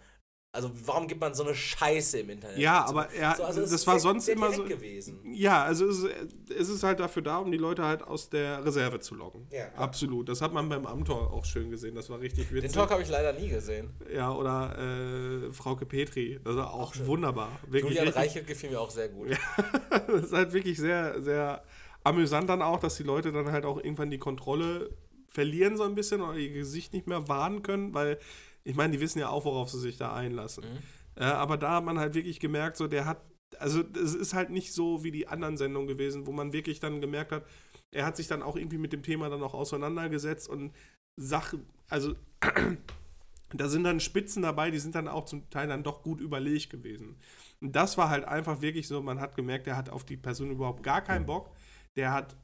Also, 0.58 0.72
warum 0.86 1.06
gibt 1.06 1.20
man 1.20 1.34
so 1.34 1.44
eine 1.44 1.54
Scheiße 1.54 2.18
im 2.18 2.30
Internet? 2.30 2.58
Ja, 2.58 2.84
so, 2.84 2.94
aber 2.94 3.12
er, 3.12 3.36
so, 3.36 3.44
also 3.44 3.60
es 3.60 3.70
das 3.70 3.86
war 3.86 4.00
sonst 4.00 4.24
sehr 4.24 4.34
immer 4.34 4.52
so. 4.52 4.64
gewesen. 4.64 5.20
Ja, 5.32 5.62
also 5.62 5.86
es 5.86 5.98
ist, 5.98 6.10
es 6.50 6.68
ist 6.68 6.82
halt 6.82 6.98
dafür 6.98 7.22
da, 7.22 7.38
um 7.38 7.52
die 7.52 7.58
Leute 7.58 7.84
halt 7.84 8.02
aus 8.02 8.28
der 8.28 8.64
Reserve 8.64 8.98
zu 8.98 9.14
locken. 9.14 9.46
Ja. 9.52 9.72
Absolut. 9.76 10.28
Das 10.28 10.42
hat 10.42 10.52
man 10.52 10.68
beim 10.68 10.84
Amtor 10.84 11.32
auch 11.32 11.44
schön 11.44 11.70
gesehen. 11.70 11.94
Das 11.94 12.10
war 12.10 12.18
richtig 12.18 12.52
witzig. 12.52 12.72
Den 12.72 12.72
Talk 12.72 12.90
habe 12.90 13.02
ich 13.02 13.08
leider 13.08 13.34
nie 13.34 13.48
gesehen. 13.48 13.90
ja, 14.12 14.32
oder 14.32 15.46
äh, 15.46 15.52
Frauke 15.52 15.86
Petri. 15.86 16.40
Das 16.42 16.56
war 16.56 16.74
auch 16.74 16.92
wunderbar. 17.04 17.52
Wirklich 17.68 17.96
Julian 17.96 18.12
Reichelt 18.12 18.48
gefiel 18.48 18.70
mir 18.70 18.80
auch 18.80 18.90
sehr 18.90 19.10
gut. 19.10 19.28
das 20.08 20.24
ist 20.24 20.32
halt 20.32 20.52
wirklich 20.52 20.76
sehr, 20.76 21.22
sehr 21.22 21.62
amüsant 22.02 22.50
dann 22.50 22.62
auch, 22.62 22.80
dass 22.80 22.96
die 22.96 23.04
Leute 23.04 23.30
dann 23.30 23.52
halt 23.52 23.64
auch 23.64 23.76
irgendwann 23.76 24.10
die 24.10 24.18
Kontrolle 24.18 24.90
verlieren 25.28 25.76
so 25.76 25.84
ein 25.84 25.94
bisschen 25.94 26.20
oder 26.20 26.36
ihr 26.36 26.50
Gesicht 26.50 26.92
nicht 26.94 27.06
mehr 27.06 27.28
wahren 27.28 27.62
können, 27.62 27.94
weil 27.94 28.18
ich 28.64 28.76
meine, 28.76 28.92
die 28.92 29.00
wissen 29.00 29.18
ja 29.18 29.28
auch, 29.28 29.44
worauf 29.44 29.70
sie 29.70 29.80
sich 29.80 29.96
da 29.96 30.14
einlassen. 30.14 30.64
Mhm. 30.64 31.22
Äh, 31.22 31.24
aber 31.24 31.56
da 31.56 31.76
hat 31.76 31.84
man 31.84 31.98
halt 31.98 32.14
wirklich 32.14 32.40
gemerkt, 32.40 32.76
so 32.76 32.86
der 32.86 33.06
hat, 33.06 33.20
also 33.58 33.82
es 33.94 34.14
ist 34.14 34.34
halt 34.34 34.50
nicht 34.50 34.72
so 34.72 35.02
wie 35.04 35.10
die 35.10 35.28
anderen 35.28 35.56
Sendungen 35.56 35.88
gewesen, 35.88 36.26
wo 36.26 36.32
man 36.32 36.52
wirklich 36.52 36.80
dann 36.80 37.00
gemerkt 37.00 37.32
hat, 37.32 37.44
er 37.90 38.04
hat 38.04 38.16
sich 38.16 38.28
dann 38.28 38.42
auch 38.42 38.56
irgendwie 38.56 38.78
mit 38.78 38.92
dem 38.92 39.02
Thema 39.02 39.28
dann 39.30 39.42
auch 39.42 39.54
auseinandergesetzt 39.54 40.48
und 40.48 40.72
Sachen, 41.18 41.66
also 41.88 42.14
da 43.54 43.68
sind 43.68 43.84
dann 43.84 44.00
Spitzen 44.00 44.42
dabei, 44.42 44.70
die 44.70 44.78
sind 44.78 44.94
dann 44.94 45.08
auch 45.08 45.24
zum 45.24 45.48
Teil 45.50 45.68
dann 45.68 45.82
doch 45.82 46.02
gut 46.02 46.20
überlegt 46.20 46.70
gewesen. 46.70 47.16
Und 47.60 47.74
das 47.74 47.98
war 47.98 48.10
halt 48.10 48.24
einfach 48.24 48.60
wirklich 48.60 48.86
so, 48.86 49.02
man 49.02 49.20
hat 49.20 49.34
gemerkt, 49.34 49.66
der 49.66 49.76
hat 49.76 49.90
auf 49.90 50.04
die 50.04 50.16
Person 50.16 50.50
überhaupt 50.50 50.82
gar 50.82 51.02
keinen 51.02 51.26
Bock. 51.26 51.50
Der 51.96 52.12
hat, 52.12 52.36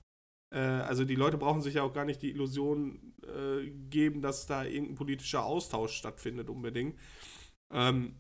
äh, 0.52 0.58
also 0.58 1.04
die 1.04 1.14
Leute 1.14 1.38
brauchen 1.38 1.62
sich 1.62 1.74
ja 1.74 1.82
auch 1.82 1.92
gar 1.92 2.04
nicht 2.04 2.22
die 2.22 2.30
Illusion 2.30 3.13
äh, 3.28 3.70
geben, 3.90 4.22
dass 4.22 4.46
da 4.46 4.64
irgendein 4.64 4.96
politischer 4.96 5.44
Austausch 5.44 5.96
stattfindet 5.96 6.48
unbedingt. 6.48 6.98
Ähm, 7.72 8.14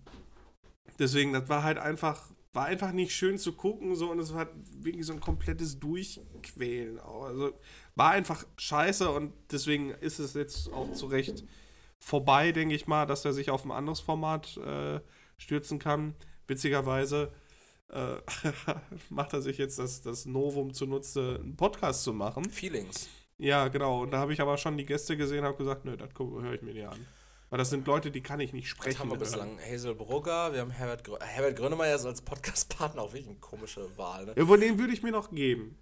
deswegen, 0.98 1.32
das 1.32 1.48
war 1.48 1.62
halt 1.62 1.78
einfach, 1.78 2.30
war 2.52 2.66
einfach 2.66 2.92
nicht 2.92 3.14
schön 3.14 3.38
zu 3.38 3.52
gucken, 3.52 3.94
so 3.96 4.10
und 4.10 4.18
es 4.18 4.32
war 4.34 4.48
wirklich 4.78 5.06
so 5.06 5.12
ein 5.12 5.20
komplettes 5.20 5.78
Durchquälen. 5.78 6.98
Also 7.00 7.52
war 7.94 8.12
einfach 8.12 8.46
scheiße 8.56 9.10
und 9.10 9.32
deswegen 9.50 9.90
ist 9.90 10.18
es 10.18 10.34
jetzt 10.34 10.72
auch 10.72 10.92
zu 10.92 11.06
Recht 11.06 11.44
vorbei, 11.98 12.52
denke 12.52 12.74
ich 12.74 12.86
mal, 12.86 13.06
dass 13.06 13.24
er 13.24 13.32
sich 13.32 13.50
auf 13.50 13.64
ein 13.64 13.70
anderes 13.70 14.00
Format 14.00 14.56
äh, 14.58 15.00
stürzen 15.38 15.78
kann. 15.78 16.14
Witzigerweise 16.46 17.32
äh, 17.88 18.16
macht 19.08 19.32
er 19.32 19.42
sich 19.42 19.58
jetzt 19.58 19.78
das, 19.78 20.02
das 20.02 20.26
Novum 20.26 20.74
zunutze, 20.74 21.40
einen 21.40 21.56
Podcast 21.56 22.04
zu 22.04 22.12
machen. 22.12 22.44
Feelings. 22.50 23.08
Ja, 23.38 23.68
genau. 23.68 24.02
Und 24.02 24.10
da 24.12 24.18
habe 24.18 24.32
ich 24.32 24.40
aber 24.40 24.56
schon 24.58 24.76
die 24.76 24.86
Gäste 24.86 25.16
gesehen 25.16 25.40
und 25.40 25.46
habe 25.46 25.56
gesagt, 25.58 25.84
nö, 25.84 25.96
das 25.96 26.10
höre 26.18 26.52
ich 26.54 26.62
mir 26.62 26.74
nicht 26.74 26.86
an. 26.86 27.06
Weil 27.50 27.58
das 27.58 27.70
sind 27.70 27.86
Leute, 27.86 28.10
die 28.10 28.22
kann 28.22 28.40
ich 28.40 28.52
nicht 28.52 28.68
sprechen. 28.68 28.98
haben 28.98 29.10
wir 29.10 29.18
bislang? 29.18 29.58
Hazel 29.60 29.94
Brugger, 29.94 30.52
wir 30.52 30.60
haben 30.60 30.70
Herbert, 30.70 31.04
Grö 31.04 31.16
Herbert 31.20 31.56
Grönemeyer 31.56 31.94
ist 31.96 32.06
als 32.06 32.22
Podcast-Partner 32.22 33.02
auch 33.02 33.12
wirklich 33.12 33.28
eine 33.28 33.38
komische 33.38 33.86
Wahl. 33.96 34.26
Ne? 34.26 34.34
Ja, 34.36 34.46
von 34.46 34.60
dem 34.60 34.78
würde 34.78 34.92
ich 34.92 35.02
mir 35.02 35.12
noch 35.12 35.30
geben. 35.30 35.78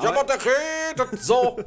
Ja, 0.00 0.10
Aber- 0.10 0.24
der 0.24 0.38
redet 0.44 1.20
so. 1.22 1.56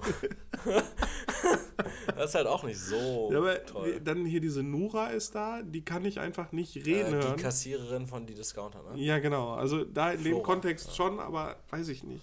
das 2.15 2.29
ist 2.29 2.35
halt 2.35 2.47
auch 2.47 2.63
nicht 2.63 2.77
so 2.79 3.29
Ja, 3.31 3.37
aber 3.37 3.65
toll. 3.65 4.01
dann 4.03 4.25
hier 4.25 4.41
diese 4.41 4.63
Nura 4.63 5.07
ist 5.07 5.33
da, 5.33 5.61
die 5.63 5.83
kann 5.85 6.03
ich 6.03 6.19
einfach 6.19 6.51
nicht 6.51 6.75
reden 6.85 7.13
Äh, 7.15 7.19
die 7.21 7.27
hören. 7.27 7.37
Kassiererin 7.37 8.05
von 8.05 8.25
Die 8.25 8.33
Discounter, 8.35 8.83
ne? 8.83 9.01
Ja, 9.01 9.19
genau. 9.19 9.53
Also 9.53 9.85
da 9.85 10.11
in 10.11 10.23
dem 10.23 10.33
Flora, 10.33 10.43
Kontext 10.43 10.87
ja. 10.87 10.93
schon, 10.93 11.19
aber 11.19 11.55
weiß 11.69 11.87
ich 11.87 12.03
nicht. 12.03 12.21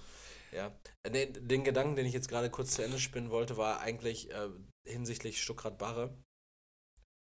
Ja. 0.55 0.73
Äh, 1.03 1.11
Den, 1.11 1.49
den 1.49 1.65
Gedanken, 1.65 1.97
den 1.97 2.07
ich 2.07 2.15
jetzt 2.15 2.29
gerade 2.29 2.51
kurz 2.51 2.75
zu 2.75 2.83
Ende 2.83 2.99
spinnen 2.99 3.31
wollte, 3.31 3.57
war 3.57 3.81
eigentlich 3.81 4.31
äh, 4.31 4.51
hinsichtlich 4.87 5.43
Stuckrad-Barre, 5.43 6.17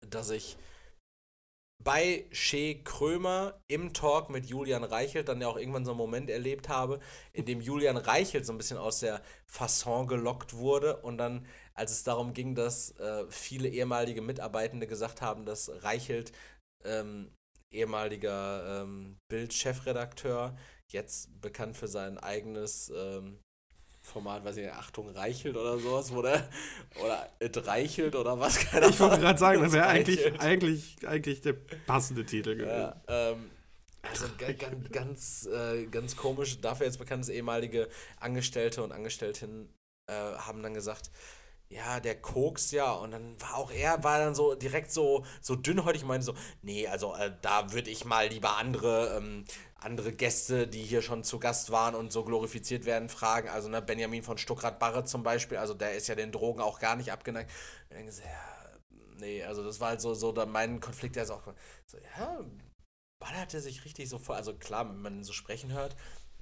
dass 0.10 0.32
ich 0.32 0.58
bei 1.84 2.28
Shea 2.32 2.76
Krömer 2.84 3.60
im 3.68 3.94
Talk 3.94 4.30
mit 4.30 4.46
Julian 4.46 4.84
Reichelt 4.84 5.28
dann 5.28 5.42
ja 5.42 5.48
auch 5.48 5.58
irgendwann 5.58 5.86
so 5.86 5.92
einen 5.92 5.98
Moment 5.98 6.30
erlebt 6.30 6.70
habe, 6.70 7.00
in 7.34 7.46
dem 7.46 7.60
Julian 7.60 7.98
Reichelt 7.98 8.46
so 8.46 8.54
ein 8.54 8.58
bisschen 8.58 8.78
aus 8.78 9.00
der 9.00 9.22
Fasson 9.48 10.08
gelockt 10.08 10.54
wurde 10.54 10.98
und 10.98 11.18
dann, 11.18 11.48
als 11.74 11.92
es 11.92 12.04
darum 12.04 12.34
ging, 12.34 12.54
dass 12.54 12.92
äh, 13.00 13.26
viele 13.30 13.68
ehemalige 13.68 14.22
Mitarbeitende 14.22 14.86
gesagt 14.86 15.22
haben, 15.22 15.46
dass 15.46 15.72
Reichelt 15.84 16.32
ähm, 16.84 17.34
ehemaliger 17.72 18.84
ähm, 18.84 19.18
Bild-Chefredakteur, 19.30 20.56
jetzt 20.92 21.42
bekannt 21.42 21.78
für 21.78 21.88
sein 21.88 22.18
eigenes 22.18 22.92
ähm, 22.96 23.40
Format, 24.02 24.44
weiß 24.44 24.58
ich 24.58 24.66
nicht, 24.66 24.74
Achtung 24.74 25.10
reichelt 25.10 25.56
oder 25.56 25.78
sowas, 25.78 26.14
wo 26.14 26.22
der, 26.22 26.50
oder 27.04 27.30
it 27.40 27.66
reichelt 27.68 28.16
oder 28.16 28.40
was, 28.40 28.58
keine 28.58 28.88
Ich 28.88 29.00
wollte 29.00 29.20
gerade 29.20 29.40
sagen, 29.40 29.62
das 29.62 29.74
wäre 29.74 29.88
eigentlich, 29.88 30.40
eigentlich, 30.40 31.08
eigentlich 31.08 31.42
der 31.42 31.54
passende 31.54 32.26
Titel 32.26 32.56
gewesen. 32.56 32.70
Ja, 32.70 33.02
ähm, 33.08 33.52
also 34.02 34.26
ganz, 34.38 34.90
ganz, 34.92 35.46
äh, 35.46 35.86
ganz 35.86 36.16
komisch. 36.16 36.60
Dafür 36.60 36.88
jetzt 36.88 36.98
bekannt 36.98 37.24
ist 37.24 37.30
ehemalige 37.30 37.88
Angestellte 38.20 38.84
und 38.84 38.92
Angestellten 38.92 39.70
äh, 40.08 40.14
haben 40.14 40.64
dann 40.64 40.74
gesagt, 40.74 41.12
ja, 41.70 42.00
der 42.00 42.20
kokst 42.20 42.72
ja. 42.74 42.92
Und 42.92 43.12
dann 43.12 43.40
war 43.40 43.56
auch 43.56 43.72
er, 43.72 44.04
war 44.04 44.20
dann 44.20 44.36
so 44.36 44.56
direkt 44.56 44.92
so, 44.92 45.26
so 45.42 45.56
dünnhäutig 45.56 46.04
meinte 46.04 46.26
so, 46.26 46.34
nee, 46.62 46.88
also 46.88 47.16
äh, 47.16 47.32
da 47.42 47.72
würde 47.72 47.90
ich 47.90 48.06
mal 48.06 48.28
lieber 48.28 48.58
andere, 48.58 49.18
ähm, 49.18 49.46
andere 49.82 50.12
Gäste, 50.14 50.68
die 50.68 50.84
hier 50.84 51.02
schon 51.02 51.24
zu 51.24 51.40
Gast 51.40 51.72
waren 51.72 51.96
und 51.96 52.12
so 52.12 52.24
glorifiziert 52.24 52.86
werden, 52.86 53.10
fragen. 53.10 53.50
Also 53.50 53.68
ne, 53.68 53.82
Benjamin 53.82 54.24
von 54.24 54.38
Stuckrad-Barre 54.38 55.06
zum 55.06 55.24
Beispiel, 55.24 55.58
also 55.58 55.74
der 55.74 55.96
ist 55.96 56.08
ja 56.08 56.16
den 56.16 56.32
Drogen 56.32 56.62
auch 56.62 56.80
gar 56.80 56.96
nicht 56.96 57.12
abgeneigt. 57.12 57.52
Und 57.90 57.98
dann 57.98 58.06
gesagt, 58.06 58.28
ja, 58.28 58.98
nee, 59.20 59.44
also 59.44 59.64
das 59.64 59.80
war 59.80 59.90
halt 59.90 60.02
so, 60.02 60.14
so 60.14 60.32
dann 60.32 60.52
mein 60.52 60.80
Konflikt, 60.80 61.16
der 61.16 61.24
ist 61.24 61.32
auch 61.32 61.44
so, 61.88 61.98
ja, 61.98 62.46
ballert 63.20 63.54
er 63.54 63.62
sich 63.62 63.84
richtig 63.84 64.08
so 64.08 64.20
vor. 64.20 64.36
Also 64.36 64.54
klar, 64.54 64.88
wenn 64.88 65.02
man 65.02 65.24
so 65.24 65.34
sprechen 65.34 65.74
hört, 65.74 65.96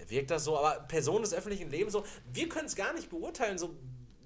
wirkt 0.07 0.31
das 0.31 0.43
so, 0.43 0.57
aber 0.57 0.81
Person 0.81 1.21
des 1.21 1.33
öffentlichen 1.33 1.69
Lebens 1.69 1.93
so, 1.93 2.05
wir 2.25 2.49
können 2.49 2.67
es 2.67 2.75
gar 2.75 2.93
nicht 2.93 3.09
beurteilen, 3.09 3.57
so, 3.57 3.77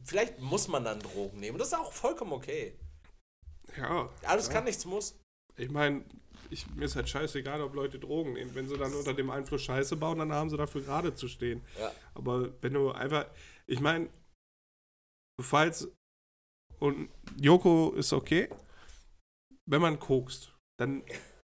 vielleicht 0.03 0.39
muss 0.39 0.68
man 0.68 0.84
dann 0.84 0.99
Drogen 0.99 1.39
nehmen. 1.39 1.59
Das 1.59 1.68
ist 1.68 1.78
auch 1.78 1.93
vollkommen 1.93 2.34
okay. 2.34 2.80
Ja. 3.78 4.09
Alles 4.24 4.47
ja. 4.47 4.53
kann, 4.53 4.64
nichts 4.64 4.86
muss. 4.86 5.20
Ich 5.55 5.70
meine, 5.70 6.03
ich, 6.54 6.68
mir 6.76 6.86
ist 6.86 6.95
halt 6.95 7.10
scheißegal, 7.10 7.62
ob 7.62 7.74
Leute 7.74 7.99
Drogen 7.99 8.34
nehmen. 8.34 8.54
Wenn 8.56 8.68
sie 8.68 8.78
dann 8.78 8.93
unter 8.93 9.14
dem 9.14 9.30
Einfluss 9.30 9.64
Scheiße 9.64 9.97
bauen, 9.97 10.20
dann 10.20 10.32
haben 10.32 10.49
sie 10.49 10.58
dafür 10.58 10.82
gerade 10.82 11.14
zu 11.14 11.28
stehen. 11.28 11.62
Ja. 11.80 11.91
Aber 12.14 12.54
wenn 12.62 12.74
du 12.74 12.91
einfach, 12.91 13.26
ich 13.68 13.80
meine, 13.80 14.10
falls 15.41 15.91
und 16.80 17.10
Joko 17.39 17.91
ist 17.91 18.14
okay, 18.14 18.49
wenn 19.66 19.82
man 19.82 19.99
kokst, 19.99 20.54
dann 20.80 21.04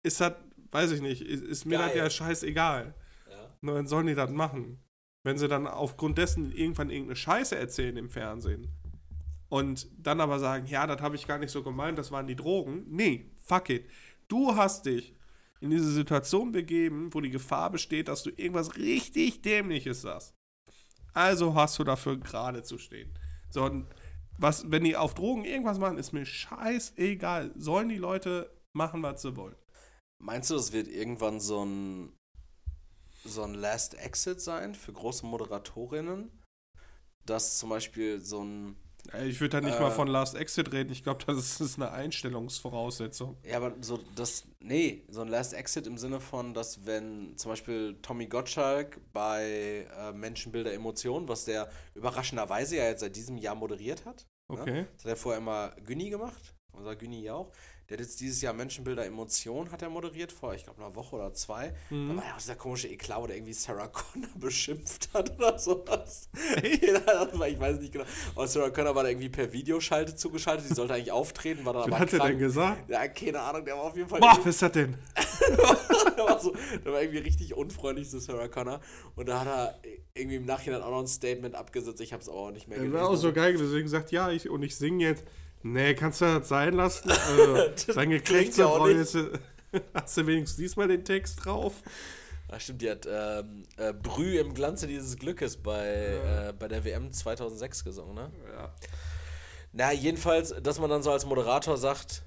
ist 0.04 0.20
das, 0.20 0.34
weiß 0.72 0.92
ich 0.92 1.00
nicht, 1.00 1.22
ist, 1.22 1.42
ist 1.42 1.64
mir 1.64 1.78
das 1.78 1.94
ja 1.94 2.10
scheißegal. 2.10 2.94
Ja. 3.28 3.54
Nur 3.60 3.74
dann 3.76 3.86
sollen 3.86 4.06
die 4.06 4.14
das 4.14 4.30
machen. 4.30 4.82
Wenn 5.24 5.38
sie 5.38 5.48
dann 5.48 5.66
aufgrund 5.66 6.18
dessen 6.18 6.50
irgendwann 6.50 6.90
irgendeine 6.90 7.16
Scheiße 7.16 7.56
erzählen 7.56 7.96
im 7.96 8.08
Fernsehen 8.08 8.72
und 9.50 9.88
dann 9.98 10.20
aber 10.20 10.38
sagen, 10.38 10.66
ja, 10.66 10.86
das 10.86 11.00
habe 11.02 11.16
ich 11.16 11.26
gar 11.26 11.38
nicht 11.38 11.50
so 11.50 11.62
gemeint, 11.62 11.98
das 11.98 12.10
waren 12.10 12.26
die 12.26 12.36
Drogen. 12.36 12.86
Nee, 12.88 13.30
fuck 13.38 13.68
it. 13.68 13.86
Du 14.30 14.54
hast 14.54 14.86
dich 14.86 15.14
in 15.60 15.70
diese 15.70 15.90
Situation 15.90 16.52
begeben, 16.52 17.12
wo 17.12 17.20
die 17.20 17.30
Gefahr 17.30 17.68
besteht, 17.68 18.08
dass 18.08 18.22
du 18.22 18.30
irgendwas 18.30 18.76
richtig 18.76 19.42
Dämliches 19.42 20.02
sagst. 20.02 20.34
Also 21.12 21.54
hast 21.54 21.78
du 21.78 21.84
dafür 21.84 22.16
gerade 22.16 22.62
zu 22.62 22.78
stehen. 22.78 23.12
So, 23.50 23.84
was, 24.38 24.70
wenn 24.70 24.84
die 24.84 24.96
auf 24.96 25.14
Drogen 25.14 25.44
irgendwas 25.44 25.78
machen, 25.78 25.98
ist 25.98 26.12
mir 26.12 26.24
scheißegal. 26.24 27.52
Sollen 27.56 27.88
die 27.88 27.98
Leute 27.98 28.56
machen, 28.72 29.02
was 29.02 29.22
sie 29.22 29.36
wollen. 29.36 29.56
Meinst 30.22 30.50
du, 30.50 30.54
das 30.54 30.72
wird 30.72 30.86
irgendwann 30.86 31.40
so 31.40 31.64
ein, 31.64 32.12
so 33.24 33.42
ein 33.42 33.54
Last 33.54 33.94
Exit 33.94 34.40
sein 34.40 34.76
für 34.76 34.92
große 34.92 35.26
Moderatorinnen? 35.26 36.30
Dass 37.26 37.58
zum 37.58 37.70
Beispiel 37.70 38.20
so 38.20 38.44
ein 38.44 38.76
Ich 39.26 39.40
würde 39.40 39.60
da 39.60 39.66
nicht 39.66 39.76
Äh. 39.78 39.80
mal 39.82 39.90
von 39.90 40.08
Last 40.08 40.34
Exit 40.34 40.72
reden. 40.72 40.90
Ich 40.92 41.02
glaube, 41.02 41.24
das 41.26 41.36
ist- 41.38 41.60
ist 41.60 41.76
eine 41.76 41.90
Einstellungsvoraussetzung. 41.92 43.36
Ja, 43.44 43.56
aber 43.58 43.74
so 43.80 43.98
das, 44.14 44.44
nee, 44.60 45.04
so 45.08 45.20
ein 45.22 45.28
Last 45.28 45.52
Exit 45.54 45.86
im 45.86 45.98
Sinne 45.98 46.20
von, 46.20 46.54
dass 46.54 46.84
wenn 46.86 47.36
zum 47.36 47.50
Beispiel 47.52 47.98
Tommy 48.02 48.26
Gottschalk 48.26 49.00
bei 49.12 49.86
äh, 49.96 50.12
Menschenbilder 50.12 50.72
Emotionen, 50.72 51.28
was 51.28 51.44
der 51.44 51.70
überraschenderweise 51.94 52.76
ja 52.76 52.84
jetzt 52.84 53.00
seit 53.00 53.16
diesem 53.16 53.36
Jahr 53.38 53.54
moderiert 53.54 54.04
hat, 54.04 54.26
Okay. 54.48 54.86
das 54.96 55.04
hat 55.04 55.10
er 55.12 55.16
vorher 55.16 55.40
immer 55.40 55.70
Günni 55.84 56.10
gemacht, 56.10 56.54
unser 56.72 56.96
Günni 56.96 57.22
ja 57.22 57.34
auch, 57.34 57.52
der 57.90 57.98
hat 57.98 58.04
jetzt 58.04 58.20
dieses 58.20 58.40
Jahr 58.40 58.52
Menschenbilder 58.52 59.04
Emotionen 59.04 59.72
hat 59.72 59.82
er 59.82 59.90
moderiert, 59.90 60.30
vor, 60.30 60.54
ich 60.54 60.62
glaube, 60.62 60.80
einer 60.80 60.94
Woche 60.94 61.16
oder 61.16 61.34
zwei. 61.34 61.74
Mhm. 61.90 62.10
Da 62.10 62.16
war 62.18 62.24
ja 62.24 62.34
auch 62.34 62.38
dieser 62.38 62.54
komische 62.54 62.86
Eklat, 62.86 63.20
wo 63.20 63.26
der 63.26 63.34
irgendwie 63.34 63.52
Sarah 63.52 63.88
Connor 63.88 64.28
beschimpft 64.36 65.08
hat 65.12 65.36
oder 65.36 65.58
sowas. 65.58 66.28
Ich 66.62 67.58
weiß 67.60 67.80
nicht 67.80 67.92
genau. 67.92 68.04
Aber 68.36 68.46
Sarah 68.46 68.70
Connor 68.70 68.94
war 68.94 69.02
da 69.02 69.08
irgendwie 69.08 69.28
per 69.28 69.52
Videoschalte 69.52 70.14
zugeschaltet, 70.14 70.70
die 70.70 70.74
sollte 70.74 70.94
eigentlich 70.94 71.10
auftreten, 71.10 71.64
war 71.64 71.72
dann 71.72 71.82
Was 71.86 71.88
aber 71.90 71.98
hat 71.98 72.12
er 72.12 72.18
krank. 72.20 72.30
denn 72.30 72.38
gesagt? 72.38 72.90
Ja, 72.90 73.08
keine 73.08 73.40
Ahnung, 73.40 73.64
der 73.64 73.74
war 73.76 73.82
auf 73.84 73.96
jeden 73.96 74.08
Fall. 74.08 74.20
Boah, 74.20 74.36
was 74.38 74.46
ist 74.46 74.62
das 74.62 74.72
denn? 74.72 74.96
der, 76.16 76.24
war 76.24 76.38
so, 76.40 76.54
der 76.84 76.92
war 76.92 77.02
irgendwie 77.02 77.18
richtig 77.18 77.54
unfreundlich 77.54 78.08
zu 78.08 78.20
Sarah 78.20 78.46
Connor. 78.46 78.80
Und 79.16 79.28
da 79.28 79.40
hat 79.40 79.48
er 79.48 79.80
irgendwie 80.14 80.36
im 80.36 80.44
Nachhinein 80.46 80.82
auch 80.82 80.90
noch 80.90 81.00
ein 81.00 81.08
Statement 81.08 81.56
abgesetzt. 81.56 82.00
Ich 82.00 82.12
habe 82.12 82.22
es 82.22 82.28
auch 82.28 82.52
nicht 82.52 82.68
mehr 82.68 82.78
Er 82.78 82.84
gelesen. 82.84 83.00
war 83.00 83.08
auch 83.10 83.16
so 83.16 83.32
geil, 83.32 83.56
deswegen 83.58 83.88
sagt, 83.88 84.12
ja, 84.12 84.30
ich, 84.30 84.48
und 84.48 84.62
ich 84.62 84.76
singe 84.76 85.04
jetzt. 85.04 85.24
Nee, 85.62 85.94
kannst 85.94 86.20
du 86.20 86.24
das 86.24 86.48
sein 86.48 86.74
lassen? 86.74 87.10
Das 87.74 87.94
sein 87.94 88.10
Gekrächze 88.10 88.62
ja. 88.62 88.68
Hast 89.94 90.16
du 90.16 90.26
wenigstens 90.26 90.56
diesmal 90.56 90.88
den 90.88 91.04
Text 91.04 91.44
drauf? 91.44 91.74
Ach 92.48 92.60
stimmt, 92.60 92.82
die 92.82 92.90
hat 92.90 93.06
ähm, 93.08 93.64
äh, 93.76 93.92
Brü 93.92 94.38
im 94.38 94.54
Glanze 94.54 94.88
dieses 94.88 95.16
Glückes 95.16 95.56
bei, 95.56 95.86
äh, 95.86 96.52
bei 96.58 96.66
der 96.66 96.84
WM 96.84 97.12
2006 97.12 97.84
gesungen, 97.84 98.14
ne? 98.14 98.30
Ja. 98.52 98.74
Na, 99.72 99.92
jedenfalls, 99.92 100.54
dass 100.60 100.80
man 100.80 100.90
dann 100.90 101.04
so 101.04 101.12
als 101.12 101.24
Moderator 101.26 101.76
sagt, 101.76 102.22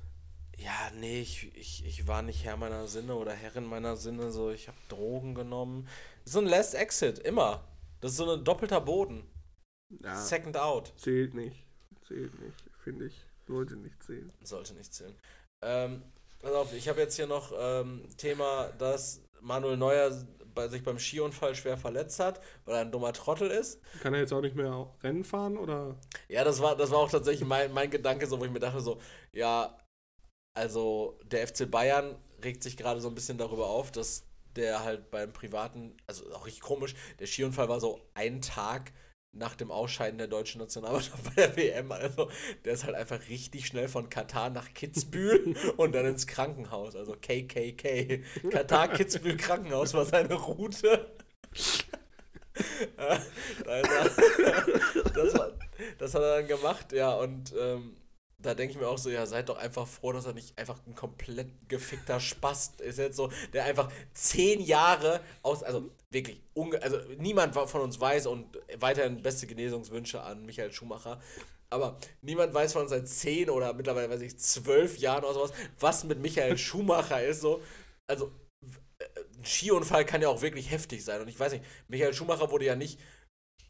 ja, 0.57 0.71
nee, 0.97 1.19
ich, 1.19 1.53
ich, 1.57 1.85
ich 1.85 2.07
war 2.07 2.21
nicht 2.21 2.45
Herr 2.45 2.55
meiner 2.55 2.87
Sinne 2.87 3.15
oder 3.15 3.33
Herrin 3.33 3.65
meiner 3.65 3.97
Sinne, 3.97 4.31
so, 4.31 4.51
ich 4.51 4.69
habe 4.69 4.77
Drogen 4.87 5.35
genommen. 5.35 5.89
So 6.23 6.39
ein 6.39 6.45
Last 6.45 6.75
Exit, 6.75 7.19
immer. 7.19 7.67
Das 7.99 8.11
ist 8.11 8.17
so 8.17 8.31
ein 8.31 8.45
doppelter 8.45 8.79
Boden. 8.79 9.23
ja. 10.01 10.15
Second 10.15 10.55
out. 10.55 10.93
Zählt 10.95 11.33
nicht. 11.33 11.65
Zählt 12.07 12.39
nicht, 12.39 12.63
finde 12.83 13.05
ich. 13.07 13.25
Sollte 13.47 13.75
nicht 13.75 14.01
zählen. 14.03 14.31
Sollte 14.43 14.73
nicht 14.73 14.93
zählen. 14.93 15.15
Ähm, 15.61 16.03
pass 16.39 16.53
auf, 16.53 16.73
ich 16.73 16.87
habe 16.87 17.01
jetzt 17.01 17.15
hier 17.15 17.27
noch 17.27 17.53
ähm, 17.57 18.05
Thema, 18.17 18.69
dass 18.77 19.21
Manuel 19.41 19.77
Neuer 19.77 20.11
bei 20.53 20.67
sich 20.67 20.83
beim 20.83 20.99
Skiunfall 20.99 21.55
schwer 21.55 21.77
verletzt 21.77 22.19
hat, 22.19 22.41
weil 22.65 22.75
er 22.75 22.81
ein 22.81 22.91
dummer 22.91 23.11
Trottel 23.13 23.49
ist. 23.49 23.81
Kann 24.01 24.13
er 24.13 24.19
jetzt 24.19 24.33
auch 24.33 24.41
nicht 24.41 24.55
mehr 24.55 24.93
Rennen 25.01 25.23
fahren 25.23 25.57
oder? 25.57 25.95
Ja, 26.27 26.43
das 26.43 26.61
war, 26.61 26.75
das 26.75 26.91
war 26.91 26.99
auch 26.99 27.09
tatsächlich 27.09 27.47
mein, 27.47 27.73
mein 27.73 27.89
Gedanke, 27.89 28.27
so, 28.27 28.39
wo 28.39 28.45
ich 28.45 28.51
mir 28.51 28.59
dachte, 28.59 28.79
so, 28.79 28.99
ja, 29.31 29.77
also 30.53 31.19
der 31.25 31.47
FC 31.47 31.69
Bayern 31.69 32.15
regt 32.43 32.63
sich 32.63 32.77
gerade 32.77 33.01
so 33.01 33.07
ein 33.07 33.15
bisschen 33.15 33.37
darüber 33.37 33.67
auf, 33.67 33.91
dass 33.91 34.25
der 34.55 34.83
halt 34.83 35.09
beim 35.09 35.33
privaten, 35.33 35.97
also 36.05 36.31
auch 36.33 36.45
richtig 36.45 36.61
komisch, 36.61 36.93
der 37.19 37.25
Skiunfall 37.25 37.69
war 37.69 37.79
so 37.79 37.99
ein 38.13 38.41
Tag 38.41 38.93
nach 39.33 39.55
dem 39.55 39.71
Ausscheiden 39.71 40.17
der 40.17 40.27
deutschen 40.27 40.61
Nationalmannschaft 40.61 41.23
bei 41.23 41.47
der 41.47 41.57
WM. 41.57 41.91
Also 41.91 42.29
der 42.63 42.73
ist 42.73 42.85
halt 42.85 42.95
einfach 42.95 43.19
richtig 43.29 43.67
schnell 43.67 43.87
von 43.87 44.09
Katar 44.09 44.49
nach 44.49 44.73
Kitzbühel 44.73 45.55
und 45.77 45.93
dann 45.93 46.05
ins 46.05 46.27
Krankenhaus. 46.27 46.95
Also 46.95 47.13
KKK. 47.13 48.23
Katar, 48.51 48.87
Kitzbühel, 48.89 49.37
Krankenhaus 49.37 49.93
war 49.93 50.05
seine 50.05 50.35
Route. 50.35 51.11
Äh, 52.97 53.17
das, 55.15 55.33
war, 55.33 55.51
das 55.97 56.13
hat 56.13 56.21
er 56.21 56.37
dann 56.37 56.47
gemacht, 56.47 56.91
ja, 56.91 57.11
und 57.13 57.51
ähm, 57.59 57.95
da 58.45 58.53
denke 58.53 58.73
ich 58.73 58.79
mir 58.79 58.87
auch 58.87 58.97
so, 58.97 59.09
ja, 59.09 59.25
seid 59.25 59.49
doch 59.49 59.57
einfach 59.57 59.87
froh, 59.87 60.11
dass 60.11 60.25
er 60.25 60.33
nicht 60.33 60.57
einfach 60.57 60.79
ein 60.85 60.95
komplett 60.95 61.47
gefickter 61.69 62.19
Spast 62.19 62.81
ist 62.81 62.99
jetzt 62.99 63.15
so, 63.15 63.31
der 63.53 63.65
einfach 63.65 63.91
zehn 64.13 64.59
Jahre 64.61 65.21
aus, 65.41 65.63
also 65.63 65.89
wirklich, 66.11 66.41
unge 66.53 66.81
also 66.81 66.97
niemand 67.17 67.55
von 67.55 67.81
uns 67.81 67.99
weiß 67.99 68.27
und 68.27 68.59
weiterhin 68.77 69.21
beste 69.21 69.47
Genesungswünsche 69.47 70.21
an 70.21 70.45
Michael 70.45 70.71
Schumacher, 70.71 71.21
aber 71.69 71.97
niemand 72.21 72.53
weiß 72.53 72.73
von 72.73 72.83
uns 72.83 72.91
seit 72.91 73.07
zehn 73.07 73.49
oder 73.49 73.73
mittlerweile, 73.73 74.09
weiß 74.09 74.21
ich, 74.21 74.37
zwölf 74.37 74.97
Jahren 74.97 75.23
oder 75.23 75.33
sowas, 75.33 75.53
was 75.79 76.03
mit 76.03 76.19
Michael 76.19 76.57
Schumacher 76.59 77.23
ist, 77.23 77.41
so, 77.41 77.61
also 78.07 78.31
äh, 78.99 79.05
ein 79.37 79.45
Skiunfall 79.45 80.05
kann 80.05 80.21
ja 80.21 80.27
auch 80.27 80.41
wirklich 80.41 80.69
heftig 80.69 81.03
sein 81.03 81.21
und 81.21 81.29
ich 81.29 81.39
weiß 81.39 81.53
nicht, 81.53 81.65
Michael 81.87 82.13
Schumacher 82.13 82.51
wurde 82.51 82.65
ja 82.65 82.75
nicht 82.75 82.99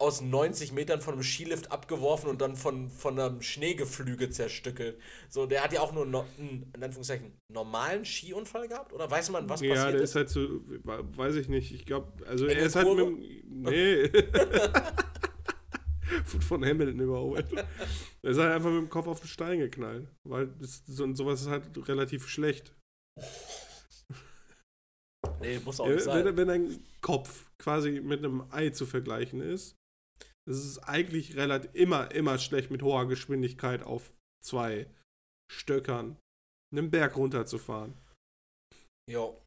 aus 0.03 0.21
90 0.21 0.73
Metern 0.73 0.99
von 1.01 1.13
einem 1.13 1.23
Skilift 1.23 1.71
abgeworfen 1.71 2.29
und 2.29 2.41
dann 2.41 2.57
von, 2.57 2.89
von 2.89 3.17
einem 3.17 3.41
Schneegeflüge 3.41 4.29
zerstückelt. 4.29 4.99
So, 5.29 5.45
der 5.45 5.63
hat 5.63 5.71
ja 5.71 5.79
auch 5.81 5.93
nur 5.93 6.05
no, 6.05 6.25
einen, 6.37 6.69
in 6.75 6.83
Anführungszeichen, 6.83 7.31
normalen 7.51 8.03
Skiunfall 8.03 8.67
gehabt? 8.67 8.91
Oder 8.91 9.09
weiß 9.09 9.29
man, 9.31 9.47
was 9.47 9.61
ja, 9.61 9.73
passiert 9.73 9.93
der 9.93 10.01
ist? 10.01 10.09
ist 10.09 10.15
halt 10.15 10.29
so, 10.29 10.61
weiß 10.83 11.35
ich 11.35 11.47
nicht. 11.47 11.73
Ich 11.73 11.85
glaube, 11.85 12.11
also 12.27 12.45
er 12.45 12.51
Enge 12.51 12.61
ist 12.65 12.75
halt 12.75 12.87
mit 12.87 12.97
Kurve? 12.97 13.17
Nee. 13.47 14.09
Von 16.41 16.65
Hamilton 16.65 16.99
überholt. 16.99 17.45
Er 18.21 18.31
ist 18.31 18.37
halt 18.37 18.51
einfach 18.51 18.69
mit 18.69 18.81
dem 18.81 18.89
Kopf 18.89 19.07
auf 19.07 19.21
den 19.21 19.29
Stein 19.29 19.59
geknallt. 19.59 20.07
Weil 20.23 20.47
das, 20.59 20.83
so, 20.85 21.11
sowas 21.15 21.41
ist 21.41 21.47
halt 21.47 21.63
relativ 21.87 22.27
schlecht. 22.27 22.73
Nee, 25.39 25.59
muss 25.63 25.79
auch 25.79 25.87
Ja, 25.87 25.93
nicht 25.93 26.03
sein. 26.03 26.25
wenn, 26.25 26.37
wenn 26.37 26.47
dein 26.47 26.85
Kopf 27.01 27.49
quasi 27.57 28.01
mit 28.01 28.19
einem 28.19 28.43
Ei 28.51 28.69
zu 28.69 28.85
vergleichen 28.85 29.41
ist, 29.41 29.75
ist 30.45 30.63
es 30.63 30.79
eigentlich 30.79 31.35
relativ 31.35 31.73
immer, 31.73 32.11
immer 32.11 32.37
schlecht 32.37 32.71
mit 32.71 32.81
hoher 32.81 33.07
Geschwindigkeit 33.07 33.83
auf 33.83 34.11
zwei 34.43 34.87
Stöckern 35.51 36.17
einen 36.71 36.91
Berg 36.91 37.15
runterzufahren. 37.15 37.93
Jo. 39.09 39.39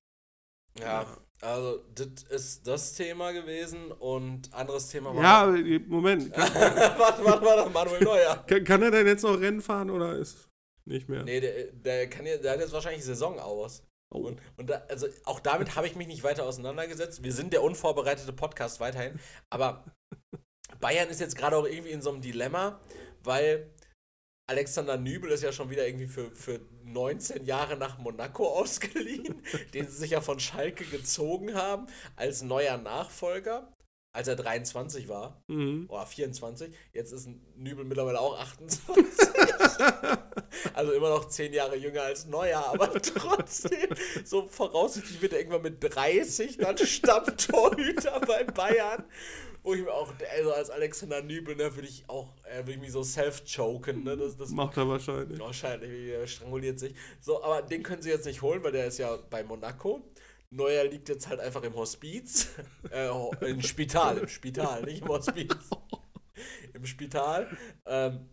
Ja, 0.78 1.06
Also, 1.40 1.82
das 1.94 2.22
ist 2.24 2.66
das 2.66 2.94
Thema 2.94 3.32
gewesen 3.32 3.92
und 3.92 4.52
anderes 4.52 4.88
Thema 4.88 5.14
war. 5.14 5.22
Ja, 5.22 5.78
Moment. 5.86 6.30
Warte, 6.36 7.24
warte, 7.24 7.44
warte, 7.44 7.70
Manuel 7.70 8.04
Neuer. 8.04 8.44
kann, 8.46 8.64
kann 8.64 8.82
er 8.82 8.90
denn 8.90 9.06
jetzt 9.06 9.22
noch 9.22 9.40
Rennen 9.40 9.62
fahren 9.62 9.90
oder 9.90 10.16
ist 10.16 10.48
nicht 10.84 11.08
mehr? 11.08 11.24
Nee, 11.24 11.40
der, 11.40 11.72
der, 11.72 12.10
kann 12.10 12.26
ja, 12.26 12.36
der 12.36 12.52
hat 12.52 12.60
jetzt 12.60 12.72
wahrscheinlich 12.72 13.04
Saison 13.04 13.38
aus. 13.38 13.82
Oh. 14.14 14.18
Und, 14.18 14.40
und 14.56 14.70
da, 14.70 14.84
also 14.88 15.08
auch 15.24 15.40
damit 15.40 15.74
habe 15.76 15.86
ich 15.86 15.96
mich 15.96 16.06
nicht 16.06 16.22
weiter 16.22 16.44
auseinandergesetzt. 16.44 17.24
Wir 17.24 17.32
sind 17.32 17.52
der 17.52 17.62
unvorbereitete 17.62 18.32
Podcast 18.32 18.78
weiterhin. 18.80 19.18
Aber 19.50 19.84
Bayern 20.80 21.08
ist 21.08 21.20
jetzt 21.20 21.36
gerade 21.36 21.56
auch 21.56 21.66
irgendwie 21.66 21.90
in 21.90 22.02
so 22.02 22.10
einem 22.10 22.20
Dilemma, 22.20 22.80
weil 23.22 23.70
Alexander 24.48 24.96
Nübel 24.96 25.32
ist 25.32 25.42
ja 25.42 25.50
schon 25.50 25.70
wieder 25.70 25.86
irgendwie 25.86 26.06
für, 26.06 26.30
für 26.30 26.60
19 26.84 27.44
Jahre 27.46 27.76
nach 27.76 27.98
Monaco 27.98 28.46
ausgeliehen, 28.58 29.42
den 29.74 29.88
sie 29.88 29.96
sich 29.96 30.12
ja 30.12 30.20
von 30.20 30.38
Schalke 30.38 30.84
gezogen 30.84 31.54
haben 31.54 31.86
als 32.14 32.42
neuer 32.42 32.78
Nachfolger, 32.78 33.72
als 34.14 34.28
er 34.28 34.36
23 34.36 35.08
war. 35.08 35.42
Mhm. 35.48 35.86
Oder 35.88 36.06
24. 36.06 36.72
Jetzt 36.92 37.12
ist 37.12 37.28
Nübel 37.56 37.84
mittlerweile 37.84 38.20
auch 38.20 38.38
28. 38.38 38.94
also 40.74 40.92
immer 40.92 41.10
noch 41.10 41.28
10 41.28 41.52
Jahre 41.52 41.76
jünger 41.76 42.02
als 42.02 42.26
Neuer, 42.26 42.64
aber 42.66 42.92
trotzdem, 43.02 43.88
so 44.24 44.46
voraussichtlich 44.46 45.20
wird 45.20 45.32
er 45.32 45.40
irgendwann 45.40 45.62
mit 45.62 45.82
30 45.82 46.58
dann 46.58 46.78
Stammtorhüter 46.78 48.20
bei 48.20 48.44
Bayern. 48.44 49.04
Wo 49.66 49.74
ich 49.74 49.82
mir 49.82 49.92
auch, 49.92 50.12
also 50.32 50.52
als 50.52 50.70
Alexander 50.70 51.22
Nübel, 51.22 51.56
ne, 51.56 51.74
würde 51.74 51.88
ich 51.88 52.04
auch, 52.06 52.32
äh, 52.44 52.58
würde 52.58 52.74
ich 52.74 52.78
mich 52.78 52.92
so 52.92 53.02
self-choken, 53.02 54.04
ne? 54.04 54.16
Das, 54.16 54.36
das 54.36 54.50
Macht 54.50 54.76
er 54.76 54.88
wahrscheinlich. 54.88 55.40
Wahrscheinlich, 55.40 56.12
er 56.12 56.24
stranguliert 56.28 56.78
sich. 56.78 56.94
So, 57.20 57.42
aber 57.42 57.62
den 57.62 57.82
können 57.82 58.00
sie 58.00 58.10
jetzt 58.10 58.26
nicht 58.26 58.42
holen, 58.42 58.62
weil 58.62 58.70
der 58.70 58.86
ist 58.86 58.98
ja 58.98 59.16
bei 59.28 59.42
Monaco. 59.42 60.08
Neuer 60.50 60.84
liegt 60.84 61.08
jetzt 61.08 61.28
halt 61.28 61.40
einfach 61.40 61.64
im 61.64 61.74
Hospiz. 61.74 62.50
Äh, 62.92 63.10
Im 63.50 63.60
Spital, 63.60 64.18
im 64.18 64.28
Spital, 64.28 64.82
nicht 64.84 65.02
im 65.02 65.08
Hospiz. 65.08 65.52
Im 66.72 66.86
Spital. 66.86 67.48
Ähm, 67.86 68.30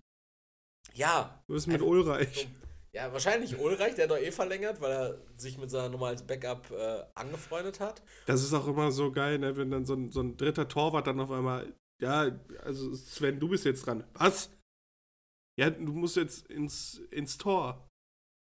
ja. 0.94 1.44
Was 1.48 1.64
ist 1.64 1.68
mit 1.68 1.82
Ulreich? 1.82 2.48
Ja, 2.95 3.11
wahrscheinlich 3.11 3.57
Ulreich, 3.60 3.95
der 3.95 4.03
hat 4.03 4.11
doch 4.11 4.18
eh 4.18 4.32
verlängert, 4.32 4.80
weil 4.80 4.91
er 4.91 5.22
sich 5.36 5.57
mit 5.57 5.72
seiner 5.72 5.90
Nummer 5.90 6.07
als 6.07 6.22
Backup 6.26 6.70
äh, 6.70 7.03
angefreundet 7.15 7.80
hat. 7.80 8.03
Das 8.28 8.44
ist 8.44 8.53
auch 8.53 8.68
immer 8.68 8.91
so 8.91 9.11
geil, 9.11 9.40
ne, 9.40 9.57
wenn 9.57 9.72
dann 9.72 9.86
so 9.86 9.95
ein, 9.95 10.11
so 10.11 10.22
ein 10.22 10.38
dritter 10.38 10.68
Torwart 10.68 11.07
dann 11.07 11.20
auf 11.20 11.32
einmal, 11.32 11.74
ja, 11.99 12.32
also 12.61 12.94
Sven, 12.94 13.40
du 13.40 13.49
bist 13.49 13.65
jetzt 13.65 13.88
dran. 13.88 14.03
Was? 14.14 14.52
Ja, 15.60 15.72
du 15.72 15.91
musst 15.94 16.18
jetzt 16.18 16.48
ins, 16.52 16.99
ins 17.10 17.38
Tor. 17.40 17.88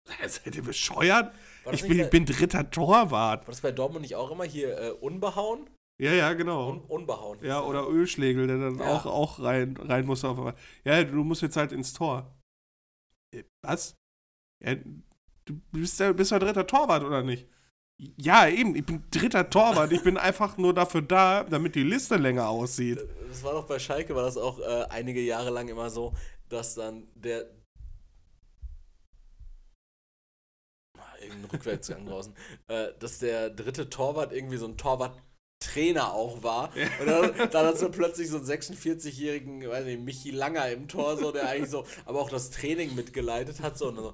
Seid 0.28 0.56
ihr 0.56 0.64
bescheuert? 0.64 1.36
Ich 1.72 1.84
bin, 1.84 2.00
bei, 2.00 2.04
bin 2.06 2.26
dritter 2.26 2.70
Torwart. 2.72 3.42
war 3.42 3.46
das 3.52 3.62
bei 3.62 3.72
Dortmund 3.72 4.02
nicht 4.02 4.16
auch 4.16 4.32
immer 4.32 4.46
hier 4.46 4.76
äh, 4.80 4.90
unbehauen? 4.90 5.70
Ja, 6.02 6.14
ja, 6.14 6.34
genau. 6.34 6.72
Un 6.72 6.82
unbehauen. 6.86 7.38
Ja, 7.44 7.60
er, 7.60 7.68
oder? 7.68 7.88
Ölschlegel, 7.88 8.48
der 8.48 8.58
dann 8.58 8.80
Ja. 8.80 8.92
auch, 8.96 9.06
auch 9.06 9.40
rein, 9.40 9.78
rein 9.78 10.08
muss 10.08 10.26
auf 10.26 10.40
einmal. 10.40 10.56
Ja, 10.84 11.04
du 11.04 11.24
musst 11.24 11.44
jetzt 11.44 11.58
halt 11.58 11.72
ins 11.72 11.94
Tor. 11.94 12.36
Äh, 13.36 13.44
Was? 13.64 13.96
Ja, 14.64 14.76
du 15.46 15.60
bist 15.72 16.00
ja, 16.00 16.12
bist 16.14 16.32
ja 16.32 16.40
dritter 16.40 16.68
Torwart, 16.68 17.04
oder 17.04 17.24
nicht? 17.24 17.48
Ja, 18.18 18.48
eben, 18.48 18.76
ich 18.76 18.86
bin 18.86 19.04
dritter 19.12 19.50
Torwart. 19.50 19.92
Ich 19.92 20.04
bin 20.04 20.18
einfach 20.18 20.58
nur 20.58 20.74
dafür 20.74 21.04
da, 21.04 21.44
damit 21.44 21.76
die 21.76 21.84
Liste 21.84 22.16
länger 22.18 22.50
aussieht. 22.50 23.00
Das 23.28 23.44
war 23.44 23.54
doch 23.54 23.68
bei 23.68 23.78
Schalke, 23.78 24.16
war 24.16 24.24
das 24.24 24.38
auch 24.38 24.60
äh, 24.60 24.86
einige 24.90 25.22
Jahre 25.22 25.52
lang 25.52 25.68
immer 25.68 25.90
so, 25.90 26.14
dass 26.50 26.74
dann 26.76 27.08
der. 27.14 27.46
Ah, 30.98 31.16
Irgendein 31.22 31.52
Rückwärtsgang 31.52 32.06
draußen. 32.06 32.34
Äh, 32.68 32.94
dass 33.00 33.20
der 33.20 33.50
dritte 33.52 33.90
Torwart 33.90 34.34
irgendwie 34.34 34.58
so 34.58 34.66
ein 34.66 34.78
Torwarttrainer 34.78 36.14
auch 36.14 36.42
war. 36.42 36.72
Und 37.02 37.08
dann, 37.08 37.50
dann 37.52 37.68
hat 37.68 37.78
so 37.78 37.90
plötzlich 37.90 38.30
so 38.30 38.38
einen 38.38 38.46
46-jährigen, 38.48 39.68
weiß 39.70 39.86
nicht, 39.86 40.02
Michi 40.02 40.32
Langer 40.32 40.70
im 40.72 40.88
Tor, 40.88 41.18
so, 41.18 41.32
der 41.32 41.48
eigentlich 41.50 41.70
so, 41.70 41.86
aber 42.06 42.20
auch 42.22 42.30
das 42.30 42.50
Training 42.50 42.96
mitgeleitet 42.96 43.60
hat. 43.62 43.78
So, 43.78 43.90
und 43.90 43.96
dann 43.98 44.06
so, 44.06 44.14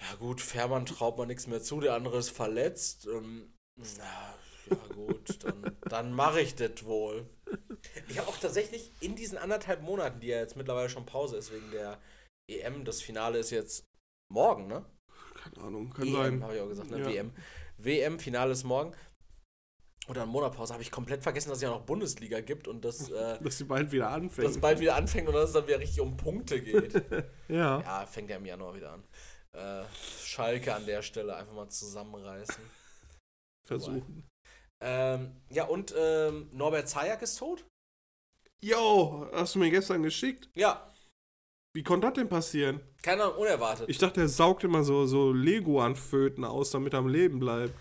ja 0.00 0.14
gut, 0.18 0.40
Fährmann 0.40 0.86
traut 0.86 1.18
man 1.18 1.28
nichts 1.28 1.46
mehr 1.46 1.62
zu, 1.62 1.80
der 1.80 1.94
andere 1.94 2.18
ist 2.18 2.30
verletzt. 2.30 3.06
Ähm, 3.06 3.52
ja, 3.76 4.34
ja 4.70 4.76
gut, 4.94 5.42
dann, 5.44 5.76
dann 5.82 6.12
mache 6.12 6.40
ich 6.40 6.54
das 6.54 6.84
wohl. 6.84 7.28
Ich 8.08 8.18
habe 8.18 8.28
auch 8.28 8.36
tatsächlich 8.36 8.92
in 9.00 9.16
diesen 9.16 9.38
anderthalb 9.38 9.82
Monaten, 9.82 10.20
die 10.20 10.28
ja 10.28 10.38
jetzt 10.38 10.56
mittlerweile 10.56 10.88
schon 10.88 11.06
Pause 11.06 11.36
ist 11.36 11.52
wegen 11.52 11.70
der 11.70 11.98
EM, 12.50 12.84
das 12.84 13.02
Finale 13.02 13.38
ist 13.38 13.50
jetzt 13.50 13.84
morgen, 14.32 14.66
ne? 14.66 14.84
Keine 15.34 15.66
Ahnung, 15.66 15.90
kann 15.90 16.06
EM, 16.06 16.14
sein. 16.14 16.42
habe 16.42 16.56
ich 16.56 16.60
auch 16.60 16.68
gesagt, 16.68 16.90
ne? 16.90 17.00
Ja. 17.00 17.06
WM. 17.06 17.32
WM, 17.78 18.18
Finale 18.18 18.52
ist 18.52 18.64
morgen. 18.64 18.94
Oder 20.08 20.22
eine 20.22 20.30
Monatpause 20.30 20.72
habe 20.72 20.82
ich 20.82 20.90
komplett 20.90 21.22
vergessen, 21.22 21.50
dass 21.50 21.58
es 21.58 21.62
ja 21.62 21.70
noch 21.70 21.84
Bundesliga 21.84 22.40
gibt 22.40 22.66
und 22.66 22.84
dass 22.84 23.10
äh, 23.10 23.38
Dass 23.42 23.58
sie 23.58 23.64
bald 23.64 23.92
wieder 23.92 24.10
anfängt. 24.10 24.48
das 24.48 24.58
bald 24.58 24.80
wieder 24.80 24.96
anfängt 24.96 25.28
und 25.28 25.34
dass 25.34 25.48
es 25.48 25.52
dann 25.52 25.66
wieder 25.66 25.80
richtig 25.80 26.00
um 26.00 26.16
Punkte 26.16 26.62
geht. 26.62 26.94
ja. 27.48 27.80
ja, 27.80 28.06
fängt 28.06 28.30
ja 28.30 28.36
im 28.36 28.46
Januar 28.46 28.74
wieder 28.74 28.92
an. 28.92 29.04
Äh, 29.58 29.84
Schalke 30.24 30.74
an 30.74 30.86
der 30.86 31.02
Stelle 31.02 31.34
einfach 31.36 31.52
mal 31.54 31.68
zusammenreißen. 31.68 32.62
versuchen. 33.66 34.28
Ähm, 34.80 35.36
ja, 35.50 35.64
und 35.64 35.92
ähm, 35.98 36.48
Norbert 36.52 36.88
Zayak 36.88 37.22
ist 37.22 37.36
tot? 37.38 37.64
Yo, 38.60 39.28
hast 39.32 39.54
du 39.54 39.58
mir 39.58 39.70
gestern 39.70 40.02
geschickt? 40.02 40.48
Ja, 40.54 40.92
Wie 41.74 41.82
konnte 41.82 42.06
das 42.06 42.14
denn 42.14 42.28
passieren? 42.28 42.80
keine 43.02 43.24
Ahnung, 43.24 43.38
unerwartet. 43.38 43.88
Ich 43.88 43.98
dachte, 43.98 44.20
er 44.20 44.28
saugt 44.28 44.64
immer 44.64 44.82
so, 44.84 45.06
so 45.06 45.32
Lego-Anföten 45.32 46.44
aus, 46.44 46.70
damit 46.70 46.92
er 46.92 47.00
am 47.00 47.08
Leben 47.08 47.38
bleibt. 47.40 47.74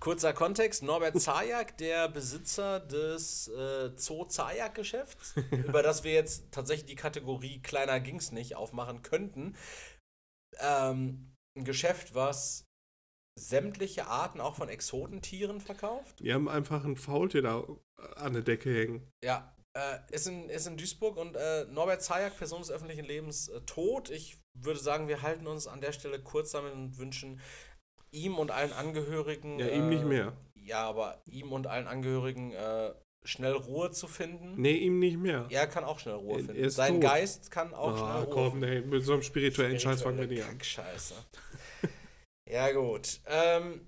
Kurzer 0.00 0.32
Kontext: 0.32 0.82
Norbert 0.82 1.20
Zayak, 1.20 1.76
der 1.78 2.08
Besitzer 2.08 2.80
des 2.80 3.48
äh, 3.48 3.90
Zoo 3.96 4.24
Zayak-Geschäfts, 4.24 5.34
über 5.50 5.82
das 5.82 6.02
wir 6.02 6.12
jetzt 6.12 6.50
tatsächlich 6.50 6.86
die 6.86 6.96
Kategorie 6.96 7.60
kleiner 7.60 8.00
ging's 8.00 8.32
nicht 8.32 8.56
aufmachen 8.56 9.02
könnten. 9.02 9.54
Ähm, 10.60 11.34
ein 11.56 11.64
Geschäft, 11.64 12.14
was 12.14 12.66
sämtliche 13.38 14.06
Arten 14.06 14.40
auch 14.40 14.54
von 14.54 14.68
Exotentieren 14.68 15.60
verkauft. 15.60 16.20
Die 16.20 16.32
haben 16.32 16.48
einfach 16.48 16.84
ein 16.84 16.96
Faultier 16.96 17.42
da 17.42 17.64
an 18.16 18.34
der 18.34 18.42
Decke 18.42 18.74
hängen. 18.74 19.10
Ja, 19.24 19.54
äh, 19.74 19.98
ist, 20.10 20.26
in, 20.26 20.48
ist 20.50 20.66
in 20.66 20.76
Duisburg 20.76 21.16
und 21.16 21.36
äh, 21.36 21.64
Norbert 21.66 22.02
Zayak, 22.02 22.36
Person 22.36 22.60
des 22.60 22.70
öffentlichen 22.70 23.04
Lebens, 23.04 23.48
äh, 23.48 23.60
tot. 23.62 24.10
Ich 24.10 24.38
würde 24.54 24.80
sagen, 24.80 25.08
wir 25.08 25.22
halten 25.22 25.46
uns 25.46 25.66
an 25.66 25.80
der 25.80 25.92
Stelle 25.92 26.20
kurz 26.20 26.50
damit 26.50 26.74
und 26.74 26.98
wünschen 26.98 27.40
ihm 28.10 28.38
und 28.38 28.50
allen 28.50 28.72
Angehörigen. 28.72 29.58
Ja, 29.58 29.68
ihm 29.68 29.88
nicht 29.88 30.02
äh, 30.02 30.06
mehr. 30.06 30.36
Ja, 30.54 30.86
aber 30.88 31.22
ihm 31.24 31.52
und 31.52 31.66
allen 31.66 31.86
Angehörigen 31.86 32.52
äh, 32.52 32.92
schnell 33.24 33.52
Ruhe 33.52 33.90
zu 33.92 34.08
finden. 34.08 34.60
Nee, 34.60 34.74
ihm 34.76 34.98
nicht 34.98 35.16
mehr. 35.16 35.46
Er 35.50 35.66
kann 35.66 35.84
auch 35.84 35.98
schnell 35.98 36.14
Ruhe 36.16 36.42
finden. 36.44 36.70
Sein 36.70 36.94
tot. 36.94 37.02
Geist 37.02 37.50
kann 37.50 37.72
auch 37.74 37.92
Ah, 37.92 37.96
schnell 37.96 38.24
Ruhe 38.24 38.34
komm, 38.34 38.60
finden. 38.60 38.68
nee, 38.68 38.80
mit 38.80 39.04
so 39.04 39.12
einem 39.14 39.22
spirituellen 39.22 39.78
Scheiß 39.78 40.02
fangen 40.02 40.18
wir 40.18 40.26
nicht 40.26 40.44
an. 40.44 40.60
Scheiße. 40.60 41.14
ja, 42.50 42.72
gut. 42.72 43.20
Ähm, 43.26 43.86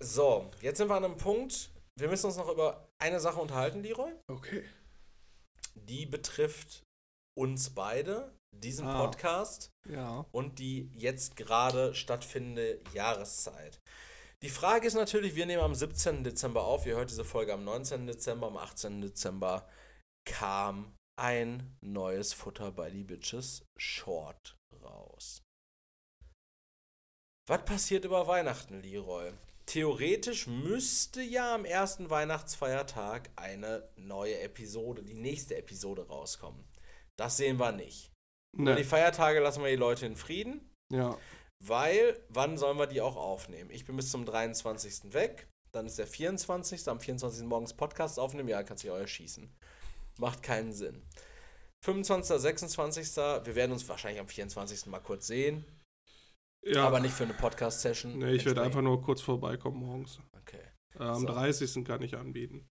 so, 0.00 0.50
jetzt 0.60 0.78
sind 0.78 0.88
wir 0.88 0.96
an 0.96 1.04
einem 1.04 1.16
Punkt. 1.16 1.70
Wir 1.98 2.08
müssen 2.08 2.26
uns 2.26 2.36
noch 2.36 2.50
über 2.50 2.88
eine 2.98 3.20
Sache 3.20 3.40
unterhalten, 3.40 3.82
Leroy. 3.82 4.12
Okay. 4.30 4.64
Die 5.74 6.06
betrifft 6.06 6.82
uns 7.36 7.70
beide, 7.70 8.32
diesen 8.54 8.86
Ah. 8.86 8.98
Podcast 9.04 9.70
Ja. 9.88 10.24
und 10.32 10.58
die 10.58 10.90
jetzt 10.94 11.36
gerade 11.36 11.94
stattfindende 11.94 12.80
Jahreszeit. 12.92 13.80
Die 14.44 14.50
Frage 14.50 14.86
ist 14.86 14.92
natürlich, 14.92 15.36
wir 15.36 15.46
nehmen 15.46 15.62
am 15.62 15.74
17. 15.74 16.22
Dezember 16.22 16.64
auf, 16.64 16.84
ihr 16.84 16.96
hört 16.96 17.08
diese 17.08 17.24
Folge 17.24 17.54
am 17.54 17.64
19. 17.64 18.06
Dezember, 18.06 18.48
am 18.48 18.58
18. 18.58 19.00
Dezember 19.00 19.66
kam 20.26 20.94
ein 21.18 21.74
neues 21.80 22.34
Futter 22.34 22.70
bei 22.70 22.90
die 22.90 23.04
Bitches 23.04 23.64
Short 23.78 24.58
raus. 24.82 25.42
Was 27.48 27.64
passiert 27.64 28.04
über 28.04 28.26
Weihnachten, 28.26 28.82
Leroy? 28.82 29.32
Theoretisch 29.64 30.46
müsste 30.46 31.22
ja 31.22 31.54
am 31.54 31.64
ersten 31.64 32.10
Weihnachtsfeiertag 32.10 33.30
eine 33.36 33.88
neue 33.96 34.38
Episode, 34.40 35.02
die 35.02 35.14
nächste 35.14 35.56
Episode 35.56 36.06
rauskommen. 36.06 36.62
Das 37.16 37.38
sehen 37.38 37.58
wir 37.58 37.72
nicht. 37.72 38.12
Über 38.54 38.74
die. 38.74 38.84
Feiertage 38.84 39.40
lassen 39.40 39.62
wir 39.62 39.70
die 39.70 39.76
Leute 39.76 40.04
in 40.04 40.16
Frieden. 40.16 40.70
Ja. 40.92 41.16
Weil, 41.66 42.20
wann 42.28 42.58
sollen 42.58 42.78
wir 42.78 42.86
die 42.86 43.00
auch 43.00 43.16
aufnehmen? 43.16 43.70
Ich 43.70 43.84
bin 43.84 43.96
bis 43.96 44.10
zum 44.10 44.24
23. 44.26 45.12
weg. 45.14 45.48
Dann 45.72 45.86
ist 45.86 45.98
der 45.98 46.06
24. 46.06 46.86
Am 46.88 47.00
24. 47.00 47.44
morgens 47.46 47.74
Podcast 47.74 48.18
aufnehmen. 48.18 48.48
Ja, 48.48 48.62
kannst 48.62 48.84
du 48.84 48.92
euer 48.92 49.06
schießen. 49.06 49.50
Macht 50.18 50.42
keinen 50.42 50.72
Sinn. 50.72 51.02
25., 51.84 52.38
26. 52.40 53.16
Wir 53.16 53.54
werden 53.54 53.72
uns 53.72 53.88
wahrscheinlich 53.88 54.20
am 54.20 54.28
24. 54.28 54.86
mal 54.86 55.00
kurz 55.00 55.26
sehen. 55.26 55.64
ja. 56.64 56.86
Aber 56.86 57.00
nicht 57.00 57.14
für 57.14 57.24
eine 57.24 57.34
Podcast-Session. 57.34 58.18
Nee, 58.18 58.32
ich 58.32 58.44
werde 58.44 58.62
einfach 58.62 58.82
nur 58.82 59.02
kurz 59.02 59.20
vorbeikommen 59.20 59.78
morgens. 59.78 60.18
Okay. 60.40 60.62
Äh, 60.98 61.02
am 61.02 61.20
So. 61.20 61.26
30. 61.26 61.84
kann 61.84 62.02
ich 62.02 62.16
anbieten. 62.16 62.66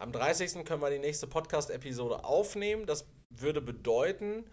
Am 0.00 0.12
30. 0.12 0.64
können 0.64 0.82
wir 0.82 0.90
die 0.90 0.98
nächste 0.98 1.26
Podcast-Episode 1.26 2.24
aufnehmen. 2.24 2.86
Das 2.86 3.06
würde 3.30 3.60
bedeuten, 3.60 4.44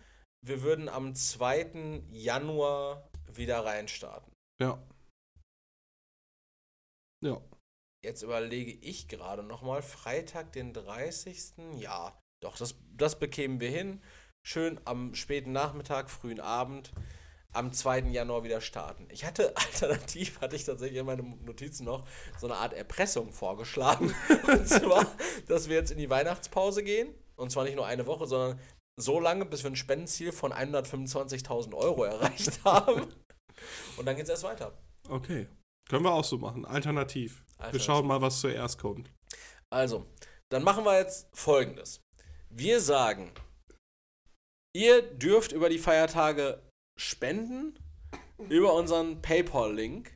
wir 0.46 0.62
würden 0.64 0.90
am 0.90 1.14
2. 1.16 2.04
Januar 2.12 3.10
wieder 3.38 3.66
reinstarten. 3.66 4.32
Ja. 4.62 4.82
Ja. 7.24 7.42
jetzt 8.04 8.22
überlege 8.22 8.72
ich 8.72 9.08
gerade 9.08 9.42
nochmal, 9.42 9.82
Freitag, 9.82 10.52
den 10.52 10.74
30. 10.74 11.54
Ja, 11.78 12.18
doch, 12.44 12.58
das, 12.58 12.76
das 12.96 13.18
bekämen 13.18 13.60
wir 13.60 13.70
hin. 13.70 14.02
Schön 14.46 14.80
am 14.86 15.16
späten 15.16 15.52
Nachmittag, 15.52 16.10
frühen 16.10 16.40
Abend 16.40 16.94
am 17.56 17.72
2. 17.72 18.02
Januar 18.12 18.44
wieder 18.44 18.62
starten. 18.62 19.08
Ich 19.10 19.26
hatte 19.26 19.56
alternativ, 19.58 20.42
hatte 20.42 20.56
ich 20.56 20.66
tatsächlich 20.66 21.00
in 21.00 21.06
meinen 21.06 21.44
Notizen 21.46 21.86
noch 21.86 22.08
so 22.38 22.48
eine 22.48 22.58
Art 22.58 22.74
Erpressung 22.74 23.32
vorgeschlagen. 23.32 24.14
und 24.48 24.68
zwar, 24.68 25.06
dass 25.48 25.70
wir 25.70 25.76
jetzt 25.76 25.92
in 25.92 25.98
die 25.98 26.10
Weihnachtspause 26.10 26.84
gehen. 26.84 27.14
Und 27.36 27.52
zwar 27.52 27.64
nicht 27.64 27.76
nur 27.76 27.86
eine 27.86 28.06
Woche, 28.06 28.28
sondern 28.28 28.60
so 28.98 29.20
lange, 29.20 29.46
bis 29.46 29.64
wir 29.64 29.72
ein 29.72 29.76
Spendenziel 29.76 30.32
von 30.32 30.54
125.000 30.54 31.74
Euro 31.74 32.04
erreicht 32.04 32.60
haben. 32.66 33.14
Und 33.98 34.06
dann 34.06 34.16
geht 34.16 34.26
es 34.26 34.30
erst 34.30 34.44
weiter. 34.44 34.78
Okay. 35.10 35.48
Können 35.90 36.04
wir 36.04 36.12
auch 36.12 36.24
so 36.24 36.38
machen. 36.38 36.66
Alternativ. 36.66 37.44
Alternativ. 37.58 37.74
Wir 37.74 37.80
schauen 37.80 38.08
mal, 38.08 38.22
was 38.22 38.42
zuerst 38.42 38.80
kommt. 38.80 39.12
Also, 39.72 40.06
dann 40.50 40.64
machen 40.64 40.84
wir 40.84 40.98
jetzt 40.98 41.28
folgendes. 41.34 42.02
Wir 42.50 42.80
sagen, 42.80 43.32
ihr 44.76 45.02
dürft 45.02 45.52
über 45.52 45.70
die 45.70 45.80
Feiertage 45.80 46.62
spenden 46.98 47.78
über 48.50 48.74
unseren 48.74 49.22
PayPal-Link. 49.22 50.12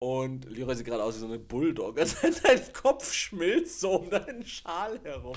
Und 0.00 0.44
Leroy 0.44 0.76
sieht 0.76 0.86
gerade 0.86 1.02
aus 1.02 1.16
wie 1.16 1.20
so 1.20 1.26
eine 1.26 1.38
Bulldog. 1.38 1.98
Also 2.00 2.16
dein 2.42 2.72
Kopf 2.72 3.12
schmilzt 3.12 3.80
so 3.80 3.96
um 3.96 4.10
deinen 4.10 4.46
Schal 4.46 5.00
herum. 5.02 5.36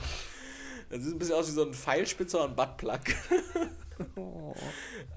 Das 0.90 1.02
sieht 1.02 1.16
ein 1.16 1.20
bisschen 1.20 1.36
aus 1.36 1.48
wie 1.48 1.54
so 1.54 1.66
ein 1.66 1.74
Pfeilspitzer 1.74 2.44
und 2.44 2.56
Buttplug. 2.56 3.02
oh. 4.16 4.54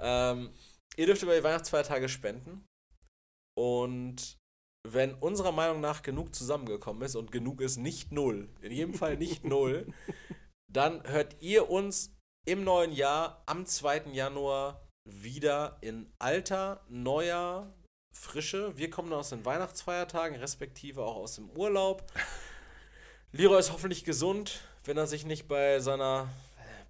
ähm, 0.00 0.50
ihr 0.96 1.06
dürft 1.06 1.22
über 1.22 1.36
die 1.36 1.42
Weihnachtsfeiertage 1.42 2.08
spenden. 2.08 2.64
Und 3.56 4.38
wenn 4.86 5.14
unserer 5.14 5.52
Meinung 5.52 5.80
nach 5.80 6.02
genug 6.02 6.34
zusammengekommen 6.34 7.02
ist, 7.02 7.16
und 7.16 7.32
genug 7.32 7.60
ist 7.60 7.76
nicht 7.76 8.12
null, 8.12 8.48
in 8.60 8.72
jedem 8.72 8.94
Fall 8.94 9.16
nicht 9.16 9.44
null, 9.44 9.86
dann 10.70 11.02
hört 11.04 11.36
ihr 11.40 11.70
uns 11.70 12.14
im 12.46 12.64
neuen 12.64 12.92
Jahr 12.92 13.42
am 13.46 13.64
2. 13.64 14.10
Januar 14.12 14.86
wieder 15.08 15.78
in 15.80 16.12
alter, 16.18 16.84
neuer 16.88 17.72
Frische. 18.14 18.76
Wir 18.76 18.90
kommen 18.90 19.12
aus 19.12 19.30
den 19.30 19.44
Weihnachtsfeiertagen, 19.44 20.38
respektive 20.38 21.02
auch 21.02 21.16
aus 21.16 21.36
dem 21.36 21.50
Urlaub. 21.50 22.04
Leroy 23.32 23.58
ist 23.58 23.72
hoffentlich 23.72 24.04
gesund, 24.04 24.60
wenn 24.84 24.96
er 24.96 25.06
sich 25.06 25.24
nicht 25.24 25.48
bei 25.48 25.80
seiner 25.80 26.28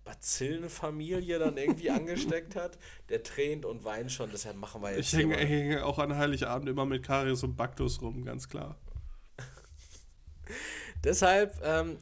Bazillenfamilie 0.05 1.39
dann 1.39 1.57
irgendwie 1.57 1.91
angesteckt 1.91 2.57
hat. 2.57 2.79
Der 3.09 3.23
tränt 3.23 3.65
und 3.65 3.85
weint 3.85 4.13
schon, 4.13 4.31
deshalb 4.31 4.57
machen 4.57 4.83
wir 4.83 4.95
jetzt. 4.95 5.13
Ich 5.13 5.19
hänge, 5.19 5.37
häng 5.37 5.79
auch 5.79 5.99
an 5.99 6.17
Heiligabend 6.17 6.69
immer 6.69 6.87
mit 6.87 7.03
Karius 7.03 7.43
und 7.43 7.57
Baktus 7.57 8.01
rum, 8.01 8.25
ganz 8.25 8.49
klar. 8.49 8.77
deshalb 11.05 11.61
ähm, 11.65 11.99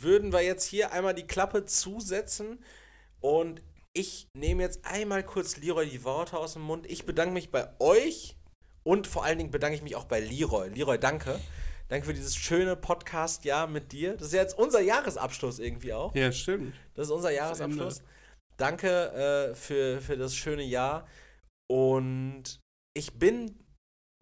würden 0.00 0.32
wir 0.32 0.42
jetzt 0.42 0.64
hier 0.64 0.92
einmal 0.92 1.14
die 1.14 1.26
Klappe 1.26 1.64
zusetzen 1.64 2.58
und 3.20 3.62
ich 3.92 4.28
nehme 4.34 4.62
jetzt 4.62 4.84
einmal 4.84 5.24
kurz 5.24 5.56
Leroy 5.56 5.88
die 5.88 6.04
Worte 6.04 6.38
aus 6.38 6.52
dem 6.52 6.62
Mund. 6.62 6.86
Ich 6.88 7.04
bedanke 7.04 7.32
mich 7.32 7.50
bei 7.50 7.68
euch 7.80 8.36
und 8.84 9.06
vor 9.06 9.24
allen 9.24 9.38
Dingen 9.38 9.50
bedanke 9.50 9.74
ich 9.74 9.82
mich 9.82 9.96
auch 9.96 10.04
bei 10.04 10.20
Leroy. 10.20 10.68
Leroy, 10.68 10.98
danke. 10.98 11.40
Danke 11.88 12.06
für 12.06 12.12
dieses 12.14 12.36
schöne 12.36 12.76
Podcast-Jahr 12.76 13.66
mit 13.66 13.92
dir. 13.92 14.12
Das 14.14 14.28
ist 14.28 14.34
ja 14.34 14.42
jetzt 14.42 14.58
unser 14.58 14.80
Jahresabschluss 14.80 15.58
irgendwie 15.58 15.94
auch. 15.94 16.14
Ja, 16.14 16.30
stimmt. 16.32 16.74
Das 16.94 17.06
ist 17.06 17.12
unser 17.12 17.30
Jahresabschluss. 17.30 18.02
Danke 18.58 19.12
äh, 19.12 19.54
für, 19.54 20.02
für 20.02 20.18
das 20.18 20.36
schöne 20.36 20.64
Jahr. 20.64 21.06
Und 21.70 22.60
ich 22.94 23.18
bin, 23.18 23.64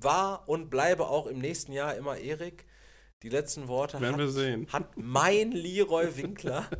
war 0.01 0.49
und 0.49 0.71
bleibe 0.71 1.09
auch 1.09 1.27
im 1.27 1.39
nächsten 1.39 1.73
Jahr 1.73 1.97
immer 1.97 2.17
Erik. 2.19 2.67
Die 3.25 3.31
letzten 3.31 3.67
Worte 3.67 4.01
Werden 4.01 4.13
hat, 4.13 4.21
wir 4.21 4.29
sehen. 4.29 4.69
hat 4.73 4.97
mein 4.97 5.51
Leroy 5.51 6.17
Winkler. 6.17 6.69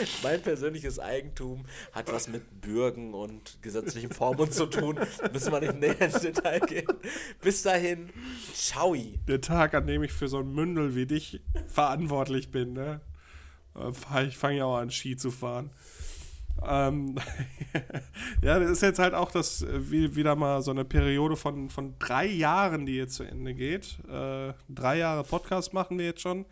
mein 0.22 0.42
persönliches 0.42 0.98
Eigentum 0.98 1.64
hat 1.92 2.12
was 2.12 2.28
mit 2.28 2.60
Bürgen 2.60 3.14
und 3.14 3.62
gesetzlichen 3.62 4.10
Formen 4.10 4.50
zu 4.50 4.66
tun. 4.66 4.98
Müssen 5.32 5.52
wir 5.52 5.60
nicht 5.60 5.80
näher 5.80 6.00
ins 6.00 6.20
Detail 6.20 6.60
gehen. 6.60 6.86
Bis 7.40 7.62
dahin, 7.62 8.10
ciao. 8.54 8.96
Der 9.28 9.40
Tag, 9.40 9.74
an 9.74 9.86
dem 9.86 10.02
ich 10.02 10.12
für 10.12 10.28
so 10.28 10.38
ein 10.38 10.52
Mündel 10.52 10.94
wie 10.94 11.06
dich 11.06 11.40
verantwortlich 11.68 12.50
bin, 12.50 12.72
ne? 12.72 13.00
Äh, 13.74 14.26
ich 14.26 14.36
fange 14.36 14.58
ja 14.58 14.64
auch 14.64 14.76
an, 14.76 14.90
Ski 14.90 15.16
zu 15.16 15.30
fahren. 15.30 15.70
Ähm, 16.66 17.16
ja, 18.42 18.58
das 18.58 18.70
ist 18.70 18.82
jetzt 18.82 18.98
halt 18.98 19.14
auch 19.14 19.30
das 19.30 19.62
äh, 19.62 19.90
wie, 19.90 20.16
wieder 20.16 20.36
mal 20.36 20.62
so 20.62 20.70
eine 20.70 20.84
Periode 20.84 21.36
von, 21.36 21.70
von 21.70 21.94
drei 21.98 22.26
Jahren, 22.26 22.86
die 22.86 22.96
jetzt 22.96 23.14
zu 23.14 23.24
Ende 23.24 23.54
geht. 23.54 23.98
Äh, 24.08 24.52
drei 24.68 24.98
Jahre 24.98 25.24
Podcast 25.24 25.72
machen 25.72 25.98
wir 25.98 26.06
jetzt 26.06 26.20
schon 26.20 26.44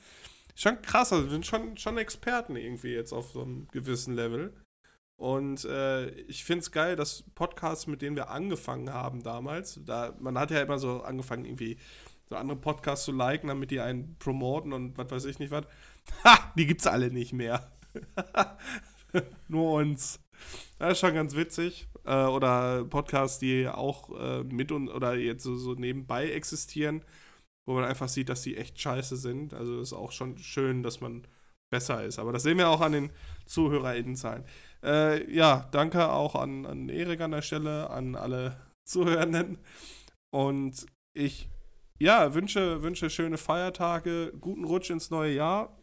schon 0.59 0.83
krass. 0.83 1.13
Also 1.13 1.29
sind 1.29 1.47
schon, 1.47 1.77
schon 1.77 1.99
Experten 1.99 2.57
irgendwie 2.57 2.93
jetzt 2.93 3.13
auf 3.13 3.31
so 3.31 3.43
einem 3.43 3.69
gewissen 3.69 4.15
Level. 4.15 4.53
Und 5.17 5.65
äh, 5.65 6.11
ich 6.11 6.45
finde 6.45 6.61
es 6.61 6.71
geil, 6.71 6.95
dass 6.95 7.25
Podcasts, 7.35 7.87
mit 7.87 8.03
denen 8.03 8.17
wir 8.17 8.31
angefangen 8.31 8.93
haben 8.93 9.23
damals, 9.23 9.81
da 9.85 10.15
man 10.21 10.39
hat 10.39 10.53
ja 10.53 10.63
immer 10.63 10.79
so 10.79 11.03
angefangen, 11.03 11.45
irgendwie 11.45 11.77
so 12.29 12.37
andere 12.37 12.59
Podcasts 12.59 13.05
zu 13.05 13.13
liken, 13.13 13.49
damit 13.49 13.73
die 13.73 13.81
einen 13.81 14.17
promoten 14.19 14.73
und 14.73 14.97
was 14.97 15.11
weiß 15.11 15.25
ich 15.25 15.39
nicht 15.39 15.51
was. 15.51 15.65
Ha, 16.25 16.53
die 16.57 16.67
gibt's 16.67 16.87
alle 16.87 17.11
nicht 17.11 17.33
mehr. 17.33 17.71
Nur 19.49 19.73
uns. 19.73 20.21
Das 20.79 20.93
ist 20.93 21.01
schon 21.01 21.15
ganz 21.15 21.35
witzig. 21.35 21.89
Äh, 22.05 22.25
oder 22.25 22.85
Podcasts, 22.85 23.39
die 23.39 23.69
auch 23.69 24.19
äh, 24.19 24.45
mit 24.45 24.73
uns 24.73 24.91
oder 24.91 25.17
jetzt 25.17 25.43
so, 25.43 25.57
so 25.57 25.75
nebenbei 25.75 26.31
existieren 26.31 27.05
wo 27.69 27.75
man 27.75 27.85
einfach 27.85 28.09
sieht, 28.09 28.31
dass 28.31 28.41
die 28.41 28.57
echt 28.57 28.81
scheiße 28.81 29.19
sind. 29.19 29.53
Also 29.53 29.81
ist 29.81 29.93
auch 29.93 30.11
schon 30.11 30.39
schön, 30.39 30.83
dass 30.83 31.03
man 31.03 31.27
besser 31.71 32.03
ist. 32.03 32.19
Aber 32.19 32.33
das 32.33 32.43
sehen 32.45 32.57
wir 32.57 32.71
auch 32.71 32.81
an 32.81 32.93
den 32.93 33.11
ZuhörerInnenzahlen. 33.45 34.47
Äh, 34.83 35.31
ja, 35.31 35.69
danke 35.71 36.11
auch 36.11 36.35
an, 36.35 36.65
an 36.65 36.89
Erik 36.89 37.21
an 37.21 37.33
der 37.33 37.43
Stelle, 37.43 37.91
an 37.91 38.15
alle 38.15 38.59
Zuhörenden. 38.85 39.59
Und 40.31 40.87
ich, 41.13 41.51
ja, 41.99 42.33
wünsche, 42.33 42.83
wünsche 42.83 43.11
schöne 43.11 43.37
Feiertage, 43.37 44.33
guten 44.41 44.65
Rutsch 44.65 44.89
ins 44.89 45.11
neue 45.11 45.35
Jahr. 45.35 45.79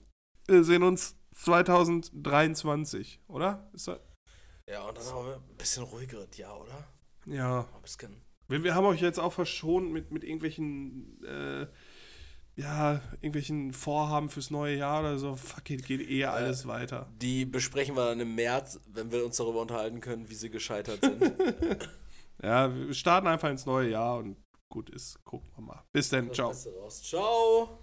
Wir 0.47 0.63
sehen 0.63 0.81
uns 0.81 1.15
2023, 1.35 3.21
oder? 3.27 3.69
Ist 3.73 3.87
das 3.89 3.99
ja, 4.67 4.81
und 4.87 4.97
dann 4.97 5.05
haben 5.05 5.27
wir 5.27 5.35
ein 5.35 5.57
bisschen 5.57 5.83
ruhigeres 5.83 6.35
Jahr, 6.35 6.59
oder? 6.59 6.87
Ja. 7.27 7.59
Ein 7.75 7.81
bisschen 7.83 8.24
wir, 8.47 8.63
wir 8.63 8.75
haben 8.75 8.85
euch 8.85 9.01
jetzt 9.01 9.19
auch 9.19 9.33
verschont 9.33 9.91
mit, 9.91 10.11
mit 10.11 10.23
irgendwelchen, 10.23 11.23
äh, 11.23 11.67
ja, 12.55 13.01
irgendwelchen 13.21 13.73
Vorhaben 13.73 14.29
fürs 14.29 14.51
neue 14.51 14.77
Jahr 14.77 15.01
oder 15.01 15.17
so. 15.17 15.35
Fuck 15.35 15.69
it, 15.71 15.85
geht 15.85 16.09
eh 16.09 16.25
alles 16.25 16.65
äh, 16.65 16.67
weiter. 16.67 17.11
Die 17.21 17.45
besprechen 17.45 17.95
wir 17.95 18.05
dann 18.05 18.19
im 18.19 18.35
März, 18.35 18.79
wenn 18.87 19.11
wir 19.11 19.25
uns 19.25 19.37
darüber 19.37 19.61
unterhalten 19.61 19.99
können, 19.99 20.29
wie 20.29 20.35
sie 20.35 20.49
gescheitert 20.49 20.99
sind. 21.01 21.21
ja, 22.43 22.73
wir 22.73 22.93
starten 22.93 23.27
einfach 23.27 23.49
ins 23.49 23.65
neue 23.65 23.89
Jahr 23.89 24.17
und 24.17 24.37
gut 24.69 24.89
ist. 24.89 25.23
Gucken 25.23 25.49
wir 25.55 25.63
mal. 25.63 25.83
Bis 25.91 26.09
dann, 26.09 26.33
ciao. 26.33 26.53
Ciao. 26.53 27.79